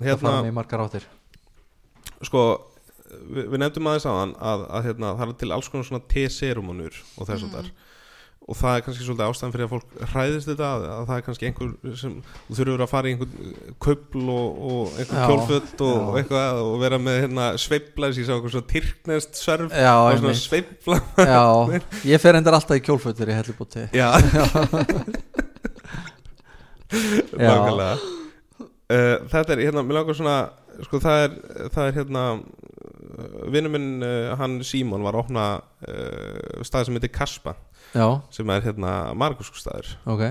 hérna, 0.08 0.24
fara 0.24 0.48
með 0.48 0.58
margar 0.58 0.86
áttir. 0.86 1.06
Sko 2.28 2.46
við, 3.10 3.46
við 3.46 3.62
nefndum 3.64 3.92
aðeins 3.92 4.10
aðan 4.10 4.34
að, 4.40 4.66
að 4.70 4.90
hérna, 4.90 5.14
það 5.20 5.30
er 5.34 5.38
til 5.44 5.54
alls 5.56 5.70
konar 5.72 5.88
svona 5.90 6.08
T-serumunur 6.12 7.00
og 7.18 7.30
þess 7.30 7.48
að 7.48 7.56
þar 7.58 7.72
og 8.50 8.58
það 8.58 8.76
er 8.76 8.82
kannski 8.86 9.06
svolítið 9.06 9.28
ástæðan 9.30 9.52
fyrir 9.54 9.68
að 9.68 9.74
fólk 9.76 9.90
hræðist 10.10 10.48
þetta 10.50 10.68
að, 10.74 10.86
að 10.90 11.04
það 11.06 11.20
er 11.20 11.26
kannski 11.28 11.48
einhver 11.50 11.98
sem 12.00 12.14
þurfur 12.48 12.82
að 12.82 12.90
fara 12.90 13.06
í 13.06 13.12
einhver 13.14 13.30
köpl 13.86 14.24
og, 14.34 14.48
og 14.70 14.96
einhver 14.96 15.20
Já. 15.20 15.26
kjólföld 15.30 15.84
og, 15.86 15.98
og 16.00 16.18
eitthvað 16.18 16.62
og 16.64 16.74
vera 16.82 17.00
með 17.06 17.20
hérna 17.28 17.46
sveifla 17.62 18.10
ég 18.10 18.18
sá 18.18 18.34
eitthvað 18.34 18.56
svona 18.56 18.72
tyrknest 18.74 19.38
sörf 19.38 19.70
já, 19.70 19.94
og 19.94 20.18
svona 20.24 20.38
sveifla. 20.42 20.98
Já, 21.30 21.44
ég 22.16 22.24
fer 22.26 22.40
endar 22.42 22.58
alltaf 22.58 22.80
í 22.80 22.86
kjólfötur 22.90 23.30
í 23.30 23.38
hellubóti 23.38 23.86
já, 24.02 24.10
nákvæmlega 27.38 28.19
uh, 28.90 29.16
þetta 29.32 29.56
er 29.56 29.64
hérna, 29.68 29.84
mér 29.86 30.00
langar 30.02 30.18
svona 30.18 30.38
sko 30.86 31.00
það 31.04 31.24
er, 31.26 31.38
það 31.74 31.88
er 31.90 31.98
hérna 31.98 32.26
vinnum 33.52 33.74
minn, 33.76 33.90
uh, 34.06 34.36
hann 34.40 34.60
Símon 34.64 35.04
var 35.04 35.18
að 35.18 35.26
opna 35.26 35.48
uh, 35.88 36.62
stað 36.68 36.88
sem 36.88 37.00
heitir 37.00 37.12
Kaspa 37.16 37.56
já, 37.96 38.06
sem 38.34 38.54
er 38.54 38.64
hérna 38.68 38.94
margurskustæður 39.18 39.96
ok. 40.14 40.24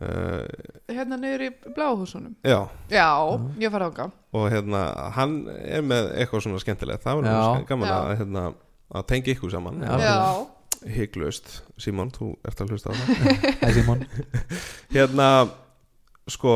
Uh, 0.00 0.46
hérna 0.88 1.18
niður 1.20 1.42
í 1.44 1.50
bláhúsunum? 1.76 2.32
já, 2.46 2.62
já, 2.88 3.08
ég 3.60 3.72
fara 3.74 3.90
ánga 3.90 4.06
og 4.32 4.46
hérna 4.48 4.84
hann 5.12 5.34
er 5.50 5.82
með 5.84 6.12
eitthvað 6.14 6.46
svona 6.46 6.60
skemmtilegt. 6.62 7.02
Það 7.04 7.18
var 7.18 7.26
Já. 7.28 7.64
gaman 7.68 7.90
að, 7.90 8.10
hérna, 8.20 8.44
að 8.94 9.06
tengja 9.10 9.34
ykkur 9.34 9.50
saman. 9.52 9.80
Já. 9.82 9.96
já, 10.06 10.92
hygglust, 10.94 11.50
Símon, 11.82 12.12
þú 12.14 12.30
ert 12.46 12.62
að 12.62 12.70
hlusta 12.72 12.92
á 12.92 12.96
það. 12.96 13.10
Hei 13.64 13.72
Simon 13.74 14.04
hérna 14.94 15.26
sko 16.30 16.54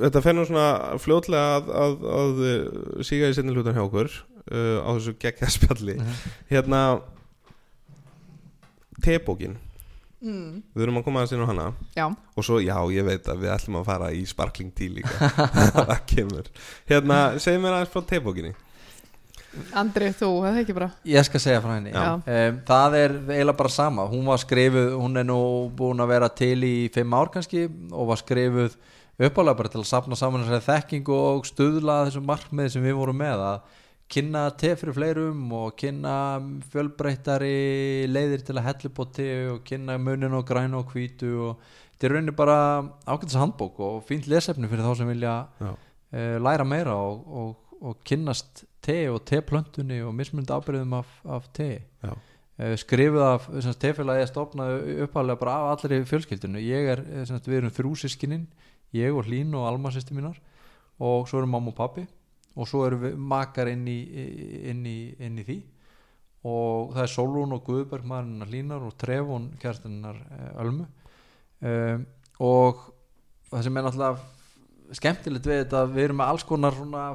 þetta 0.00 0.22
fer 0.24 0.36
nú 0.36 0.44
svona 0.48 0.98
fljótlega 1.02 1.58
að, 1.58 1.72
að, 1.82 2.06
að 2.18 2.40
uh, 2.46 3.02
síga 3.06 3.30
í 3.30 3.36
sinni 3.36 3.54
hlutan 3.54 3.76
hjá 3.76 3.84
okkur 3.84 4.08
uh, 4.12 4.78
á 4.82 4.88
þessu 4.94 5.16
geggja 5.22 5.50
spjalli. 5.52 5.98
Hérna 6.50 6.82
tebókin, 9.02 9.56
mm, 10.22 10.50
við 10.76 10.86
erum 10.86 11.00
að 11.00 11.06
koma 11.08 11.22
aðeins 11.22 11.36
inn 11.36 11.44
á 11.44 11.50
hana. 11.50 11.70
Já. 11.96 12.04
og 12.10 12.46
svo 12.46 12.60
já, 12.62 12.76
ég 12.94 13.06
veit 13.06 13.30
að 13.30 13.46
við 13.46 13.54
ætlum 13.54 13.80
að 13.82 13.88
fara 13.90 14.12
í 14.14 14.26
sparkling 14.28 14.74
tí 14.76 14.90
líka. 14.98 15.32
Það 15.78 15.96
kemur. 16.14 16.52
Hérna, 16.90 17.22
segð 17.42 17.64
mér 17.64 17.80
aðeins 17.80 17.94
frá 17.94 18.06
tebókinni 18.12 18.54
Andri, 19.76 20.08
þú, 20.16 20.28
það 20.40 20.54
er 20.54 20.62
ekki 20.62 20.74
bara? 20.76 20.88
Ég 21.04 21.26
skal 21.28 21.40
segja 21.44 21.60
frá 21.60 21.74
henni. 21.74 21.92
Um, 21.92 22.60
Það 22.68 22.94
er 22.96 23.14
eiginlega 23.18 23.58
bara 23.58 23.72
sama. 23.72 24.06
Hún 24.08 24.24
var 24.30 24.40
skrifuð, 24.40 24.94
hún 24.96 25.20
er 25.20 25.26
nú 25.28 25.40
búin 25.76 26.00
að 26.00 26.12
vera 26.14 26.30
til 26.32 26.56
í 26.64 26.76
fimm 26.94 27.12
ár 27.16 27.28
kannski 27.34 27.66
og 27.92 28.08
var 28.08 28.20
skrifuð 28.22 28.78
uppálega 29.20 29.58
bara 29.58 29.72
til 29.72 29.82
að 29.82 29.90
sapna 29.90 30.16
saman 30.16 30.46
þessari 30.46 30.68
þekkingu 30.68 31.14
og 31.16 31.46
stuðla 31.48 32.02
þessum 32.06 32.26
markmiði 32.30 32.74
sem 32.76 32.86
við 32.86 32.98
vorum 33.00 33.18
með 33.20 33.44
að 33.44 33.78
kynna 34.12 34.42
te 34.60 34.74
fyrir 34.76 34.96
fleirum 34.96 35.52
og 35.56 35.76
kynna 35.80 36.14
fjölbreyttari 36.72 38.08
leiðir 38.10 38.44
til 38.44 38.58
að 38.60 38.88
te 39.14 39.28
og 39.52 39.62
kynna 39.64 39.96
munin 39.98 40.36
og 40.36 40.44
grænu 40.48 40.82
og 40.82 40.92
hvítu 40.92 41.32
og 41.48 41.62
þetta 41.92 42.08
er 42.08 42.14
rauninni 42.16 42.34
bara 42.36 42.58
ágætis 43.06 43.38
handbók 43.38 43.80
og 43.80 44.02
fínt 44.08 44.28
lesefni 44.28 44.68
fyrir 44.68 44.84
þá 44.84 44.96
sem 44.98 45.08
vilja 45.08 45.36
uh, 45.62 45.76
læra 46.42 46.66
meira 46.66 46.96
og, 46.98 47.22
og, 47.28 47.78
og 47.80 48.02
kynnast 48.04 48.64
te 48.82 49.06
og 49.08 49.22
teplöntunni 49.28 50.02
og 50.04 50.12
mismundi 50.18 50.52
ábyrðum 50.52 50.98
af, 50.98 51.08
af 51.24 51.48
te. 51.54 51.70
Já. 52.02 52.12
uh, 52.12 52.74
skrifuð 52.76 53.24
af 53.28 53.48
tefélagi 53.80 54.26
að 54.26 54.32
stopna 54.32 54.68
uppálega 55.06 55.40
bara 55.40 55.56
af 55.62 55.76
allri 55.76 56.02
fjölskyldinu 56.04 56.60
ég 56.60 56.92
er, 56.96 57.06
eh, 57.22 57.38
við 57.46 57.62
erum 57.62 57.72
þrjú 57.78 57.94
sískinin 58.02 58.44
ég 58.96 59.14
og 59.14 59.28
Hlín 59.28 59.54
og 59.58 59.68
Alma 59.68 59.92
sýsti 59.92 60.16
mínar 60.16 60.38
og 61.02 61.28
svo 61.28 61.40
erum 61.40 61.54
mamma 61.56 61.72
og 61.72 61.78
pappi 61.78 62.06
og 62.52 62.68
svo 62.68 62.84
eru 62.86 63.00
við 63.06 63.16
makar 63.16 63.70
inn 63.72 63.86
í, 63.88 64.00
inn 64.70 64.82
í, 64.86 64.98
inn 65.22 65.38
í 65.40 65.46
því 65.46 65.58
og 66.48 66.92
það 66.96 67.04
er 67.04 67.12
Solrún 67.12 67.54
og 67.54 67.64
Guðberg 67.66 68.06
maðurinnar 68.08 68.50
Línar 68.50 68.84
og 68.86 68.96
Trefun 68.98 69.52
kjærstinnar 69.62 70.18
Ölmu 70.60 70.86
um, 71.62 72.06
og 72.42 72.86
það 73.52 73.66
sem 73.66 73.78
er 73.78 73.86
náttúrulega 73.86 74.30
skemmtilegt 74.92 75.46
við 75.48 75.60
þetta 75.62 75.78
að 75.86 75.94
við 75.94 76.04
erum 76.04 76.18
með 76.20 76.30
alls 76.32 76.44
konar 76.44 76.74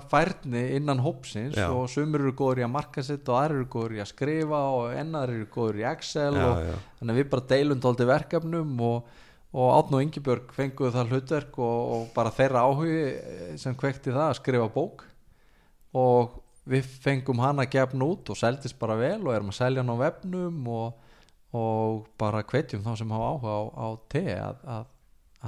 færni 0.10 0.64
innan 0.78 1.02
hópsins 1.04 1.58
Já. 1.60 1.68
og 1.70 1.86
sumir 1.94 2.24
eru 2.24 2.34
góður 2.38 2.64
í 2.64 2.66
að 2.66 2.74
marka 2.74 3.04
sitt 3.06 3.28
og 3.30 3.38
aðrir 3.38 3.60
eru 3.60 3.70
góður 3.76 3.98
í 3.98 4.02
að 4.02 4.10
skrifa 4.14 4.62
og 4.74 4.96
ennar 4.98 5.34
eru 5.34 5.46
góður 5.54 5.82
í 5.84 5.86
Excel 5.92 6.32
Já, 6.34 6.46
og 6.48 6.64
já. 6.66 6.74
þannig 6.98 7.14
að 7.14 7.20
við 7.20 7.30
bara 7.36 7.48
deilum 7.52 7.84
tóldi 7.84 8.08
verkefnum 8.10 8.82
og, 8.88 9.12
og 9.58 9.72
Átn 9.74 9.96
og 9.98 10.04
Ingibjörg 10.06 10.52
fenguðu 10.54 10.94
það 10.94 11.14
hlutverk 11.14 11.56
og, 11.58 11.78
og 11.96 12.10
bara 12.14 12.34
þeirra 12.36 12.66
áhugi 12.68 12.98
eh, 13.10 13.56
sem 13.58 13.76
kvekti 13.78 14.14
það 14.14 14.28
að 14.28 14.38
skrifa 14.38 14.68
bók. 14.74 15.06
Og 15.98 16.36
við 16.68 16.90
fengum 17.02 17.42
hana 17.42 17.66
gefn 17.72 18.04
út 18.06 18.30
og 18.30 18.38
seldist 18.38 18.78
bara 18.78 18.98
vel 19.00 19.22
og 19.24 19.34
erum 19.34 19.54
að 19.54 19.58
selja 19.58 19.82
hann 19.82 19.94
á 19.98 20.04
vefnum 20.04 20.68
og, 20.70 21.14
og 21.58 22.04
bara 22.20 22.44
hvetjum 22.46 22.84
þá 22.86 22.92
sem 23.00 23.14
hafa 23.16 23.32
áhuga 23.32 23.56
á, 23.56 23.62
á 23.74 23.88
te 24.12 24.26
að, 24.36 24.60
að, 24.76 24.90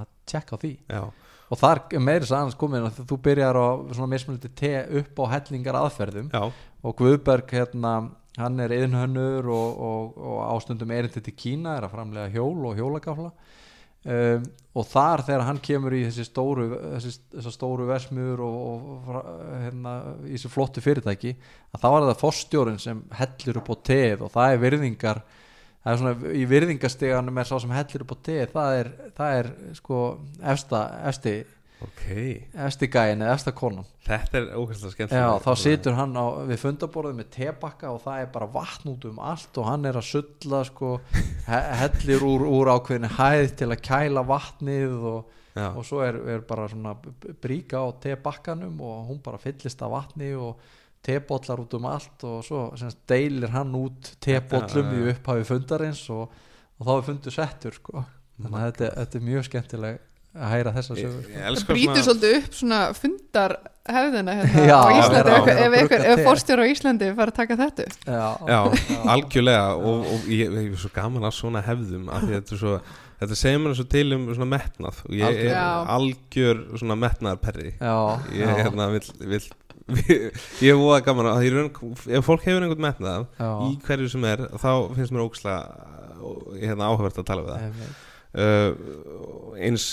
að 0.02 0.08
tjekka 0.32 0.62
því. 0.64 0.74
Já, 0.90 1.04
og 1.50 1.62
þar 1.62 1.84
er 1.92 2.06
meiri 2.08 2.30
sagans 2.30 2.58
komin 2.58 2.88
að 2.88 3.04
þú 3.10 3.20
byrjar 3.28 3.62
á 3.62 3.68
svona 3.92 4.10
mismunandi 4.16 4.54
te 4.58 4.74
upp 5.04 5.22
á 5.22 5.26
hellingar 5.36 5.82
aðferðum. 5.84 6.34
Já, 6.34 6.50
og 6.82 6.98
Guðberg 6.98 7.54
hérna 7.54 7.94
hann 8.40 8.62
er 8.64 8.74
yðnhönnur 8.74 9.50
og, 9.52 9.80
og, 9.86 10.20
og 10.24 10.44
ástundum 10.48 10.94
erindi 10.96 11.22
til 11.22 11.36
Kína 11.36 11.76
er 11.78 11.86
að 11.86 11.98
framlega 11.98 12.32
hjól 12.34 12.70
og 12.70 12.78
hjólagafla 12.80 13.34
um, 14.06 14.48
og 14.80 14.86
þar 14.88 15.24
þegar 15.28 15.46
hann 15.48 15.60
kemur 15.66 15.96
í 15.98 16.04
þessi 16.06 16.26
stóru 16.28 16.70
þessi, 16.78 17.14
stóru 17.52 17.88
versmiður 17.90 18.44
og, 18.46 18.88
og 19.10 19.20
hérna, 19.64 19.96
í 20.28 20.36
þessi 20.36 20.52
flottu 20.54 20.84
fyrirtæki 20.86 21.34
að 21.74 21.84
þá 21.84 21.90
er 21.90 22.08
það 22.08 22.22
fórstjórin 22.22 22.82
sem 22.82 23.04
hellir 23.20 23.62
upp 23.62 23.72
á 23.74 23.76
teð 23.90 24.26
og 24.28 24.34
það 24.36 24.54
er 24.54 24.64
virðingar 24.64 25.22
það 25.80 25.92
er 25.92 26.02
svona 26.04 26.34
í 26.36 26.46
virðingasteganum 26.54 27.42
er 27.42 27.50
sá 27.50 27.56
sem 27.64 27.76
hellir 27.76 28.06
upp 28.06 28.14
á 28.14 28.18
teð 28.30 28.54
það 28.54 28.78
er, 28.78 28.92
það 29.18 29.40
er 29.40 29.52
sko 29.80 30.04
efsta, 30.54 30.84
efsti, 31.10 31.36
ok. 31.86 32.04
Efsti 32.66 32.90
gæin 32.92 33.24
eða 33.24 33.34
efsta 33.36 33.54
konan. 33.56 33.88
Þetta 34.06 34.40
er 34.40 34.48
ókvæmstlega 34.58 34.94
skemmt 34.96 35.14
þá 35.46 35.52
situr 35.62 35.98
hann 35.98 36.16
á, 36.18 36.26
við 36.50 36.62
fundaborðið 36.64 37.20
með 37.20 37.30
tebakka 37.36 37.94
og 37.94 38.02
það 38.04 38.24
er 38.24 38.32
bara 38.34 38.50
vatn 38.54 38.94
út 38.94 39.08
um 39.10 39.22
allt 39.32 39.60
og 39.62 39.70
hann 39.70 39.90
er 39.90 40.00
að 40.00 40.08
sulla 40.10 40.64
sko, 40.68 40.94
he 41.48 41.62
hellir 41.84 42.26
úr, 42.28 42.48
úr 42.50 42.74
ákveðinu 42.76 43.14
hæð 43.20 43.54
til 43.62 43.70
að 43.70 43.86
kæla 43.90 44.26
vatnið 44.28 44.98
og, 45.14 45.40
og 45.70 45.80
svo 45.88 46.04
er, 46.06 46.20
er 46.36 46.44
bara 46.50 46.68
svona 46.72 46.98
bríka 47.44 47.84
á 47.84 47.88
tebakkanum 48.04 48.84
og 48.84 49.10
hún 49.10 49.24
bara 49.24 49.42
fyllist 49.42 49.82
af 49.86 49.94
vatni 49.96 50.34
og 50.36 50.60
tebóllar 51.06 51.64
út 51.64 51.74
um 51.78 51.88
allt 51.88 52.28
og 52.28 52.44
svo 52.44 52.68
semst, 52.80 53.06
deilir 53.08 53.54
hann 53.54 53.72
út 53.78 54.14
já, 54.84 55.00
í 55.00 55.12
upphafi 55.14 55.48
fundarins 55.48 56.02
og, 56.12 56.34
og 56.76 56.88
þá 56.88 56.92
er 56.98 57.06
fundur 57.08 57.36
settur 57.36 57.78
sko. 57.78 58.04
þannig 58.40 58.60
að 58.60 58.66
þetta, 58.68 58.90
þetta 58.98 59.20
er 59.20 59.28
mjög 59.30 59.48
skemmtileg 59.48 60.02
að 60.38 60.52
heyra 60.54 60.74
þessa 60.76 60.96
sögur 61.00 61.30
ég 61.34 61.42
það 61.42 61.68
brýtur 61.72 62.04
svolítið 62.06 62.36
upp 62.40 62.58
svona 62.60 62.80
fundarhefðina 63.00 64.36
hérna 64.40 64.66
Já, 64.70 64.78
á 64.78 64.90
Íslandi 64.94 65.18
vera- 65.18 65.38
ef, 65.40 65.50
ef, 65.50 65.76
ef, 65.82 65.94
ef 66.00 66.16
te. 66.22 66.26
fórstjóra 66.28 66.66
á 66.66 66.72
Íslandi 66.74 67.12
fara 67.18 67.34
að 67.34 67.40
taka 67.40 67.58
þetta 67.64 67.88
Já, 68.06 68.26
Já, 68.46 68.60
algjörlega 69.16 69.68
og, 69.80 70.06
og 70.14 70.28
ég, 70.30 70.54
ég 70.54 70.74
er 70.76 70.82
svo 70.84 70.92
gaman 70.94 71.26
að 71.30 71.38
svona 71.40 71.64
hefðum 71.66 72.12
af 72.14 72.26
því 72.28 72.36
þetta 72.38 72.56
er 72.58 72.62
svo 72.64 72.76
þetta 73.20 73.38
segir 73.40 73.64
mér 73.64 73.76
svo 73.80 73.88
til 73.92 74.06
um 74.16 74.28
svona 74.32 74.50
metnað 74.54 75.02
og 75.06 75.16
ég 75.18 75.40
er 75.44 75.50
Já. 75.52 75.66
algjör 75.96 76.62
svona 76.80 76.96
metnaðarperri. 77.00 77.74
Já, 77.80 77.96
ég 78.32 78.46
já, 78.46 78.54
hérna 78.64 78.88
vil, 78.94 79.02
vil 79.34 79.42
ég 80.62 80.70
er 80.70 80.78
voða 80.78 81.02
gaman 81.04 81.32
að 81.32 81.48
raun, 81.56 81.72
ef 81.90 82.28
fólk 82.28 82.46
hefur 82.46 82.64
einhvern 82.66 82.86
metnað 82.86 83.26
já. 83.40 83.50
í 83.66 83.74
hverju 83.88 84.12
sem 84.14 84.28
er 84.30 84.46
þá 84.62 84.70
finnst 84.96 85.16
mér 85.16 85.26
ókslega 85.26 85.62
hérna, 86.60 86.90
áhugavert 86.92 87.20
að 87.20 87.28
tala 87.32 87.46
við 87.48 87.52
það. 87.56 87.98
Uh, 88.30 89.56
eins 89.66 89.86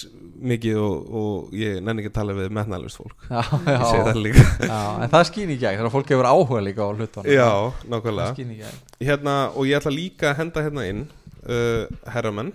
mikið 0.52 0.78
og, 0.82 1.10
og 1.20 1.56
ég 1.56 1.80
nenni 1.84 2.02
ekki 2.02 2.12
að 2.12 2.16
tala 2.18 2.36
við 2.36 2.54
metnaðalust 2.56 3.00
fólk. 3.00 3.26
Já, 3.28 3.40
ég 3.40 3.84
segi 3.86 4.00
já, 4.00 4.06
það 4.08 4.22
líka. 4.24 4.46
Já, 4.70 4.80
en 5.04 5.12
það 5.14 5.26
skýn 5.30 5.52
í 5.52 5.58
gegn 5.60 5.80
þegar 5.80 5.94
fólk 5.96 6.12
hefur 6.14 6.30
áhuga 6.30 6.62
líka 6.66 6.86
á 6.86 6.90
hlutunum. 6.92 7.28
Já, 7.32 7.50
það 7.50 7.92
nákvæmlega 7.94 8.72
hérna, 9.00 9.36
og 9.52 9.68
ég 9.70 9.80
ætla 9.80 9.94
líka 9.94 10.30
að 10.32 10.40
henda 10.42 10.64
hérna 10.66 10.88
inn 10.92 11.04
uh, 11.46 11.84
herramenn. 12.14 12.54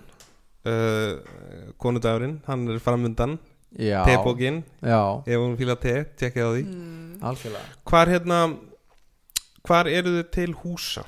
Uh, 0.62 1.18
konudagurinn, 1.82 2.36
hann 2.46 2.68
er 2.70 2.76
framöndan 2.78 3.32
já, 3.74 4.04
tebókin, 4.06 4.60
já, 4.78 5.00
ef 5.26 5.40
hún 5.42 5.56
fíla 5.58 5.74
te 5.74 6.04
tekja 6.20 6.46
á 6.46 6.50
því, 6.54 6.62
mm. 6.68 7.16
algjörlega. 7.18 7.80
Hvar 7.90 8.12
hérna 8.12 8.38
hvar 9.66 9.90
eru 9.90 10.16
þið 10.18 10.30
til 10.34 10.54
húsa 10.62 11.04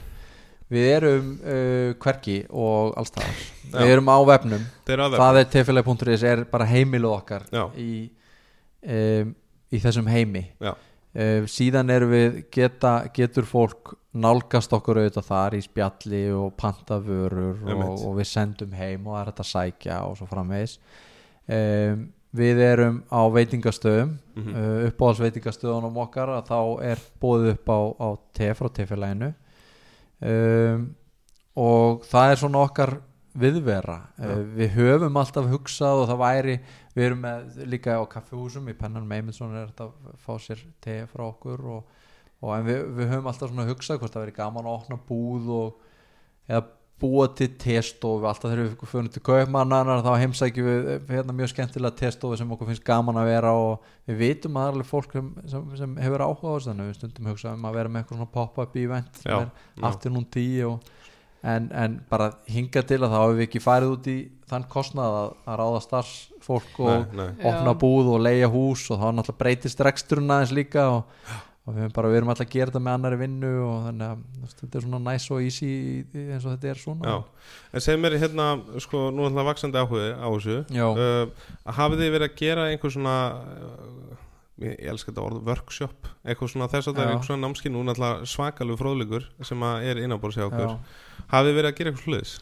við 0.74 0.88
erum 0.96 1.28
uh, 1.40 1.94
hverki 2.02 2.36
og 2.50 2.94
allstaðar 3.00 3.36
Já. 3.38 3.78
við 3.80 3.92
erum 3.96 4.10
á 4.12 4.18
vefnum. 4.28 4.64
Það 5.20 5.40
er 5.40 5.48
tefélag.is 5.54 6.24
er 6.30 6.44
bara 6.50 6.66
heimiluð 6.70 7.16
okkar 7.18 7.46
í, 7.80 7.90
um, 8.86 9.34
í 9.74 9.80
þessum 9.82 10.08
heimi. 10.10 10.44
Uh, 11.14 11.44
síðan 11.46 11.92
erum 11.94 12.10
við 12.10 12.40
geta, 12.54 12.96
getur 13.14 13.46
fólk 13.46 13.94
nálgast 14.14 14.72
okkur 14.74 14.98
auðvitað 15.02 15.26
þar 15.28 15.54
í 15.58 15.62
spjalli 15.64 16.24
og 16.34 16.52
pantavörur 16.58 17.62
og, 17.66 18.04
og 18.06 18.12
við 18.20 18.28
sendum 18.30 18.74
heim 18.78 19.06
og 19.08 19.14
það 19.16 19.20
er 19.24 19.30
þetta 19.32 19.46
sækja 19.50 19.96
og 20.08 20.18
svo 20.18 20.28
framvegis. 20.30 20.76
Um, 21.50 22.04
við 22.34 22.60
erum 22.66 22.96
á 23.14 23.20
veitingastöðum 23.30 24.14
Mhm. 24.34 24.54
uh, 24.54 24.88
uppáhalds 24.90 25.20
veitingastöðunum 25.22 25.98
okkar 26.02 26.32
að 26.34 26.48
þá 26.50 26.60
er 26.90 27.02
bóðið 27.22 27.50
upp 27.52 27.68
á, 27.70 27.78
á 27.94 28.08
te 28.34 28.48
frá 28.58 28.68
tefélaginu 28.74 29.28
um, 30.30 30.86
og 31.64 32.06
það 32.10 32.30
er 32.30 32.40
svona 32.40 32.62
okkar 32.64 32.96
viðvera. 33.38 33.98
Uh, 34.18 34.40
við 34.54 34.76
höfum 34.78 35.18
alltaf 35.20 35.50
hugsað 35.50 36.04
og 36.04 36.08
það 36.10 36.22
væri 36.22 36.56
við 36.94 37.08
erum 37.08 37.24
með 37.24 37.58
líka 37.72 37.98
á 37.98 38.02
kaffihúsum 38.10 38.70
í 38.70 38.76
Pennan 38.78 39.08
Meimundsson 39.10 39.56
er 39.58 39.72
þetta 39.72 39.88
að 39.90 40.18
fá 40.22 40.32
sér 40.42 40.62
te 40.84 41.00
frá 41.10 41.26
okkur 41.26 41.64
og, 41.76 41.98
og 42.40 42.68
við, 42.68 42.84
við 42.94 43.10
höfum 43.10 43.30
alltaf 43.32 43.50
svona 43.50 43.66
hugsað 43.68 44.00
hvort 44.00 44.14
það 44.14 44.26
veri 44.26 44.36
gaman 44.38 44.68
að 44.68 44.78
opna 44.78 45.00
búð 45.08 45.50
og 45.58 45.82
eða 46.46 46.64
búa 47.02 47.26
til 47.34 47.48
testofu 47.58 48.26
alltaf 48.28 48.52
þegar 48.52 48.68
við 48.68 48.90
fyrir 48.90 49.08
til 49.12 49.22
kaupmannar 49.26 50.02
þá 50.04 50.10
heimsækjum 50.22 50.68
við 50.68 50.90
eh, 50.92 51.06
hérna 51.10 51.34
mjög 51.36 51.50
skemmtilega 51.50 51.98
testofu 51.98 52.38
sem 52.38 52.52
okkur 52.54 52.70
finnst 52.70 52.84
gaman 52.86 53.18
að 53.18 53.30
vera 53.32 53.54
og 53.58 53.88
við 54.06 54.20
vitum 54.20 54.58
að 54.58 54.62
það 54.62 54.68
er 54.68 54.76
alveg 54.76 54.90
fólk 54.90 55.16
sem, 55.16 55.30
sem, 55.50 55.64
sem 55.80 55.96
hefur 56.04 56.24
áhuga 56.24 56.52
á 56.52 56.54
þessu 56.54 56.70
þannig 56.70 56.84
að 56.84 56.90
við 56.92 56.98
stundum 57.00 57.30
hugsa 57.32 57.54
um 57.56 57.66
að 57.66 57.78
vera 57.80 57.90
með 57.90 58.02
eitthvað 58.02 58.20
svona 58.20 58.34
pop-up 58.36 58.76
event 58.84 59.22
sem 59.22 59.32
Já, 59.32 59.38
er 59.40 59.88
afternoon 59.90 60.28
tea 60.36 60.68
og, 60.68 60.92
en, 61.54 61.66
en 61.82 61.98
bara 62.12 62.30
hinga 62.48 62.84
til 62.86 63.00
að 63.02 63.10
þá 63.10 63.18
hefur 63.18 63.38
við 63.40 63.46
ekki 63.48 63.64
farið 63.64 63.96
út 63.96 64.12
í 64.12 64.18
þann 64.52 64.68
kostnað 64.70 65.18
að, 65.18 65.32
að 65.48 65.58
ráða 65.60 65.82
starfsfólk 65.88 66.78
og 66.84 66.94
nei, 67.10 67.24
nei. 67.24 67.42
opna 67.50 67.74
Já. 67.74 67.80
búð 67.82 68.12
og 68.14 68.22
leia 68.22 68.52
hús 68.52 68.86
og 68.94 69.02
þá 69.02 69.08
náttúrulega 69.10 69.42
breytist 69.42 69.82
reksturinn 69.82 70.30
aðeins 70.30 70.54
líka 70.54 70.86
og, 71.00 71.26
og 71.64 71.76
við, 71.78 71.92
bara, 71.96 72.10
við 72.12 72.18
erum 72.20 72.32
alltaf 72.32 72.44
að 72.44 72.52
gera 72.52 72.72
þetta 72.72 72.82
með 72.84 72.96
annari 72.98 73.18
vinnu 73.22 73.52
og 73.64 73.86
þannig 73.86 74.10
að 74.10 74.50
þetta 74.60 74.78
er 74.78 74.84
svona 74.84 75.00
nice 75.06 75.32
og 75.32 75.46
easy 75.46 75.70
eins 76.12 76.44
og 76.44 76.50
þetta 76.52 76.70
er 76.70 76.82
svona. 76.82 77.14
Já. 77.14 77.46
en 77.72 77.84
segir 77.86 78.02
mér 78.02 78.18
hérna 78.20 78.48
sko, 78.84 79.06
nú 79.14 79.24
er 79.24 79.32
það 79.38 79.48
vaksandi 79.48 79.80
áhugi 79.80 80.10
á 80.12 80.28
þessu. 80.28 80.58
Uh, 80.74 81.48
hafið 81.78 82.04
þið 82.04 82.14
verið 82.18 82.28
að 82.28 82.36
gera 82.42 82.68
einhver 82.68 82.94
svona 82.94 83.16
uh, 83.40 84.18
ég, 84.60 84.74
ég 84.74 84.90
elska 84.92 85.12
þetta 85.12 85.24
orð, 85.24 85.40
workshop 85.48 86.10
eitthvað 86.22 86.52
svona 86.52 86.68
þess 86.74 86.90
að 86.90 86.98
það 86.98 87.04
er 87.04 87.08
Já. 87.08 87.14
einhver 87.14 87.30
svona 87.30 87.46
námski 87.46 87.72
nú 87.72 87.86
náttúrulega 87.88 88.28
svakalegu 88.34 88.80
fróðleikur 88.82 89.30
sem 89.48 89.64
að 89.70 89.88
er 89.88 90.02
innanbórs 90.04 90.36
hjá 90.36 90.50
okkur. 90.50 90.76
Hafið 91.32 91.50
þið 91.50 91.58
verið 91.62 91.70
að 91.72 91.78
gera 91.80 91.94
eitthvað 91.94 92.08
sluðis 92.10 92.36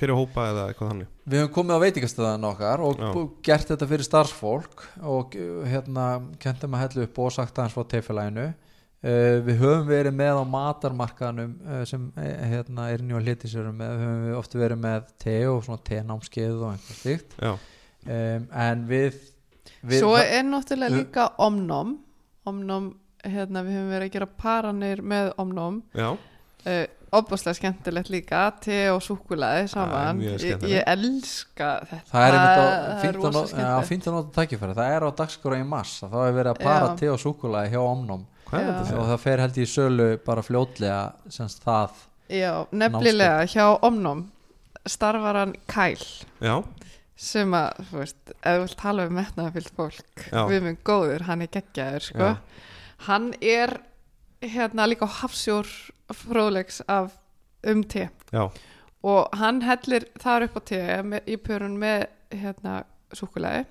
fyrir 0.00 0.18
hópa 0.18 0.46
eða 0.50 0.66
eitthvað 0.70 0.92
þannig. 0.92 1.10
Við 1.26 1.42
höfum 1.42 1.54
komið 1.56 1.76
á 1.76 1.84
veitingastöðan 1.84 2.46
okkar 2.50 2.84
og 2.86 3.00
Já. 3.02 3.10
gert 3.48 3.72
þetta 3.72 3.88
fyrir 3.90 4.06
starfsfólk 4.06 4.84
og 5.02 5.36
uh, 5.40 5.60
hérna 5.66 6.06
kentum 6.42 6.76
að 6.76 6.84
hellu 6.84 7.06
upp 7.06 7.20
og 7.24 7.34
sagt 7.34 7.58
aðeins 7.58 7.76
frá 7.76 7.86
teifélaginu 7.90 8.46
uh, 8.46 9.38
Við 9.46 9.62
höfum 9.62 9.88
verið 9.90 10.16
með 10.18 10.42
á 10.42 10.44
matarmarkaðanum 10.56 11.54
uh, 11.66 11.80
sem 11.88 12.08
uh, 12.14 12.28
hérna, 12.52 12.90
er 12.94 13.04
nýja 13.04 13.22
hlítisörum 13.24 13.80
með, 13.80 14.04
höfum 14.04 14.26
við 14.28 14.38
oft 14.42 14.58
verið 14.60 14.82
með 14.84 15.08
te 15.24 15.38
og 15.50 15.62
svona 15.66 15.86
tenámskeið 15.90 16.60
og 16.60 16.68
einhver 16.74 17.00
slíkt. 17.00 17.38
Já, 17.40 17.54
um, 17.56 18.48
en 18.68 18.86
við, 18.90 19.20
við 19.82 20.04
Svo 20.04 20.14
er 20.20 20.46
náttúrulega 20.46 21.00
líka 21.00 21.30
omnóm 21.42 21.96
Omnóm, 22.46 22.92
hérna 23.26 23.64
við 23.66 23.74
höfum 23.74 23.88
verið 23.90 24.06
að 24.06 24.12
gera 24.14 24.26
paranir 24.38 25.00
með 25.02 25.32
omnóm 25.42 25.80
já, 25.98 26.12
uh, 26.66 26.84
Óbúslega 27.16 27.54
skemmtilegt 27.56 28.08
líka 28.12 28.40
Te 28.60 28.78
og 28.92 28.98
súkulaði 29.04 29.68
saman 29.70 30.18
mjög 30.18 30.42
ég, 30.44 30.64
ég 30.72 30.88
elska 30.90 31.68
þetta 31.86 32.10
Það 32.10 32.26
er 32.26 32.36
einmitt 32.36 32.50
á 32.50 32.64
það 32.66 32.88
er 32.90 33.02
fínt 33.04 33.16
að 33.16 33.20
rosa 33.22 33.36
nó- 33.36 33.40
já, 33.40 33.46
skemmtilegt 33.52 33.90
fínt 33.90 34.08
að 34.10 34.16
nota 34.18 34.34
tækifæri 34.40 34.74
Það 34.80 34.94
er 34.96 35.06
á 35.06 35.10
dagskóra 35.20 35.60
í 35.62 35.66
mars 35.70 35.92
að 36.02 36.16
þá 36.16 36.18
er 36.26 36.34
verið 36.40 36.50
að 36.52 36.62
para 36.66 36.88
Já. 36.90 36.96
te 37.00 37.10
og 37.14 37.20
súkulaði 37.22 37.72
hjá 37.76 37.80
Omnum 37.86 38.26
hvað 38.50 38.60
er 38.60 38.66
Já. 38.66 38.74
þetta 38.82 38.98
og 39.00 39.06
það 39.12 39.22
fer 39.26 39.44
held 39.44 39.56
í 39.62 39.66
sölu 39.70 40.08
bara 40.26 40.42
fljótlega 40.46 41.00
semst 41.38 41.62
það 41.64 42.02
Já, 42.26 42.52
nefnilega 42.74 43.46
hjá 43.54 43.66
omnóm 43.86 44.24
starfar 44.86 45.36
hann 45.44 45.52
Kæl 45.70 46.02
já, 46.42 46.56
sem 47.16 47.54
að, 47.54 47.78
þú 47.90 48.00
veist, 48.02 48.16
ef 48.34 48.46
þú 48.56 48.62
vilt 48.64 48.76
tala 48.82 49.04
um 49.06 49.14
metnaðafyllt 49.16 49.70
fólk 49.78 50.24
Já. 50.32 50.40
við 50.50 50.64
minn 50.66 50.78
góður, 50.84 51.22
hann 51.30 51.42
er 51.46 51.50
geggjaður 51.54 52.06
sko. 52.10 52.18
Já. 52.18 52.64
hann 53.06 53.28
er 53.40 53.76
hérna 54.42 54.86
líka 54.90 55.06
á 55.06 55.16
hafsjór 55.22 55.70
fróðleiks 56.14 56.82
af 56.88 57.16
um 57.66 57.82
te. 57.84 58.08
Já, 58.32 58.46
og 59.06 59.38
hann 59.38 59.62
hellir 59.62 60.08
þar 60.22 60.48
upp 60.48 60.58
á 60.58 60.62
te 60.66 60.82
í 61.26 61.36
pörun 61.42 61.76
með 61.80 62.06
hérna 62.34 62.80
súkulæði 63.14 63.66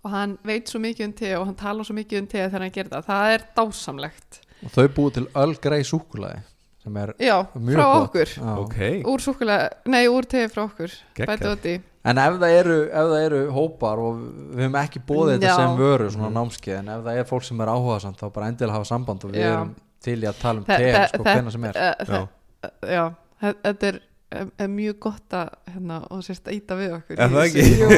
og 0.00 0.12
hann 0.14 0.38
veit 0.48 0.70
svo 0.70 0.80
mikið 0.80 1.06
um 1.06 1.16
te 1.16 1.32
og 1.36 1.44
hann 1.48 1.58
tala 1.60 1.84
svo 1.84 1.96
mikið 1.98 2.22
um 2.22 2.30
te 2.30 2.40
þegar 2.46 2.64
hann 2.64 2.76
gerir 2.76 2.94
það, 2.94 3.10
það 3.10 3.34
er 3.34 3.44
dásamlegt. 3.58 4.40
Og 4.64 4.72
þau 4.72 4.86
búið 4.96 5.12
til 5.18 5.26
ölgrei 5.42 5.80
súkulaði 5.84 6.40
sem 6.80 6.96
er 6.96 7.12
já, 7.20 7.36
Mjög 7.60 7.84
okkur. 7.84 8.34
Já. 8.40 8.50
ok. 8.64 8.80
Úr 9.12 9.24
súkulæði, 9.24 9.70
nei 9.92 10.04
úr 10.08 10.28
te 10.28 10.46
frá 10.48 10.64
okkur 10.64 10.96
bætið 11.20 11.52
út 11.52 11.68
í 11.68 11.76
en 12.00 12.20
ef 12.20 12.38
það, 12.40 12.54
eru, 12.62 12.78
ef 12.88 13.10
það 13.12 13.22
eru 13.26 13.40
hópar 13.52 14.00
og 14.00 14.20
við 14.54 14.64
höfum 14.64 14.78
ekki 14.80 15.02
bóðið 15.04 15.34
þetta 15.34 15.50
Já. 15.50 15.56
sem 15.58 15.80
vöru 15.80 16.08
svona 16.14 16.30
námskeið 16.32 16.78
en 16.78 16.90
ef 16.94 17.02
það 17.04 17.20
er 17.20 17.28
fólk 17.28 17.46
sem 17.46 17.60
er 17.60 17.72
áhuga 17.74 17.98
samt 18.04 18.22
þá 18.22 18.26
bara 18.32 18.48
endilega 18.48 18.78
hafa 18.78 18.88
samband 18.88 19.26
og 19.26 19.34
við 19.34 19.44
Já. 19.44 19.50
erum 19.50 19.74
til 20.02 20.18
í 20.22 20.26
að 20.30 20.38
tala 20.40 20.58
um 20.62 20.64
Þe- 20.68 20.76
te 20.76 20.92
þe- 20.94 21.08
sko, 21.14 21.22
hvenna 21.26 21.50
sem 21.56 21.64
er 21.70 21.76
eh, 21.76 21.94
Já. 22.08 22.20
þe- 22.62 22.92
já, 22.94 23.04
þe- 23.42 23.56
þetta 23.64 23.88
er, 23.90 23.98
er, 24.30 24.50
er 24.58 24.68
mjög 24.68 24.98
gott 25.00 25.34
að 25.34 25.48
hérna, 25.74 25.96
og 26.10 26.22
sérst 26.24 26.44
að 26.48 26.54
íta 26.56 26.76
við 26.78 26.92
okkur? 26.98 27.16
Jú, 27.18 27.88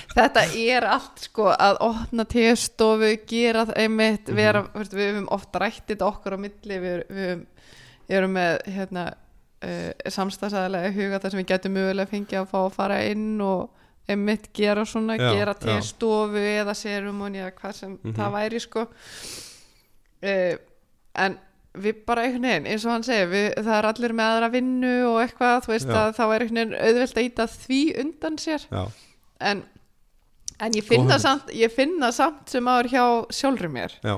þetta 0.16 0.44
er 0.64 0.86
allt 0.86 1.24
sko 1.24 1.48
að 1.52 1.80
opna 1.86 2.24
testofu, 2.30 3.10
gera 3.28 3.64
það 3.70 3.80
einmitt 3.84 4.28
Mhm. 4.30 4.36
vera, 4.38 4.62
veist, 4.74 4.94
við 4.94 5.10
höfum 5.14 5.28
oft 5.34 5.54
rætt 5.60 5.82
þetta 5.90 6.06
okkur 6.10 6.36
á 6.36 6.38
milli 6.38 6.78
við, 6.84 7.02
við 7.10 7.44
erum 8.10 8.32
með 8.38 8.56
hérna 8.76 9.04
uh, 9.10 9.90
samstæðsæðilega 10.10 10.92
huga 10.96 11.18
þar 11.20 11.30
sem 11.34 11.40
við 11.42 11.50
getum 11.52 11.74
mögulega 11.76 12.10
fengið 12.10 12.40
að 12.40 12.48
fá 12.54 12.58
að 12.64 12.72
fara 12.78 13.02
inn 13.10 13.40
og 13.44 13.68
einmitt 14.10 14.48
gera 14.56 14.82
svona, 14.88 15.14
Já, 15.20 15.28
gera 15.36 15.52
já. 15.54 15.60
testofu 15.66 16.40
eða 16.40 16.74
serumóni 16.74 17.38
eða 17.44 17.52
hvað 17.60 17.72
sem 17.78 17.98
Mhm. 18.02 18.14
það 18.16 18.32
væri 18.38 18.60
sko 18.64 18.86
uh, 20.22 20.54
en 21.14 21.38
við 21.80 22.00
bara 22.06 22.24
einhvern 22.26 22.48
veginn, 22.48 22.66
eins 22.66 22.84
og 22.86 22.94
hann 22.94 23.04
segir 23.06 23.28
við, 23.30 23.46
það 23.60 23.76
er 23.76 23.88
allir 23.90 24.14
með 24.18 24.32
aðra 24.34 24.48
vinnu 24.54 24.94
og 25.10 25.18
eitthvað 25.22 25.60
þú 25.66 25.72
veist 25.74 25.90
Já. 25.90 25.98
að 26.00 26.16
þá 26.16 26.24
er 26.24 26.44
einhvern 26.44 26.58
veginn 26.58 26.80
auðvelt 26.80 27.20
að 27.20 27.28
íta 27.28 27.46
því 27.52 27.80
undan 28.02 28.38
sér. 28.42 28.66
Já, 28.70 28.82
en, 29.50 29.62
en 30.58 30.76
ég 30.76 30.88
finna 30.88 31.18
samt 31.22 31.54
ég 31.54 31.74
finna 31.74 32.10
samt 32.14 32.50
sem 32.50 32.70
áður 32.70 32.90
hjá 32.92 33.04
sjálfur 33.38 33.70
mér 33.72 33.94
já, 34.02 34.16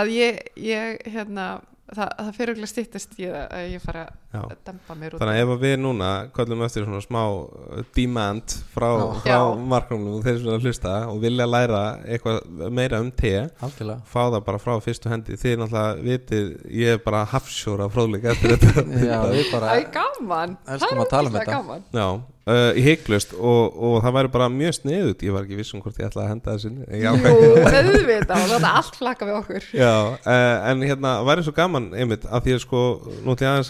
að 0.00 0.12
ég, 0.16 0.40
ég 0.56 1.04
hérna 1.04 1.48
það, 1.92 2.08
það 2.08 2.32
fyrir 2.38 2.54
okkur 2.56 2.72
stýttist 2.72 3.18
ég 3.20 3.36
að 3.44 3.68
ég 3.74 3.84
fara 3.84 4.08
að 4.40 4.54
dempa 4.66 4.96
mér 4.98 5.14
út 5.14 5.22
Þannig 5.22 5.40
að 5.40 5.42
ef 5.44 5.62
við 5.64 5.74
núna 5.82 6.10
kvöldum 6.34 6.64
eftir 6.66 6.86
svona 6.86 7.02
smá 7.04 7.20
uh, 7.24 7.80
demand 7.96 8.56
frá, 8.74 8.88
frá 9.22 9.30
Já. 9.30 9.38
marknum 9.74 10.06
og 10.14 10.26
þeir 10.26 10.38
sem 10.40 10.50
er 10.50 10.58
að 10.58 10.68
hlusta 10.68 10.94
og 11.12 11.22
vilja 11.24 11.48
læra 11.48 11.82
eitthvað 12.04 12.68
meira 12.74 13.00
um 13.04 13.10
te 13.14 13.34
algjörlega. 13.62 14.00
fá 14.10 14.20
það 14.26 14.38
bara 14.50 14.62
frá 14.62 14.74
fyrstu 14.84 15.12
hendi. 15.12 15.38
Þið 15.40 15.58
náttúrulega 15.62 16.04
vitið, 16.10 16.52
ég 16.82 16.98
er 16.98 17.02
bara 17.04 17.24
hafsjóra 17.32 17.90
fróðleik 17.92 18.28
eftir 18.34 18.56
þetta. 18.56 18.86
Já, 19.10 19.18
við 19.30 19.50
bara 19.52 19.72
Það 19.72 19.80
er 19.80 19.90
gaman. 19.98 20.56
Það 20.68 20.88
er 20.90 21.04
tala 21.14 21.34
um 21.34 21.42
gaman. 21.50 21.84
Já, 21.94 22.08
uh, 22.48 22.70
í 22.76 22.84
heiklust 22.84 23.34
og, 23.36 23.76
og 23.78 23.96
það 24.04 24.16
væri 24.18 24.32
bara 24.34 24.48
mjög 24.52 24.76
sniðut 24.78 25.24
ég 25.24 25.34
var 25.34 25.46
ekki 25.46 25.58
viss 25.58 25.74
um 25.76 25.82
hvort 25.84 26.00
ég 26.00 26.08
ætlaði 26.08 26.24
að 26.26 26.32
henda 26.32 26.54
þessu 26.54 26.70
inn. 26.70 26.78
Já, 27.00 27.10
Jú, 27.14 27.34
auðvitað 27.64 28.44
og 28.44 28.52
þetta 28.54 28.72
allt 28.80 28.98
flakka 29.00 29.28
við 29.28 29.38
okkur. 29.40 29.68
Já, 29.76 29.92
uh, 30.18 30.70
en 30.70 30.84
hérna 30.84 31.14
væri 31.28 31.46
svo 31.46 31.54
gaman 31.56 31.90
einmitt 31.96 32.26
að 32.28 32.48
því 32.48 32.56
að 32.56 32.62
sko 32.64 32.84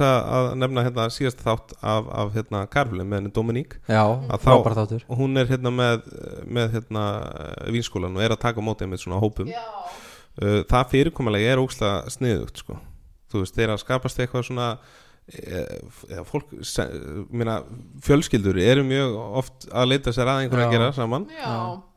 að, 0.04 0.50
að 0.54 0.62
nefna 0.62 0.84
hérna 0.86 1.06
síðast 1.12 1.42
þátt 1.44 1.74
af, 1.82 2.08
af 2.22 2.32
hérna 2.38 2.62
Karfli 2.72 3.04
með 3.04 3.20
henni 3.20 3.32
Dominík 3.36 3.76
já, 3.90 4.00
Að 4.06 4.38
þá- 4.38 4.44
frábært 4.46 4.78
þáttur. 4.80 5.04
og 5.08 5.18
hún 5.20 5.36
er 5.42 5.50
hérna 5.50 5.74
með, 5.74 6.08
með 6.46 6.72
hérna 6.78 7.04
vínskólan 7.74 8.16
og 8.16 8.22
er 8.24 8.34
að 8.36 8.42
taka 8.46 8.62
á 8.62 8.64
móti 8.64 8.88
með 8.88 9.04
svona 9.04 9.20
hópum. 9.20 9.50
Já, 9.50 9.62
uh, 10.40 10.60
það 10.70 10.90
fyrirkomulega 10.94 11.52
er 11.54 11.62
ókslega 11.62 12.10
sniðugt 12.16 12.62
sko. 12.64 12.78
þú 13.34 13.40
veist, 13.42 13.56
þeir 13.58 13.72
að 13.74 13.80
skapast 13.82 14.18
eitthvað 14.22 14.44
svona 14.46 14.66
eða 15.34 16.24
fólk 16.28 16.50
se- 16.62 16.84
minna, 17.32 17.62
fjölskyldur 18.04 18.58
eru 18.60 18.84
mjög 18.84 19.14
oft 19.40 19.66
að 19.72 19.88
leita 19.90 20.12
sér 20.14 20.28
að 20.28 20.42
einhverju 20.44 20.66
að 20.68 20.74
gera 20.76 20.88
saman. 20.92 21.24
Já, 21.32 21.54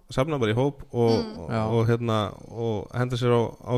safna 0.10 0.38
bara 0.40 0.54
í 0.54 0.56
hóp 0.56 0.84
og, 0.94 1.12
Mm. 1.18 1.40
og, 1.40 1.74
og, 1.76 1.82
hérna, 1.90 2.18
og 2.48 2.88
henda 2.96 3.16
sér 3.20 3.34
á, 3.36 3.42
á 3.60 3.74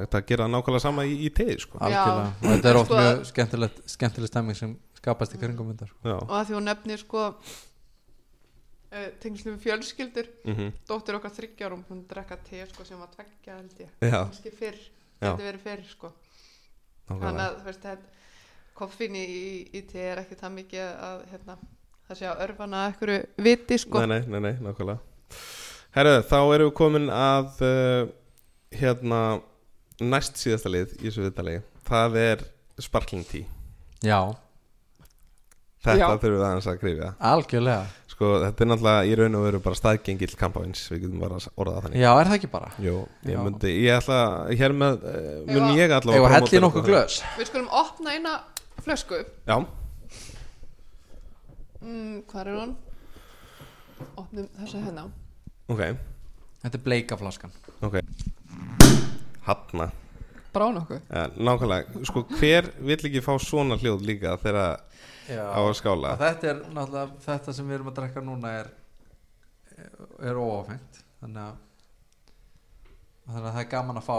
hægt 0.00 0.14
að 0.18 0.26
gera 0.26 0.48
nákvæmlega 0.50 0.80
sama 0.82 1.04
í, 1.06 1.14
í 1.26 1.30
teði 1.30 1.60
sko. 1.62 1.78
algjörlega. 1.78 2.32
Og 2.42 2.48
þetta 2.56 2.68
er 2.72 2.76
oft 2.80 2.90
Sko- 2.90 2.98
mjög 2.98 3.24
skemmtilegt 3.32 3.78
skemmtileg 3.94 4.28
stemming 4.32 4.56
sem 4.56 4.76
skapast 4.98 5.34
í 5.34 5.38
kringum 5.38 5.70
þetta 5.72 5.86
Já. 6.04 6.16
og 6.18 6.30
að 6.30 6.44
því 6.48 6.54
hún 6.58 6.64
nefnir 6.66 6.98
sko 6.98 7.22
uh, 8.92 9.08
tengslum 9.22 9.56
við 9.56 9.64
fjölskyldur. 9.66 10.28
Mm 10.44 10.72
dóttir 10.88 11.14
okkar 11.18 11.30
þryggjárum, 11.36 11.84
hún 11.90 12.04
drekka 12.10 12.36
te 12.44 12.66
sko, 12.66 12.84
sem 12.84 12.98
var 12.98 13.08
tveggja 13.14 13.56
held 13.56 13.78
ég. 13.78 13.90
Kannski 14.10 14.50
fyrr, 14.50 14.78
þetta 15.20 15.44
verið 15.44 15.60
fyrr 15.66 15.84
sko. 15.88 16.12
þannig 17.08 17.22
nákvæmlega. 17.22 17.48
að 17.48 17.58
þú 17.60 17.64
veist 17.64 17.82
þetta 17.82 18.06
koffin 18.74 19.14
í, 19.16 19.68
í 19.74 19.80
te 19.86 19.98
er 20.12 20.18
ekki 20.22 20.36
það 20.38 20.52
mikið 20.54 20.88
að 21.02 21.22
hérna, 21.32 21.56
það 22.08 22.16
sé 22.20 22.26
að 22.28 22.42
örfana 22.48 22.82
ekkur 22.92 23.12
viti 23.38 23.78
sko. 23.78 23.98
Nei, 24.06 24.06
nei, 24.06 24.26
nei, 24.28 24.40
nei, 24.40 24.52
nákvæmlega 24.60 24.98
Herðu, 25.96 26.16
þá 26.30 26.36
erum 26.54 26.68
við 26.70 26.74
komin 26.78 27.08
að 27.10 27.62
uh, 27.64 28.10
hérna 28.78 29.22
næst 30.00 30.36
síðasta 30.38 30.70
lið 30.70 30.92
í 31.00 31.08
þessu 31.08 31.24
viðtalegi 31.26 31.62
það 31.88 32.18
er 32.22 32.44
Sparkling 32.78 33.24
Tea. 33.26 33.46
Já, 34.06 34.20
Þetta 35.78 35.94
Já. 36.02 36.08
þurfum 36.18 36.32
við 36.34 36.42
aðeins 36.44 36.66
að 36.68 36.78
krifja 36.82 37.08
algjörlega. 37.22 37.82
Sko, 38.10 38.28
þetta 38.42 38.64
er 38.64 38.68
náttúrulega 38.72 39.02
í 39.06 39.12
raun 39.20 39.36
og 39.38 39.44
veru 39.46 39.60
bara 39.62 39.78
staðgengill 39.78 40.32
kampavins, 40.38 40.80
við 40.90 41.04
getum 41.04 41.20
bara 41.22 41.36
að 41.38 41.46
orða 41.54 41.74
það 41.76 41.84
þannig. 41.86 42.00
Já, 42.02 42.08
er 42.18 42.30
það 42.30 42.36
ekki 42.38 42.50
bara? 42.50 42.70
Jú, 42.82 42.94
ég 43.28 43.36
Já. 43.36 43.42
myndi, 43.46 43.74
ég 43.84 43.94
ætla, 44.00 44.18
hér 44.58 44.74
með 44.74 44.96
uh, 44.98 45.18
mun 45.46 45.54
Eigum 45.54 45.68
að- 45.68 45.78
ég 45.78 45.94
allavega 45.94 46.18
eða 46.18 46.32
promóta 46.32 46.50
helli 46.50 46.62
nokkuð 46.66 46.82
þetta. 46.82 46.94
glös? 46.94 47.18
Við 47.38 47.50
skulum 47.52 47.68
opna 47.82 48.16
eina 48.16 48.34
flösku. 48.82 49.20
Já, 49.46 49.56
mm, 51.82 52.16
hvað 52.30 52.42
er 52.42 52.58
hún? 52.58 52.74
Opnum 54.16 54.48
þessa 54.58 54.82
hérna. 54.84 55.06
Ok, 55.68 55.82
þetta 56.64 56.78
er 56.78 56.84
bleika 56.84 57.18
flaskan 57.20 57.52
ok. 57.84 57.98
Hanna, 59.48 59.88
brá 60.52 60.66
nokkuð. 60.74 61.00
Ja, 61.08 61.26
nákvæmlega. 61.36 62.02
Sko, 62.08 62.24
hver 62.38 62.68
vill 62.84 62.98
ekki 63.08 63.22
fá 63.24 63.32
svona 63.40 63.78
hljóð 63.80 64.04
líka 64.08 64.34
þegar 64.42 64.58
á 65.28 65.60
að 65.60 65.74
skála? 65.78 66.14
Og 66.16 66.20
þetta 66.22 66.50
er 66.50 66.60
náttúrulega 66.72 67.22
þetta 67.24 67.54
sem 67.56 67.68
við 67.68 67.78
erum 67.78 67.90
að 67.92 67.96
drekka 68.00 68.24
núna 68.24 68.52
er 68.62 68.70
er 70.24 70.34
óáfengt 70.40 71.00
þannig 71.20 71.42
að 71.44 71.56
þannig 73.28 73.46
að 73.46 73.52
það 73.52 73.62
er 73.62 73.70
gaman 73.72 74.00
að 74.00 74.06
fá 74.08 74.18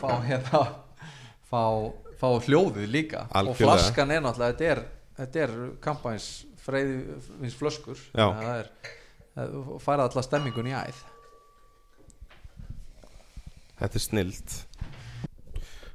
fá 0.00 0.10
hérna 0.24 0.60
fá, 1.50 1.62
fá 2.18 2.28
hljóðið 2.46 2.90
líka. 2.90 3.24
Og 3.28 3.36
Algjörlega. 3.42 3.62
flaskan 3.62 4.14
er 4.14 4.22
náttúrulega 4.24 4.54
þetta 4.54 4.70
er, 4.72 4.82
þetta 5.20 5.42
er 5.44 5.54
kampæns 5.84 6.28
freyðins 6.64 7.58
flöskur 7.58 7.98
Já. 8.14 8.24
þannig 8.24 8.42
að 8.42 8.48
það 8.48 8.62
er 8.62 8.70
það 9.34 9.58
færa 9.82 10.06
alla 10.08 10.24
stemmingun 10.24 10.70
í 10.70 10.76
æð. 10.78 11.02
Þetta 13.80 14.00
er 14.00 14.04
snilt. 14.04 14.56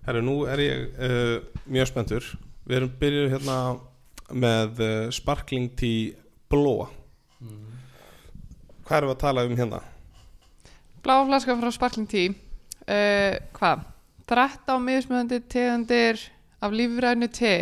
Herru, 0.06 0.24
nú 0.26 0.38
er 0.49 0.64
ég 0.64 0.86
uh, 0.99 1.36
mjög 1.70 1.91
spenntur. 1.91 2.32
Við 2.68 2.82
erum 2.82 2.95
byrjuð 3.02 3.34
hérna 3.34 3.60
með 4.30 4.82
uh, 4.84 4.95
Sparkling 5.16 5.72
Tea 5.80 6.14
Blóa 6.49 6.90
Hvað 8.90 8.98
erum 8.98 9.10
við 9.11 9.14
að 9.14 9.22
tala 9.22 9.41
um 9.45 9.52
hérna? 9.53 9.80
Bláa 11.06 11.26
flaska 11.28 11.56
frá 11.60 11.70
Sparkling 11.76 12.07
Tea. 12.10 12.32
Uh, 12.90 13.36
Hvað? 13.53 13.84
13 14.30 14.82
mismöðandi 14.82 15.38
tegundir 15.49 16.24
af 16.61 16.74
lífrænu 16.74 17.28
te 17.34 17.53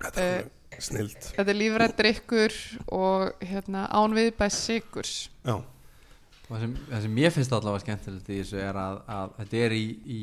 Þetta 0.00 0.24
er 0.24 0.48
snilt. 0.84 1.28
Þetta 1.36 1.52
er 1.52 1.58
lífrænt 1.58 1.96
drikkur 1.98 2.54
og 2.96 3.44
hérna, 3.44 3.86
án 3.92 4.14
viðbæs 4.16 4.56
sigurs 4.66 5.12
Já, 5.46 5.54
og 5.56 6.50
það 6.50 6.60
sem, 6.64 6.74
það 6.90 7.02
sem 7.06 7.20
ég 7.22 7.34
finnst 7.36 7.52
allavega 7.56 7.84
skemmtilegt 7.84 8.30
í 8.32 8.38
þessu 8.40 8.58
er 8.64 8.80
að, 8.80 8.98
að 9.18 9.36
þetta 9.42 9.60
er 9.66 9.76
í, 9.76 9.84
í 10.04 10.20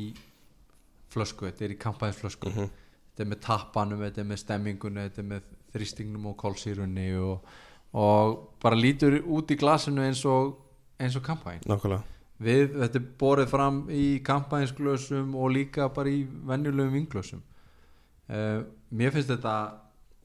flösku, 1.14 1.46
þetta 1.48 1.64
er 1.68 1.74
í 1.74 1.78
kampæðisflösku 1.86 2.52
Mhm. 2.52 2.68
þetta 3.14 3.24
er 3.24 3.30
með 3.32 3.40
tappanum, 3.46 4.02
þetta 4.04 4.20
er 4.24 4.28
með 4.32 4.42
stemmingunni 4.44 5.06
þetta 5.08 5.22
er 5.24 5.28
með 5.32 5.48
þrýstingnum 5.74 6.26
og 6.30 6.36
kólsýrunni 6.40 7.08
og, 7.20 7.48
og 7.94 8.36
bara 8.62 8.76
lítur 8.78 9.18
út 9.24 9.50
í 9.50 9.56
glasinu 9.60 10.04
eins 10.04 10.24
og 10.28 10.56
eins 11.00 11.16
og 11.16 11.22
kampæn 11.26 11.60
nákvæmlega. 11.68 12.02
Við, 12.38 12.72
þetta 12.78 12.98
er 13.00 13.06
borið 13.18 13.48
fram 13.50 13.78
í 13.90 14.04
kampænsglösum 14.22 15.32
og 15.34 15.50
líka 15.56 15.88
bara 15.90 16.08
í 16.12 16.20
venjulegum 16.46 16.92
vinglösum 16.94 17.40
uh, 18.30 18.62
mér 18.94 19.10
finnst 19.16 19.32
þetta 19.32 19.54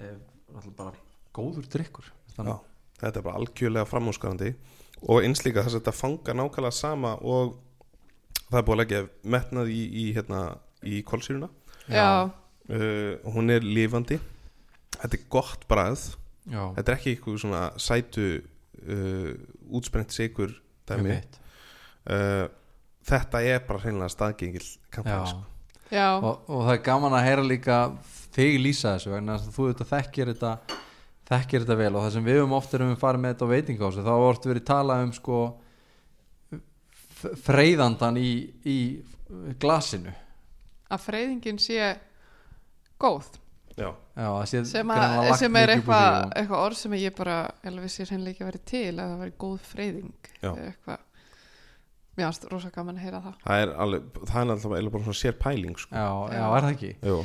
uh, 0.04 0.70
bara 0.78 0.98
góður 1.34 1.68
drikkur 1.72 2.08
Já, 2.38 2.56
þetta 3.02 3.20
er 3.20 3.26
bara 3.26 3.40
algjörlega 3.40 3.90
framhúsgarandi 3.90 4.54
og 5.04 5.26
eins 5.26 5.44
líka 5.46 5.64
þess 5.64 5.76
að 5.76 5.82
þetta 5.82 5.96
fanga 5.98 6.36
nákvæmlega 6.38 6.78
sama 6.78 7.16
og 7.20 7.58
það 8.54 8.60
er 8.60 8.66
búið 8.68 8.76
að 8.76 8.82
leggja 8.82 9.02
metnað 9.36 9.72
í, 9.74 9.82
í, 9.84 10.06
hérna, 10.16 10.42
í 10.86 11.02
kolsýruna. 11.08 11.50
Já, 11.92 12.30
uh, 12.30 13.32
hún 13.36 13.54
er 13.54 13.66
lifandi. 13.66 14.20
Þetta 14.94 15.18
er 15.18 15.24
gott 15.34 15.68
bragð. 15.70 16.12
Já, 16.44 16.64
þetta 16.78 16.92
er 16.92 16.98
ekki 16.98 17.14
eitthvað 17.14 17.40
svona 17.44 17.64
sætu 17.82 18.28
uh, 18.84 19.32
útsprengt 19.74 20.16
sigur 20.16 20.54
dæmi. 20.90 21.18
Uh, 22.04 22.46
þetta 23.08 23.44
er 23.48 23.64
bara 23.68 23.84
hreinlega 23.84 24.12
staðgengil 24.12 24.64
já, 24.64 25.20
og, 25.94 26.48
og 26.48 26.64
það 26.68 26.74
er 26.76 26.82
gaman 26.86 27.18
að 27.18 27.28
heyra 27.28 27.46
líka 27.46 27.80
þig 28.34 28.58
lýsa 28.62 28.96
þessu 28.96 29.14
vegna 29.14 29.38
að 29.38 29.52
þú 29.54 29.68
þetta 29.72 29.90
þekkir 29.92 30.32
þetta 30.34 30.54
þekkir 31.30 31.66
þetta 31.66 31.78
vel. 31.80 31.92
Og 31.94 32.06
það 32.06 32.16
sem 32.16 32.26
við 32.28 32.40
höfum 32.40 32.58
oft 32.58 32.74
erum 32.78 32.92
við 32.94 33.04
farið 33.04 33.24
með 33.24 33.36
þetta 33.36 33.48
á 33.48 33.54
veitingásu 33.54 34.06
þá 34.06 34.12
har 34.14 34.26
oft 34.30 34.50
verið 34.50 34.66
talað 34.70 35.06
um 35.08 35.14
sko 35.18 35.40
freyðandan 37.44 38.20
í, 38.20 38.32
í 38.68 38.78
glasinu. 39.62 40.12
Að 40.94 41.06
freyðingin 41.06 41.62
sé 41.62 41.94
góð. 43.02 43.32
Já, 43.74 43.90
Já, 44.14 44.28
sem, 44.46 44.92
að, 44.94 45.32
sem 45.42 45.56
er 45.58 45.72
eitthvað 45.74 46.28
eitthva 46.38 46.58
orð 46.62 46.78
sem 46.78 46.94
ég 47.00 47.16
bara 47.18 47.38
alveg 47.66 47.88
vissi 47.88 48.06
hreinlega 48.06 48.36
ekki 48.36 48.44
að 48.44 48.50
vera 48.52 48.60
til 48.70 48.92
að 48.92 49.00
það 49.00 49.22
væri 49.24 49.34
góð 49.42 49.56
freyðing 49.66 50.28
eitthvað 50.44 51.00
mér 52.18 52.28
finnst 52.30 52.44
rosa 52.52 52.70
gaman 52.74 52.98
að 53.00 53.06
heyra 53.08 53.22
það 53.24 53.38
það 53.44 53.62
er 53.64 53.72
alveg 53.86 54.18
það 54.30 54.42
er 54.44 54.52
alltaf 54.54 54.74
eiginlega 54.76 54.94
bara 54.96 55.06
svona 55.08 55.20
sér 55.22 55.38
pæling 55.42 55.80
sko. 55.82 55.96
Já, 55.96 56.10
já, 56.30 56.38
Já. 56.38 56.44
er 56.58 56.66
það 56.68 56.74
ekki? 56.76 56.92
Jú. 57.10 57.16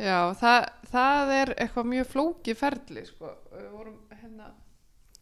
já, 0.00 0.18
það, 0.40 0.68
það 0.92 1.32
er 1.38 1.52
eitthvað 1.58 1.90
mjög 1.92 2.08
flóki 2.14 2.54
ferli 2.56 3.04
sko. 3.08 3.34
við 3.52 3.68
vorum 3.74 3.98
hérna 4.22 4.48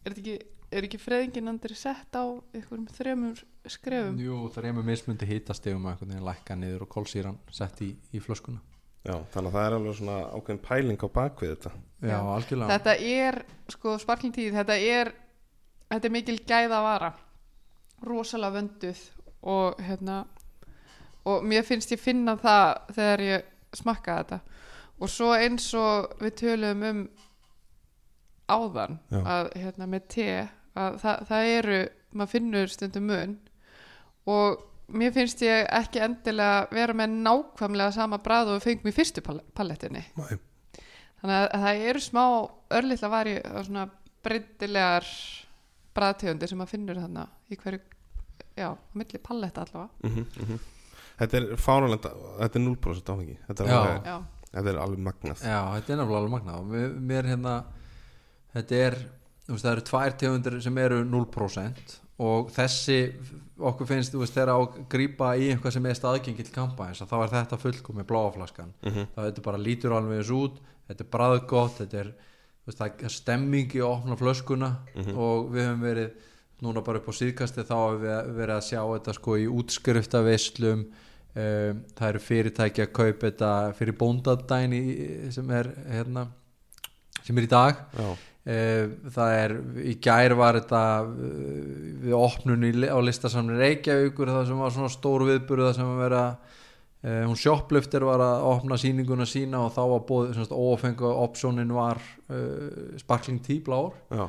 er 0.05 0.15
ekki, 0.15 0.37
er 0.71 0.87
ekki 0.87 1.01
freyðingin 1.01 1.51
andir 1.51 1.75
sett 1.75 2.15
á 2.15 2.23
einhverjum 2.55 2.87
þremur 2.95 3.43
skrefum 3.67 4.17
Jú, 4.23 4.39
með 4.55 4.87
mismundi 4.93 5.27
hitastegum 5.27 5.85
að 5.91 6.07
lækka 6.23 6.55
niður 6.55 6.87
og 6.87 6.91
kólsýran 6.95 7.37
sett 7.51 7.83
í, 7.83 7.91
í 8.15 8.23
flöskuna 8.23 8.63
Já, 9.07 9.21
þannig 9.31 9.51
að 9.51 9.53
það 9.55 9.65
er 9.67 9.75
alveg 9.77 9.95
svona 9.99 10.15
ákveðin 10.35 10.63
pæling 10.65 11.03
á 11.03 11.07
bakvið 11.15 11.51
þetta 11.53 11.71
Já, 11.75 12.09
Já. 12.11 12.17
algjörlega 12.33 12.73
þetta 12.77 12.95
er, 13.11 13.37
sko, 13.71 13.93
sparklingtíð 14.03 14.57
þetta 14.57 14.75
er, 14.83 15.11
þetta 15.91 16.09
er 16.09 16.15
mikil 16.15 16.39
gæða 16.47 16.81
vara 16.83 17.11
rosalega 18.07 18.57
vönduð 18.57 19.03
og 19.47 19.79
hérna 19.87 20.21
og 21.27 21.43
mér 21.47 21.65
finnst 21.67 21.91
ég 21.95 21.99
finna 22.01 22.37
það 22.39 22.93
þegar 22.95 23.23
ég 23.25 23.47
smakka 23.77 24.17
þetta 24.21 24.39
og 24.97 25.11
svo 25.11 25.33
eins 25.37 25.67
og 25.77 26.13
við 26.23 26.35
töluðum 26.41 26.85
um 26.91 27.01
áðan 28.47 28.97
Já. 29.11 29.19
að 29.27 29.49
hérna 29.59 29.87
með 29.91 30.07
te 30.13 30.27
að 30.77 30.97
það, 31.03 31.21
það 31.29 31.51
eru, 31.57 31.79
maður 32.15 32.31
finnur 32.33 32.71
stundum 32.71 33.07
mun 33.11 33.33
og 34.31 34.63
mér 34.97 35.11
finnst 35.15 35.41
ég 35.43 35.65
ekki 35.75 35.99
endilega 36.05 36.67
vera 36.71 36.95
með 36.95 37.17
nákvæmlega 37.25 37.95
sama 37.97 38.21
bræð 38.23 38.53
og 38.55 38.63
fengum 38.63 38.91
í 38.91 38.95
fyrstu 38.95 39.23
pal- 39.25 39.43
palettinni 39.57 40.05
Nei. 40.15 40.37
þannig 41.19 41.35
að 41.41 41.65
það 41.65 41.83
eru 41.91 42.03
smá 42.05 42.23
vari 43.11 43.35
og 43.51 43.67
svona 43.67 43.87
breytilegar 44.23 45.09
bræðtegundir 45.97 46.51
sem 46.51 46.59
maður 46.61 46.73
finnur 46.75 47.01
þannig 47.03 47.51
í 47.51 47.59
hverju 47.59 47.83
já, 48.57 48.67
á 48.73 48.77
milli 48.93 49.19
palletta 49.23 49.61
allavega. 49.65 49.89
Mm 50.03 50.59
Þetta 51.17 51.37
er 51.39 51.45
fáránlegt 51.57 52.03
Þetta 52.05 52.59
er 52.59 52.61
0% 52.61 53.09
áfengi. 53.09 53.37
Þetta 53.47 53.63
er, 53.63 53.67
Já. 53.71 53.77
alveg, 53.77 54.03
já, 54.05 54.17
þetta 54.53 54.69
er 54.69 54.77
alveg 54.83 54.99
magnað. 55.07 55.39
Já, 55.41 55.61
þetta 55.73 55.93
er 55.93 55.97
nefnilega 55.97 56.19
alveg 56.21 56.33
magnað. 56.35 56.59
Og 56.59 56.67
við- 56.75 56.99
mér 57.09 57.23
hérna 57.31 57.53
þetta 58.53 58.81
er, 58.87 58.97
þú 59.47 59.55
veist, 59.55 59.65
það 59.65 59.71
eru 59.71 59.81
tvær 59.89 60.17
tegundir 60.21 60.61
sem 60.61 60.77
eru 60.77 60.99
0% 61.05 61.95
og 62.19 62.51
þessi, 62.53 62.99
okkur 63.59 63.87
finnst 63.89 64.13
þú 64.13 64.21
veist, 64.23 64.33
þegar 64.37 64.53
á 64.53 64.57
að 64.61 64.77
grípa 64.89 65.31
í 65.37 65.49
eitthvað 65.53 65.73
sem 65.73 65.85
er 65.85 65.97
staðgengill 65.97 66.51
kampæns, 66.53 67.01
þá 67.05 67.17
er 67.23 67.33
þetta 67.33 67.59
fullkomi 67.61 68.03
bláaflaskan, 68.09 68.73
mm 68.83 68.91
-hmm. 68.93 69.07
þá 69.15 69.19
þetta 69.27 69.41
bara 69.45 69.57
lítur 69.57 69.91
alveg 69.97 70.17
eins 70.21 70.29
út, 70.33 70.57
þetta 70.87 71.01
er 71.03 71.11
bræðgott 71.17 71.77
þetta 71.81 71.97
er, 71.99 72.07
þú 72.61 72.65
veist, 72.71 72.77
það 72.79 73.03
er 73.03 73.09
stemming 73.09 73.69
í 73.73 73.79
að 73.81 73.91
opna 73.93 74.15
flöskuna 74.17 74.69
Mhm. 74.95 75.17
og 75.17 75.51
við 75.51 75.65
höfum 75.67 75.81
verið, 75.81 76.11
núna 76.63 76.83
bara 76.85 77.01
upp 77.01 77.11
á 77.11 77.13
síðkasti 77.19 77.65
þá 77.67 77.75
hefur 77.77 77.99
við 78.05 78.31
verið 78.39 78.55
að 78.55 78.65
sjá 78.69 78.81
þetta 78.81 79.17
sko 79.17 79.37
í 79.37 79.45
útskriftavislum 79.59 80.87
um, 80.87 81.83
það 81.97 82.07
eru 82.09 82.23
fyrirtæki 82.29 82.85
að 82.85 82.95
kaupa 82.95 83.29
þetta 83.29 83.51
fyrir 83.77 83.99
bóndadæni 83.99 84.81
sem 85.35 85.53
er 85.53 85.71
hérna 85.91 86.27
sem 87.27 87.37
er 87.37 87.47
í 87.47 87.51
dag. 87.51 87.85
Eh, 88.47 88.85
það 89.11 89.33
er, 89.35 89.53
í 89.91 89.93
gær 89.99 90.37
var 90.39 90.55
þetta 90.61 90.81
eh, 91.03 91.63
við 92.05 92.13
opnun 92.15 92.63
í, 92.63 92.69
á 92.87 92.95
listasamni 93.03 93.57
Reykjavíkur 93.59 94.31
það 94.31 94.45
sem 94.47 94.61
var 94.63 94.71
svona 94.71 94.91
stór 94.93 95.25
viðburða 95.27 95.73
sem 95.75 95.89
að 95.91 95.99
vera 96.05 96.21
eh, 97.03 97.25
hún 97.25 97.35
shopplifter 97.35 98.05
var 98.07 98.23
að 98.23 98.45
opna 98.53 98.77
sýninguna 98.79 99.27
sína 99.27 99.65
og 99.65 99.75
þá 99.75 99.81
var 99.91 100.31
semst 100.37 100.55
ófengu 100.55 101.11
optionin 101.11 101.75
var 101.75 101.99
uh, 101.99 102.95
sparkling 103.01 103.43
tíblár 103.43 103.97
já, 104.07 104.23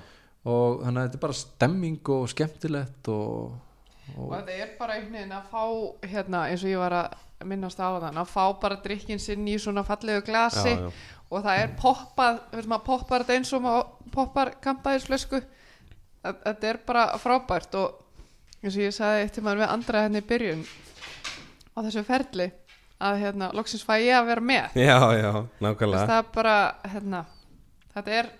og 0.48 0.82
þannig 0.84 1.00
að 1.02 1.06
þetta 1.08 1.18
er 1.18 1.24
bara 1.26 1.36
stemming 1.42 2.10
og 2.14 2.26
skemmtilegt 2.32 3.10
og, 3.12 3.52
og 4.16 4.24
og 4.24 4.34
þetta 4.38 4.56
er 4.64 4.70
bara 4.78 4.96
einhvern 4.96 5.16
veginn 5.18 5.36
að 5.36 5.48
fá 5.52 5.62
hérna, 6.14 6.42
eins 6.48 6.64
og 6.64 6.70
ég 6.72 6.80
var 6.80 6.96
að 7.02 7.46
minnast 7.48 7.78
á 7.78 7.88
þann 8.02 8.18
að 8.22 8.30
fá 8.32 8.44
bara 8.62 8.80
drikkin 8.82 9.20
sinn 9.22 9.46
í 9.46 9.58
svona 9.62 9.84
fallegu 9.86 10.24
glasi 10.26 10.72
já, 10.72 10.80
já. 10.88 10.90
og 11.30 11.44
það 11.44 11.60
er 11.62 11.74
poppað 11.78 12.40
veist 12.56 12.70
maður 12.72 12.86
poppar 12.88 13.22
þetta 13.26 13.36
eins 13.38 13.52
og 13.54 13.62
maður 13.66 14.12
poppar 14.16 14.50
kampaðisflösku. 14.64 15.42
Þa- 16.24 16.38
þetta 16.46 16.70
er 16.72 16.78
bara 16.88 17.04
frábært 17.22 17.76
og 17.78 18.00
eins 18.64 18.74
og 18.74 18.82
ég 18.88 18.96
sagði 18.96 19.20
eitt 19.26 19.36
tíma 19.38 19.54
við 19.60 19.68
andra 19.70 20.02
henni 20.06 20.18
í 20.24 20.26
byrjun 20.32 20.64
á 20.66 21.78
þessu 21.84 22.02
ferli 22.08 22.48
að 22.98 23.20
hérna, 23.22 23.52
loksins 23.54 23.84
fæ 23.86 23.92
ég 24.02 24.16
að 24.18 24.26
vera 24.32 24.42
með. 24.42 24.72
Já, 24.74 24.96
já, 25.14 25.30
nákvæmlega. 25.62 26.06
Það 26.10 26.16
er 26.24 26.30
bara 26.34 26.56
hérna, 26.90 27.20
þetta 27.94 28.16
er 28.18 28.30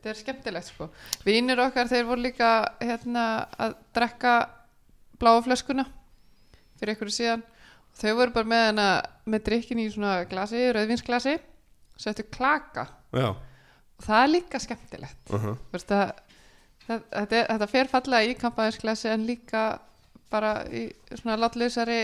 þetta 0.00 0.10
er 0.14 0.18
skemmtilegt 0.20 0.70
sko. 0.72 0.88
Vínir 1.26 1.60
okkar 1.60 1.90
þeir 1.90 2.06
voru 2.08 2.24
líka 2.24 2.50
hérna, 2.80 3.24
að 3.60 3.74
drekka 3.96 4.34
bláa 5.20 5.42
flöskuna 5.44 5.84
fyrir 6.80 6.94
einhverju 6.94 7.12
síðan. 7.12 7.42
Þau 8.00 8.14
voru 8.16 8.32
bara 8.32 8.48
með 8.48 8.64
hana 8.70 8.88
með 9.28 9.44
drikkin 9.50 9.82
í 9.82 9.90
svona 9.92 10.22
glasi, 10.30 10.62
rauðvinsglasi 10.72 11.36
settu 12.00 12.24
klaka. 12.32 12.86
Já, 13.12 13.28
og 13.34 14.06
það 14.06 14.22
er 14.24 14.32
líka 14.32 14.60
skemmtilegt. 14.62 15.20
Uh 15.36 15.50
Vist, 15.74 15.92
að, 15.92 16.14
það, 16.86 17.04
þetta, 17.12 17.36
er- 17.42 17.50
þetta 17.52 17.68
fer 17.74 17.90
fallega 17.92 18.30
í 18.32 18.38
kampaðisglasi 18.40 19.12
en 19.12 19.26
líka 19.28 19.64
bara 20.30 20.54
í 20.72 20.86
svona 21.18 21.36
látlausari 21.42 22.00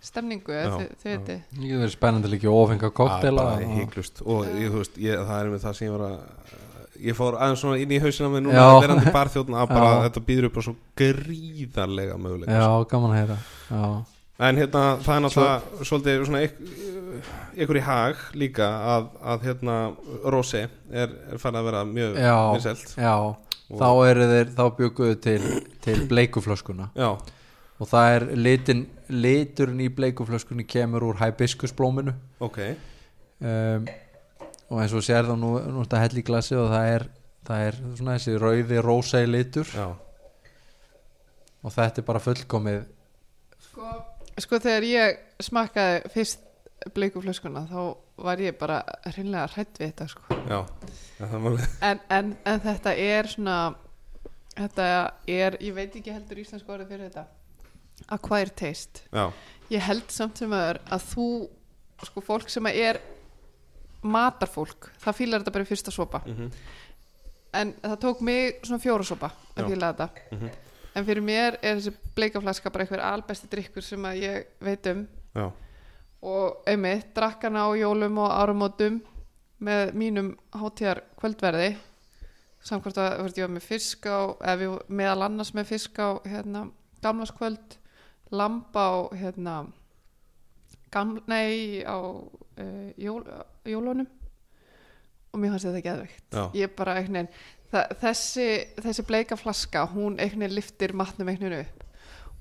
stemningu 0.00 0.48
þið, 0.56 0.92
viti 1.04 1.34
það 1.52 1.80
verið 1.84 1.90
spennandi 1.92 2.30
líka 2.32 2.48
ófenga 2.56 2.88
koktela 2.96 3.42
híklust 3.60 4.22
og 4.24 4.46
ég, 4.56 4.72
veist, 4.72 4.94
ég, 4.96 5.18
það 5.28 5.42
er 5.42 5.50
með 5.52 5.66
það 5.66 5.74
sem 5.76 5.86
ég 5.90 5.92
var 5.92 6.04
að 6.06 6.62
ég 7.06 7.16
fór 7.18 7.36
aðeins 7.40 7.60
svona 7.64 7.78
inn 7.82 7.92
í 7.96 7.98
hausina 8.02 8.28
með 8.32 8.46
núna 8.46 8.60
Já. 8.62 8.70
verandi 8.84 9.12
barþjóðn 9.14 9.56
að 9.62 9.68
bara 9.74 9.90
Já. 9.94 10.00
þetta 10.06 10.22
býður 10.28 10.48
upp 10.50 10.58
á 10.58 10.62
svo 10.66 10.74
gríðarlega 11.00 12.16
möguleika 12.20 12.56
Já, 12.60 12.70
gaman 12.90 13.14
að 13.14 13.20
heyra 13.20 13.38
Já, 13.70 13.84
En 14.40 14.56
hérna, 14.56 14.82
það 15.04 15.14
er 15.18 15.22
náttúrulega 15.26 15.84
svolítið 15.84 16.22
svona 16.24 16.38
ykk, 16.46 16.60
ykkur 17.60 17.76
í 17.76 17.82
hag 17.84 18.22
líka 18.40 18.68
að, 18.94 19.08
að 19.34 19.42
hérna 19.50 19.74
Rósi 20.32 20.62
er, 20.64 21.12
er 21.28 21.42
farið 21.42 21.58
að 21.60 21.66
vera 21.68 21.82
mjög 21.90 22.16
Já. 22.16 22.36
vinsælt. 22.54 22.94
já. 22.96 23.16
Þá 23.70 23.88
eru 24.08 24.28
þeir, 24.32 24.48
þá 24.56 24.62
bjökuðu 24.78 25.18
til, 25.26 25.42
til 25.84 25.98
bleikuflöskuna. 26.10 26.88
Já, 26.98 27.10
og 27.80 27.90
það 27.92 28.14
er 28.16 28.24
litin, 28.48 28.80
liturinn 29.12 29.84
í 29.84 29.90
bleikuflöskunni 29.94 30.64
kemur 30.66 31.04
úr 31.10 31.20
hibiskusblóminu. 31.20 32.16
Ok. 32.42 32.58
Um, 33.44 33.84
og 34.70 34.82
eins 34.82 34.94
og 34.94 35.04
sér 35.04 35.26
þá 35.26 35.34
nú, 35.38 35.56
nú 35.58 35.82
er 35.82 35.88
þetta 35.88 36.02
hell 36.04 36.20
í 36.20 36.26
glasi 36.26 36.56
og 36.58 36.70
það 36.70 36.92
er, 36.94 37.06
það 37.48 37.64
er 37.66 37.80
svona 37.98 38.14
þessi 38.18 38.36
rauði 38.38 38.84
rósæ 38.86 39.24
litur. 39.26 39.72
Já, 39.74 39.88
og 41.60 41.74
þetta 41.74 42.02
er 42.02 42.06
bara 42.06 42.22
fullkomið. 42.24 42.86
Sko, 43.66 43.90
sko 44.46 44.62
þegar 44.62 44.86
ég 44.88 45.20
smakkaði 45.42 46.14
fyrst 46.14 46.46
bleikuflöskuna 46.96 47.66
þá 47.68 47.80
var 48.24 48.40
ég 48.40 48.56
bara 48.60 48.80
hreinlega 49.10 49.50
hrætt 49.52 49.80
við 49.80 49.90
þetta 49.90 50.06
sko. 50.08 50.38
já, 50.48 50.60
en, 51.84 52.00
en, 52.08 52.32
en 52.48 52.62
þetta 52.64 52.94
er 52.96 53.28
svona 53.28 53.58
þetta 54.56 54.88
er, 55.28 55.56
ég 55.60 55.76
veit 55.76 55.94
ekki 55.96 56.14
heldur 56.14 56.40
íslensku 56.40 56.72
orðið 56.74 56.92
fyrir 56.94 57.10
þetta. 57.10 57.26
Acquired 58.16 58.54
taste. 58.56 59.04
Já, 59.12 59.28
ég 59.72 59.84
held 59.84 60.12
samt 60.12 60.40
sem 60.40 60.52
að, 60.56 60.80
að 60.88 61.08
þú 61.12 61.30
sko 62.08 62.24
fólk 62.24 62.52
sem 62.52 62.68
er 62.72 63.00
matarfólk, 64.02 64.92
það 65.02 65.16
fílar 65.16 65.42
þetta 65.42 65.52
bara 65.56 65.66
í 65.66 65.70
fyrsta 65.70 65.92
sopa. 65.94 66.22
Mm 66.26 66.52
en 67.56 67.72
það 67.82 67.96
tók 68.04 68.22
mig 68.24 68.60
svona 68.64 68.82
fjóra 68.82 69.06
sopa 69.06 69.30
að 69.56 69.72
fíla 69.72 69.92
þetta. 69.92 70.08
Mhm. 70.30 70.50
en 70.94 71.04
fyrir 71.06 71.22
mér 71.22 71.56
er 71.62 71.76
þessi 71.76 71.92
bleikaflaska 72.16 72.70
bara 72.70 72.84
einhver 72.84 73.00
albesti 73.00 73.46
drikkur 73.46 73.82
sem 73.82 74.02
að 74.02 74.22
ég 74.22 74.46
veit 74.60 74.86
um. 74.86 75.06
Já, 75.34 75.52
og 76.22 76.62
einmitt 76.66 77.14
drakk 77.14 77.42
hana 77.42 77.62
á 77.62 77.70
jólum 77.78 78.18
og 78.18 78.30
áramótum 78.30 79.00
með 79.60 79.94
mínum 79.94 80.36
hátíðar 80.52 81.02
kvöldverði. 81.16 81.76
Samkvæmt 82.62 82.98
að 82.98 83.16
þú 83.16 83.22
veist, 83.22 83.38
ég 83.38 83.46
var 83.46 83.54
með 83.54 83.62
fisk 83.62 84.06
á 84.06 84.18
eða 84.40 84.56
við 84.58 84.78
meðal 84.88 85.22
annars 85.22 85.54
með 85.54 85.66
fisk 85.66 85.98
á 85.98 86.08
hérna, 86.26 86.70
gamlaskvöld 87.00 87.76
lamb 88.30 88.74
á 88.76 89.08
hérna 89.14 89.72
gam, 90.92 91.16
nei 91.30 91.82
á 91.86 91.96
uh, 92.00 92.88
jól, 93.00 93.22
jólunum. 93.68 94.08
Og 95.30 95.38
mér 95.38 95.52
fannst 95.54 95.68
þetta 95.68 95.84
geðveikt. 95.84 96.38
Ég 96.58 96.72
bara 96.78 96.96
einhvern 96.98 97.28
veginn 97.30 97.94
þessi, 98.00 98.46
þessi 98.82 99.04
bleika 99.06 99.36
flaska 99.38 99.84
hún 99.92 100.16
einhvern 100.18 100.42
veginn 100.42 100.56
liftir 100.58 100.94
matnum 100.98 101.28
einhvern 101.30 101.54
veginn 101.54 101.68
upp. 101.68 101.84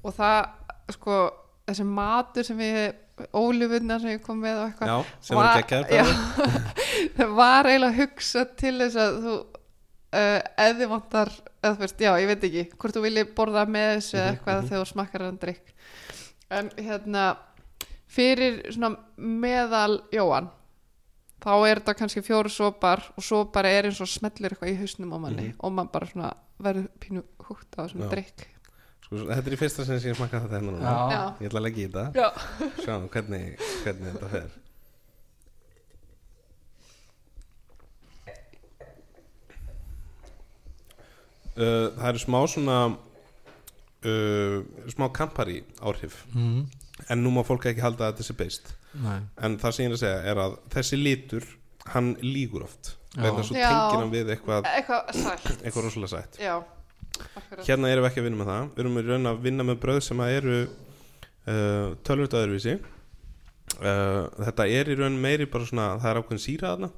Og 0.02 0.16
það 0.18 0.96
sko, 0.96 1.18
þessi 1.70 1.86
matur 1.86 2.48
sem 2.48 2.58
við 2.58 2.80
ólífunna 3.36 4.00
sem 4.02 4.14
ég 4.16 4.22
kom 4.26 4.40
með 4.42 4.62
og 4.64 4.70
eitthvað 4.72 5.14
sem 5.28 5.38
var- 5.38 5.60
geggjað 5.60 5.90
já, 5.94 6.04
bara. 6.08 6.62
það 7.20 7.34
var 7.38 7.68
eiginlega 7.70 7.98
hugsa 8.00 8.46
til 8.58 8.74
þess 8.80 8.96
að 9.04 9.18
þú 9.26 9.34
uh, 9.36 10.40
ef 10.66 10.78
þið 10.80 10.90
vantar 10.96 11.32
eða 11.60 11.74
þú 11.76 11.84
veist, 11.84 12.00
já, 12.08 12.12
ég 12.24 12.30
veit 12.32 12.46
ekki, 12.50 12.64
hvort 12.80 12.96
þú 12.98 13.04
vilji 13.06 13.26
borða 13.38 13.66
með 13.70 13.90
þessu 13.98 14.16
eða 14.18 14.24
Mhm, 14.24 14.38
eitthvað 14.40 14.64
þegar 14.70 14.82
þú 14.86 14.90
smakkar 14.94 15.26
hann 15.28 15.40
drikk 15.44 15.74
en 16.60 16.72
hérna 16.80 17.26
fyrir 18.10 18.62
svona 18.74 18.96
meðal 19.18 20.02
Jóan 20.14 20.50
þá 21.40 21.52
er 21.70 21.80
þetta 21.80 21.96
kannski 22.02 22.24
fjóru 22.26 22.52
sopar 22.52 23.04
og 23.16 23.24
sopar 23.24 23.68
er 23.70 23.90
eins 23.90 24.02
og 24.04 24.10
smellir 24.12 24.54
eitthvað 24.54 24.74
í 24.74 24.80
hausnum 24.82 25.16
á 25.16 25.18
manni 25.24 25.50
og 25.58 25.76
maður 25.76 25.94
bara 25.96 26.10
svona 26.12 26.32
verður 26.60 26.88
pínu 27.00 27.24
húgt 27.48 27.78
á. 27.80 27.88
Já. 27.88 28.08
drikk 28.12 28.48
Sko, 29.06 29.22
Þetta 29.30 29.46
er 29.48 29.56
í 29.56 29.60
fyrsta 29.60 29.86
sem 29.88 30.02
ég 30.04 30.18
smakka 30.18 30.42
þetta 30.44 30.60
hérna 30.60 30.74
núna 30.76 30.90
Já. 30.90 30.98
Já. 31.14 31.22
Ég 31.40 31.52
ætla 31.52 31.62
að 31.62 31.68
leggja 31.68 31.86
í 31.86 31.92
þetta 31.94 32.06
Já. 32.20 32.28
Sjáum 32.84 33.08
hvernig, 33.14 33.70
hvernig 33.86 34.18
þetta 34.18 34.32
fer 34.34 34.50
uh, 41.56 41.88
Það 41.96 42.10
eru 42.12 42.24
smá 42.26 42.40
svona 42.52 42.78
uh, 44.04 44.60
smá 44.92 45.08
kampari 45.16 45.62
áhrif 45.80 46.20
mm. 46.36 46.62
En 47.10 47.24
nú 47.24 47.32
má 47.34 47.42
fólk 47.48 47.70
ekki 47.72 47.84
halda 47.84 48.08
að 48.08 48.14
þetta 48.14 48.28
sé 48.28 48.36
beist 48.40 48.74
Nei. 49.00 49.20
en 49.46 49.58
það 49.62 49.76
sem 49.76 49.86
ég 49.86 49.90
er 49.90 49.96
að 49.96 50.04
segja 50.04 50.20
er 50.32 50.42
að 50.44 50.58
þessi 50.76 51.00
litur 51.00 51.48
hann 51.94 52.12
lígur 52.22 52.66
oft. 52.68 52.96
Já. 53.16 53.24
vegna 53.24 53.44
svo 53.46 53.56
tengir 53.58 53.98
hann 53.98 54.12
við 54.14 54.30
eitthvað 54.36 54.68
eitthvað 54.70 55.10
sælt 55.18 55.64
eitthvað 55.64 55.88
rosalega 55.88 56.12
sætt. 56.14 56.38
Hérna 57.66 57.90
erum 57.90 58.06
við 58.06 58.10
ekki 58.12 58.22
að 58.22 58.28
vinna 58.28 58.40
með 58.40 58.52
það. 58.52 58.70
Við 58.76 58.84
erum 58.84 59.00
í 59.00 59.04
raun 59.08 59.32
að 59.32 59.42
vinna 59.48 59.66
með 59.66 59.80
bröð 59.84 60.00
sem 60.06 60.22
að 60.24 60.34
eru 60.38 60.58
uh, 60.60 61.88
tölvöld 62.06 62.38
öðruvísi. 62.38 62.76
Uh, 63.80 64.30
þetta 64.38 64.68
er 64.78 64.92
í 64.92 64.98
raun 65.00 65.18
meiri 65.24 65.50
bara 65.50 65.68
svona, 65.68 65.88
það 66.04 66.12
er 66.12 66.22
ákveðin 66.22 66.44
síra 66.46 66.74
þarna. 66.76 66.92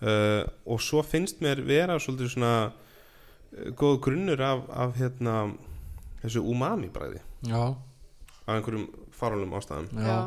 Uh, 0.00 0.44
og 0.68 0.84
svo 0.84 1.02
finnst 1.04 1.42
mér 1.44 1.64
vera 1.66 1.98
svolítið 2.00 2.34
svona 2.34 2.52
uh, 2.68 3.72
góð 3.76 3.98
grunnur 4.06 4.44
af, 4.44 4.62
af 4.72 4.94
hérna 5.00 5.34
þessu 6.22 6.40
umami 6.48 6.88
bræði 6.92 7.20
Já, 7.48 7.74
af 8.46 8.54
einhverjum 8.54 8.86
farunum 9.20 9.58
ástæðum 9.58 9.90
já, 9.94 10.08
Já. 10.08 10.18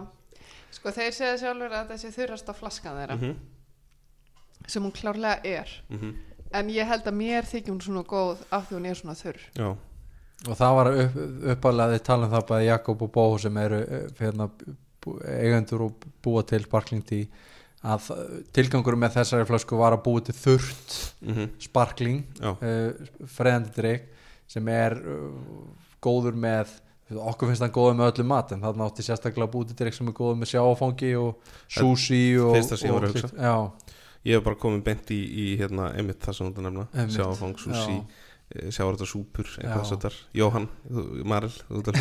Sko 0.74 0.94
þeir 0.96 1.18
segja 1.18 1.40
sjálfur 1.42 1.76
að 1.78 1.92
þessi 1.94 2.14
þurrast 2.16 2.48
á 2.50 2.54
flaskan 2.58 3.02
þeirra 3.02 3.18
mm 3.20 3.42
sem 4.68 4.84
hún 4.84 4.94
klárlega 4.96 5.42
er. 5.44 5.72
En 6.54 6.70
ég 6.72 6.88
held 6.88 7.08
að 7.10 7.18
mér 7.18 7.48
þykja 7.50 7.74
hún 7.74 7.82
svona 7.84 8.04
góð 8.08 8.44
af 8.54 8.70
því 8.70 8.78
hún 8.78 8.86
er 8.88 9.00
svona 9.00 9.16
þurr. 9.20 9.42
Já, 9.58 9.70
og 10.48 10.60
það 10.60 10.76
var 10.78 10.90
upp, 10.92 11.18
uppalega 11.56 11.96
þið 11.98 12.06
tala 12.08 12.28
um 12.28 12.36
það 12.36 12.46
bæði 12.52 12.70
Jakob 12.70 13.04
og 13.04 13.12
Bó 13.18 13.26
sem 13.42 13.60
eru 13.64 13.82
eh, 13.84 14.06
hérna, 14.20 14.48
eigendur 15.34 15.88
og 15.88 16.08
búa 16.24 16.46
til 16.48 16.62
sparkling 16.64 17.04
tí 17.08 17.26
að 17.84 18.08
tilgangur 18.56 18.96
með 18.96 19.18
þessari 19.18 19.48
flösku 19.50 19.76
var 19.80 19.98
að 19.98 20.06
búa 20.06 20.24
til 20.24 20.36
þurrt 20.38 20.94
mm 21.26 21.50
sparkling 21.66 22.22
já, 22.40 22.54
uh, 22.54 23.26
freðandi 23.28 23.74
drikk 23.76 24.06
sem 24.48 24.70
er 24.72 24.96
uh, 25.02 25.66
góður 26.04 26.38
með 26.40 26.72
okkur 27.12 27.50
finnst 27.52 27.62
það 27.66 27.74
góður 27.76 27.98
með 28.00 28.12
öllu 28.14 28.26
mat 28.32 28.52
en 28.56 28.62
það 28.64 28.78
nátti 28.82 29.04
sérstaklega 29.06 29.52
búið 29.54 29.72
til 29.74 29.80
drikk 29.84 29.98
sem 29.98 30.08
er 30.10 30.16
góður 30.18 30.38
með 30.42 30.52
sjáfangi 30.54 31.12
og 31.20 31.56
sushi 31.68 32.22
og, 32.40 32.56
og 32.56 33.08
slíkt. 33.14 33.34
já, 33.38 33.56
ég 34.24 34.38
hef 34.40 34.46
bara 34.48 34.60
komið 34.64 34.84
bent 34.88 35.12
í, 35.14 35.20
í 35.20 35.48
hérna, 35.60 35.90
einmitt 35.98 36.24
það 36.24 36.38
sem 36.40 36.54
þú 36.56 36.64
nefna. 36.68 36.86
Sjáfang, 37.12 37.58
sushi, 37.60 37.98
Já. 38.54 38.70
sjávarta 38.76 39.06
súpur 39.10 39.48
eitthvað 39.58 39.86
svo 39.90 39.98
þar, 40.04 40.18
Jóhann, 40.38 40.68
Marel 41.26 41.50
þú 41.52 41.80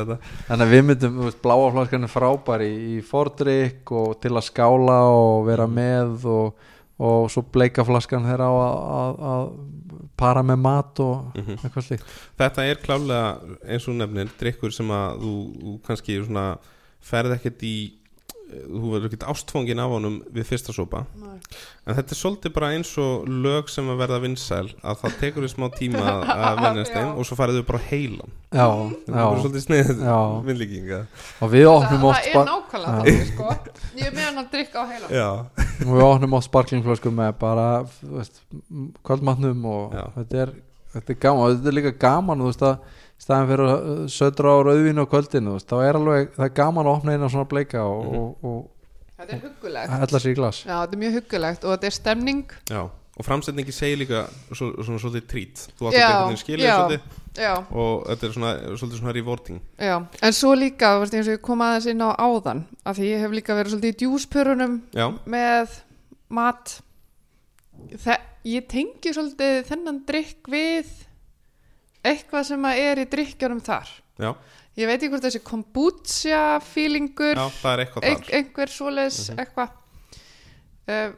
þetta. 0.00 0.16
þannig 0.48 0.64
að 0.66 0.72
við 0.74 0.86
myndum, 0.88 1.18
þú 1.20 1.26
veist, 1.28 1.40
bláa 1.44 1.68
flaskan 1.76 2.06
er 2.08 2.12
frábær 2.12 2.64
í, 2.66 2.72
í 2.96 3.02
fordrykk 3.06 3.92
og 3.96 4.16
til 4.24 4.32
að 4.34 4.46
skála 4.48 4.96
og 5.12 5.44
vera 5.46 5.68
með 5.70 6.26
og, 6.32 6.66
og 6.98 7.26
svo 7.30 7.42
bleika 7.52 7.84
flaskan 7.84 8.24
þeirra 8.24 8.46
að, 8.48 8.76
að, 8.96 9.18
að 9.32 10.06
para 10.16 10.42
með 10.42 10.56
mat 10.64 11.00
og 11.04 11.36
Mhm. 11.36 11.58
eitthvað 11.60 11.84
slíkt 11.90 12.14
þetta 12.40 12.64
er 12.70 12.80
klálega 12.80 13.58
eins 13.68 13.88
og 13.88 13.94
nefnir 13.98 14.30
drikkur 14.40 14.72
sem 14.72 14.88
að 14.96 15.20
þú, 15.20 15.32
þú 15.60 15.74
kannski 15.86 16.16
svona 16.24 16.46
ferð 17.00 17.36
ekkert 17.36 17.62
í 17.62 17.74
þú 18.46 18.90
verður 18.92 19.06
ekkert 19.08 19.24
ástfóngin 19.32 19.80
af 19.82 19.90
honum 19.90 20.16
við 20.34 20.44
fyrsta 20.46 20.72
sopa. 20.74 21.00
En 21.86 21.94
þetta 21.96 22.14
er 22.14 22.18
svolítið 22.18 22.52
bara 22.54 22.68
eins 22.76 22.92
og 23.02 23.24
lög 23.26 23.68
sem 23.72 23.88
að 23.90 23.98
verða 24.04 24.18
vinsæl 24.22 24.68
að 24.86 25.00
það 25.02 25.16
tekur 25.20 25.44
því 25.46 25.50
smá 25.52 25.66
tíma 25.74 26.02
að, 26.12 26.24
að 26.50 26.60
venjast 26.62 26.94
þeim 26.94 27.10
og 27.18 27.26
svo 27.28 27.38
farið 27.40 27.58
þau 27.60 27.66
bara 27.72 27.80
heilan 27.90 28.34
já, 28.54 28.66
þetta 28.66 29.10
er 29.10 29.16
bara 29.16 29.24
já, 29.26 29.40
svolítið 29.42 29.64
snið 29.66 29.90
vinnlíkinga. 30.46 31.00
Og 31.42 31.52
við 31.54 31.66
það, 31.66 31.72
opnum 31.80 32.06
oft 32.10 32.28
það 32.28 32.40
er 32.42 32.50
nákvæmlega 32.52 32.98
þannig 33.00 33.32
sko. 33.32 33.48
Ég 33.96 34.06
er 34.10 34.14
með 34.18 34.26
hann 34.28 34.42
að 34.44 34.50
drikka 34.54 34.76
á 34.78 34.84
heila 34.92 35.10
já, 35.18 35.28
og 35.86 35.90
við 35.96 36.04
opnum 36.06 36.38
oft 36.38 36.48
sparklingflöskur 36.50 37.16
með 37.18 37.32
bara 37.42 37.66
þú 37.98 38.12
veist, 38.20 38.40
m- 38.70 38.92
kvöldmatnum 39.06 39.66
og 39.74 39.98
þetta 40.20 40.42
er, 40.46 40.54
þetta 40.94 41.14
er 41.16 41.20
gaman. 41.26 41.42
Og 41.50 41.56
þetta 41.58 41.72
er 41.72 41.78
líka 41.80 41.94
gaman 42.06 42.42
þú 42.44 42.50
veist 42.52 42.64
að 42.70 42.94
staðan 43.18 43.48
fyrir 43.50 43.70
að 43.72 44.04
södra 44.12 44.52
á 44.52 44.58
rauðvínu 44.66 45.02
á 45.04 45.10
kvöldinu 45.12 45.56
þá 45.64 45.76
er 45.88 45.98
alveg, 46.00 46.30
það 46.36 46.44
er 46.50 46.54
gaman 46.60 46.86
að 46.86 46.96
opna 46.98 47.12
eina 47.16 47.28
svona 47.32 47.48
bleika 47.48 47.82
og, 47.84 48.04
Mhm. 48.04 48.16
og, 48.16 48.44
og, 48.44 48.70
þetta 49.18 49.32
er 49.32 49.40
huggulegt. 49.46 49.88
og 49.90 49.98
hella 50.04 50.18
sér 50.20 50.32
í 50.32 50.36
glas. 50.36 50.64
Já, 50.66 50.76
þetta 50.86 50.92
er 50.92 51.02
mjög 51.04 51.14
huggulegt 51.20 51.64
og 51.64 51.70
þetta 51.78 51.86
er 51.86 51.90
stemning. 51.90 52.44
Já 52.70 52.88
og 53.16 53.24
framsetningi 53.24 53.72
segir 53.72 53.96
líka 53.96 54.26
svo, 54.52 54.74
svona 54.84 54.98
svolítið 55.00 55.22
trít 55.30 55.60
þú 55.78 55.86
átt 55.88 55.94
að 55.96 56.02
einhvern 56.04 56.26
veginn 56.26 56.42
skilja 56.42 56.66
já. 56.68 56.76
svolítið. 56.76 57.70
og 57.72 58.04
þetta 58.10 58.26
er 58.26 58.32
svona, 58.34 58.50
svolítið 58.76 58.98
svona 59.00 59.14
rewarding. 59.16 59.60
Já, 59.78 60.06
en 60.22 60.32
svo 60.36 60.52
líka 60.54 60.90
þú 60.92 61.00
veist, 61.00 61.14
eins 61.16 61.28
og 61.30 61.32
ég 61.38 61.40
kom 61.40 61.58
aðeins 61.64 61.86
inn 61.86 62.04
á 62.04 62.12
áðan 62.20 62.64
af 62.84 62.96
því 62.98 63.08
ég 63.08 63.20
hef 63.24 63.30
líka 63.32 63.56
verið 63.56 63.72
svolítið 63.72 63.94
í 63.94 63.98
djúspörunum 64.02 64.74
já, 64.92 65.06
með 65.24 65.78
mat. 66.28 66.80
Þa, 68.04 68.18
ég 68.44 68.68
tengi 68.68 69.12
svolítið 69.16 69.64
þennan 69.70 70.04
drikk 70.08 70.48
við 70.52 70.86
eitthvað 72.10 72.46
sem 72.50 72.68
er 72.72 73.02
í 73.02 73.08
drikkjunum 73.12 73.62
þar. 73.66 73.90
Já, 74.16 74.30
ég 74.80 74.90
veit 74.90 74.96
ekki 74.98 75.10
hvort 75.12 75.26
þessi 75.26 75.42
kombucha 75.44 76.44
feelingur 76.64 77.40
það 77.58 77.84
ein, 78.00 78.24
einhver 78.40 78.72
svoleiðis 78.72 79.26
eitthvað. 79.36 79.74
Uh, 80.86 81.12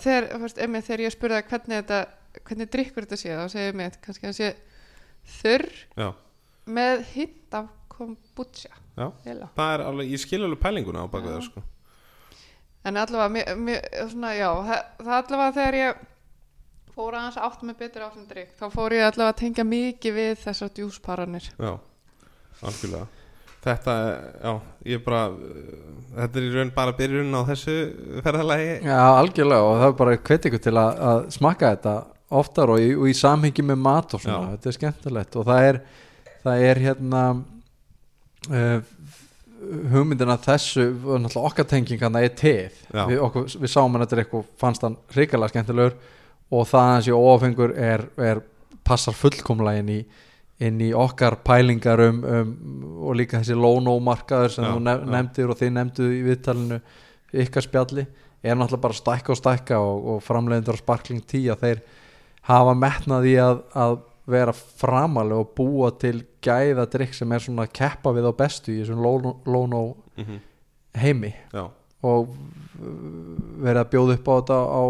þegar, 0.00 0.28
þegar 0.56 1.04
ég 1.04 1.14
spurði 1.14 1.38
það 1.38 1.48
hvernig 1.52 1.82
þetta 1.82 2.02
hvernig 2.40 2.70
drikkur 2.72 3.06
þetta 3.06 3.18
sé 3.20 3.34
þá 3.36 3.44
segir 3.52 3.76
mér 3.76 3.96
kannski 4.04 4.28
að 4.28 4.38
sé 4.38 4.50
þurr 5.40 5.66
já, 6.00 6.08
með 6.64 7.02
hint 7.12 7.58
af 7.58 7.68
kombucha 7.92 8.72
það 8.96 9.74
er 9.74 9.84
alveg, 9.86 10.10
ég 10.12 10.22
skilja 10.22 10.48
alveg 10.48 10.62
pælinguna 10.62 11.04
á 11.04 11.12
baku 11.12 11.28
Já. 11.28 11.34
það 11.36 11.44
sko. 11.46 11.62
En 12.82 12.98
allavega 12.98 13.30
mér, 13.30 13.50
mér, 13.62 13.84
svona, 14.10 14.32
það, 14.34 14.80
það 14.98 15.14
allavega 15.18 15.54
þegar 15.58 15.78
ég 15.78 16.00
fór 16.96 17.16
aðeins 17.16 17.38
að 17.40 17.48
átta 17.48 17.68
mig 17.68 17.78
betur 17.80 18.04
á 18.04 18.08
þessum 18.10 18.28
drikk 18.28 18.54
þá 18.58 18.66
fór 18.74 18.94
ég 18.96 19.06
allavega 19.06 19.32
að 19.32 19.40
tengja 19.40 19.64
mikið 19.68 20.16
við 20.18 20.32
þessar 20.42 20.72
djúsparanir 20.76 21.50
já, 21.50 21.72
algjörlega. 22.62 23.08
Þetta, 23.62 23.92
já, 24.42 24.52
ég 24.90 25.02
bara 25.04 25.20
uh, 25.30 25.82
þetta 26.16 26.40
er 26.40 26.46
í 26.48 26.54
raun 26.56 26.72
bara 26.74 26.94
byrjun 26.98 27.36
á 27.38 27.42
þessu 27.46 27.76
ferðalagi. 28.24 28.72
Já, 28.88 28.96
algjörlega 29.20 29.68
og 29.68 29.76
það 29.78 29.86
er 29.86 29.98
bara 30.00 30.16
hvet 30.18 30.48
ykkur 30.50 30.62
til 30.64 30.74
að, 30.74 31.02
að 31.12 31.20
smakka 31.36 31.70
þetta 31.76 31.92
oftar 32.42 32.72
og 32.74 32.82
í, 32.82 32.88
og 32.96 33.06
í 33.06 33.14
samhengi 33.14 33.64
með 33.68 33.78
mat 33.84 34.16
og 34.16 34.24
svona, 34.24 34.48
Já. 34.48 34.56
þetta 34.56 34.70
er 34.70 34.76
skemmtilegt 34.78 35.38
og 35.38 35.46
það 35.46 35.68
er, 35.68 35.78
það 36.42 36.64
er 36.70 36.80
hérna 36.88 37.22
uh, 38.50 38.90
hugmyndin 39.92 40.32
að 40.32 40.48
þessu 40.48 40.86
okkar 41.38 41.68
tenging 41.70 42.02
hann 42.02 42.18
er 42.18 42.32
teð 42.34 42.80
við, 42.90 43.18
okkur, 43.22 43.46
við 43.62 43.70
sáum 43.70 43.94
hann 43.94 44.04
þetta 44.04 44.24
eitthvað 44.24 44.48
fannst 44.58 44.86
hann 44.86 44.98
hrikalega 45.14 45.54
skemmtilegur 45.54 45.94
og 46.52 46.68
það 46.68 46.84
að 46.84 46.92
hans 46.92 47.08
í 47.08 47.16
óafengur 47.16 47.72
er, 47.78 48.04
er 48.20 48.42
passar 48.84 49.16
fullkomlega 49.16 49.82
inn 49.82 49.96
í 49.96 50.02
inn 50.62 50.78
í 50.84 50.92
okkar 50.94 51.40
pælingar 51.42 52.00
um, 52.04 52.20
um 52.22 52.50
og 53.08 53.16
líka 53.18 53.40
þessi 53.40 53.56
low-no-markaður 53.58 54.52
sem 54.54 54.66
Já, 54.66 54.70
þú 54.70 54.82
nef, 54.86 55.00
nefndir 55.10 55.50
og 55.50 55.58
þið 55.58 55.72
nefndu 55.78 56.10
í 56.12 56.20
viðtalinu 56.28 56.78
ykkar 57.42 57.66
spjalli 57.66 58.04
er 58.42 58.58
náttúrulega 58.58 58.84
bara 58.84 58.98
stækka 58.98 59.34
og 59.34 59.40
stækka 59.40 59.80
og, 59.82 60.06
og 60.14 60.22
framleiðendur 60.22 60.78
á 60.78 60.82
Sparkling 60.82 61.22
10 61.24 61.50
að 61.54 61.64
þeir 61.66 61.82
hafa 62.46 62.74
metnað 62.78 63.28
í 63.30 63.34
að, 63.42 63.62
að 63.74 63.96
vera 64.32 64.54
framalega 64.54 65.42
og 65.42 65.52
búa 65.56 65.90
til 65.98 66.20
gæða 66.44 66.86
drikk 66.90 67.16
sem 67.16 67.34
er 67.34 67.42
svona 67.42 67.66
að 67.66 67.74
keppa 67.80 68.14
við 68.14 68.28
á 68.30 68.32
bestu 68.38 68.74
í 68.74 68.80
þessum 68.82 69.02
low 69.02 69.94
mm 70.18 70.40
heimi 70.92 71.30
já, 71.52 71.62
og 72.04 72.34
verið 73.62 73.78
að 73.80 73.90
bjóða 73.94 74.16
upp 74.18 74.26
á 74.28 74.34
þetta 74.34 74.58
á 74.60 74.82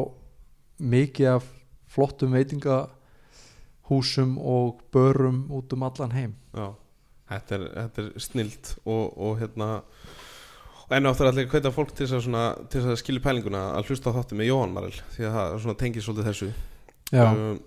mikið 0.83 1.33
af 1.37 1.49
flottum 1.93 2.37
veitingahúsum 2.37 4.37
og 4.39 4.85
börum 4.95 5.45
út 5.53 5.75
um 5.77 5.89
allan 5.89 6.17
heim 6.17 6.37
já 6.53 6.69
þetta 7.33 7.57
er, 7.57 7.65
þetta 7.79 8.05
er 8.05 8.21
snilt 8.21 8.75
og, 8.85 9.17
og 9.17 9.41
hérna 9.41 9.69
og 10.83 10.95
enn 10.97 11.09
áttur 11.09 11.31
allir 11.31 11.47
að 11.47 11.55
hvetja 11.55 11.75
fólk 11.75 11.93
til 11.97 12.09
þess 12.11 12.29
að, 12.29 12.79
að 12.83 13.01
skilja 13.01 13.25
pælinguna 13.25 13.63
að 13.79 13.91
hlusta 13.91 14.13
á 14.13 14.17
þáttu 14.19 14.39
með 14.39 14.51
Jóhann 14.51 14.75
Marel 14.75 14.97
því 15.15 15.29
að 15.29 15.59
það 15.65 15.79
tengir 15.81 16.05
svolítið 16.05 16.31
þessu 16.31 16.51
Já, 17.13 17.27
um, 17.29 17.59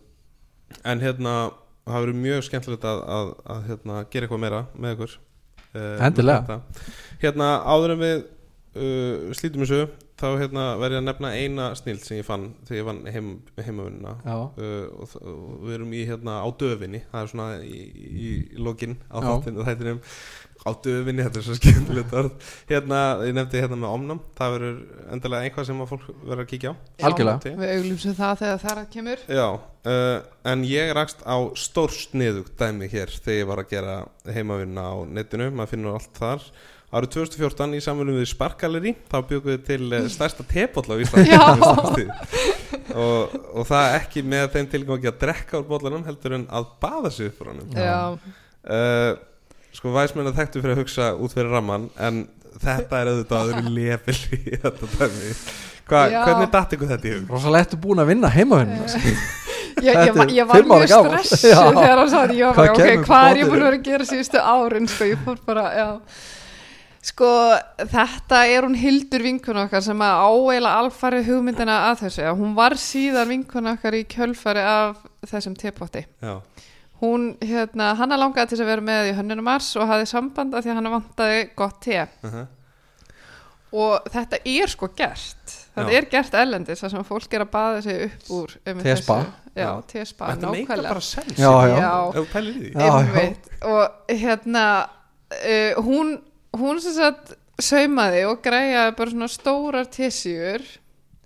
en 0.82 1.04
hérna 1.04 1.34
það 1.86 2.06
verður 2.06 2.22
mjög 2.24 2.46
skemmtilegt 2.48 2.88
að, 2.90 3.02
að, 3.16 3.32
að 3.56 3.68
hérna, 3.70 4.00
gera 4.10 4.28
eitthvað 4.28 4.42
meira 4.42 4.62
með 4.74 4.96
ykkur 4.96 5.14
uh, 5.14 6.08
Endilega. 6.08 6.42
með. 6.50 6.82
Hérna 7.22 7.50
áður 7.62 7.96
en 7.96 8.02
við 8.02 8.18
uh, 8.18 9.36
slítum 9.38 9.66
þessu 9.66 9.82
þá 10.16 10.28
hérna, 10.40 10.64
verð 10.80 10.96
ég 10.96 11.02
að 11.02 11.08
nefna 11.10 11.32
eina 11.36 11.68
snild 11.76 12.04
sem 12.06 12.20
ég 12.22 12.28
fann 12.28 12.48
þegar 12.68 12.80
ég 12.80 12.88
vann 12.88 13.02
heim, 13.12 13.30
heimavinnuna. 13.60 14.16
Já, 14.24 14.36
uh, 14.48 15.04
og, 15.04 15.16
og 15.20 15.54
við 15.66 15.78
erum 15.78 15.94
í 15.96 16.04
hérna 16.08 16.40
á 16.40 16.48
döfinni. 16.56 17.02
Það 17.12 17.22
er 17.22 17.32
svona 17.34 17.48
í, 17.60 17.80
í, 17.84 18.10
í 18.56 18.64
lokin 18.64 18.96
á 19.12 19.18
Já. 19.20 19.32
þættinum, 19.44 20.00
á 20.64 20.70
döfinni, 20.86 21.26
þetta 21.26 21.42
er 21.42 21.48
svo 21.50 21.58
skemmtilegt 21.60 22.16
orð. 22.22 22.46
Hérna, 22.70 23.00
ég 23.28 23.36
nefndi 23.36 23.64
hérna 23.66 23.80
með 23.82 23.96
omnam 23.98 24.22
það 24.40 24.56
verður 24.56 24.78
endilega 25.18 25.50
einhvað 25.50 25.68
sem 25.70 25.82
að 25.84 25.92
fólk 25.92 26.06
verður 26.14 26.44
að 26.46 26.52
kíkja 26.54 26.72
á. 26.72 26.76
Algjörlega. 27.10 27.56
Við 27.60 27.74
auglumsum 27.74 28.16
það 28.22 28.38
þegar 28.44 28.62
það 28.64 28.80
kemur. 28.96 29.26
Já, 29.42 29.48
uh, 29.92 30.14
en 30.54 30.64
ég 30.70 30.94
rakst 30.96 31.28
á 31.28 31.38
stórsniðugt 31.60 32.56
dæmi 32.62 32.88
hér 32.94 33.12
þegar 33.20 33.42
ég 33.42 33.52
var 33.52 33.64
að 33.66 33.76
gera 33.76 33.98
heimavinna 34.32 34.88
á 34.88 34.96
netinu, 35.12 35.52
maður 35.52 35.76
finnur 35.76 36.00
allt 36.00 36.24
þar 36.24 36.48
Árið 36.94 37.10
2014 37.16 37.74
í 37.76 37.80
samfunum 37.84 38.20
við 38.20 38.28
Sparkaleri 38.30 38.92
þá 39.10 39.16
byggum 39.28 39.52
við 39.56 39.64
til 39.68 39.88
eh, 39.98 40.06
stærsta 40.14 40.46
tebolla 40.48 40.96
á 40.96 41.02
Íslandi 41.02 41.32
Já. 41.34 41.42
og, 42.96 43.34
og 43.58 43.66
það 43.68 43.96
ekki 43.98 44.24
með 44.24 44.46
þeim 44.54 44.70
tilgangi 44.72 45.10
að 45.10 45.18
drekka 45.24 45.60
úr 45.60 45.66
bollanum 45.70 46.06
heldur 46.06 46.38
en 46.38 46.46
að 46.56 46.70
baða 46.84 47.12
sig 47.12 47.32
upp 47.32 47.42
frá 47.42 47.52
Já, 47.82 47.98
uh, 48.70 49.12
Sko 49.76 49.92
væsmenn 49.92 50.30
að 50.30 50.38
þekktu 50.40 50.62
fyrir 50.64 50.76
að 50.78 50.84
hugsa 50.84 51.10
út 51.20 51.34
fyrir 51.36 51.52
ramman 51.52 51.90
en 52.00 52.22
þetta 52.62 53.02
er 53.02 53.12
auðvitað 53.12 53.42
aður 53.42 53.72
lefil 53.80 54.20
í 54.38 54.44
þetta 54.62 54.92
dæmi 55.00 55.34
Hva. 55.86 56.00
Hvernig 56.10 56.48
datt 56.54 56.72
ykkur 56.74 56.90
þetta 56.90 57.10
í 57.10 57.12
hug? 57.18 57.26
Rosalega 57.30 57.66
ertu 57.68 57.78
búin 57.82 58.00
að 58.02 58.08
vinna 58.10 58.30
heimavinnuna 58.34 58.88
sko. 58.90 59.12
ég, 59.86 59.90
ég, 59.90 60.00
Þetta 60.00 60.16
var- 60.16 60.24
er 60.24 60.38
ég 60.38 60.48
var 60.50 60.64
mjög 60.70 60.88
Já. 60.90 61.02
þegar 61.36 62.00
hann 62.00 62.10
sagði 62.14 62.40
ég 62.40 62.56
var 62.56 62.72
Hvað 63.06 63.28
er 63.34 63.42
ég 63.42 63.52
búin 63.52 63.60
að 63.60 63.68
vera 63.68 63.76
að 63.76 63.86
gera 63.90 64.08
síðustu 64.10 64.42
árin 64.42 64.90
sko, 64.90 65.10
ég 65.12 65.22
fór 65.28 65.44
bara, 65.46 65.68
já 65.76 65.90
sko, 67.06 67.30
þetta 67.78 68.40
er 68.50 68.66
hún 68.66 68.78
Hildur 68.80 69.24
vinkuna 69.26 69.66
okkar 69.68 69.84
sem 69.86 70.02
að 70.02 70.24
áeila 70.26 70.72
alfarið 70.82 71.30
hugmyndina 71.30 71.76
að 71.92 72.06
þessu 72.06 72.26
að 72.26 72.40
hún 72.42 72.56
var 72.58 72.78
síðan 72.82 73.30
vinkuna 73.30 73.76
okkar 73.78 73.98
í 74.00 74.04
kjölfari 74.10 74.64
af 74.66 75.04
þessum 75.30 75.58
tepotti 75.60 76.06
Já, 76.24 76.40
hún, 77.04 77.36
hérna, 77.46 77.94
hann 78.00 78.16
langaði 78.16 78.50
til 78.50 78.58
þess 78.58 78.66
að 78.66 78.72
vera 78.74 78.88
með 78.90 79.12
í 79.12 79.16
hönnunum 79.20 79.46
mars 79.46 79.70
og 79.78 79.88
hafði 79.92 80.10
samband 80.10 80.56
af 80.56 80.66
því 80.66 80.74
að 80.74 80.82
hann 80.82 80.94
vantaði 80.96 81.46
gott 81.56 81.80
te 81.86 82.02
uh 82.02 82.34
-huh. 82.34 82.48
og 83.84 84.10
þetta 84.12 84.42
er 84.46 84.74
sko 84.74 84.90
gert 84.98 85.56
þetta 85.76 85.92
Já. 85.92 85.98
er 85.98 86.10
gert 86.12 86.34
ellendis 86.34 86.82
þar 86.82 86.94
sem 86.94 87.04
fólk 87.04 87.34
er 87.34 87.42
að 87.46 87.52
baða 87.52 87.82
sig 87.82 88.04
upp 88.06 88.30
úr 88.30 88.54
Tespa. 88.82 89.18
þessu. 89.20 89.32
já, 89.56 89.66
Já. 89.66 89.82
tespa, 89.88 90.28
Þetta 90.32 90.52
meika 90.52 90.74
nákvæmlega 90.74 90.94
bara 90.94 91.02
sens 91.02 91.38
Já, 91.38 91.52
já. 91.68 91.76
Já. 91.76 92.14
Já, 92.74 93.04
já. 93.14 93.36
og 93.62 93.90
hérna 94.10 94.90
uh, 95.32 95.84
hún, 95.86 96.18
hún 96.62 96.82
sem 96.84 96.96
sagt 96.98 97.36
saumaði 97.62 98.26
og 98.28 98.42
græjaði 98.44 98.96
bara 98.98 99.14
svona 99.14 99.32
stórar 99.32 99.88
tessjur 99.92 100.66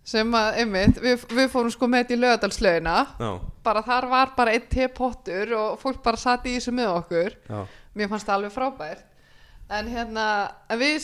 sem 0.09 0.33
að, 0.33 0.47
einmitt, 0.63 0.97
við, 1.01 1.25
við 1.37 1.51
fórum 1.53 1.73
sko 1.73 1.89
með 1.89 2.05
þetta 2.05 2.15
í 2.15 2.21
lögadalslaugina 2.23 2.95
Já, 3.19 3.29
bara 3.65 3.83
þar 3.85 4.07
var 4.09 4.33
bara 4.37 4.55
einn 4.57 4.65
tepottur 4.71 5.53
og 5.57 5.77
fólk 5.81 6.01
bara 6.05 6.17
satt 6.17 6.47
í 6.49 6.55
þessu 6.57 6.73
með 6.73 6.95
okkur. 6.95 7.37
Já, 7.49 7.59
mér 7.99 8.09
fannst 8.09 8.29
það 8.29 8.39
alveg 8.39 8.55
frábært. 8.55 9.05
En 9.69 9.85
hérna, 9.85 10.23
en 10.65 10.79
við 10.81 10.95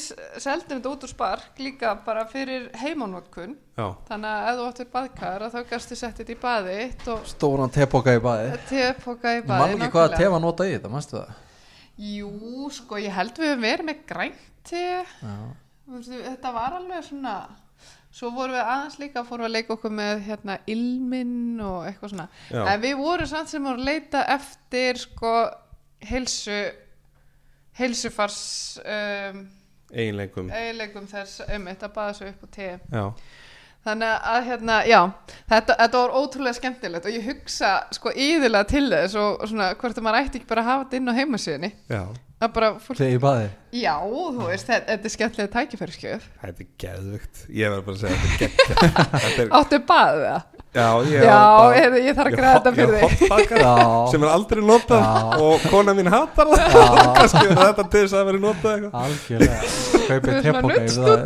seldum 0.42 0.80
þetta 0.80 0.90
út 0.90 1.04
úr 1.06 1.12
spark 1.12 1.60
líka 1.62 1.92
bara 2.02 2.24
fyrir 2.26 2.72
heimánvokkun 2.82 3.52
já. 3.78 3.92
Þannig 4.08 4.32
að 4.32 4.48
ef 4.50 4.58
þú 4.58 4.66
áttir 4.72 4.88
baðkar 4.96 5.46
að 5.46 5.54
þá 5.54 5.70
gastu 5.70 5.98
sett 6.00 6.18
þetta 6.18 6.34
í 6.34 6.40
baði 6.42 6.80
Stóran 7.30 7.74
tepoka 7.76 8.16
í 8.18 8.24
baði 8.24 8.56
tepoka 8.72 9.36
í 9.36 9.44
Ég 9.44 9.46
baði 9.46 9.76
man 9.78 9.86
ekki 9.86 9.94
hvað 9.94 10.08
að 10.08 10.18
tefa 10.24 10.40
nota 10.42 10.66
í 10.66 10.74
þetta, 10.74 10.94
mannstu 10.96 11.20
það? 11.20 11.45
Jú, 11.96 12.70
sko, 12.76 12.98
ég 13.00 13.14
held 13.16 13.38
við 13.40 13.54
höfum 13.54 13.68
verið 13.68 13.88
með 13.90 14.02
grænt 14.10 14.48
te 14.68 14.82
Já, 15.06 15.36
Þú 15.86 16.00
veist, 16.00 16.16
þetta 16.26 16.52
var 16.56 16.76
alveg 16.80 17.04
svona 17.06 17.36
svo 18.16 18.32
vorum 18.32 18.56
við 18.56 18.64
aðeins 18.64 18.96
líka 19.02 19.24
fórum 19.28 19.44
við 19.46 19.50
að 19.50 19.56
leika 19.58 19.76
okkur 19.76 19.94
með 19.94 20.22
hérna 20.26 20.56
ilminn 20.72 21.60
og 21.62 21.84
eitthvað 21.90 22.14
svona. 22.14 22.28
Já. 22.50 22.62
en 22.72 22.82
við 22.86 22.96
vorum 23.02 23.30
samt 23.30 23.52
sem 23.52 23.68
vorum 23.68 23.84
að 23.84 23.90
leita 23.92 24.24
eftir 24.36 25.02
sko 25.02 25.34
heilsu 26.10 26.60
heilsufars 27.76 28.40
um, 28.82 29.42
Eiginleikum. 29.96 31.08
þess 31.12 31.44
um 31.52 31.68
þetta 31.70 31.92
baða 31.96 32.16
svo 32.18 32.30
upp 32.32 32.46
á 32.46 32.48
te 32.56 32.70
Já, 32.80 33.06
þannig 33.86 34.28
að 34.34 34.50
hérna, 34.50 34.82
já 34.90 35.00
þetta, 35.52 35.78
þetta 35.82 36.02
var 36.04 36.16
ótrúlega 36.20 36.58
skemmtilegt 36.60 37.08
og 37.08 37.16
ég 37.16 37.28
hugsa 37.30 37.74
sko 37.96 38.14
íðilega 38.14 38.70
til 38.72 38.86
þess 38.92 39.18
og, 39.22 39.40
og 39.40 39.52
svona 39.52 39.72
hvort 39.80 40.00
að 40.00 40.08
maður 40.08 40.22
ætti 40.24 40.42
ekki 40.42 40.52
bara 40.52 40.66
að 40.66 40.72
hafa 40.72 40.86
þetta 40.86 41.02
inn 41.02 41.12
á 41.12 41.18
heimasíðunni. 41.20 41.74
Já. 41.94 42.06
Fólk, 42.36 42.98
Te 43.00 43.08
í 43.14 43.20
baði 43.22 43.46
já, 43.80 43.94
þú 44.04 44.50
veist 44.50 44.68
þetta, 44.68 44.92
þetta 44.92 45.08
er 45.08 45.14
skemmtilega 45.14 45.52
tækifæriskjöf 45.54 46.26
Þetta 46.42 46.66
er 46.66 46.68
geðvögt 46.84 47.40
Ég 47.48 47.72
verður 47.72 47.86
bara 47.88 47.96
að 47.96 48.02
segja 48.04 48.18
þetta 48.20 48.36
er 48.36 48.42
geðvögt 48.44 49.40
er, 49.46 49.54
áttu 49.56 49.80
baðið 49.88 50.26
það? 50.26 50.44
Já, 50.76 50.88
ég 51.08 51.24
Já, 51.24 51.36
bara- 51.36 51.76
heyrðu, 51.80 52.00
ég 52.06 52.14
þarf 52.18 52.30
að 52.30 52.36
græða 52.36 52.54
þetta 52.56 52.72
fyrir 52.76 52.96
ég 52.96 53.00
þig. 53.00 53.10
hotbakar 53.26 53.60
Já. 53.66 53.74
sem 54.12 54.24
er 54.26 54.30
aldrei 54.36 54.62
notað 54.70 55.02
Já. 55.06 55.10
og 55.48 55.68
kona 55.72 55.92
mín 55.98 56.10
hatar 56.12 56.48
það. 56.52 56.64
Kannski 57.20 57.44
er 57.46 57.56
þetta 57.62 57.84
til 57.96 58.02
þess 58.06 58.16
að 58.20 58.26
vera 58.32 58.42
notað 58.46 58.72
eitthvað. 58.76 58.94
Algjörlega. 59.06 59.58
Er 60.06 60.20
þetta 60.22 60.30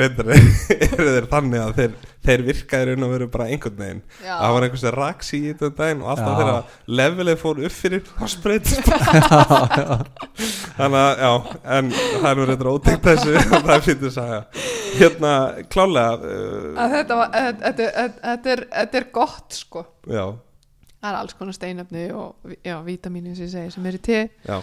reyndar 0.00 0.30
eru 0.34 1.10
þeir 1.14 1.26
þannig 1.30 1.60
að 1.62 1.72
þeir, 1.78 1.92
þeir 2.26 2.40
virkaði 2.48 2.84
raun 2.90 3.04
og 3.06 3.12
veru 3.14 3.26
bara 3.30 3.46
einhvern 3.52 3.76
veginn. 3.78 4.00
Já. 4.24 4.34
það 4.40 4.54
var 4.56 4.62
einhvers 4.66 4.82
veginn 4.86 4.96
raks 4.98 5.28
í 5.36 5.40
þetta 5.52 5.70
daginn 5.78 6.02
og 6.02 6.08
alltaf 6.14 6.30
Já. 6.30 6.36
þegar 6.40 6.58
levelið 7.00 7.38
fór 7.44 7.56
upp 7.68 7.76
fyrir 7.76 8.02
þá 8.10 8.24
spreytist 8.34 8.90
þannig 10.80 11.00
að 11.00 11.22
já 11.22 11.30
en 11.76 11.90
það 11.94 12.28
er 12.30 12.38
nú 12.40 12.46
reyndar 12.50 12.70
ótengt 12.72 13.06
þessu. 13.06 13.36
Það 13.50 13.70
er 13.76 13.84
fyrir 13.86 14.18
að 14.24 14.34
hérna 15.00 15.32
klálega 15.70 16.12
uh, 16.18 16.69
þetta, 16.76 17.18
er, 18.54 18.64
er 18.86 19.10
gott 19.14 19.56
sko. 19.56 19.84
Já, 20.10 20.24
það 21.00 21.10
er 21.10 21.18
alls 21.18 21.36
konar 21.38 21.56
steinöfni 21.56 22.04
og 22.16 22.56
já, 22.64 22.74
vítamínu 22.84 23.34
sem 23.36 23.46
ég 23.46 23.52
segi 23.54 23.74
sem 23.74 23.86
er 23.88 23.96
í 23.96 24.02
te 24.04 24.18
já, 24.44 24.56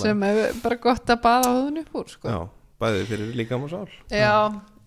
sem 0.00 0.24
er 0.28 0.40
bara 0.62 0.78
gott 0.80 1.12
að 1.12 1.20
baða 1.26 1.52
hóðun 1.52 1.82
upp 1.82 1.98
úr 2.00 2.08
sko. 2.14 2.32
já, 2.32 2.38
bæði 2.80 3.04
fyrir 3.10 3.34
líkam 3.42 3.66
og 3.66 3.74
sál. 3.74 3.98
Já, 4.08 4.32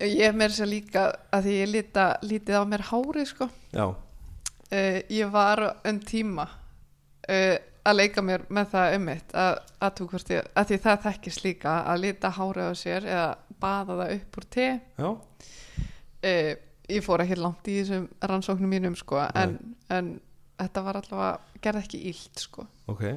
ég 0.02 0.26
er 0.30 0.36
mér 0.38 0.56
sér 0.56 0.72
líka 0.72 1.06
að 1.30 1.48
því 1.48 1.60
ég 1.60 1.72
líta, 1.76 2.08
lítið 2.26 2.58
á 2.58 2.64
mér 2.72 2.88
hárið 2.90 3.30
sko. 3.36 3.50
já, 3.76 3.86
uh, 3.86 5.00
ég 5.20 5.32
var 5.34 5.64
um 5.86 6.02
tíma 6.02 6.50
uh, 6.50 7.56
að 7.86 8.00
leika 8.00 8.26
mér 8.26 8.48
með 8.50 8.74
það 8.74 8.98
um 8.98 9.08
mitt 9.12 9.38
að, 9.38 9.60
að, 9.86 10.04
að 10.58 10.70
því 10.72 10.82
það 10.88 11.04
þekkist 11.06 11.46
líka 11.46 11.78
að 11.86 12.04
lita 12.08 12.34
hárið 12.34 12.72
á 12.72 12.74
sér 12.74 13.06
eða 13.06 13.30
baða 13.62 14.00
það 14.02 14.16
upp 14.18 14.40
úr 14.40 14.48
te. 14.58 14.68
Já, 14.98 15.10
uh, 16.26 16.52
ég 16.92 17.06
fór 17.06 17.24
ekki 17.26 17.38
langt 17.40 17.70
í 17.72 17.80
þessum 17.82 18.10
rannsóknum 18.32 18.76
mínum 18.76 18.98
sko, 19.00 19.22
en, 19.38 19.58
en 19.94 20.18
þetta 20.60 20.84
var 20.86 21.00
allavega 21.02 21.62
gerði 21.64 21.88
ekki 21.88 22.04
illt 22.12 22.46
sko. 22.48 22.68
ok. 22.92 23.08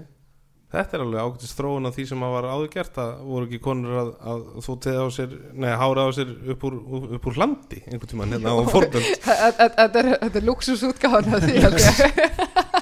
Þetta 0.68 0.98
er 0.98 1.00
alveg 1.00 1.24
ágætist 1.24 1.56
þróun 1.56 1.88
á 1.88 1.90
því 1.96 2.04
sem 2.10 2.24
að 2.26 2.32
var 2.34 2.46
áður 2.52 2.66
gert 2.74 2.98
að 3.00 3.12
voru 3.24 3.46
ekki 3.46 3.60
konur 3.64 3.94
að, 4.02 4.08
að 4.20 4.42
þú 4.66 4.74
teða 4.84 5.06
á 5.08 5.08
sér, 5.16 5.36
nei, 5.64 5.70
hára 5.80 6.04
á 6.04 6.10
sér 6.12 6.34
upp 6.52 6.66
úr, 6.68 6.76
upp 7.16 7.28
úr 7.30 7.38
landi 7.40 7.78
einhvern 7.86 8.10
tímann 8.10 8.34
hérna 8.36 8.52
á 8.52 8.56
fordöld. 8.68 9.08
Þetta 9.24 10.02
er, 10.02 10.10
þetta 10.26 10.42
er 10.42 10.44
luxusútgáðan 10.50 11.38
af 11.38 11.46
því 11.46 11.56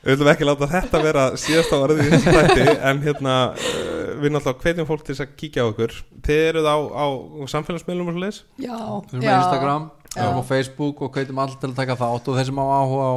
Við 0.00 0.16
viljum 0.16 0.30
ekki 0.32 0.46
láta 0.48 0.66
þetta 0.70 1.00
vera 1.04 1.24
síðasta 1.36 1.78
orðið 1.84 1.98
í 2.00 2.10
þessu 2.14 2.32
þætti 2.32 2.62
en 2.88 3.00
hérna 3.04 3.34
uh, 3.52 4.12
við 4.22 4.32
náttúrulega 4.32 4.64
hvetjum 4.64 4.88
fólk 4.88 5.02
til 5.04 5.12
þess 5.12 5.24
að 5.26 5.34
kíkja 5.42 5.66
á 5.66 5.68
okkur 5.68 5.96
Þið 6.24 6.40
eruð 6.46 6.68
á, 6.72 6.76
á 6.80 7.06
samfélagsmiðlum 7.52 8.08
og 8.14 8.20
leis 8.22 8.38
Já, 8.56 8.78
Við 9.10 9.18
erum 9.18 9.26
með 9.26 9.36
Instagram, 9.36 9.84
við 10.06 10.16
Já. 10.16 10.24
erum 10.24 10.40
á 10.40 10.44
Facebook 10.48 11.04
og 11.04 11.12
kveitum 11.16 11.42
allir 11.44 11.60
til 11.60 11.68
að 11.68 11.76
taka 11.82 11.98
þátt 12.00 12.32
og 12.32 12.40
þeir 12.40 12.48
sem 12.48 12.62
á 12.62 12.66
áhuga 12.80 13.10
á, 13.10 13.14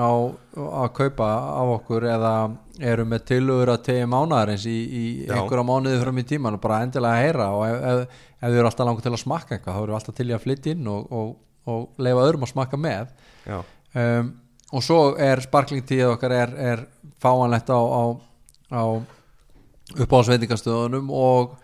á 0.00 0.10
að 0.80 0.88
kaupa 0.96 1.28
af 1.58 1.74
okkur 1.76 2.08
eða 2.14 2.32
eru 2.88 3.04
með 3.12 3.28
tilugur 3.34 3.74
að 3.74 3.84
tegja 3.90 4.08
mánaðarins 4.08 4.64
í, 4.70 4.78
í 4.88 5.04
einhverja 5.28 5.68
mánuði 5.68 6.00
fram 6.00 6.20
í 6.22 6.26
tíman 6.28 6.56
og 6.56 6.64
bara 6.64 6.82
endilega 6.86 7.18
að 7.18 7.24
heyra 7.26 7.52
og 7.52 7.64
ef, 7.68 7.78
ef, 7.92 8.20
ef 8.38 8.44
þið 8.48 8.58
eru 8.62 8.70
alltaf 8.70 8.88
langur 8.88 9.04
til 9.04 9.12
að 9.12 9.22
smakka 9.26 9.56
eitthvað 9.56 9.76
þá 9.76 9.80
eru 9.82 9.92
við 9.92 10.00
alltaf 10.00 10.18
til 10.18 10.28
í 10.28 10.36
að 10.36 10.44
flytja 10.44 10.74
inn 10.76 10.92
og, 10.92 11.08
og, 11.20 11.32
og 11.68 12.04
leifa 12.06 12.26
öðrum 12.28 12.46
að 12.46 12.52
smakka 12.54 12.80
með. 12.80 13.10
Já, 13.48 13.58
um, 13.98 14.30
og 14.72 14.84
svo 14.84 15.00
er 15.20 15.42
sparkling 15.44 15.86
tíð 15.86 16.12
okkar 16.14 16.34
er, 16.36 16.52
er 16.58 16.84
fáanlegt 17.22 17.70
á, 17.72 17.80
á, 17.80 18.02
á 18.74 18.82
uppáhaldsveitingastöðunum 19.96 21.08
og 21.14 21.56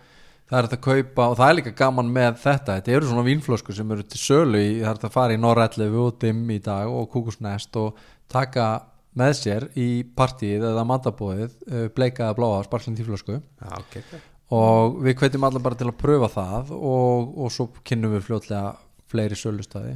það 0.49 0.57
er 0.57 0.67
hægt 0.67 0.77
að 0.77 0.83
kaupa 0.87 1.29
og 1.29 1.37
það 1.39 1.47
er 1.47 1.57
líka 1.59 1.75
gaman 1.77 2.11
með 2.13 2.41
þetta. 2.43 2.79
Þetta 2.79 2.97
eru 2.97 3.09
svona 3.09 3.27
vínflöskur 3.27 3.77
sem 3.77 3.95
eru 3.95 4.05
til 4.09 4.21
sölu 4.21 4.61
í, 4.61 4.69
það 4.81 4.89
er 4.89 4.93
hægt 4.93 5.09
að 5.09 5.17
fara 5.17 5.37
í 5.37 5.41
Norrellefu 5.41 6.05
og 6.09 6.19
Dimm 6.21 6.45
í 6.53 6.59
dag 6.65 6.91
og 6.91 7.09
Kúkusnest 7.13 7.81
og 7.81 7.99
taka 8.31 8.69
með 9.15 9.35
sér 9.39 9.67
í 9.79 9.89
partíið 10.17 10.65
eða 10.71 10.87
mandabóðið 10.89 11.51
uh, 11.69 11.83
bleikaða 11.95 12.35
bláa 12.35 12.63
sparkling 12.65 12.97
tíflösku. 12.99 13.37
Já, 13.39 13.75
ok, 13.77 14.01
ok 14.01 14.31
og 14.53 14.99
við 15.01 15.17
hvetjum 15.21 15.45
allar 15.47 15.63
bara 15.63 15.77
til 15.79 15.87
að 15.89 15.97
pröfa 16.01 16.29
það 16.33 16.73
og, 16.75 17.31
og 17.41 17.53
svo 17.53 17.69
kynnum 17.85 18.13
við 18.13 18.27
fljótlega 18.27 18.75
fleiri 19.09 19.37
sölustæði 19.39 19.95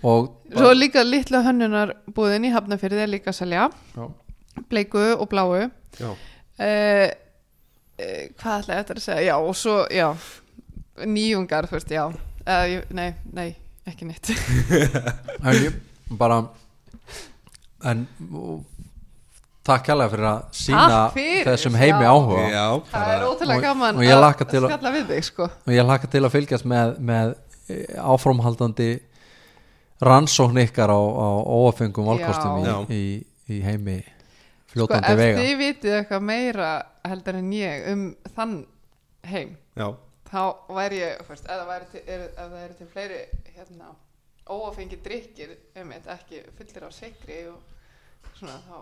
Svo 0.00 0.72
líka 0.74 1.02
litla 1.04 1.42
hönnunar 1.44 1.92
búðin 2.16 2.46
í 2.48 2.52
Hafnafyrði 2.54 3.02
er 3.04 3.10
líka 3.12 3.30
að 3.32 3.38
selja. 3.42 3.68
Já. 3.96 4.06
bleiku 4.70 5.02
og 5.20 5.28
bláu. 5.30 5.70
Já, 6.00 6.10
uh, 6.10 6.16
uh, 6.60 8.24
Hvað 8.40 8.56
ætla 8.62 8.74
ég 8.74 8.80
eftir 8.82 8.98
að 9.00 9.04
segja? 9.04 9.26
Já, 9.30 9.36
og 9.38 9.54
svo, 9.56 9.76
já 9.92 10.08
nýjungar, 11.06 11.68
þú 11.70 11.76
veist, 11.78 11.90
já. 11.94 12.04
Uh, 12.46 12.64
ég, 12.68 12.84
Nei, 12.96 13.10
nei, 13.32 13.48
ekki 13.88 14.08
neitt. 14.08 14.30
En 15.44 15.54
ég 15.56 15.76
bara 16.18 16.40
en 17.88 18.02
og, 18.34 18.64
takk 19.64 19.86
kærlega 19.86 20.10
fyrir 20.12 20.26
að 20.28 20.40
sína 20.60 20.98
fyrir, 21.14 21.44
þessum 21.48 21.76
heimi 21.80 22.04
já. 22.04 22.10
áhuga. 22.12 22.42
Já. 22.52 22.64
Það 22.90 23.12
er 23.14 23.24
ótrúlega 23.28 23.56
og- 23.60 23.64
gaman 23.68 24.00
og 24.00 24.04
ég 24.04 24.12
að 24.16 24.20
hlakka 24.24 24.48
til 24.50 24.60
að- 24.64 24.70
spjalla 24.72 24.92
við 24.96 25.06
þig, 25.14 25.24
sko. 25.30 25.48
Og 25.66 25.72
ég 25.76 25.86
hlakka 25.88 26.10
til 26.12 26.24
að 26.26 26.34
fylgjast 26.34 26.66
með, 26.68 26.98
með 27.12 27.34
eh, 27.70 27.94
áframhaldandi 28.02 28.90
rannsókn 30.00 30.62
ykkar 30.64 30.92
á, 30.92 31.00
á 31.00 31.28
óafengum 31.44 32.08
valkostum 32.08 32.60
í, 32.62 32.94
í, 32.94 33.02
í 33.56 33.60
heimi 33.64 33.98
Sko, 34.00 34.72
fljótandi 34.72 35.10
ef 35.12 35.18
vega. 35.18 35.40
þið 35.42 35.56
vitið 35.58 35.96
eitthvað 35.98 36.22
meira 36.28 36.68
heldur 37.10 37.40
en 37.40 37.50
ég 37.56 37.88
um 37.90 38.04
þann 38.36 38.54
heim 39.26 39.56
Já, 39.76 39.88
þá 40.30 40.42
væri 40.76 41.00
ég, 41.02 41.24
fyrst, 41.26 41.44
ef, 41.44 41.50
það 41.50 41.66
væri 41.72 41.90
til, 41.90 42.04
er, 42.06 42.24
ef 42.30 42.54
það 42.54 42.62
eru 42.62 42.78
til 42.78 42.88
fleiri 42.94 43.20
hérna, 43.56 43.90
óafengi 44.50 45.00
drikkir 45.04 45.56
einmitt, 45.74 46.06
ekki 46.10 46.44
fullir 46.58 46.86
á 46.86 46.90
sigri 46.94 47.42
og 47.50 48.32
svona 48.38 48.56
þá 48.68 48.78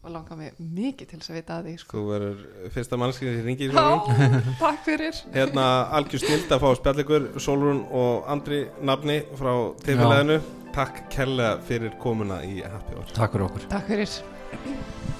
og 0.00 0.14
langar 0.14 0.38
mig 0.38 0.54
mikið 0.58 1.10
til 1.10 1.18
þess 1.20 1.32
að 1.32 1.36
vita 1.36 1.56
að 1.58 1.66
því 1.68 1.74
sko. 1.82 1.98
þú 1.98 2.04
verður 2.08 2.70
fyrsta 2.76 2.98
mannskið 3.00 3.34
sem 3.36 3.48
ringir 3.50 3.74
Já, 3.74 3.84
takk 4.62 4.80
fyrir. 4.86 5.20
Hérna 5.34 5.66
algjör 5.98 6.24
snild 6.24 6.54
að 6.56 6.64
fá 6.64 6.68
að 6.70 6.78
spjalla 6.80 7.04
ykkur 7.04 7.28
Solrún 7.46 7.84
og 8.00 8.32
Andri 8.32 8.62
nafni 8.80 9.20
frá 9.36 9.52
tilfélaginu 9.84 10.40
Takk 10.74 11.00
kærlega 11.10 11.56
fyrir 11.66 11.96
komuna 11.98 12.44
í 12.46 12.60
Happy 12.62 12.94
Hour. 12.94 13.08
Takk 13.16 13.34
fyrir 13.34 13.48
okkur. 13.50 13.70
Takk 13.74 13.90
fyrir 13.90 15.18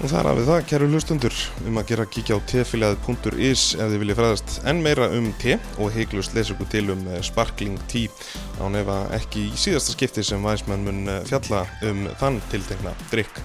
Og 0.00 0.08
það 0.08 0.18
er 0.22 0.26
að 0.30 0.38
við 0.38 0.46
það, 0.48 0.62
kæru 0.70 0.86
hlustundur, 0.88 1.38
um 1.68 1.76
að 1.76 1.90
gera 1.90 2.04
kíkja 2.08 2.36
á 2.40 2.46
tefiljaði.is 2.48 3.64
ef 3.76 3.90
þið 3.90 3.98
viljið 4.00 4.16
fræðast 4.16 4.54
enn 4.70 4.80
meira 4.80 5.10
um 5.12 5.26
te 5.42 5.58
og 5.76 5.92
heiklust 5.92 6.32
lesa 6.32 6.54
ykkur 6.54 6.70
til 6.72 6.86
um 6.94 7.02
eh, 7.12 7.18
sparkling 7.26 7.76
tea 7.92 8.08
án 8.64 8.78
ef 8.80 8.88
að 8.88 9.12
ekki 9.18 9.42
í 9.50 9.60
síðasta 9.60 9.92
skipti 9.92 10.24
sem 10.24 10.40
væsmenn 10.40 10.86
mun 10.88 11.02
eh, 11.04 11.20
fjalla 11.28 11.66
um 11.90 12.06
þann 12.22 12.40
tiltekna 12.48 12.94
drikk. 13.12 13.42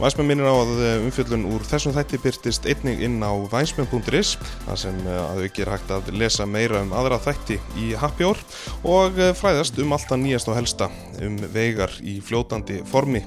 Væsmenn 0.00 0.30
minnir 0.30 0.48
á 0.48 0.56
að 0.56 0.70
eh, 0.80 1.02
umfjöllun 1.04 1.42
úr 1.50 1.64
þessum 1.68 1.92
þætti 1.92 2.18
byrtist 2.22 2.64
einnig 2.64 3.02
inn 3.04 3.18
á 3.20 3.36
væsmenn.is 3.52 4.30
þar 4.64 4.78
sem 4.80 4.96
eh, 5.04 5.18
að 5.20 5.42
auki 5.44 5.64
er 5.66 5.70
hægt 5.74 5.92
að 5.92 6.08
lesa 6.16 6.46
meira 6.48 6.80
um 6.80 6.94
aðra 6.96 7.18
þætti 7.20 7.58
í 7.76 7.90
Happy 8.00 8.24
Hour 8.24 8.40
og 8.88 9.20
eh, 9.20 9.34
fræðast 9.36 9.76
um 9.84 9.92
alltaf 9.92 10.16
nýjast 10.22 10.48
og 10.48 10.56
helsta 10.56 10.88
um 11.20 11.36
veigar 11.52 11.92
í 12.00 12.16
fljótandi 12.24 12.78
formi 12.88 13.20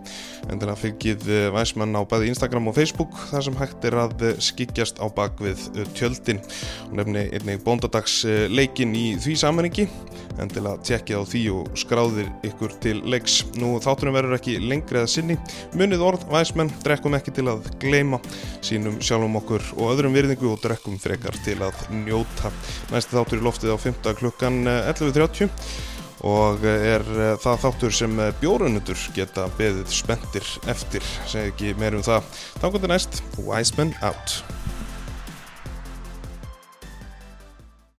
endilega 0.49 0.79
fylgið 0.81 1.29
væsmenn 1.53 1.93
á 1.93 2.01
bæði 2.09 2.31
Instagram 2.33 2.71
og 2.71 2.77
Facebook 2.79 3.21
þar 3.29 3.45
sem 3.45 3.59
hægt 3.61 3.85
er 3.85 3.99
að 4.07 4.25
skyggjast 4.41 4.97
á 4.97 5.05
bakvið 5.13 5.69
tjöldin 5.93 6.41
og 6.89 6.97
nefni 6.97 7.27
einnig 7.37 7.61
bóndadags 7.61 8.23
eh, 8.25 8.47
leikin 8.49 8.97
í 8.97 9.11
því 9.21 9.37
sammenningi 9.45 9.87
endilega 10.41 10.81
tjekkið 10.85 11.19
á 11.19 11.23
því 11.29 11.41
og 11.53 11.77
skráðir 11.77 12.29
ykkur 12.47 12.73
til 12.83 13.01
leiks. 13.09 13.41
Nú 13.59 13.75
þáttunum 13.83 14.15
verður 14.17 14.37
ekki 14.37 14.57
lengri 14.61 15.01
eða 15.01 15.11
sinni. 15.11 15.37
Munið 15.77 16.05
orð 16.05 16.25
væsmenn, 16.31 16.62
drekkum 16.83 17.15
ekki 17.17 17.33
til 17.35 17.47
að 17.51 17.67
gleyma 17.81 18.19
sínum 18.63 18.99
sjálfum 19.03 19.39
okkur 19.41 19.65
og 19.77 19.93
öðrum 19.93 20.15
virðingu 20.17 20.51
og 20.51 20.61
drekkum 20.63 20.99
frekar 21.01 21.37
til 21.45 21.59
að 21.65 21.85
njóta. 22.03 22.53
Næsti 22.93 23.17
þáttur 23.17 23.41
í 23.41 23.45
loftið 23.47 23.75
á 23.75 23.77
5. 23.83 24.13
klukkan 24.21 24.61
eh, 24.69 24.91
11.30 24.93 25.49
og 26.23 26.63
er 26.69 27.03
eh, 27.03 27.35
það 27.43 27.63
þáttur 27.67 27.95
sem 27.99 28.25
bjórunundur 28.41 29.07
geta 29.15 29.49
beðið 29.59 29.91
spenntir 29.93 30.51
eftir, 30.71 31.07
segi 31.27 31.53
ekki 31.53 31.77
meir 31.79 31.99
um 31.99 32.05
það. 32.05 32.27
Þá 32.59 32.67
kom 32.67 32.77
þetta 32.79 32.93
næst, 32.95 33.23
Wiseman 33.43 33.97
out. 34.01 34.62